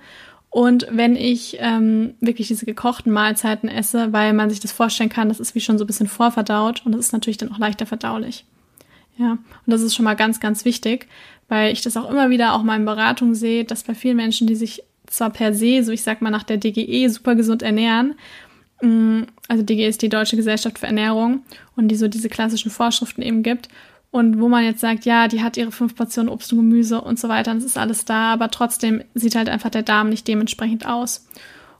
Und 0.50 0.86
wenn 0.90 1.16
ich 1.16 1.56
ähm, 1.60 2.14
wirklich 2.20 2.46
diese 2.48 2.64
gekochten 2.64 3.10
Mahlzeiten 3.10 3.68
esse, 3.68 4.12
weil 4.12 4.32
man 4.32 4.48
sich 4.48 4.60
das 4.60 4.70
vorstellen 4.70 5.08
kann, 5.08 5.28
das 5.28 5.40
ist 5.40 5.54
wie 5.54 5.60
schon 5.60 5.78
so 5.78 5.84
ein 5.84 5.86
bisschen 5.86 6.06
vorverdaut 6.06 6.82
und 6.84 6.92
das 6.92 7.06
ist 7.06 7.12
natürlich 7.12 7.38
dann 7.38 7.50
auch 7.52 7.58
leichter 7.58 7.86
verdaulich. 7.86 8.44
Ja, 9.16 9.32
und 9.32 9.40
das 9.66 9.82
ist 9.82 9.94
schon 9.94 10.04
mal 10.04 10.14
ganz, 10.14 10.40
ganz 10.40 10.64
wichtig, 10.64 11.06
weil 11.48 11.72
ich 11.72 11.82
das 11.82 11.96
auch 11.96 12.10
immer 12.10 12.30
wieder 12.30 12.54
auch 12.54 12.62
mal 12.62 12.76
in 12.76 12.84
Beratung 12.84 13.34
sehe, 13.34 13.64
dass 13.64 13.82
bei 13.82 13.94
vielen 13.94 14.16
Menschen, 14.16 14.46
die 14.46 14.56
sich 14.56 14.82
zwar 15.06 15.30
per 15.30 15.54
se, 15.54 15.82
so 15.84 15.92
ich 15.92 16.02
sag 16.02 16.22
mal 16.22 16.30
nach 16.30 16.44
der 16.44 16.56
DGE, 16.56 17.08
super 17.08 17.34
gesund 17.34 17.62
ernähren, 17.62 18.14
mm, 18.80 19.22
also 19.48 19.62
DGE 19.62 19.86
ist 19.86 20.02
die 20.02 20.08
Deutsche 20.08 20.36
Gesellschaft 20.36 20.78
für 20.78 20.86
Ernährung 20.86 21.42
und 21.76 21.88
die 21.88 21.96
so 21.96 22.08
diese 22.08 22.30
klassischen 22.30 22.70
Vorschriften 22.70 23.20
eben 23.20 23.42
gibt 23.42 23.68
und 24.12 24.38
wo 24.38 24.48
man 24.48 24.62
jetzt 24.62 24.80
sagt, 24.80 25.06
ja, 25.06 25.26
die 25.26 25.42
hat 25.42 25.56
ihre 25.56 25.72
fünf 25.72 25.96
Portionen 25.96 26.28
Obst 26.28 26.52
und 26.52 26.58
Gemüse 26.58 27.00
und 27.00 27.18
so 27.18 27.28
weiter, 27.28 27.50
und 27.50 27.56
es 27.56 27.64
ist 27.64 27.78
alles 27.78 28.04
da, 28.04 28.34
aber 28.34 28.50
trotzdem 28.50 29.02
sieht 29.14 29.34
halt 29.34 29.48
einfach 29.48 29.70
der 29.70 29.82
Darm 29.82 30.10
nicht 30.10 30.28
dementsprechend 30.28 30.86
aus. 30.86 31.26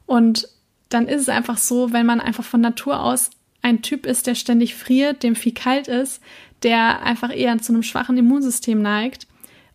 Und 0.07 0.49
dann 0.89 1.07
ist 1.07 1.21
es 1.21 1.29
einfach 1.29 1.57
so, 1.57 1.93
wenn 1.93 2.07
man 2.07 2.19
einfach 2.19 2.43
von 2.43 2.59
Natur 2.59 3.01
aus 3.01 3.29
ein 3.61 3.83
Typ 3.83 4.07
ist, 4.07 4.25
der 4.25 4.33
ständig 4.33 4.73
friert, 4.73 5.21
dem 5.21 5.35
viel 5.35 5.53
kalt 5.53 5.87
ist, 5.87 6.23
der 6.63 7.01
einfach 7.03 7.35
eher 7.35 7.57
zu 7.59 7.73
einem 7.73 7.83
schwachen 7.83 8.17
Immunsystem 8.17 8.81
neigt 8.81 9.27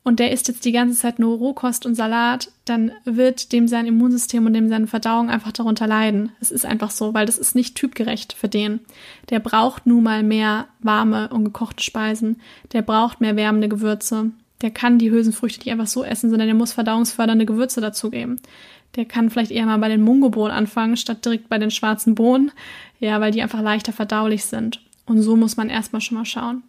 und 0.09 0.20
der 0.20 0.32
isst 0.32 0.49
jetzt 0.49 0.64
die 0.64 0.72
ganze 0.72 0.99
Zeit 0.99 1.18
nur 1.18 1.36
Rohkost 1.36 1.84
und 1.84 1.95
Salat, 1.95 2.51
dann 2.64 2.93
wird 3.05 3.53
dem 3.53 3.68
sein 3.68 3.84
Immunsystem 3.84 4.47
und 4.47 4.55
dem 4.55 4.70
seine 4.70 4.86
Verdauung 4.86 5.28
einfach 5.28 5.53
darunter 5.53 5.86
leiden. 5.86 6.32
Es 6.41 6.51
ist 6.51 6.64
einfach 6.64 6.91
so, 6.91 7.12
weil 7.12 7.26
das 7.26 7.36
ist 7.36 7.55
nicht 7.55 7.74
typgerecht 7.74 8.32
für 8.32 8.49
den. 8.49 8.80
Der 9.28 9.39
braucht 9.39 9.86
nun 9.86 10.03
mal 10.03 10.22
mehr 10.22 10.66
warme 10.80 11.28
und 11.28 11.45
gekochte 11.45 11.82
Speisen. 11.82 12.41
Der 12.72 12.80
braucht 12.80 13.20
mehr 13.20 13.36
wärmende 13.36 13.68
Gewürze. 13.68 14.30
Der 14.62 14.70
kann 14.70 14.99
die 14.99 15.11
Hülsenfrüchte 15.11 15.61
nicht 15.61 15.72
einfach 15.72 15.86
so 15.86 16.03
essen, 16.03 16.30
sondern 16.30 16.49
der 16.49 16.57
muss 16.57 16.72
verdauungsfördernde 16.72 17.45
Gewürze 17.45 17.82
dazugeben. 17.82 18.41
Der 18.97 19.05
kann 19.05 19.28
vielleicht 19.28 19.51
eher 19.51 19.66
mal 19.66 19.76
bei 19.76 19.89
den 19.89 20.01
Mungobohnen 20.01 20.57
anfangen, 20.57 20.97
statt 20.97 21.22
direkt 21.22 21.51
bei 21.51 21.59
den 21.59 21.70
schwarzen 21.70 22.14
Bohnen. 22.14 22.51
Ja, 22.99 23.20
weil 23.20 23.32
die 23.32 23.43
einfach 23.43 23.61
leichter 23.61 23.93
verdaulich 23.93 24.47
sind. 24.47 24.80
Und 25.05 25.20
so 25.20 25.36
muss 25.36 25.59
man 25.59 25.68
erstmal 25.68 26.01
schon 26.01 26.16
mal 26.16 26.24
schauen 26.24 26.62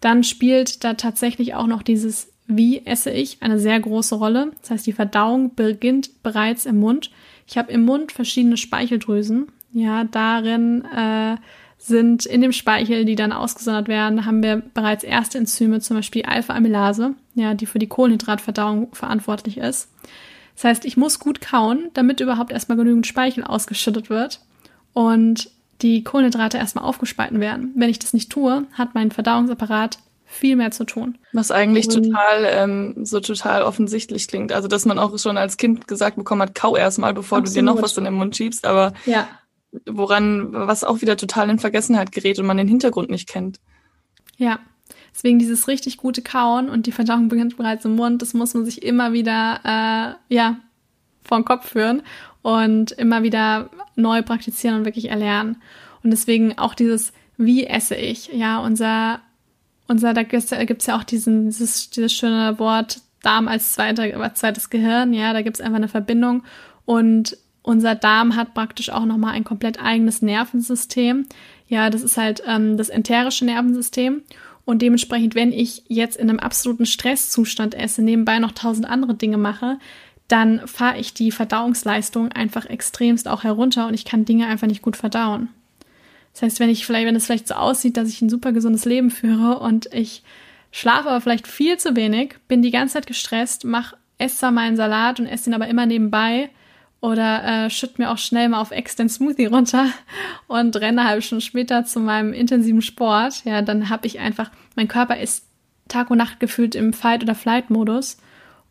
dann 0.00 0.24
spielt 0.24 0.84
da 0.84 0.94
tatsächlich 0.94 1.54
auch 1.54 1.66
noch 1.66 1.82
dieses 1.82 2.32
Wie 2.46 2.84
esse 2.84 3.10
ich 3.10 3.42
eine 3.42 3.58
sehr 3.58 3.78
große 3.78 4.14
Rolle. 4.14 4.52
Das 4.60 4.70
heißt, 4.70 4.86
die 4.86 4.92
Verdauung 4.92 5.54
beginnt 5.54 6.22
bereits 6.22 6.66
im 6.66 6.80
Mund. 6.80 7.10
Ich 7.46 7.58
habe 7.58 7.72
im 7.72 7.82
Mund 7.84 8.12
verschiedene 8.12 8.56
Speicheldrüsen. 8.56 9.48
Ja, 9.72 10.04
darin 10.04 10.84
äh, 10.84 11.36
sind 11.78 12.26
in 12.26 12.40
dem 12.40 12.52
Speichel, 12.52 13.04
die 13.04 13.14
dann 13.14 13.32
ausgesondert 13.32 13.88
werden, 13.88 14.26
haben 14.26 14.42
wir 14.42 14.62
bereits 14.74 15.02
erste 15.02 15.38
Enzyme, 15.38 15.80
zum 15.80 15.96
Beispiel 15.96 16.24
Alpha-Amylase, 16.24 17.14
ja, 17.34 17.54
die 17.54 17.66
für 17.66 17.78
die 17.78 17.88
Kohlenhydratverdauung 17.88 18.94
verantwortlich 18.94 19.56
ist. 19.56 19.88
Das 20.54 20.64
heißt, 20.64 20.84
ich 20.84 20.98
muss 20.98 21.18
gut 21.18 21.40
kauen, 21.40 21.88
damit 21.94 22.20
überhaupt 22.20 22.52
erstmal 22.52 22.76
genügend 22.76 23.06
Speichel 23.06 23.44
ausgeschüttet 23.44 24.10
wird. 24.10 24.40
Und 24.92 25.50
die 25.82 26.04
Kohlenhydrate 26.04 26.58
erstmal 26.58 26.84
aufgespalten 26.84 27.40
werden. 27.40 27.72
Wenn 27.74 27.90
ich 27.90 27.98
das 27.98 28.12
nicht 28.12 28.30
tue, 28.30 28.66
hat 28.72 28.94
mein 28.94 29.10
Verdauungsapparat 29.10 29.98
viel 30.30 30.54
mehr 30.54 30.70
zu 30.70 30.84
tun. 30.84 31.18
Was 31.32 31.50
eigentlich 31.50 31.88
und, 31.88 32.04
total 32.04 32.46
ähm, 32.46 33.04
so 33.04 33.18
total 33.18 33.62
offensichtlich 33.62 34.28
klingt. 34.28 34.52
Also 34.52 34.68
dass 34.68 34.86
man 34.86 34.98
auch 34.98 35.18
schon 35.18 35.36
als 35.36 35.56
Kind 35.56 35.88
gesagt 35.88 36.16
bekommen 36.16 36.42
hat, 36.42 36.54
kau 36.54 36.76
erstmal, 36.76 37.12
bevor 37.12 37.38
absolut. 37.38 37.56
du 37.56 37.60
dir 37.60 37.64
noch 37.64 37.82
was 37.82 37.98
in 37.98 38.04
den 38.04 38.14
Mund 38.14 38.36
schiebst. 38.36 38.64
Aber 38.64 38.92
ja. 39.06 39.26
woran, 39.86 40.52
was 40.52 40.84
auch 40.84 41.00
wieder 41.00 41.16
total 41.16 41.50
in 41.50 41.58
Vergessenheit 41.58 42.12
gerät 42.12 42.38
und 42.38 42.46
man 42.46 42.56
den 42.56 42.68
Hintergrund 42.68 43.10
nicht 43.10 43.28
kennt. 43.28 43.58
Ja. 44.36 44.60
Deswegen 45.12 45.40
dieses 45.40 45.66
richtig 45.66 45.96
gute 45.96 46.22
Kauen 46.22 46.68
und 46.68 46.86
die 46.86 46.92
Verdauung 46.92 47.28
beginnt 47.28 47.56
bereits 47.56 47.84
im 47.84 47.96
Mund, 47.96 48.22
das 48.22 48.32
muss 48.32 48.54
man 48.54 48.64
sich 48.64 48.82
immer 48.82 49.12
wieder 49.12 49.60
äh, 49.64 50.34
ja 50.34 50.56
vor 51.24 51.38
den 51.38 51.44
Kopf 51.44 51.68
führen 51.68 52.02
und 52.42 52.92
immer 52.92 53.22
wieder 53.22 53.70
neu 53.96 54.22
praktizieren 54.22 54.76
und 54.76 54.84
wirklich 54.84 55.10
erlernen. 55.10 55.56
Und 56.02 56.10
deswegen 56.10 56.58
auch 56.58 56.74
dieses, 56.74 57.12
wie 57.36 57.66
esse 57.66 57.94
ich? 57.94 58.32
Ja, 58.32 58.58
unser, 58.60 59.20
unser, 59.88 60.14
da 60.14 60.22
da 60.22 60.64
gibt's 60.64 60.86
ja 60.86 60.96
auch 60.98 61.04
diesen, 61.04 61.46
dieses, 61.46 61.90
dieses 61.90 62.12
schöne 62.12 62.58
Wort 62.58 63.00
Darm 63.22 63.48
als 63.48 63.72
zweiter, 63.72 64.34
zweites 64.34 64.70
Gehirn. 64.70 65.12
Ja, 65.12 65.32
da 65.32 65.42
gibt's 65.42 65.60
einfach 65.60 65.76
eine 65.76 65.88
Verbindung. 65.88 66.42
Und 66.86 67.36
unser 67.62 67.94
Darm 67.94 68.36
hat 68.36 68.54
praktisch 68.54 68.90
auch 68.90 69.04
nochmal 69.04 69.34
ein 69.34 69.44
komplett 69.44 69.82
eigenes 69.82 70.22
Nervensystem. 70.22 71.26
Ja, 71.68 71.90
das 71.90 72.02
ist 72.02 72.16
halt 72.16 72.42
ähm, 72.46 72.76
das 72.76 72.88
enterische 72.88 73.44
Nervensystem. 73.44 74.22
Und 74.64 74.82
dementsprechend, 74.82 75.34
wenn 75.34 75.52
ich 75.52 75.84
jetzt 75.88 76.16
in 76.16 76.30
einem 76.30 76.38
absoluten 76.38 76.86
Stresszustand 76.86 77.74
esse, 77.74 78.02
nebenbei 78.02 78.38
noch 78.38 78.52
tausend 78.52 78.88
andere 78.88 79.14
Dinge 79.14 79.36
mache, 79.36 79.78
dann 80.30 80.66
fahre 80.66 80.98
ich 80.98 81.12
die 81.12 81.32
Verdauungsleistung 81.32 82.30
einfach 82.30 82.66
extremst 82.66 83.26
auch 83.26 83.42
herunter 83.42 83.88
und 83.88 83.94
ich 83.94 84.04
kann 84.04 84.24
Dinge 84.24 84.46
einfach 84.46 84.68
nicht 84.68 84.82
gut 84.82 84.96
verdauen. 84.96 85.48
Das 86.32 86.42
heißt, 86.42 86.60
wenn 86.60 86.70
ich 86.70 86.86
vielleicht, 86.86 87.06
wenn 87.06 87.16
es 87.16 87.26
vielleicht 87.26 87.48
so 87.48 87.54
aussieht, 87.54 87.96
dass 87.96 88.08
ich 88.08 88.22
ein 88.22 88.30
super 88.30 88.52
gesundes 88.52 88.84
Leben 88.84 89.10
führe 89.10 89.58
und 89.58 89.92
ich 89.92 90.22
schlafe 90.70 91.08
aber 91.08 91.20
vielleicht 91.20 91.48
viel 91.48 91.76
zu 91.78 91.96
wenig, 91.96 92.36
bin 92.46 92.62
die 92.62 92.70
ganze 92.70 92.94
Zeit 92.94 93.08
gestresst, 93.08 93.64
mach, 93.64 93.94
esse 94.18 94.36
zwar 94.36 94.52
meinen 94.52 94.76
Salat 94.76 95.18
und 95.18 95.26
esse 95.26 95.50
ihn 95.50 95.54
aber 95.54 95.66
immer 95.66 95.86
nebenbei 95.86 96.50
oder 97.00 97.66
äh, 97.66 97.70
schütt 97.70 97.98
mir 97.98 98.10
auch 98.10 98.18
schnell 98.18 98.48
mal 98.48 98.60
auf 98.60 98.70
Ex 98.70 98.94
den 98.94 99.08
Smoothie 99.08 99.46
runter 99.46 99.86
und 100.46 100.76
renne 100.76 101.00
eine 101.00 101.08
halbe 101.08 101.22
Stunde 101.22 101.44
später 101.44 101.84
zu 101.84 101.98
meinem 101.98 102.32
intensiven 102.32 102.82
Sport, 102.82 103.44
ja, 103.44 103.62
dann 103.62 103.88
habe 103.88 104.06
ich 104.06 104.20
einfach, 104.20 104.52
mein 104.76 104.86
Körper 104.86 105.16
ist 105.16 105.46
Tag 105.88 106.10
und 106.10 106.18
Nacht 106.18 106.38
gefühlt 106.38 106.76
im 106.76 106.92
Fight- 106.92 107.24
oder 107.24 107.34
Flight-Modus 107.34 108.18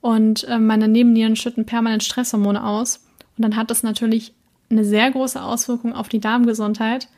und 0.02 0.44
äh, 0.46 0.60
meine 0.60 0.88
Nebennieren 0.88 1.36
schütten 1.36 1.66
permanent 1.66 2.04
Stresshormone 2.04 2.64
aus. 2.66 3.06
Und 3.38 3.44
dann 3.44 3.56
hat 3.56 3.70
das 3.70 3.84
natürlich 3.84 4.34
eine 4.70 4.86
sehr 4.86 5.10
große 5.12 5.42
Auswirkung 5.42 5.94
auf 5.94 6.10
die 6.10 6.20
Darmgesundheit 6.20 7.10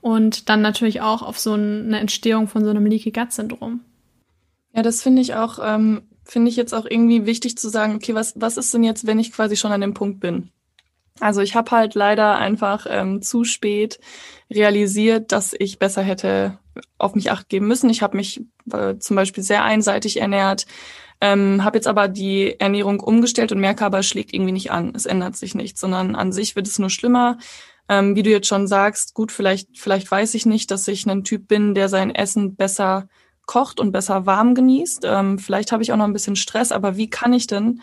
und 0.00 0.48
dann 0.48 0.62
natürlich 0.62 1.00
auch 1.00 1.22
auf 1.22 1.38
so 1.38 1.54
eine 1.54 1.98
Entstehung 1.98 2.48
von 2.48 2.64
so 2.64 2.70
einem 2.70 2.86
Leaky 2.86 3.10
Gut 3.10 3.32
Syndrom. 3.32 3.80
Ja, 4.74 4.82
das 4.82 5.02
finde 5.02 5.22
ich 5.22 5.34
auch, 5.34 5.58
ähm, 5.62 6.02
finde 6.24 6.50
ich 6.50 6.56
jetzt 6.56 6.74
auch 6.74 6.84
irgendwie 6.84 7.26
wichtig 7.26 7.56
zu 7.58 7.68
sagen, 7.68 7.94
okay, 7.94 8.14
was, 8.14 8.34
was 8.36 8.56
ist 8.56 8.72
denn 8.74 8.84
jetzt, 8.84 9.06
wenn 9.06 9.18
ich 9.18 9.32
quasi 9.32 9.56
schon 9.56 9.72
an 9.72 9.80
dem 9.80 9.94
Punkt 9.94 10.20
bin? 10.20 10.50
Also 11.20 11.42
ich 11.42 11.54
habe 11.54 11.70
halt 11.70 11.94
leider 11.94 12.38
einfach 12.38 12.86
ähm, 12.88 13.22
zu 13.22 13.44
spät 13.44 14.00
realisiert, 14.50 15.30
dass 15.30 15.54
ich 15.56 15.78
besser 15.78 16.02
hätte 16.02 16.58
auf 16.98 17.14
mich 17.14 17.30
acht 17.30 17.48
geben 17.48 17.68
müssen. 17.68 17.88
Ich 17.88 18.02
habe 18.02 18.16
mich 18.16 18.44
äh, 18.72 18.98
zum 18.98 19.14
Beispiel 19.14 19.44
sehr 19.44 19.62
einseitig 19.62 20.20
ernährt, 20.20 20.66
ähm, 21.24 21.64
habe 21.64 21.78
jetzt 21.78 21.86
aber 21.86 22.06
die 22.06 22.60
Ernährung 22.60 23.00
umgestellt 23.00 23.50
und 23.50 23.58
merke 23.58 23.86
aber, 23.86 24.00
es 24.00 24.06
schlägt 24.06 24.34
irgendwie 24.34 24.52
nicht 24.52 24.70
an. 24.70 24.92
Es 24.94 25.06
ändert 25.06 25.36
sich 25.36 25.54
nichts, 25.54 25.80
sondern 25.80 26.16
an 26.16 26.32
sich 26.32 26.54
wird 26.54 26.66
es 26.66 26.78
nur 26.78 26.90
schlimmer. 26.90 27.38
Ähm, 27.88 28.14
wie 28.14 28.22
du 28.22 28.28
jetzt 28.28 28.46
schon 28.46 28.66
sagst, 28.66 29.14
gut, 29.14 29.32
vielleicht, 29.32 29.78
vielleicht 29.78 30.10
weiß 30.10 30.34
ich 30.34 30.44
nicht, 30.44 30.70
dass 30.70 30.86
ich 30.86 31.06
ein 31.06 31.24
Typ 31.24 31.48
bin, 31.48 31.74
der 31.74 31.88
sein 31.88 32.14
Essen 32.14 32.56
besser 32.56 33.08
kocht 33.46 33.80
und 33.80 33.90
besser 33.90 34.26
warm 34.26 34.54
genießt. 34.54 35.06
Ähm, 35.06 35.38
vielleicht 35.38 35.72
habe 35.72 35.82
ich 35.82 35.92
auch 35.92 35.96
noch 35.96 36.04
ein 36.04 36.12
bisschen 36.12 36.36
Stress, 36.36 36.72
aber 36.72 36.98
wie 36.98 37.08
kann 37.08 37.32
ich 37.32 37.46
denn 37.46 37.80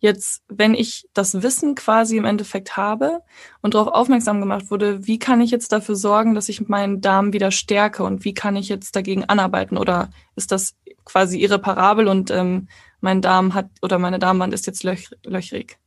jetzt, 0.00 0.42
wenn 0.48 0.72
ich 0.72 1.08
das 1.12 1.42
Wissen 1.42 1.74
quasi 1.74 2.16
im 2.16 2.24
Endeffekt 2.24 2.78
habe 2.78 3.20
und 3.60 3.74
darauf 3.74 3.88
aufmerksam 3.88 4.40
gemacht 4.40 4.70
wurde, 4.70 5.06
wie 5.06 5.18
kann 5.18 5.42
ich 5.42 5.50
jetzt 5.50 5.72
dafür 5.72 5.94
sorgen, 5.94 6.34
dass 6.34 6.48
ich 6.48 6.68
meinen 6.68 7.02
Darm 7.02 7.34
wieder 7.34 7.50
stärke 7.50 8.02
und 8.04 8.24
wie 8.24 8.32
kann 8.32 8.56
ich 8.56 8.70
jetzt 8.70 8.96
dagegen 8.96 9.24
anarbeiten 9.24 9.76
oder 9.76 10.08
ist 10.36 10.52
das 10.52 10.74
quasi 11.08 11.38
irreparabel 11.40 12.06
und 12.08 12.30
ähm, 12.30 12.68
mein 13.00 13.22
Darm 13.22 13.54
hat 13.54 13.68
oder 13.82 13.98
meine 13.98 14.18
Darmwand 14.18 14.52
ist 14.54 14.66
jetzt 14.66 14.84
löch 14.84 15.10
löchrig? 15.24 15.78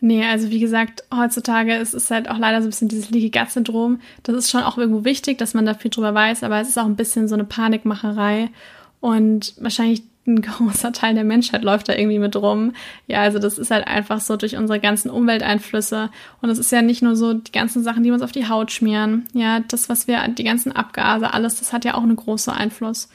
Nee, 0.00 0.24
also 0.24 0.50
wie 0.50 0.60
gesagt, 0.60 1.04
heutzutage 1.12 1.74
ist 1.74 1.92
es 1.92 2.10
halt 2.10 2.30
auch 2.30 2.38
leider 2.38 2.60
so 2.60 2.68
ein 2.68 2.70
bisschen 2.70 2.88
dieses 2.88 3.10
Leaky 3.10 3.30
Gut 3.30 3.50
Syndrom. 3.50 4.00
Das 4.22 4.36
ist 4.36 4.50
schon 4.50 4.62
auch 4.62 4.78
irgendwo 4.78 5.04
wichtig, 5.04 5.38
dass 5.38 5.54
man 5.54 5.66
da 5.66 5.74
viel 5.74 5.90
drüber 5.90 6.14
weiß, 6.14 6.44
aber 6.44 6.60
es 6.60 6.68
ist 6.68 6.78
auch 6.78 6.84
ein 6.84 6.96
bisschen 6.96 7.26
so 7.26 7.34
eine 7.34 7.44
Panikmacherei 7.44 8.50
und 9.00 9.54
wahrscheinlich 9.58 10.02
ein 10.26 10.42
großer 10.42 10.92
Teil 10.92 11.14
der 11.14 11.24
Menschheit 11.24 11.62
läuft 11.62 11.88
da 11.88 11.94
irgendwie 11.94 12.18
mit 12.18 12.36
rum. 12.36 12.74
Ja, 13.06 13.22
also 13.22 13.38
das 13.38 13.58
ist 13.58 13.70
halt 13.70 13.86
einfach 13.86 14.20
so 14.20 14.36
durch 14.36 14.56
unsere 14.56 14.78
ganzen 14.78 15.10
Umwelteinflüsse. 15.10 16.10
Und 16.42 16.50
es 16.50 16.58
ist 16.58 16.70
ja 16.70 16.82
nicht 16.82 17.02
nur 17.02 17.16
so 17.16 17.34
die 17.34 17.52
ganzen 17.52 17.82
Sachen, 17.82 18.02
die 18.02 18.10
wir 18.10 18.14
uns 18.14 18.22
auf 18.22 18.32
die 18.32 18.48
Haut 18.48 18.70
schmieren. 18.70 19.26
Ja, 19.32 19.60
das, 19.60 19.88
was 19.88 20.06
wir, 20.06 20.26
die 20.28 20.44
ganzen 20.44 20.72
Abgase, 20.72 21.32
alles, 21.32 21.58
das 21.58 21.72
hat 21.72 21.84
ja 21.84 21.94
auch 21.94 22.02
einen 22.02 22.16
großen 22.16 22.52
Einfluss. 22.52 23.08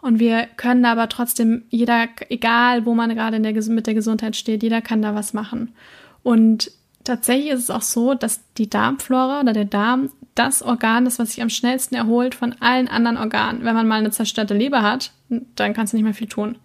Und 0.00 0.18
wir 0.18 0.46
können 0.56 0.84
aber 0.84 1.08
trotzdem, 1.08 1.64
jeder, 1.68 2.08
egal 2.28 2.86
wo 2.86 2.94
man 2.94 3.14
gerade 3.14 3.40
der, 3.40 3.52
mit 3.68 3.86
der 3.86 3.94
Gesundheit 3.94 4.34
steht, 4.36 4.62
jeder 4.62 4.80
kann 4.80 5.02
da 5.02 5.14
was 5.14 5.34
machen. 5.34 5.74
Und 6.22 6.70
tatsächlich 7.04 7.50
ist 7.50 7.64
es 7.64 7.70
auch 7.70 7.82
so, 7.82 8.14
dass 8.14 8.40
die 8.56 8.70
Darmflora 8.70 9.40
oder 9.40 9.52
der 9.52 9.64
Darm 9.66 10.10
das 10.34 10.62
Organ 10.62 11.06
ist, 11.06 11.18
was 11.18 11.32
sich 11.32 11.42
am 11.42 11.50
schnellsten 11.50 11.94
erholt 11.94 12.34
von 12.34 12.54
allen 12.60 12.88
anderen 12.88 13.18
Organen. 13.18 13.64
Wenn 13.64 13.74
man 13.74 13.88
mal 13.88 13.98
eine 13.98 14.10
zerstörte 14.10 14.54
Leber 14.54 14.82
hat, 14.82 15.12
dann 15.28 15.74
kannst 15.74 15.92
du 15.92 15.96
nicht 15.96 16.04
mehr 16.04 16.14
viel 16.14 16.28
tun. 16.28 16.56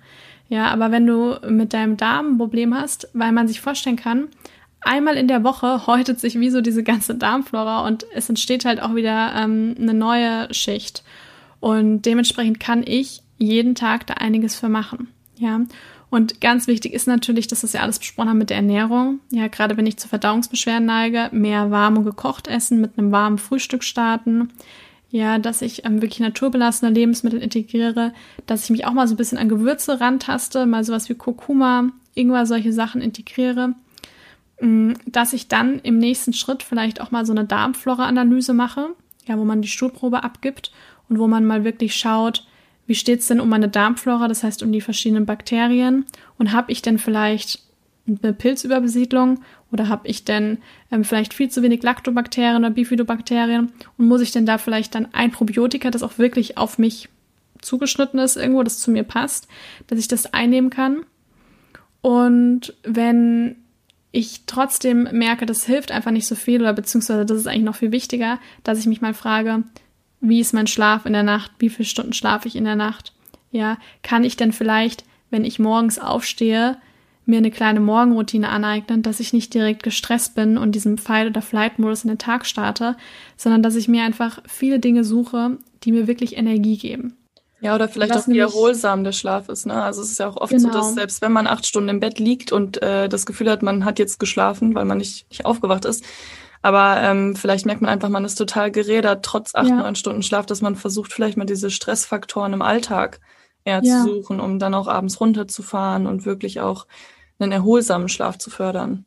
Ja, 0.47 0.67
aber 0.67 0.91
wenn 0.91 1.07
du 1.07 1.35
mit 1.49 1.73
deinem 1.73 1.97
Darm 1.97 2.33
ein 2.33 2.37
Problem 2.37 2.75
hast, 2.75 3.09
weil 3.13 3.31
man 3.31 3.47
sich 3.47 3.61
vorstellen 3.61 3.95
kann, 3.95 4.27
einmal 4.81 5.17
in 5.17 5.27
der 5.27 5.43
Woche 5.43 5.87
häutet 5.87 6.19
sich 6.19 6.39
wie 6.39 6.51
so 6.51 6.61
diese 6.61 6.83
ganze 6.83 7.15
Darmflora 7.15 7.85
und 7.87 8.05
es 8.13 8.29
entsteht 8.29 8.65
halt 8.65 8.81
auch 8.81 8.95
wieder 8.95 9.33
ähm, 9.35 9.75
eine 9.79 9.93
neue 9.93 10.53
Schicht. 10.53 11.03
Und 11.59 12.03
dementsprechend 12.03 12.59
kann 12.59 12.83
ich 12.85 13.23
jeden 13.37 13.75
Tag 13.75 14.07
da 14.07 14.15
einiges 14.15 14.55
für 14.55 14.69
machen. 14.69 15.07
Ja. 15.37 15.61
Und 16.09 16.39
ganz 16.39 16.67
wichtig 16.67 16.93
ist 16.93 17.07
natürlich, 17.07 17.47
dass 17.47 17.63
wir 17.63 17.69
ja 17.69 17.81
alles 17.81 17.99
besprochen 17.99 18.29
haben 18.29 18.37
mit 18.37 18.49
der 18.49 18.57
Ernährung. 18.57 19.19
Ja, 19.31 19.47
gerade 19.47 19.75
wenn 19.75 19.87
ich 19.87 19.97
zu 19.97 20.07
Verdauungsbeschwerden 20.07 20.85
neige, 20.85 21.29
mehr 21.31 21.71
warm 21.71 21.97
und 21.97 22.05
gekocht 22.05 22.47
essen, 22.47 22.79
mit 22.79 22.97
einem 22.97 23.11
warmen 23.11 23.37
Frühstück 23.37 23.83
starten. 23.83 24.49
Ja, 25.09 25.39
dass 25.39 25.61
ich 25.61 25.85
ähm, 25.85 26.01
wirklich 26.01 26.19
naturbelassene 26.19 26.91
Lebensmittel 26.91 27.41
integriere, 27.41 28.13
dass 28.45 28.63
ich 28.65 28.69
mich 28.69 28.85
auch 28.85 28.93
mal 28.93 29.07
so 29.07 29.13
ein 29.13 29.17
bisschen 29.17 29.37
an 29.37 29.49
Gewürze 29.49 29.99
rantaste, 29.99 30.65
mal 30.65 30.83
sowas 30.83 31.09
wie 31.09 31.15
Kurkuma, 31.15 31.91
Ingwer, 32.15 32.45
solche 32.45 32.73
Sachen 32.73 33.01
integriere. 33.01 33.75
Mm, 34.61 34.93
dass 35.05 35.33
ich 35.33 35.47
dann 35.47 35.79
im 35.79 35.97
nächsten 35.97 36.33
Schritt 36.33 36.63
vielleicht 36.63 37.01
auch 37.01 37.11
mal 37.11 37.25
so 37.25 37.33
eine 37.33 37.45
Darmflora-Analyse 37.45 38.53
mache, 38.53 38.89
ja, 39.25 39.37
wo 39.37 39.43
man 39.43 39.61
die 39.61 39.67
Stuhlprobe 39.67 40.23
abgibt 40.23 40.71
und 41.09 41.19
wo 41.19 41.27
man 41.27 41.45
mal 41.45 41.63
wirklich 41.63 41.95
schaut, 41.95 42.47
wie 42.87 42.95
steht 42.95 43.21
es 43.21 43.27
denn 43.27 43.39
um 43.39 43.49
meine 43.49 43.69
Darmflora, 43.69 44.27
das 44.27 44.43
heißt 44.43 44.63
um 44.63 44.71
die 44.71 44.81
verschiedenen 44.81 45.25
Bakterien? 45.25 46.05
Und 46.37 46.51
habe 46.51 46.71
ich 46.71 46.81
denn 46.81 46.97
vielleicht 46.97 47.59
eine 48.07 48.33
Pilzüberbesiedlung 48.33 49.41
oder 49.71 49.89
habe 49.89 50.07
ich 50.07 50.25
denn 50.25 50.59
ähm, 50.91 51.03
vielleicht 51.03 51.33
viel 51.33 51.49
zu 51.49 51.63
wenig 51.63 51.81
Lactobakterien 51.81 52.57
oder 52.57 52.69
Bifidobakterien 52.69 53.71
und 53.97 54.07
muss 54.07 54.21
ich 54.21 54.31
denn 54.31 54.45
da 54.45 54.57
vielleicht 54.57 54.93
dann 54.93 55.07
ein 55.13 55.31
Probiotika, 55.31 55.89
das 55.89 56.03
auch 56.03 56.17
wirklich 56.17 56.57
auf 56.57 56.77
mich 56.77 57.09
zugeschnitten 57.61 58.19
ist, 58.19 58.35
irgendwo, 58.35 58.61
das 58.61 58.79
zu 58.79 58.91
mir 58.91 59.03
passt, 59.03 59.47
dass 59.87 59.97
ich 59.97 60.07
das 60.07 60.33
einnehmen 60.33 60.69
kann? 60.69 61.05
Und 62.01 62.75
wenn 62.83 63.55
ich 64.11 64.43
trotzdem 64.45 65.09
merke, 65.11 65.45
das 65.45 65.65
hilft 65.65 65.91
einfach 65.91 66.11
nicht 66.11 66.27
so 66.27 66.35
viel 66.35 66.61
oder 66.61 66.73
beziehungsweise 66.73 67.25
das 67.25 67.39
ist 67.39 67.47
eigentlich 67.47 67.63
noch 67.63 67.75
viel 67.75 67.91
wichtiger, 67.91 68.39
dass 68.63 68.79
ich 68.79 68.85
mich 68.85 69.01
mal 69.01 69.15
frage, 69.15 69.63
wie 70.21 70.39
ist 70.39 70.53
mein 70.53 70.67
Schlaf 70.67 71.05
in 71.05 71.13
der 71.13 71.23
Nacht? 71.23 71.51
Wie 71.59 71.69
viele 71.69 71.85
Stunden 71.85 72.13
schlafe 72.13 72.47
ich 72.47 72.55
in 72.55 72.65
der 72.65 72.75
Nacht? 72.75 73.13
Ja, 73.51 73.77
kann 74.03 74.23
ich 74.23 74.37
denn 74.37 74.51
vielleicht, 74.51 75.05
wenn 75.29 75.45
ich 75.45 75.59
morgens 75.59 75.99
aufstehe, 75.99 76.77
mir 77.25 77.37
eine 77.37 77.51
kleine 77.51 77.79
Morgenroutine 77.79 78.49
aneignen, 78.49 79.01
dass 79.01 79.19
ich 79.19 79.33
nicht 79.33 79.53
direkt 79.53 79.83
gestresst 79.83 80.35
bin 80.35 80.57
und 80.57 80.73
diesem 80.73 80.97
Fight- 80.97 81.27
oder 81.27 81.41
Flight-Modus 81.41 82.03
in 82.03 82.09
den 82.09 82.17
Tag 82.17 82.45
starte, 82.45 82.95
sondern 83.35 83.63
dass 83.63 83.75
ich 83.75 83.87
mir 83.87 84.03
einfach 84.03 84.41
viele 84.47 84.79
Dinge 84.79 85.03
suche, 85.03 85.57
die 85.83 85.91
mir 85.91 86.07
wirklich 86.07 86.37
Energie 86.37 86.77
geben. 86.77 87.17
Ja, 87.61 87.73
oder 87.73 87.87
vielleicht 87.87 88.15
auch 88.15 88.27
wie 88.27 88.37
erholsam 88.37 89.03
der 89.03 89.11
Schlaf 89.11 89.49
ist. 89.49 89.65
Ne? 89.65 89.73
Also 89.73 90.01
es 90.01 90.11
ist 90.11 90.19
ja 90.19 90.27
auch 90.27 90.37
oft 90.37 90.51
genau. 90.51 90.67
so, 90.67 90.69
dass 90.69 90.87
genau. 90.87 90.99
selbst 90.99 91.21
wenn 91.21 91.31
man 91.31 91.47
acht 91.47 91.65
Stunden 91.65 91.89
im 91.89 91.99
Bett 91.99 92.19
liegt 92.19 92.51
und 92.51 92.81
äh, 92.83 93.09
das 93.09 93.25
Gefühl 93.25 93.49
hat, 93.49 93.63
man 93.63 93.85
hat 93.85 93.97
jetzt 93.97 94.19
geschlafen, 94.19 94.75
weil 94.75 94.85
man 94.85 94.99
nicht, 94.99 95.27
nicht 95.29 95.45
aufgewacht 95.45 95.85
ist, 95.85 96.03
aber 96.65 96.99
ähm, 96.99 97.35
vielleicht 97.35 97.67
merkt 97.67 97.81
man 97.81 97.91
einfach, 97.91 98.09
man 98.09 98.25
ist 98.25 98.39
total 98.39 98.71
gerädert, 98.71 99.23
trotz 99.23 99.53
acht, 99.53 99.67
ja. 99.67 99.75
neun 99.75 99.93
Stunden 99.93 100.23
Schlaf, 100.23 100.47
dass 100.47 100.63
man 100.63 100.75
versucht, 100.75 101.13
vielleicht 101.13 101.37
mal 101.37 101.45
diese 101.45 101.69
Stressfaktoren 101.69 102.53
im 102.53 102.63
Alltag 102.63 103.19
eher 103.65 103.83
ja. 103.83 104.01
zu 104.01 104.15
suchen, 104.15 104.39
um 104.39 104.57
dann 104.57 104.73
auch 104.73 104.87
abends 104.87 105.21
runterzufahren 105.21 106.07
und 106.07 106.25
wirklich 106.25 106.61
auch 106.61 106.87
einen 107.37 107.51
erholsamen 107.51 108.09
Schlaf 108.09 108.39
zu 108.39 108.49
fördern. 108.49 109.05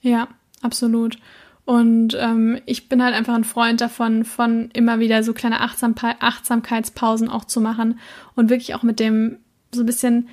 Ja, 0.00 0.26
absolut. 0.62 1.16
Und 1.64 2.16
ähm, 2.18 2.60
ich 2.66 2.88
bin 2.88 3.00
halt 3.00 3.14
einfach 3.14 3.34
ein 3.34 3.44
Freund 3.44 3.80
davon, 3.80 4.24
von 4.24 4.70
immer 4.72 4.98
wieder 4.98 5.22
so 5.22 5.32
kleine 5.32 5.60
Achtsam 5.60 5.94
Achtsamkeitspausen 6.00 7.28
auch 7.28 7.44
zu 7.44 7.60
machen 7.60 8.00
und 8.34 8.50
wirklich 8.50 8.74
auch 8.74 8.82
mit 8.82 8.98
dem 8.98 9.38
so 9.72 9.84
ein 9.84 9.86
bisschen, 9.86 10.28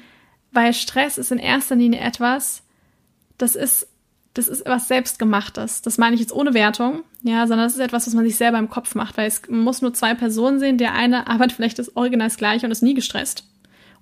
weil 0.51 0.73
Stress 0.73 1.19
ist 1.19 1.31
in 1.31 1.37
erster 1.37 1.75
Linie 1.75 1.99
etwas, 1.99 2.63
das 3.37 3.55
ist 3.55 3.92
das 4.33 4.47
ist 4.47 4.65
was 4.65 4.87
Selbstgemachtes. 4.87 5.81
Das 5.81 5.97
meine 5.97 6.15
ich 6.15 6.21
jetzt 6.21 6.33
ohne 6.33 6.53
Wertung, 6.53 7.03
ja, 7.21 7.45
sondern 7.45 7.67
das 7.67 7.73
ist 7.73 7.79
etwas, 7.79 8.07
was 8.07 8.13
man 8.13 8.25
sich 8.25 8.35
selber 8.35 8.57
im 8.57 8.69
Kopf 8.69 8.95
macht, 8.95 9.17
weil 9.17 9.27
es 9.27 9.43
muss 9.47 9.81
nur 9.81 9.93
zwei 9.93 10.15
Personen 10.15 10.59
sehen. 10.59 10.77
Der 10.77 10.93
eine 10.93 11.27
arbeitet 11.27 11.55
vielleicht 11.55 11.79
das 11.79 11.95
Original 11.95 12.27
das 12.27 12.37
Gleiche 12.37 12.65
und 12.65 12.71
ist 12.71 12.81
nie 12.81 12.95
gestresst. 12.95 13.45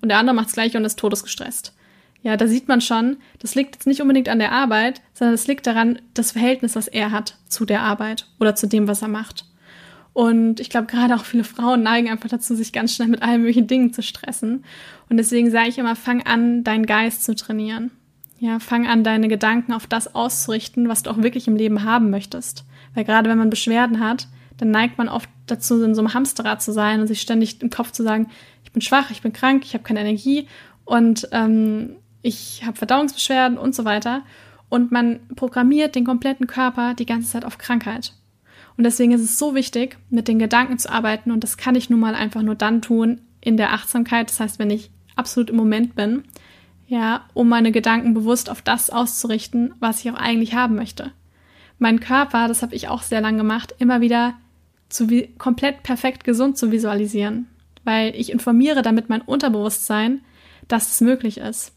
Und 0.02 0.10
der 0.10 0.18
andere 0.18 0.36
macht 0.36 0.48
das 0.48 0.54
Gleiche 0.54 0.78
und 0.78 0.86
ist 0.86 1.00
todesgestresst. 1.00 1.74
Ja, 2.24 2.38
da 2.38 2.48
sieht 2.48 2.68
man 2.68 2.82
schon, 2.82 3.18
das 3.40 3.56
liegt 3.56 3.76
jetzt 3.76 3.88
nicht 3.88 4.02
unbedingt 4.02 4.30
an 4.30 4.40
der 4.40 4.52
Arbeit, 4.52 5.02
sondern 5.14 5.34
es 5.34 5.48
liegt 5.48 5.66
daran, 5.66 6.00
das 6.14 6.32
Verhältnis, 6.32 6.76
was 6.76 6.88
er 6.88 7.12
hat 7.12 7.38
zu 7.48 7.66
der 7.66 7.82
Arbeit 7.82 8.28
oder 8.40 8.56
zu 8.56 8.68
dem, 8.68 8.88
was 8.88 9.02
er 9.02 9.08
macht. 9.08 9.46
Und 10.14 10.60
ich 10.60 10.70
glaube, 10.70 10.88
gerade 10.88 11.16
auch 11.16 11.26
viele 11.26 11.44
Frauen 11.44 11.84
neigen 11.84 12.10
einfach 12.10 12.30
dazu, 12.30 12.56
sich 12.56 12.74
ganz 12.74 12.94
schnell 12.94 13.08
mit 13.08 13.22
allen 13.22 13.42
möglichen 13.42 13.68
Dingen 13.68 13.94
zu 13.94 14.04
stressen. 14.04 14.66
Und 15.10 15.18
deswegen 15.18 15.50
sage 15.52 15.70
ich 15.70 15.78
immer, 15.78 15.96
fang 15.96 16.24
an, 16.26 16.64
deinen 16.64 16.86
Geist 16.86 17.24
zu 17.24 17.34
trainieren. 17.34 17.92
Ja, 18.42 18.58
fang 18.58 18.88
an, 18.88 19.04
deine 19.04 19.28
Gedanken 19.28 19.72
auf 19.72 19.86
das 19.86 20.16
auszurichten, 20.16 20.90
was 20.90 21.04
du 21.04 21.12
auch 21.12 21.18
wirklich 21.18 21.48
im 21.48 21.56
Leben 21.56 21.84
haben 21.84 22.10
möchtest. 22.10 22.66
Weil 22.96 23.04
gerade 23.04 23.30
wenn 23.30 23.38
man 23.38 23.52
Beschwerden 23.52 24.00
hat, 24.00 24.30
dann 24.58 24.72
neigt 24.72 24.98
man 24.98 25.10
oft 25.10 25.30
dazu, 25.46 25.84
in 25.84 25.94
so 25.94 26.02
einem 26.02 26.16
Hamsterrad 26.16 26.60
zu 26.60 26.72
sein 26.72 27.00
und 27.02 27.06
sich 27.06 27.22
ständig 27.22 27.62
im 27.62 27.70
Kopf 27.70 27.92
zu 27.92 28.02
sagen, 28.02 28.32
ich 28.64 28.72
bin 28.72 28.82
schwach, 28.82 29.12
ich 29.12 29.22
bin 29.22 29.32
krank, 29.32 29.62
ich 29.64 29.76
habe 29.76 29.84
keine 29.84 30.00
Energie 30.00 30.48
und 30.86 31.30
ähm, 31.32 31.98
ich 32.24 32.64
habe 32.66 32.78
Verdauungsbeschwerden 32.78 33.60
und 33.60 33.76
so 33.76 33.86
weiter. 33.86 34.24
Und 34.70 34.92
man 34.92 35.20
programmiert 35.36 35.94
den 35.94 36.06
kompletten 36.06 36.48
Körper 36.48 36.96
die 36.96 37.06
ganze 37.06 37.30
Zeit 37.30 37.46
auf 37.46 37.60
Krankheit. 37.60 38.16
Und 38.76 38.86
deswegen 38.86 39.12
ist 39.12 39.22
es 39.22 39.38
so 39.38 39.54
wichtig, 39.54 40.00
mit 40.10 40.28
den 40.28 40.40
Gedanken 40.40 40.80
zu 40.80 40.92
arbeiten. 40.92 41.30
Und 41.30 41.44
das 41.44 41.58
kann 41.58 41.76
ich 41.76 41.92
nun 41.92 42.00
mal 42.00 42.16
einfach 42.16 42.42
nur 42.42 42.56
dann 42.56 42.82
tun 42.82 43.22
in 43.40 43.56
der 43.56 43.72
Achtsamkeit. 43.74 44.32
Das 44.32 44.40
heißt, 44.40 44.58
wenn 44.58 44.72
ich 44.72 44.90
absolut 45.16 45.52
im 45.52 45.58
Moment 45.58 45.94
bin 45.94 46.24
ja, 46.92 47.24
um 47.34 47.48
meine 47.48 47.72
Gedanken 47.72 48.14
bewusst 48.14 48.50
auf 48.50 48.62
das 48.62 48.90
auszurichten, 48.90 49.74
was 49.80 50.02
ich 50.02 50.12
auch 50.12 50.16
eigentlich 50.18 50.56
haben 50.56 50.76
möchte. 50.76 51.14
Mein 51.80 52.02
Körper, 52.02 52.50
das 52.50 52.62
habe 52.62 52.76
ich 52.76 52.90
auch 52.90 53.02
sehr 53.02 53.22
lang 53.22 53.38
gemacht, 53.38 53.74
immer 53.80 54.02
wieder 54.02 54.34
zu 54.90 55.08
komplett 55.38 55.84
perfekt 55.84 56.26
gesund 56.26 56.58
zu 56.58 56.70
visualisieren, 56.70 57.48
weil 57.86 58.14
ich 58.14 58.30
informiere 58.30 58.82
damit 58.82 59.08
mein 59.08 59.22
Unterbewusstsein, 59.22 60.20
dass 60.68 60.92
es 60.92 61.00
möglich 61.00 61.38
ist. 61.38 61.72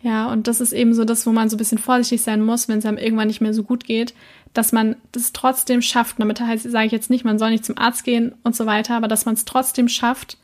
Ja, 0.00 0.30
und 0.30 0.46
das 0.46 0.60
ist 0.60 0.72
eben 0.72 0.94
so 0.94 1.04
das, 1.04 1.26
wo 1.26 1.32
man 1.32 1.48
so 1.48 1.56
ein 1.56 1.58
bisschen 1.58 1.78
vorsichtig 1.78 2.22
sein 2.22 2.40
muss, 2.40 2.68
wenn 2.68 2.78
es 2.78 2.86
einem 2.86 2.98
irgendwann 2.98 3.26
nicht 3.26 3.40
mehr 3.40 3.52
so 3.52 3.64
gut 3.64 3.82
geht, 3.82 4.14
dass 4.54 4.70
man 4.70 4.94
das 5.10 5.32
trotzdem 5.32 5.82
schafft. 5.82 6.20
Damit 6.20 6.40
heißt, 6.40 6.70
sage 6.70 6.86
ich 6.86 6.92
jetzt 6.92 7.10
nicht, 7.10 7.24
man 7.24 7.40
soll 7.40 7.50
nicht 7.50 7.64
zum 7.64 7.78
Arzt 7.78 8.04
gehen 8.04 8.32
und 8.44 8.54
so 8.54 8.64
weiter, 8.64 8.94
aber 8.94 9.08
dass 9.08 9.26
man 9.26 9.34
es 9.34 9.44
trotzdem 9.44 9.88
schafft, 9.88 10.38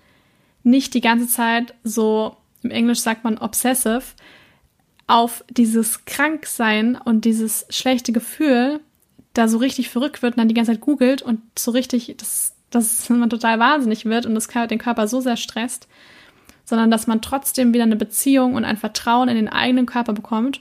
nicht 0.65 0.93
die 0.95 1.01
ganze 1.01 1.29
Zeit 1.29 1.75
so 1.85 2.37
im 2.63 2.71
Englisch 2.71 3.01
sagt 3.01 3.25
man 3.25 3.39
obsessive, 3.39 4.03
auf 5.07 5.45
dieses 5.51 6.05
Kranksein 6.05 6.97
und 6.97 7.25
dieses 7.25 7.67
schlechte 7.71 8.13
Gefühl 8.13 8.81
da 9.35 9.49
so 9.49 9.59
richtig 9.59 9.89
verrückt 9.89 10.23
wird 10.23 10.35
und 10.35 10.39
dann 10.39 10.49
die 10.49 10.55
ganze 10.55 10.73
Zeit 10.73 10.81
googelt 10.81 11.23
und 11.23 11.41
so 11.59 11.71
richtig, 11.71 12.15
dass, 12.19 12.55
dass 12.71 13.09
man 13.09 13.31
total 13.31 13.59
wahnsinnig 13.59 14.05
wird 14.05 14.27
und 14.27 14.35
das 14.35 14.49
den 14.49 14.79
Körper 14.79 15.09
so 15.09 15.21
sehr 15.21 15.37
stresst, 15.37 15.89
sondern 16.65 16.91
dass 16.91 17.07
man 17.07 17.21
trotzdem 17.21 17.75
wieder 17.75 17.85
eine 17.85 17.97
Beziehung 17.97 18.55
und 18.55 18.65
ein 18.65 18.77
Vertrauen 18.77 19.29
in 19.29 19.37
den 19.37 19.49
eigenen 19.49 19.87
Körper 19.87 20.13
bekommt 20.13 20.61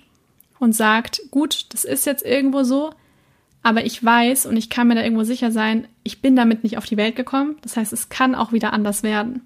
und 0.60 0.74
sagt, 0.74 1.22
gut, 1.32 1.66
das 1.74 1.84
ist 1.84 2.06
jetzt 2.06 2.26
irgendwo 2.26 2.64
so, 2.64 2.92
aber 3.64 3.86
ich 3.86 4.04
weiß 4.04 4.48
und 4.48 4.58
ich 4.58 4.70
kann 4.70 4.88
mir 4.88 4.96
da 4.96 5.04
irgendwo 5.04 5.24
sicher 5.24 5.52
sein, 5.52 5.88
ich 6.04 6.22
bin 6.22 6.36
damit 6.36 6.64
nicht 6.64 6.78
auf 6.78 6.86
die 6.86 6.98
Welt 6.98 7.16
gekommen. 7.16 7.58
Das 7.62 7.78
heißt, 7.78 7.94
es 7.94 8.10
kann 8.10 8.34
auch 8.34 8.52
wieder 8.52 8.74
anders 8.74 9.04
werden. 9.04 9.46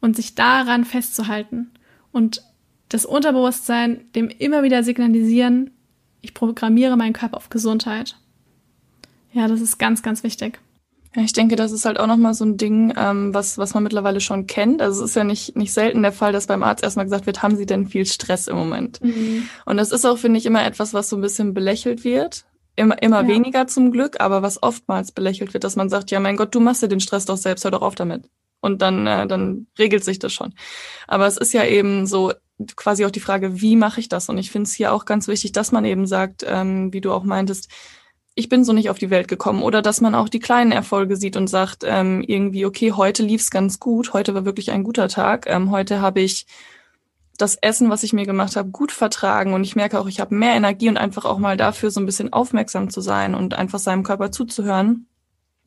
Und 0.00 0.16
sich 0.16 0.34
daran 0.34 0.84
festzuhalten 0.84 1.70
und 2.10 2.42
das 2.88 3.04
Unterbewusstsein 3.04 4.10
dem 4.14 4.28
immer 4.28 4.62
wieder 4.62 4.82
signalisieren, 4.82 5.70
ich 6.22 6.34
programmiere 6.34 6.96
meinen 6.96 7.12
Körper 7.12 7.36
auf 7.36 7.50
Gesundheit. 7.50 8.16
Ja, 9.32 9.46
das 9.46 9.60
ist 9.60 9.78
ganz, 9.78 10.02
ganz 10.02 10.22
wichtig. 10.22 10.58
Ja, 11.14 11.22
ich 11.22 11.32
denke, 11.32 11.56
das 11.56 11.72
ist 11.72 11.84
halt 11.84 11.98
auch 11.98 12.06
nochmal 12.06 12.34
so 12.34 12.44
ein 12.44 12.56
Ding, 12.56 12.92
ähm, 12.96 13.34
was, 13.34 13.58
was 13.58 13.74
man 13.74 13.82
mittlerweile 13.82 14.20
schon 14.20 14.46
kennt. 14.46 14.80
Also 14.80 15.02
es 15.02 15.10
ist 15.10 15.16
ja 15.16 15.24
nicht, 15.24 15.56
nicht 15.56 15.72
selten 15.72 16.02
der 16.02 16.12
Fall, 16.12 16.32
dass 16.32 16.46
beim 16.46 16.62
Arzt 16.62 16.84
erstmal 16.84 17.06
gesagt 17.06 17.26
wird, 17.26 17.42
haben 17.42 17.56
Sie 17.56 17.66
denn 17.66 17.88
viel 17.88 18.06
Stress 18.06 18.46
im 18.46 18.56
Moment? 18.56 19.02
Mhm. 19.02 19.48
Und 19.66 19.76
das 19.76 19.90
ist 19.90 20.04
auch, 20.04 20.18
finde 20.18 20.38
ich, 20.38 20.46
immer 20.46 20.64
etwas, 20.64 20.94
was 20.94 21.08
so 21.08 21.16
ein 21.16 21.22
bisschen 21.22 21.52
belächelt 21.52 22.04
wird. 22.04 22.44
Immer, 22.76 23.02
immer 23.02 23.22
ja. 23.22 23.28
weniger 23.28 23.66
zum 23.66 23.90
Glück, 23.90 24.20
aber 24.20 24.42
was 24.42 24.62
oftmals 24.62 25.10
belächelt 25.10 25.52
wird, 25.52 25.64
dass 25.64 25.74
man 25.74 25.88
sagt, 25.88 26.12
ja, 26.12 26.20
mein 26.20 26.36
Gott, 26.36 26.54
du 26.54 26.60
machst 26.60 26.82
dir 26.82 26.88
den 26.88 27.00
Stress 27.00 27.24
doch 27.24 27.36
selbst, 27.36 27.64
hör 27.64 27.72
doch 27.72 27.82
auf 27.82 27.96
damit. 27.96 28.28
Und 28.60 28.82
dann, 28.82 29.06
äh, 29.06 29.26
dann 29.26 29.66
regelt 29.78 30.04
sich 30.04 30.18
das 30.18 30.32
schon. 30.32 30.54
Aber 31.06 31.26
es 31.26 31.36
ist 31.36 31.52
ja 31.52 31.64
eben 31.64 32.06
so 32.06 32.32
quasi 32.76 33.04
auch 33.06 33.10
die 33.10 33.20
Frage, 33.20 33.60
wie 33.60 33.76
mache 33.76 34.00
ich 34.00 34.08
das? 34.08 34.28
Und 34.28 34.38
ich 34.38 34.50
finde 34.50 34.68
es 34.68 34.74
hier 34.74 34.92
auch 34.92 35.04
ganz 35.04 35.28
wichtig, 35.28 35.52
dass 35.52 35.72
man 35.72 35.84
eben 35.84 36.06
sagt, 36.06 36.44
ähm, 36.46 36.92
wie 36.92 37.00
du 37.00 37.12
auch 37.12 37.24
meintest, 37.24 37.70
ich 38.34 38.48
bin 38.48 38.64
so 38.64 38.72
nicht 38.72 38.90
auf 38.90 38.98
die 38.98 39.10
Welt 39.10 39.28
gekommen. 39.28 39.62
Oder 39.62 39.82
dass 39.82 40.00
man 40.00 40.14
auch 40.14 40.28
die 40.28 40.40
kleinen 40.40 40.72
Erfolge 40.72 41.16
sieht 41.16 41.36
und 41.36 41.48
sagt, 41.48 41.84
ähm, 41.86 42.22
irgendwie, 42.26 42.66
okay, 42.66 42.92
heute 42.92 43.22
lief's 43.22 43.50
ganz 43.50 43.80
gut, 43.80 44.12
heute 44.12 44.34
war 44.34 44.44
wirklich 44.44 44.70
ein 44.70 44.84
guter 44.84 45.08
Tag. 45.08 45.46
Ähm, 45.48 45.70
heute 45.70 46.00
habe 46.00 46.20
ich 46.20 46.46
das 47.40 47.56
Essen, 47.56 47.90
was 47.90 48.02
ich 48.02 48.12
mir 48.12 48.26
gemacht 48.26 48.56
habe, 48.56 48.70
gut 48.70 48.92
vertragen 48.92 49.54
und 49.54 49.64
ich 49.64 49.76
merke 49.76 49.98
auch, 49.98 50.06
ich 50.06 50.20
habe 50.20 50.34
mehr 50.34 50.54
Energie 50.54 50.88
und 50.88 50.98
einfach 50.98 51.24
auch 51.24 51.38
mal 51.38 51.56
dafür 51.56 51.90
so 51.90 52.00
ein 52.00 52.06
bisschen 52.06 52.32
aufmerksam 52.32 52.90
zu 52.90 53.00
sein 53.00 53.34
und 53.34 53.54
einfach 53.54 53.78
seinem 53.78 54.02
Körper 54.02 54.30
zuzuhören, 54.30 55.06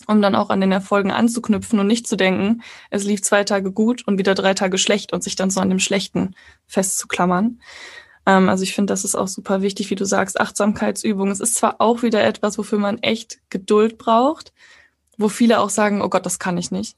um 0.07 0.21
dann 0.21 0.35
auch 0.35 0.49
an 0.49 0.61
den 0.61 0.71
Erfolgen 0.71 1.11
anzuknüpfen 1.11 1.79
und 1.79 1.87
nicht 1.87 2.07
zu 2.07 2.15
denken, 2.15 2.61
es 2.89 3.03
lief 3.03 3.21
zwei 3.21 3.43
Tage 3.43 3.71
gut 3.71 4.07
und 4.07 4.17
wieder 4.17 4.35
drei 4.35 4.53
Tage 4.53 4.77
schlecht 4.77 5.13
und 5.13 5.23
sich 5.23 5.35
dann 5.35 5.49
so 5.49 5.61
an 5.61 5.69
dem 5.69 5.79
Schlechten 5.79 6.35
festzuklammern. 6.67 7.59
Ähm, 8.25 8.49
also 8.49 8.63
ich 8.63 8.73
finde, 8.73 8.91
das 8.91 9.03
ist 9.03 9.15
auch 9.15 9.27
super 9.27 9.61
wichtig, 9.61 9.89
wie 9.89 9.95
du 9.95 10.05
sagst, 10.05 10.39
Achtsamkeitsübungen. 10.39 11.31
Es 11.31 11.39
ist 11.39 11.55
zwar 11.55 11.75
auch 11.79 12.03
wieder 12.03 12.23
etwas, 12.23 12.57
wofür 12.57 12.79
man 12.79 12.99
echt 12.99 13.39
Geduld 13.49 13.97
braucht, 13.97 14.53
wo 15.17 15.29
viele 15.29 15.59
auch 15.59 15.69
sagen, 15.69 16.01
oh 16.01 16.09
Gott, 16.09 16.25
das 16.25 16.39
kann 16.39 16.57
ich 16.57 16.71
nicht. 16.71 16.97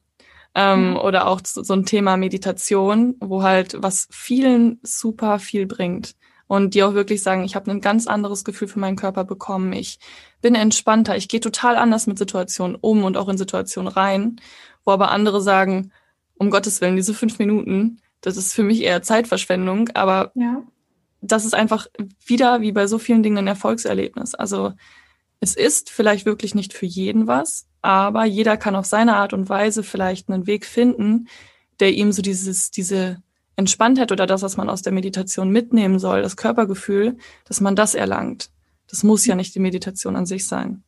Ähm, 0.53 0.91
mhm. 0.91 0.97
Oder 0.97 1.27
auch 1.27 1.41
so 1.43 1.73
ein 1.73 1.85
Thema 1.85 2.15
Meditation, 2.17 3.15
wo 3.19 3.43
halt 3.43 3.75
was 3.79 4.07
vielen 4.11 4.79
super 4.83 5.39
viel 5.39 5.65
bringt. 5.65 6.15
Und 6.47 6.75
die 6.75 6.83
auch 6.83 6.93
wirklich 6.93 7.23
sagen, 7.23 7.43
ich 7.43 7.55
habe 7.55 7.71
ein 7.71 7.81
ganz 7.81 8.05
anderes 8.05 8.43
Gefühl 8.43 8.67
für 8.67 8.79
meinen 8.79 8.95
Körper 8.95 9.23
bekommen. 9.23 9.73
Ich 9.73 9.99
bin 10.41 10.53
entspannter. 10.53 11.17
Ich 11.17 11.27
gehe 11.27 11.39
total 11.39 11.75
anders 11.75 12.05
mit 12.05 12.19
Situationen 12.19 12.77
um 12.79 13.03
und 13.03 13.17
auch 13.17 13.29
in 13.29 13.37
Situationen 13.37 13.91
rein. 13.91 14.39
Wo 14.83 14.91
aber 14.91 15.09
andere 15.09 15.41
sagen, 15.41 15.91
um 16.37 16.51
Gottes 16.51 16.81
Willen, 16.81 16.95
diese 16.95 17.15
fünf 17.15 17.39
Minuten, 17.39 17.99
das 18.21 18.37
ist 18.37 18.53
für 18.53 18.63
mich 18.63 18.81
eher 18.81 19.01
Zeitverschwendung. 19.01 19.89
Aber 19.95 20.31
ja 20.35 20.63
das 21.27 21.45
ist 21.45 21.55
einfach 21.55 21.87
wieder 22.25 22.61
wie 22.61 22.71
bei 22.71 22.87
so 22.87 22.97
vielen 22.97 23.23
Dingen 23.23 23.39
ein 23.39 23.47
Erfolgserlebnis. 23.47 24.35
Also 24.35 24.73
es 25.39 25.55
ist 25.55 25.89
vielleicht 25.89 26.25
wirklich 26.25 26.55
nicht 26.55 26.73
für 26.73 26.85
jeden 26.85 27.27
was, 27.27 27.67
aber 27.81 28.25
jeder 28.25 28.57
kann 28.57 28.75
auf 28.75 28.85
seine 28.85 29.15
Art 29.15 29.33
und 29.33 29.49
Weise 29.49 29.83
vielleicht 29.83 30.29
einen 30.29 30.47
Weg 30.47 30.65
finden, 30.65 31.27
der 31.79 31.93
ihm 31.93 32.11
so 32.11 32.21
dieses, 32.21 32.71
diese 32.71 33.21
Entspanntheit 33.55 34.11
oder 34.11 34.25
das, 34.25 34.41
was 34.41 34.57
man 34.57 34.69
aus 34.69 34.81
der 34.81 34.93
Meditation 34.93 35.49
mitnehmen 35.49 35.99
soll, 35.99 36.21
das 36.21 36.37
Körpergefühl, 36.37 37.17
dass 37.45 37.61
man 37.61 37.75
das 37.75 37.95
erlangt. 37.95 38.49
Das 38.87 39.03
muss 39.03 39.25
ja 39.25 39.35
nicht 39.35 39.55
die 39.55 39.59
Meditation 39.59 40.15
an 40.15 40.25
sich 40.25 40.47
sein. 40.47 40.83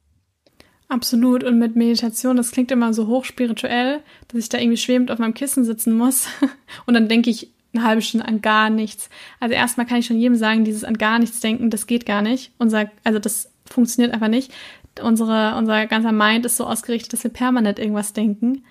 Absolut. 0.90 1.44
Und 1.44 1.60
mit 1.60 1.76
Meditation, 1.76 2.38
das 2.38 2.52
klingt 2.52 2.72
immer 2.72 2.94
so 2.94 3.08
hochspirituell, 3.08 4.02
dass 4.30 4.40
ich 4.40 4.50
da 4.50 4.58
irgendwie 4.58 4.78
schwebend 4.78 5.12
auf 5.12 5.20
meinem 5.20 5.34
Kissen 5.34 5.66
sitzen 5.66 5.94
muss. 5.94 6.28
Und 6.86 6.94
dann 6.94 7.10
denke 7.10 7.30
ich, 7.30 7.52
eine 7.74 7.84
halbe 7.84 8.02
Stunde 8.02 8.28
an 8.28 8.42
gar 8.42 8.70
nichts. 8.70 9.10
Also 9.40 9.54
erstmal 9.54 9.86
kann 9.86 9.98
ich 9.98 10.06
schon 10.06 10.20
jedem 10.20 10.36
sagen, 10.36 10.64
dieses 10.64 10.84
an 10.84 10.98
gar 10.98 11.20
nichts 11.20 11.40
denken, 11.40 11.70
das 11.70 11.88
geht 11.88 12.06
gar 12.06 12.22
nicht. 12.22 12.52
Unser, 12.58 12.90
also 13.04 13.20
das 13.20 13.52
funktioniert 13.66 14.14
einfach 14.14 14.30
nicht. 14.30 14.54
Unsere, 15.02 15.56
unser 15.58 15.86
ganzer 15.88 16.12
Mind 16.12 16.46
ist 16.46 16.58
so 16.58 16.66
ausgerichtet, 16.66 17.14
dass 17.14 17.24
wir 17.24 17.32
permanent 17.32 17.80
irgendwas 17.80 18.14
denken. 18.14 18.64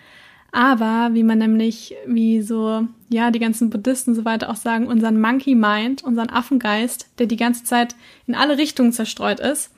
Aber 0.57 1.11
wie 1.13 1.23
man 1.23 1.37
nämlich, 1.37 1.95
wie 2.07 2.41
so, 2.41 2.89
ja, 3.11 3.31
die 3.31 3.41
ganzen 3.41 3.69
Buddhisten 3.69 4.13
und 4.13 4.17
so 4.17 4.25
weiter 4.25 4.49
auch 4.49 4.57
sagen, 4.57 4.87
unseren 4.87 5.21
Monkey 5.21 5.55
Mind, 5.55 6.03
unseren 6.03 6.31
Affengeist, 6.31 7.11
der 7.19 7.27
die 7.27 7.37
ganze 7.37 7.65
Zeit 7.65 7.95
in 8.27 8.35
alle 8.35 8.57
Richtungen 8.57 8.91
zerstreut 8.91 9.39
ist, 9.39 9.71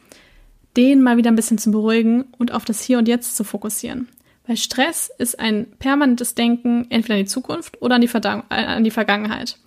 den 0.77 1.03
mal 1.03 1.17
wieder 1.17 1.33
ein 1.33 1.35
bisschen 1.37 1.59
zu 1.59 1.73
beruhigen 1.73 2.27
und 2.39 2.53
auf 2.53 2.65
das 2.65 2.81
Hier 2.81 2.99
und 2.99 3.09
Jetzt 3.09 3.37
zu 3.37 3.43
fokussieren. 3.43 4.07
Weil 4.47 4.57
Stress 4.57 5.11
ist 5.19 5.41
ein 5.41 5.67
permanentes 5.81 6.37
Denken 6.37 6.87
entweder 6.91 7.15
an 7.15 7.25
die 7.25 7.27
Zukunft 7.27 7.83
oder 7.83 7.97
an 7.97 8.01
die, 8.01 8.11
äh, 8.15 8.41
an 8.49 8.85
die 8.85 8.93
Vergangenheit. 8.93 9.59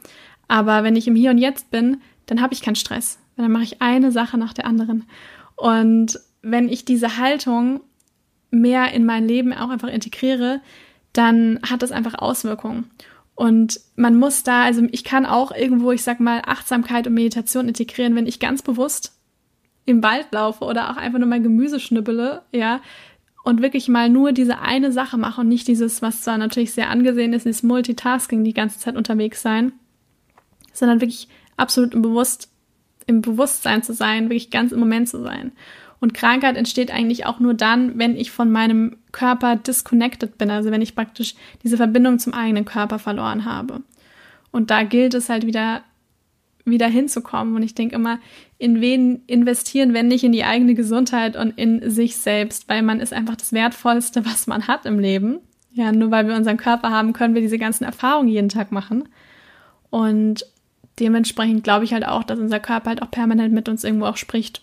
Aber 0.47 0.85
wenn 0.85 0.95
ich 0.95 1.09
im 1.09 1.15
Hier 1.15 1.31
und 1.31 1.39
Jetzt 1.39 1.71
bin, 1.71 1.97
dann 2.27 2.41
habe 2.41 2.53
ich 2.53 2.61
keinen 2.61 2.75
Stress. 2.75 3.19
Dann 3.35 3.51
mache 3.51 3.63
ich 3.63 3.81
eine 3.81 4.13
Sache 4.13 4.37
nach 4.37 4.53
der 4.53 4.65
anderen. 4.65 5.03
Und 5.57 6.21
wenn 6.41 6.69
ich 6.69 6.85
diese 6.85 7.17
Haltung 7.17 7.81
mehr 8.49 8.93
in 8.93 9.03
mein 9.03 9.27
Leben 9.27 9.51
auch 9.51 9.69
einfach 9.71 9.89
integriere, 9.89 10.61
dann 11.13 11.59
hat 11.69 11.81
das 11.81 11.91
einfach 11.91 12.15
Auswirkungen. 12.15 12.89
Und 13.35 13.79
man 13.95 14.17
muss 14.17 14.43
da, 14.43 14.63
also 14.63 14.83
ich 14.91 15.03
kann 15.03 15.25
auch 15.25 15.51
irgendwo, 15.51 15.91
ich 15.91 16.03
sag 16.03 16.19
mal, 16.19 16.41
Achtsamkeit 16.45 17.07
und 17.07 17.13
Meditation 17.13 17.67
integrieren, 17.67 18.15
wenn 18.15 18.27
ich 18.27 18.39
ganz 18.39 18.61
bewusst 18.61 19.13
im 19.85 20.03
Wald 20.03 20.27
laufe 20.31 20.63
oder 20.63 20.91
auch 20.91 20.97
einfach 20.97 21.19
nur 21.19 21.27
mein 21.27 21.43
Gemüse 21.43 21.79
schnibbele, 21.79 22.43
ja, 22.51 22.81
und 23.43 23.61
wirklich 23.61 23.87
mal 23.87 24.09
nur 24.09 24.31
diese 24.31 24.59
eine 24.59 24.91
Sache 24.91 25.17
mache 25.17 25.41
und 25.41 25.47
nicht 25.47 25.67
dieses, 25.67 26.01
was 26.01 26.21
zwar 26.21 26.37
natürlich 26.37 26.73
sehr 26.73 26.89
angesehen 26.89 27.33
ist, 27.33 27.45
dieses 27.45 27.63
Multitasking 27.63 28.43
die 28.43 28.53
ganze 28.53 28.79
Zeit 28.79 28.95
unterwegs 28.95 29.41
sein, 29.41 29.73
sondern 30.73 31.01
wirklich 31.01 31.27
absolut 31.57 31.93
im, 31.93 32.01
Bewusst, 32.01 32.49
im 33.07 33.21
Bewusstsein 33.21 33.81
zu 33.81 33.93
sein, 33.93 34.25
wirklich 34.25 34.51
ganz 34.51 34.71
im 34.71 34.79
Moment 34.79 35.09
zu 35.09 35.23
sein. 35.23 35.51
Und 36.01 36.13
Krankheit 36.13 36.57
entsteht 36.57 36.91
eigentlich 36.91 37.25
auch 37.25 37.39
nur 37.39 37.53
dann, 37.53 37.97
wenn 37.97 38.17
ich 38.17 38.31
von 38.31 38.51
meinem 38.51 38.97
Körper 39.13 39.55
disconnected 39.55 40.37
bin, 40.37 40.49
also 40.49 40.71
wenn 40.71 40.81
ich 40.81 40.95
praktisch 40.95 41.35
diese 41.63 41.77
Verbindung 41.77 42.19
zum 42.19 42.33
eigenen 42.33 42.65
Körper 42.65 42.99
verloren 42.99 43.45
habe. 43.45 43.81
Und 44.51 44.71
da 44.71 44.83
gilt 44.83 45.13
es 45.13 45.29
halt 45.29 45.45
wieder 45.45 45.83
wieder 46.65 46.87
hinzukommen. 46.87 47.55
Und 47.55 47.63
ich 47.63 47.75
denke 47.75 47.95
immer, 47.95 48.19
in 48.57 48.81
wen 48.81 49.23
investieren, 49.27 49.93
wenn 49.93 50.07
nicht 50.07 50.23
in 50.23 50.31
die 50.31 50.43
eigene 50.43 50.73
Gesundheit 50.73 51.35
und 51.35 51.57
in 51.57 51.89
sich 51.89 52.17
selbst, 52.17 52.69
weil 52.69 52.81
man 52.81 52.99
ist 52.99 53.13
einfach 53.13 53.35
das 53.35 53.53
Wertvollste, 53.53 54.25
was 54.25 54.47
man 54.47 54.67
hat 54.67 54.85
im 54.85 54.99
Leben. 54.99 55.39
Ja, 55.73 55.91
nur 55.91 56.11
weil 56.11 56.27
wir 56.27 56.35
unseren 56.35 56.57
Körper 56.57 56.89
haben, 56.89 57.13
können 57.13 57.33
wir 57.33 57.41
diese 57.41 57.57
ganzen 57.57 57.85
Erfahrungen 57.85 58.27
jeden 58.27 58.49
Tag 58.49 58.71
machen. 58.71 59.07
Und 59.89 60.45
dementsprechend 60.99 61.63
glaube 61.63 61.85
ich 61.85 61.93
halt 61.93 62.05
auch, 62.05 62.23
dass 62.23 62.39
unser 62.39 62.59
Körper 62.59 62.89
halt 62.89 63.01
auch 63.01 63.11
permanent 63.11 63.53
mit 63.53 63.69
uns 63.69 63.83
irgendwo 63.83 64.05
auch 64.05 64.17
spricht. 64.17 64.61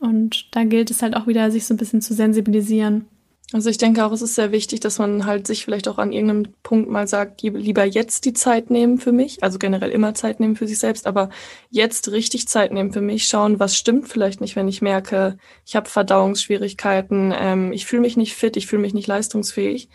Und 0.00 0.48
da 0.52 0.64
gilt 0.64 0.90
es 0.90 1.02
halt 1.02 1.16
auch 1.16 1.26
wieder, 1.26 1.50
sich 1.50 1.66
so 1.66 1.74
ein 1.74 1.78
bisschen 1.78 2.00
zu 2.00 2.14
sensibilisieren. 2.14 3.06
Also 3.54 3.70
ich 3.70 3.78
denke 3.78 4.04
auch, 4.04 4.12
es 4.12 4.20
ist 4.20 4.34
sehr 4.34 4.52
wichtig, 4.52 4.80
dass 4.80 4.98
man 4.98 5.24
halt 5.24 5.46
sich 5.46 5.64
vielleicht 5.64 5.88
auch 5.88 5.96
an 5.96 6.12
irgendeinem 6.12 6.52
Punkt 6.62 6.90
mal 6.90 7.08
sagt, 7.08 7.40
lieber 7.40 7.84
jetzt 7.84 8.26
die 8.26 8.34
Zeit 8.34 8.68
nehmen 8.68 8.98
für 8.98 9.10
mich, 9.10 9.42
also 9.42 9.58
generell 9.58 9.90
immer 9.90 10.12
Zeit 10.12 10.38
nehmen 10.38 10.54
für 10.54 10.68
sich 10.68 10.78
selbst, 10.78 11.06
aber 11.06 11.30
jetzt 11.70 12.12
richtig 12.12 12.46
Zeit 12.46 12.74
nehmen 12.74 12.92
für 12.92 13.00
mich, 13.00 13.26
schauen, 13.26 13.58
was 13.58 13.74
stimmt 13.74 14.06
vielleicht 14.06 14.42
nicht, 14.42 14.54
wenn 14.54 14.68
ich 14.68 14.82
merke, 14.82 15.38
ich 15.64 15.76
habe 15.76 15.88
Verdauungsschwierigkeiten, 15.88 17.32
ähm, 17.34 17.72
ich 17.72 17.86
fühle 17.86 18.02
mich 18.02 18.18
nicht 18.18 18.34
fit, 18.34 18.58
ich 18.58 18.66
fühle 18.66 18.82
mich 18.82 18.92
nicht 18.92 19.06
leistungsfähig, 19.06 19.88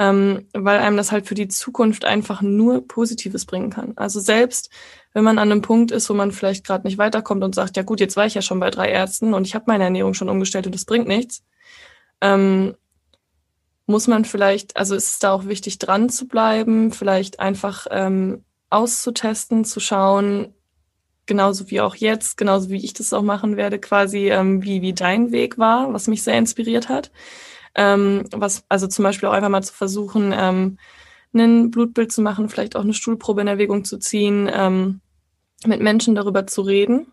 ähm, 0.00 0.48
weil 0.54 0.78
einem 0.78 0.96
das 0.96 1.12
halt 1.12 1.26
für 1.26 1.34
die 1.34 1.48
Zukunft 1.48 2.06
einfach 2.06 2.40
nur 2.40 2.88
Positives 2.88 3.44
bringen 3.44 3.68
kann. 3.68 3.92
Also 3.96 4.18
selbst 4.18 4.70
wenn 5.12 5.24
man 5.24 5.38
an 5.38 5.52
einem 5.52 5.60
Punkt 5.60 5.90
ist, 5.90 6.08
wo 6.08 6.14
man 6.14 6.32
vielleicht 6.32 6.66
gerade 6.66 6.86
nicht 6.86 6.96
weiterkommt 6.96 7.44
und 7.44 7.54
sagt, 7.54 7.76
ja 7.76 7.82
gut, 7.82 8.00
jetzt 8.00 8.16
war 8.16 8.24
ich 8.24 8.32
ja 8.32 8.40
schon 8.40 8.60
bei 8.60 8.70
drei 8.70 8.88
Ärzten 8.88 9.34
und 9.34 9.46
ich 9.46 9.54
habe 9.54 9.66
meine 9.68 9.84
Ernährung 9.84 10.14
schon 10.14 10.30
umgestellt 10.30 10.64
und 10.64 10.74
das 10.74 10.86
bringt 10.86 11.06
nichts, 11.06 11.44
ähm, 12.22 12.74
muss 13.84 14.06
man 14.06 14.24
vielleicht, 14.24 14.78
also 14.78 14.94
ist 14.94 15.10
es 15.10 15.18
da 15.18 15.32
auch 15.32 15.44
wichtig, 15.44 15.78
dran 15.78 16.08
zu 16.08 16.26
bleiben, 16.26 16.92
vielleicht 16.92 17.38
einfach 17.38 17.86
ähm, 17.90 18.42
auszutesten, 18.70 19.66
zu 19.66 19.80
schauen, 19.80 20.54
genauso 21.26 21.70
wie 21.70 21.82
auch 21.82 21.94
jetzt, 21.94 22.38
genauso 22.38 22.70
wie 22.70 22.82
ich 22.82 22.94
das 22.94 23.12
auch 23.12 23.22
machen 23.22 23.58
werde, 23.58 23.78
quasi 23.78 24.30
ähm, 24.30 24.62
wie, 24.62 24.80
wie 24.80 24.94
dein 24.94 25.30
Weg 25.30 25.58
war, 25.58 25.92
was 25.92 26.08
mich 26.08 26.22
sehr 26.22 26.38
inspiriert 26.38 26.88
hat. 26.88 27.10
Ähm, 27.74 28.24
was, 28.32 28.64
also 28.68 28.86
zum 28.86 29.04
Beispiel 29.04 29.28
auch 29.28 29.32
einfach 29.32 29.48
mal 29.48 29.62
zu 29.62 29.72
versuchen, 29.72 30.34
ähm, 30.36 30.78
ein 31.32 31.70
Blutbild 31.70 32.12
zu 32.12 32.22
machen, 32.22 32.48
vielleicht 32.48 32.76
auch 32.76 32.82
eine 32.82 32.94
Stuhlprobe 32.94 33.40
in 33.40 33.46
Erwägung 33.46 33.84
zu 33.84 33.98
ziehen, 33.98 34.50
ähm, 34.52 35.00
mit 35.64 35.80
Menschen 35.80 36.14
darüber 36.14 36.46
zu 36.46 36.62
reden. 36.62 37.12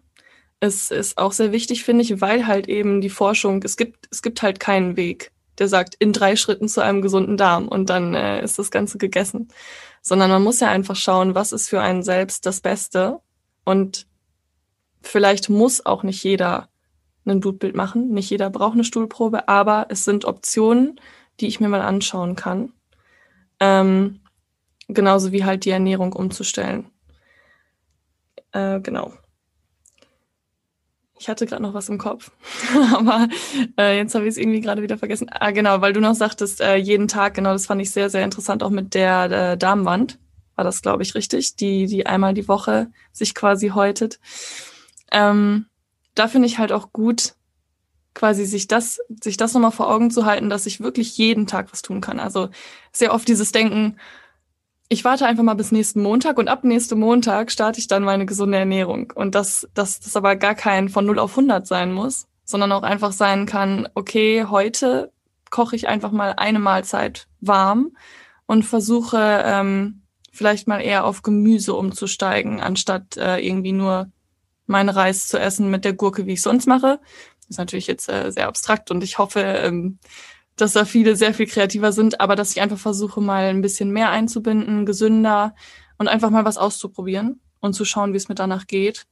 Es 0.60 0.90
ist 0.90 1.18
auch 1.18 1.34
sehr 1.34 1.52
wichtig, 1.52 1.84
finde 1.84 2.04
ich, 2.04 2.20
weil 2.20 2.48
halt 2.48 2.68
eben 2.68 3.02
die 3.02 3.10
Forschung, 3.10 3.62
es 3.64 3.78
gibt, 3.78 4.08
es 4.10 4.22
gibt 4.22 4.42
halt 4.42 4.60
keinen 4.60 4.98
Weg, 4.98 5.32
der 5.60 5.68
sagt, 5.68 5.96
in 6.00 6.14
drei 6.14 6.36
Schritten 6.36 6.68
zu 6.68 6.82
einem 6.82 7.02
gesunden 7.02 7.38
Darm 7.38 7.68
und 7.68 7.90
dann 7.90 8.16
äh, 8.16 8.44
ist 8.44 8.58
das 8.58 8.72
Ganze 8.72 8.98
gegessen. 8.98 9.50
Sondern 10.02 10.32
man 10.32 10.44
muss 10.44 10.60
ja 10.60 10.70
einfach 10.70 10.96
schauen, 10.96 11.36
was 11.36 11.52
ist 11.52 11.70
für 11.70 11.82
einen 11.82 12.02
selbst 12.02 12.46
das 12.46 12.62
Beste. 12.62 13.20
Und 13.66 14.08
vielleicht 15.02 15.50
muss 15.50 15.86
auch 15.86 16.04
nicht 16.04 16.24
jeder 16.24 16.70
ein 17.32 17.40
Blutbild 17.40 17.76
machen. 17.76 18.10
Nicht 18.10 18.30
jeder 18.30 18.50
braucht 18.50 18.74
eine 18.74 18.84
Stuhlprobe, 18.84 19.48
aber 19.48 19.88
es 19.90 20.06
sind 20.06 20.26
Optionen, 20.26 21.00
die 21.40 21.48
ich 21.48 21.60
mir 21.60 21.70
mal 21.70 21.82
anschauen 21.82 22.36
kann. 22.36 22.74
Ähm, 23.60 24.22
genauso 24.88 25.32
wie 25.32 25.46
halt 25.46 25.66
die 25.66 25.72
Ernährung 25.72 26.14
umzustellen. 26.14 26.90
Äh, 28.52 28.80
genau. 28.82 29.14
Ich 31.20 31.30
hatte 31.30 31.48
gerade 31.48 31.64
noch 31.64 31.74
was 31.74 31.90
im 31.90 31.98
Kopf, 31.98 32.32
aber 32.94 33.28
äh, 33.78 33.98
jetzt 33.98 34.14
habe 34.14 34.26
ich 34.26 34.32
es 34.32 34.38
irgendwie 34.38 34.62
gerade 34.62 34.84
wieder 34.84 35.00
vergessen. 35.00 35.28
Ah, 35.32 35.52
genau, 35.52 35.82
weil 35.82 35.94
du 35.94 36.00
noch 36.00 36.14
sagtest, 36.14 36.62
äh, 36.62 36.76
jeden 36.76 37.08
Tag, 37.08 37.34
genau, 37.34 37.54
das 37.54 37.66
fand 37.66 37.82
ich 37.82 37.92
sehr, 37.92 38.10
sehr 38.10 38.24
interessant, 38.24 38.62
auch 38.62 38.70
mit 38.70 38.94
der 38.94 39.32
äh, 39.32 39.58
Darmwand. 39.58 40.20
War 40.56 40.64
das, 40.64 40.82
glaube 40.82 41.04
ich, 41.04 41.16
richtig, 41.16 41.56
die, 41.56 41.88
die 41.88 42.06
einmal 42.06 42.34
die 42.34 42.48
Woche 42.48 42.92
sich 43.12 43.34
quasi 43.34 43.70
häutet. 43.70 44.20
Ähm, 45.12 45.66
da 46.18 46.28
finde 46.28 46.48
ich 46.48 46.60
halt 46.60 46.72
auch 46.72 46.92
gut, 46.94 47.36
quasi 48.14 48.46
sich 48.46 48.68
das, 48.68 49.00
sich 49.24 49.38
das 49.38 49.54
nochmal 49.54 49.72
vor 49.72 49.90
Augen 49.94 50.10
zu 50.10 50.26
halten, 50.26 50.50
dass 50.50 50.66
ich 50.66 50.80
wirklich 50.80 51.18
jeden 51.18 51.46
Tag 51.46 51.72
was 51.72 51.84
tun 51.84 52.02
kann. 52.02 52.20
Also 52.20 52.50
sehr 52.92 53.14
oft 53.14 53.28
dieses 53.28 53.52
Denken, 53.52 53.98
ich 54.90 55.06
warte 55.06 55.28
einfach 55.28 55.44
mal 55.44 55.54
bis 55.54 55.72
nächsten 55.72 56.02
Montag 56.02 56.38
und 56.40 56.48
ab 56.48 56.64
nächsten 56.64 57.00
Montag 57.00 57.52
starte 57.52 57.80
ich 57.80 57.88
dann 57.88 58.04
meine 58.04 58.26
gesunde 58.26 58.58
Ernährung. 58.58 59.14
Und 59.14 59.36
dass, 59.36 59.68
dass 59.76 60.00
das 60.00 60.16
aber 60.16 60.36
gar 60.36 60.56
kein 60.56 60.90
von 60.90 61.06
0 61.06 61.20
auf 61.20 61.32
100 61.32 61.68
sein 61.68 61.94
muss, 61.94 62.28
sondern 62.44 62.72
auch 62.72 62.84
einfach 62.84 63.12
sein 63.12 63.46
kann, 63.46 63.88
okay, 63.94 64.46
heute 64.50 65.12
koche 65.52 65.76
ich 65.76 65.88
einfach 65.88 66.12
mal 66.12 66.34
eine 66.38 66.60
Mahlzeit 66.60 67.28
warm 67.42 67.96
und 68.48 68.64
versuche 68.64 69.44
ähm, 69.46 70.02
vielleicht 70.32 70.68
mal 70.68 70.80
eher 70.80 71.06
auf 71.06 71.22
Gemüse 71.22 71.74
umzusteigen, 71.74 72.62
anstatt 72.62 73.18
äh, 73.18 73.46
irgendwie 73.46 73.74
nur 73.74 74.10
meinen 74.68 74.90
Reis 74.90 75.28
zu 75.28 75.40
essen 75.40 75.70
mit 75.70 75.86
der 75.86 75.94
Gurke, 75.94 76.26
wie 76.26 76.34
ich 76.34 76.42
sonst 76.42 76.68
mache. 76.68 77.00
Das 77.40 77.50
ist 77.52 77.58
natürlich 77.58 77.88
jetzt 77.88 78.10
äh, 78.10 78.32
sehr 78.32 78.48
abstrakt 78.48 78.92
und 78.92 79.04
ich 79.04 79.18
hoffe, 79.18 79.42
ähm, 79.42 80.00
dass 80.56 80.74
da 80.74 80.86
viele 80.86 81.16
sehr 81.16 81.34
viel 81.34 81.48
kreativer 81.48 81.92
sind, 81.92 82.20
aber 82.20 82.36
dass 82.36 82.52
ich 82.52 82.62
einfach 82.62 82.78
versuche, 82.78 83.22
mal 83.22 83.46
ein 83.46 83.62
bisschen 83.62 83.92
mehr 83.92 84.10
einzubinden, 84.10 84.86
gesünder 84.86 85.56
und 85.98 86.08
einfach 86.08 86.30
mal 86.30 86.46
was 86.46 86.58
auszuprobieren 86.58 87.40
und 87.60 87.74
zu 87.74 87.86
schauen, 87.86 88.14
wie 88.14 88.18
es 88.18 88.30
mir 88.30 88.36
danach 88.36 88.68
geht. 88.68 89.06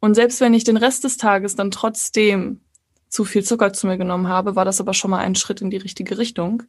Und 0.00 0.14
selbst 0.14 0.40
wenn 0.40 0.54
ich 0.54 0.64
den 0.64 0.76
Rest 0.76 1.04
des 1.04 1.16
Tages 1.16 1.56
dann 1.56 1.70
trotzdem 1.70 2.60
zu 3.08 3.24
viel 3.24 3.42
Zucker 3.44 3.72
zu 3.72 3.86
mir 3.86 3.98
genommen 3.98 4.28
habe, 4.28 4.56
war 4.56 4.64
das 4.64 4.80
aber 4.80 4.94
schon 4.94 5.10
mal 5.10 5.18
ein 5.18 5.34
Schritt 5.34 5.60
in 5.60 5.70
die 5.70 5.76
richtige 5.76 6.18
Richtung. 6.18 6.64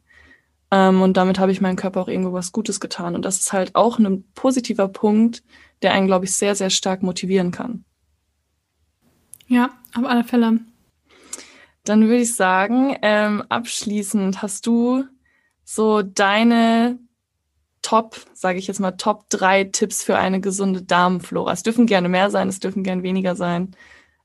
Ähm, 0.70 1.02
und 1.02 1.16
damit 1.16 1.38
habe 1.38 1.52
ich 1.52 1.60
meinem 1.60 1.76
Körper 1.76 2.00
auch 2.02 2.08
irgendwo 2.08 2.32
was 2.32 2.52
Gutes 2.52 2.80
getan. 2.80 3.14
Und 3.14 3.24
das 3.24 3.38
ist 3.38 3.52
halt 3.52 3.74
auch 3.74 3.98
ein 3.98 4.24
positiver 4.34 4.88
Punkt, 4.88 5.42
der 5.82 5.92
einen, 5.92 6.06
glaube 6.06 6.26
ich, 6.26 6.32
sehr, 6.32 6.54
sehr 6.54 6.70
stark 6.70 7.02
motivieren 7.02 7.50
kann. 7.50 7.84
Ja, 9.54 9.70
auf 9.94 10.04
alle 10.04 10.24
Fälle. 10.24 10.58
Dann 11.84 12.02
würde 12.02 12.22
ich 12.22 12.34
sagen, 12.34 12.96
ähm, 13.02 13.44
abschließend 13.48 14.42
hast 14.42 14.66
du 14.66 15.04
so 15.62 16.02
deine 16.02 16.98
Top, 17.80 18.16
sage 18.32 18.58
ich 18.58 18.66
jetzt 18.66 18.80
mal, 18.80 18.90
Top 18.92 19.30
drei 19.30 19.62
Tipps 19.62 20.02
für 20.02 20.18
eine 20.18 20.40
gesunde 20.40 20.82
Darmflora. 20.82 21.52
Es 21.52 21.62
dürfen 21.62 21.86
gerne 21.86 22.08
mehr 22.08 22.30
sein, 22.30 22.48
es 22.48 22.58
dürfen 22.58 22.82
gerne 22.82 23.04
weniger 23.04 23.36
sein. 23.36 23.76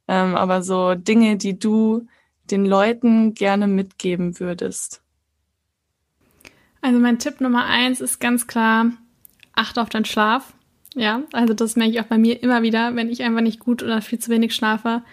Ähm, 0.08 0.36
aber 0.36 0.64
so 0.64 0.96
Dinge, 0.96 1.38
die 1.38 1.60
du 1.60 2.08
den 2.50 2.66
Leuten 2.66 3.36
gerne 3.36 3.68
mitgeben 3.68 4.40
würdest. 4.40 5.04
Also 6.82 6.98
mein 6.98 7.20
Tipp 7.20 7.40
Nummer 7.40 7.68
eins 7.68 8.02
ist 8.02 8.20
ganz 8.20 8.48
klar, 8.48 8.88
achte 9.54 9.80
auf 9.80 9.90
deinen 9.90 10.06
Schlaf. 10.06 10.56
Ja, 10.96 11.24
also 11.34 11.54
das 11.54 11.76
merke 11.76 11.92
ich 11.94 12.02
auch 12.02 12.06
bei 12.06 12.18
mir 12.18 12.42
immer 12.42 12.62
wieder, 12.62 12.96
wenn 12.96 13.10
ich 13.10 13.24
einfach 13.24 13.42
nicht 13.42 13.60
gut 13.60 13.84
oder 13.84 14.02
viel 14.02 14.20
zu 14.20 14.32
wenig 14.32 14.56
schlafe, 14.56 15.04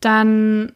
dann 0.00 0.72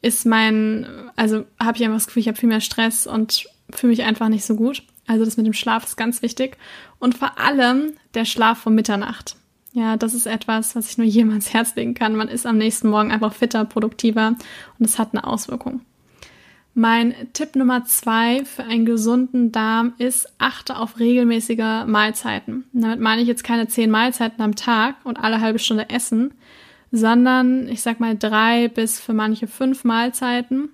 ist 0.00 0.26
mein, 0.26 0.86
also 1.16 1.44
habe 1.60 1.78
ich 1.78 1.84
einfach 1.84 1.96
das 1.96 2.06
Gefühl, 2.06 2.22
ich 2.22 2.28
habe 2.28 2.38
viel 2.38 2.48
mehr 2.48 2.60
Stress 2.60 3.06
und 3.06 3.46
fühle 3.70 3.92
mich 3.92 4.02
einfach 4.02 4.28
nicht 4.28 4.44
so 4.44 4.56
gut. 4.56 4.82
Also 5.06 5.24
das 5.24 5.36
mit 5.36 5.46
dem 5.46 5.52
Schlaf 5.52 5.84
ist 5.84 5.96
ganz 5.96 6.22
wichtig. 6.22 6.56
Und 6.98 7.16
vor 7.16 7.38
allem 7.38 7.92
der 8.14 8.24
Schlaf 8.24 8.58
vor 8.58 8.72
Mitternacht. 8.72 9.36
Ja, 9.72 9.96
das 9.96 10.12
ist 10.12 10.26
etwas, 10.26 10.76
was 10.76 10.90
ich 10.90 10.98
nur 10.98 11.06
jedem 11.08 11.30
ans 11.30 11.52
Herz 11.52 11.74
legen 11.76 11.94
kann. 11.94 12.16
Man 12.16 12.28
ist 12.28 12.46
am 12.46 12.58
nächsten 12.58 12.88
Morgen 12.88 13.12
einfach 13.12 13.32
fitter, 13.32 13.64
produktiver 13.64 14.34
und 14.78 14.84
es 14.84 14.98
hat 14.98 15.10
eine 15.12 15.24
Auswirkung. 15.24 15.82
Mein 16.74 17.14
Tipp 17.34 17.54
Nummer 17.54 17.84
zwei 17.84 18.44
für 18.46 18.64
einen 18.64 18.86
gesunden 18.86 19.52
Darm 19.52 19.92
ist, 19.98 20.32
achte 20.38 20.78
auf 20.78 20.98
regelmäßige 20.98 21.84
Mahlzeiten. 21.86 22.64
Damit 22.72 22.98
meine 22.98 23.20
ich 23.20 23.28
jetzt 23.28 23.44
keine 23.44 23.68
zehn 23.68 23.90
Mahlzeiten 23.90 24.42
am 24.42 24.54
Tag 24.56 24.96
und 25.04 25.18
alle 25.18 25.40
halbe 25.40 25.58
Stunde 25.58 25.90
essen, 25.90 26.32
sondern 26.90 27.68
ich 27.68 27.82
sag 27.82 28.00
mal 28.00 28.16
drei 28.16 28.68
bis 28.68 28.98
für 28.98 29.12
manche 29.12 29.48
fünf 29.48 29.84
Mahlzeiten. 29.84 30.70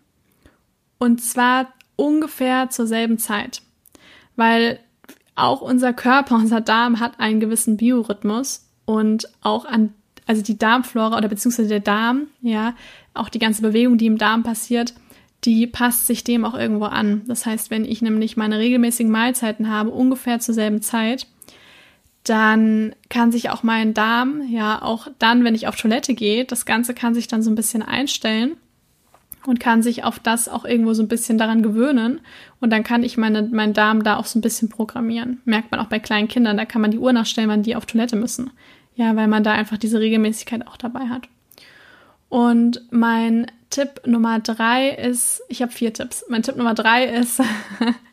Und 0.98 1.20
zwar 1.20 1.72
ungefähr 1.96 2.70
zur 2.70 2.86
selben 2.86 3.18
Zeit. 3.18 3.62
Weil 4.36 4.78
auch 5.34 5.60
unser 5.60 5.92
Körper, 5.92 6.34
unser 6.36 6.60
Darm 6.60 7.00
hat 7.00 7.18
einen 7.18 7.40
gewissen 7.40 7.76
Biorhythmus 7.76 8.68
und 8.84 9.28
auch 9.42 9.64
an, 9.64 9.94
also 10.26 10.42
die 10.42 10.58
Darmflora 10.58 11.18
oder 11.18 11.28
beziehungsweise 11.28 11.68
der 11.68 11.80
Darm, 11.80 12.28
ja, 12.40 12.74
auch 13.14 13.28
die 13.28 13.40
ganze 13.40 13.62
Bewegung, 13.62 13.98
die 13.98 14.06
im 14.06 14.18
Darm 14.18 14.44
passiert, 14.44 14.94
die 15.44 15.66
passt 15.66 16.06
sich 16.06 16.24
dem 16.24 16.44
auch 16.44 16.54
irgendwo 16.54 16.86
an. 16.86 17.22
Das 17.26 17.46
heißt, 17.46 17.70
wenn 17.70 17.84
ich 17.84 18.02
nämlich 18.02 18.36
meine 18.36 18.58
regelmäßigen 18.58 19.12
Mahlzeiten 19.12 19.70
habe, 19.70 19.90
ungefähr 19.90 20.40
zur 20.40 20.54
selben 20.54 20.82
Zeit, 20.82 21.26
dann 22.24 22.94
kann 23.08 23.32
sich 23.32 23.50
auch 23.50 23.62
mein 23.62 23.94
Darm, 23.94 24.42
ja, 24.50 24.82
auch 24.82 25.08
dann, 25.18 25.44
wenn 25.44 25.54
ich 25.54 25.66
auf 25.66 25.76
Toilette 25.76 26.14
gehe, 26.14 26.44
das 26.44 26.66
Ganze 26.66 26.92
kann 26.92 27.14
sich 27.14 27.28
dann 27.28 27.42
so 27.42 27.50
ein 27.50 27.54
bisschen 27.54 27.82
einstellen 27.82 28.56
und 29.46 29.60
kann 29.60 29.82
sich 29.82 30.04
auf 30.04 30.18
das 30.18 30.48
auch 30.48 30.64
irgendwo 30.64 30.92
so 30.92 31.02
ein 31.02 31.08
bisschen 31.08 31.38
daran 31.38 31.62
gewöhnen. 31.62 32.20
Und 32.60 32.70
dann 32.70 32.82
kann 32.82 33.02
ich 33.02 33.16
meine, 33.16 33.42
meinen 33.42 33.72
Darm 33.72 34.02
da 34.02 34.16
auch 34.16 34.26
so 34.26 34.38
ein 34.38 34.42
bisschen 34.42 34.68
programmieren. 34.68 35.40
Merkt 35.44 35.70
man 35.70 35.80
auch 35.80 35.86
bei 35.86 36.00
kleinen 36.00 36.28
Kindern, 36.28 36.56
da 36.56 36.64
kann 36.64 36.82
man 36.82 36.90
die 36.90 36.98
Uhr 36.98 37.12
nachstellen, 37.12 37.48
wann 37.48 37.62
die 37.62 37.76
auf 37.76 37.86
Toilette 37.86 38.16
müssen. 38.16 38.50
Ja, 38.94 39.14
weil 39.16 39.28
man 39.28 39.44
da 39.44 39.52
einfach 39.52 39.78
diese 39.78 40.00
Regelmäßigkeit 40.00 40.66
auch 40.66 40.76
dabei 40.76 41.08
hat. 41.08 41.28
Und 42.28 42.82
mein 42.90 43.46
Tipp 43.70 44.02
Nummer 44.06 44.38
drei 44.40 44.90
ist, 44.90 45.42
ich 45.48 45.62
habe 45.62 45.72
vier 45.72 45.92
Tipps. 45.92 46.24
Mein 46.28 46.42
Tipp 46.42 46.56
Nummer 46.56 46.74
drei 46.74 47.04
ist, 47.06 47.40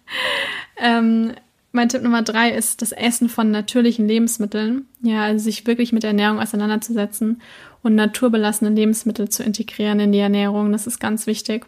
ähm, 0.78 1.34
mein 1.72 1.90
Tipp 1.90 2.04
Nummer 2.04 2.22
drei 2.22 2.52
ist 2.52 2.82
das 2.82 2.92
Essen 2.92 3.28
von 3.28 3.52
natürlichen 3.52 4.08
Lebensmitteln. 4.08 4.88
Ja, 5.02 5.24
also 5.24 5.44
sich 5.44 5.68
wirklich 5.68 5.92
mit 5.92 6.04
Ernährung 6.04 6.40
auseinanderzusetzen 6.40 7.42
und 7.84 7.96
naturbelassene 7.96 8.72
Lebensmittel 8.72 9.30
zu 9.30 9.44
integrieren 9.44 10.00
in 10.00 10.12
die 10.12 10.20
Ernährung. 10.20 10.72
Das 10.72 10.88
ist 10.88 11.00
ganz 11.00 11.28
wichtig. 11.28 11.66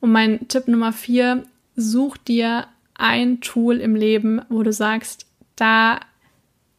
Und 0.00 0.12
mein 0.12 0.46
Tipp 0.48 0.68
Nummer 0.68 0.92
vier, 0.92 1.44
such 1.76 2.16
dir 2.16 2.66
ein 2.94 3.40
Tool 3.40 3.78
im 3.78 3.96
Leben, 3.96 4.42
wo 4.48 4.62
du 4.62 4.72
sagst, 4.72 5.26
da 5.56 6.00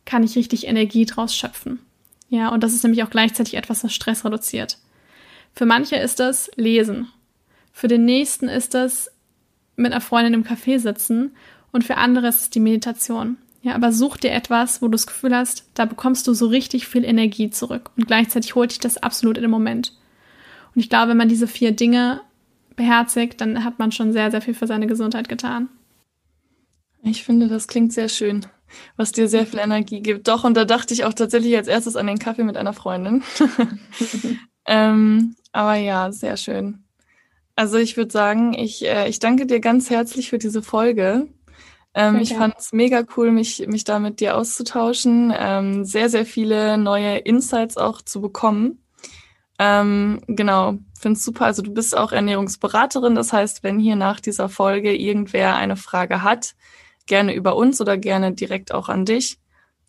kann 0.06 0.24
ich 0.24 0.36
richtig 0.36 0.68
Energie 0.68 1.06
draus 1.06 1.36
schöpfen. 1.36 1.80
Ja, 2.30 2.50
und 2.50 2.64
das 2.64 2.74
ist 2.74 2.84
nämlich 2.84 3.04
auch 3.04 3.10
gleichzeitig 3.10 3.56
etwas, 3.56 3.84
was 3.84 3.94
Stress 3.94 4.24
reduziert. 4.24 4.78
Für 5.56 5.66
manche 5.66 5.96
ist 5.96 6.20
das 6.20 6.52
Lesen. 6.56 7.08
Für 7.72 7.88
den 7.88 8.06
nächsten 8.06 8.48
ist 8.48 8.74
das 8.74 9.12
mit 9.76 9.92
einer 9.92 10.02
Freundin 10.02 10.34
im 10.34 10.44
Café 10.44 10.80
sitzen 10.80 11.36
und 11.72 11.84
für 11.84 11.98
andere 11.98 12.28
ist 12.28 12.42
es 12.42 12.50
die 12.50 12.60
Meditation. 12.60 13.38
Ja, 13.62 13.74
aber 13.74 13.92
such 13.92 14.18
dir 14.18 14.32
etwas, 14.32 14.82
wo 14.82 14.86
du 14.86 14.92
das 14.92 15.08
Gefühl 15.08 15.36
hast, 15.36 15.66
da 15.74 15.86
bekommst 15.86 16.28
du 16.28 16.34
so 16.34 16.48
richtig 16.48 16.88
viel 16.88 17.04
Energie 17.04 17.50
zurück 17.50 17.90
und 17.98 18.06
gleichzeitig 18.06 18.54
holt 18.56 18.72
dich 18.72 18.80
das 18.80 18.98
absolut 18.98 19.38
in 19.38 19.42
den 19.42 19.52
Moment. 19.52 19.94
Und 20.76 20.82
ich 20.82 20.90
glaube, 20.90 21.10
wenn 21.10 21.18
man 21.18 21.30
diese 21.30 21.48
vier 21.48 21.72
Dinge 21.72 22.22
beherzigt, 22.76 23.42
dann 23.42 23.64
hat 23.64 23.80
man 23.80 23.92
schon 23.92 24.14
sehr, 24.14 24.30
sehr 24.32 24.42
viel 24.42 24.54
für 24.54 24.68
seine 24.68 24.88
Gesundheit 24.88 25.30
getan. 25.30 25.70
Ich 27.02 27.24
finde, 27.24 27.48
das 27.48 27.68
klingt 27.68 27.94
sehr 27.94 28.10
schön, 28.10 28.46
was 28.98 29.12
dir 29.12 29.28
sehr 29.28 29.46
viel 29.46 29.60
Energie 29.60 30.02
gibt. 30.02 30.28
Doch, 30.28 30.44
und 30.44 30.56
da 30.56 30.66
dachte 30.66 30.94
ich 30.94 31.06
auch 31.06 31.14
tatsächlich 31.14 31.56
als 31.56 31.68
erstes 31.68 31.96
an 31.96 32.08
den 32.08 32.20
Kaffee 32.20 32.44
mit 32.44 32.58
einer 32.58 32.74
Freundin. 32.74 33.24
ähm, 34.66 35.36
aber 35.56 35.76
ja, 35.76 36.12
sehr 36.12 36.36
schön. 36.38 36.84
Also 37.56 37.78
ich 37.78 37.96
würde 37.96 38.12
sagen, 38.12 38.54
ich, 38.54 38.86
äh, 38.86 39.08
ich 39.08 39.20
danke 39.20 39.46
dir 39.46 39.62
ganz 39.62 39.90
herzlich 39.90 40.30
für 40.30 40.38
diese 40.38 40.62
Folge. 40.62 41.28
Ähm, 41.94 42.18
ich 42.18 42.34
fand 42.34 42.56
es 42.58 42.74
mega 42.74 43.04
cool, 43.16 43.32
mich, 43.32 43.66
mich 43.68 43.86
da 43.86 44.00
mit 44.00 44.20
dir 44.20 44.36
auszutauschen, 44.36 45.34
ähm, 45.38 45.86
sehr, 45.86 46.10
sehr 46.10 46.26
viele 46.26 46.78
neue 46.78 47.20
Insights 47.20 47.78
auch 47.78 48.02
zu 48.02 48.20
bekommen. 48.20 48.84
Ähm, 49.58 50.22
genau, 50.28 50.78
finde 51.00 51.18
es 51.18 51.24
super. 51.24 51.46
Also 51.46 51.62
du 51.62 51.74
bist 51.74 51.96
auch 51.96 52.12
Ernährungsberaterin, 52.12 53.16
das 53.16 53.32
heißt, 53.32 53.64
wenn 53.64 53.80
hier 53.80 53.96
nach 53.96 54.20
dieser 54.20 54.50
Folge 54.50 54.94
irgendwer 54.94 55.56
eine 55.56 55.78
Frage 55.78 56.22
hat, 56.22 56.56
gerne 57.06 57.34
über 57.34 57.56
uns 57.56 57.80
oder 57.80 57.98
gerne 57.98 58.34
direkt 58.34 58.74
auch 58.74 58.90
an 58.90 59.06
dich. 59.06 59.40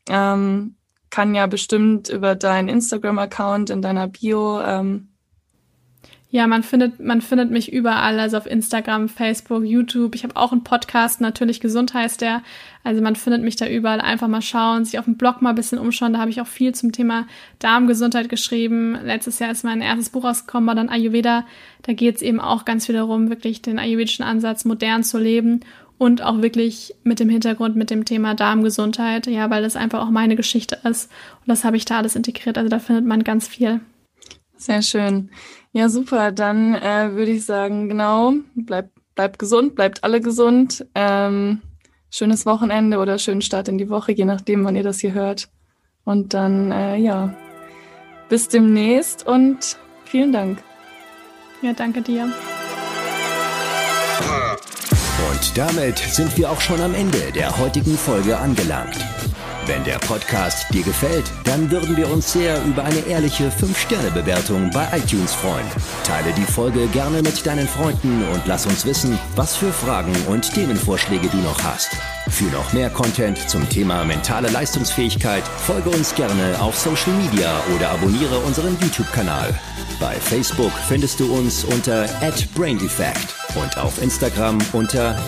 Ähm, 0.09 0.77
kann 1.11 1.35
ja 1.35 1.49
bestimmt 1.49 2.09
über 2.09 2.37
deinen 2.37 2.69
Instagram-Account 2.69 3.71
in 3.71 3.83
deiner 3.83 4.07
Bio 4.07 4.61
ähm, 4.61 5.09
ja, 6.29 6.49
man 6.49 6.65
findet, 6.65 6.99
man 6.99 7.21
findet 7.21 7.53
mich 7.53 7.73
überall, 7.73 8.19
also 8.19 8.37
auf 8.37 8.47
Instagram, 8.47 9.09
Facebook, 9.09 9.65
YouTube. 9.65 10.17
Ich 10.17 10.25
habe 10.25 10.35
auch 10.35 10.51
einen 10.51 10.65
Podcast, 10.65 11.21
natürlich 11.21 11.61
gesund 11.61 11.95
heißt 11.95 12.21
der. 12.21 12.43
Also 12.83 13.01
man 13.01 13.15
findet 13.15 13.43
mich 13.43 13.55
da 13.55 13.69
überall. 13.69 14.01
Einfach 14.01 14.27
mal 14.27 14.43
schauen, 14.43 14.85
sich 14.85 14.99
auf 14.99 15.05
dem 15.05 15.17
Blog 15.17 15.41
mal 15.41 15.51
ein 15.51 15.55
bisschen 15.55 15.79
umschauen. 15.79 16.13
Da 16.13 16.19
habe 16.19 16.31
ich 16.31 16.41
auch 16.41 16.47
viel 16.49 16.75
zum 16.75 16.91
Thema 16.91 17.29
Darmgesundheit 17.61 18.29
geschrieben. 18.29 18.99
Letztes 19.05 19.39
Jahr 19.39 19.53
ist 19.53 19.65
mein 19.65 19.81
erstes 19.81 20.11
Buch 20.11 20.25
rausgekommen, 20.25 20.67
war 20.67 20.75
dann 20.75 20.89
Ayurveda. 20.89 21.47
Da 21.83 21.93
geht 21.93 22.17
es 22.17 22.23
eben 22.23 22.41
auch 22.41 22.65
ganz 22.65 22.87
viel 22.87 22.97
darum, 22.97 23.31
wirklich 23.31 23.63
den 23.63 23.79
ayurvedischen 23.79 24.25
Ansatz 24.25 24.65
modern 24.65 25.05
zu 25.05 25.19
leben 25.19 25.61
und 25.97 26.23
auch 26.23 26.43
wirklich 26.43 26.95
mit 27.05 27.21
dem 27.21 27.29
Hintergrund 27.29 27.77
mit 27.77 27.91
dem 27.91 28.05
Thema 28.05 28.35
Darmgesundheit, 28.35 29.29
ja, 29.29 29.49
weil 29.49 29.63
das 29.63 29.77
einfach 29.77 30.01
auch 30.01 30.11
meine 30.11 30.35
Geschichte 30.35 30.79
ist. 30.83 31.11
Und 31.41 31.49
das 31.49 31.63
habe 31.63 31.77
ich 31.77 31.85
da 31.85 31.99
alles 31.99 32.17
integriert. 32.17 32.59
Also 32.59 32.69
da 32.69 32.81
findet 32.81 33.07
man 33.07 33.23
ganz 33.23 33.47
viel. 33.47 33.81
Sehr 34.57 34.83
schön. 34.83 35.31
Ja, 35.77 35.91
super. 35.91 36.33
Dann 36.33 36.75
äh, 36.75 37.11
würde 37.13 37.33
ich 37.33 37.45
sagen, 37.45 37.91
genau, 37.91 38.33
bleibt 38.55 38.93
bleib 39.15 39.39
gesund, 39.39 39.75
bleibt 39.75 40.05
alle 40.05 40.23
gesund. 40.23 40.87
Ähm, 40.95 41.61
schönes 42.11 42.47
Wochenende 42.47 42.97
oder 42.97 43.19
schönen 43.19 43.43
Start 43.43 43.69
in 43.69 43.77
die 43.77 43.91
Woche, 43.91 44.13
je 44.13 44.25
nachdem, 44.25 44.65
wann 44.65 44.75
ihr 44.75 44.83
das 44.83 45.01
hier 45.01 45.13
hört. 45.13 45.51
Und 46.05 46.33
dann, 46.33 46.73
äh, 46.73 46.97
ja, 46.97 47.35
bis 48.31 48.49
demnächst 48.49 49.27
und 49.27 49.77
vielen 50.07 50.33
Dank. 50.33 50.63
Ja, 51.61 51.75
danke 51.75 52.01
dir. 52.01 52.23
Und 55.31 55.59
damit 55.59 55.99
sind 55.99 56.39
wir 56.39 56.51
auch 56.51 56.63
schon 56.63 56.81
am 56.81 56.95
Ende 56.95 57.33
der 57.35 57.59
heutigen 57.59 57.99
Folge 57.99 58.39
angelangt. 58.39 58.97
Wenn 59.67 59.83
der 59.83 59.99
Podcast 59.99 60.73
dir 60.73 60.85
gefällt, 60.85 61.25
dann 61.43 61.69
würden 61.73 61.97
wir 61.97 62.09
uns 62.09 62.33
sehr 62.33 62.63
über 62.65 62.85
eine 62.85 63.01
ehrliche 63.01 63.51
5-Sterne-Bewertung 63.51 64.71
bei 64.71 64.87
iTunes 64.97 65.35
freuen. 65.35 65.67
Teile 66.05 66.33
die 66.35 66.45
Folge 66.45 66.87
gerne 66.87 67.21
mit 67.21 67.45
deinen 67.45 67.67
Freunden 67.67 68.25
und 68.33 68.47
lass 68.47 68.67
uns 68.67 68.87
wissen, 68.87 69.19
was 69.35 69.57
für 69.57 69.73
Fragen 69.73 70.15
und 70.29 70.55
Themenvorschläge 70.55 71.27
du 71.29 71.39
noch 71.39 71.65
hast. 71.65 71.91
Für 72.29 72.45
noch 72.45 72.73
mehr 72.73 72.91
Content 72.91 73.39
zum 73.51 73.69
Thema 73.69 74.05
mentale 74.05 74.49
Leistungsfähigkeit 74.51 75.43
folge 75.67 75.91
uns 75.91 76.15
gerne 76.15 76.61
auf 76.61 76.79
Social 76.79 77.13
Media 77.15 77.61
oder 77.75 77.91
abonniere 77.91 78.39
unseren 78.41 78.77
YouTube-Kanal. 78.81 79.53
Bei 79.99 80.15
Facebook 80.15 80.73
findest 80.89 81.21
du 81.21 81.33
uns 81.33 81.65
unter 81.65 82.07
@braineffect 82.55 83.35
und 83.55 83.79
auf 83.79 84.03
Instagram 84.03 84.59
unter 84.73 85.19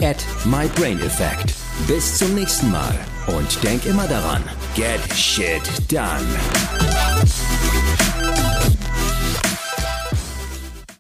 @mybraineffect. 0.45 1.55
Bis 1.87 2.19
zum 2.19 2.35
nächsten 2.35 2.71
Mal 2.71 2.99
und 3.29 3.63
denk 3.63 3.87
immer 3.87 4.07
daran, 4.07 4.43
get 4.75 5.01
shit 5.15 5.63
done. 5.91 6.27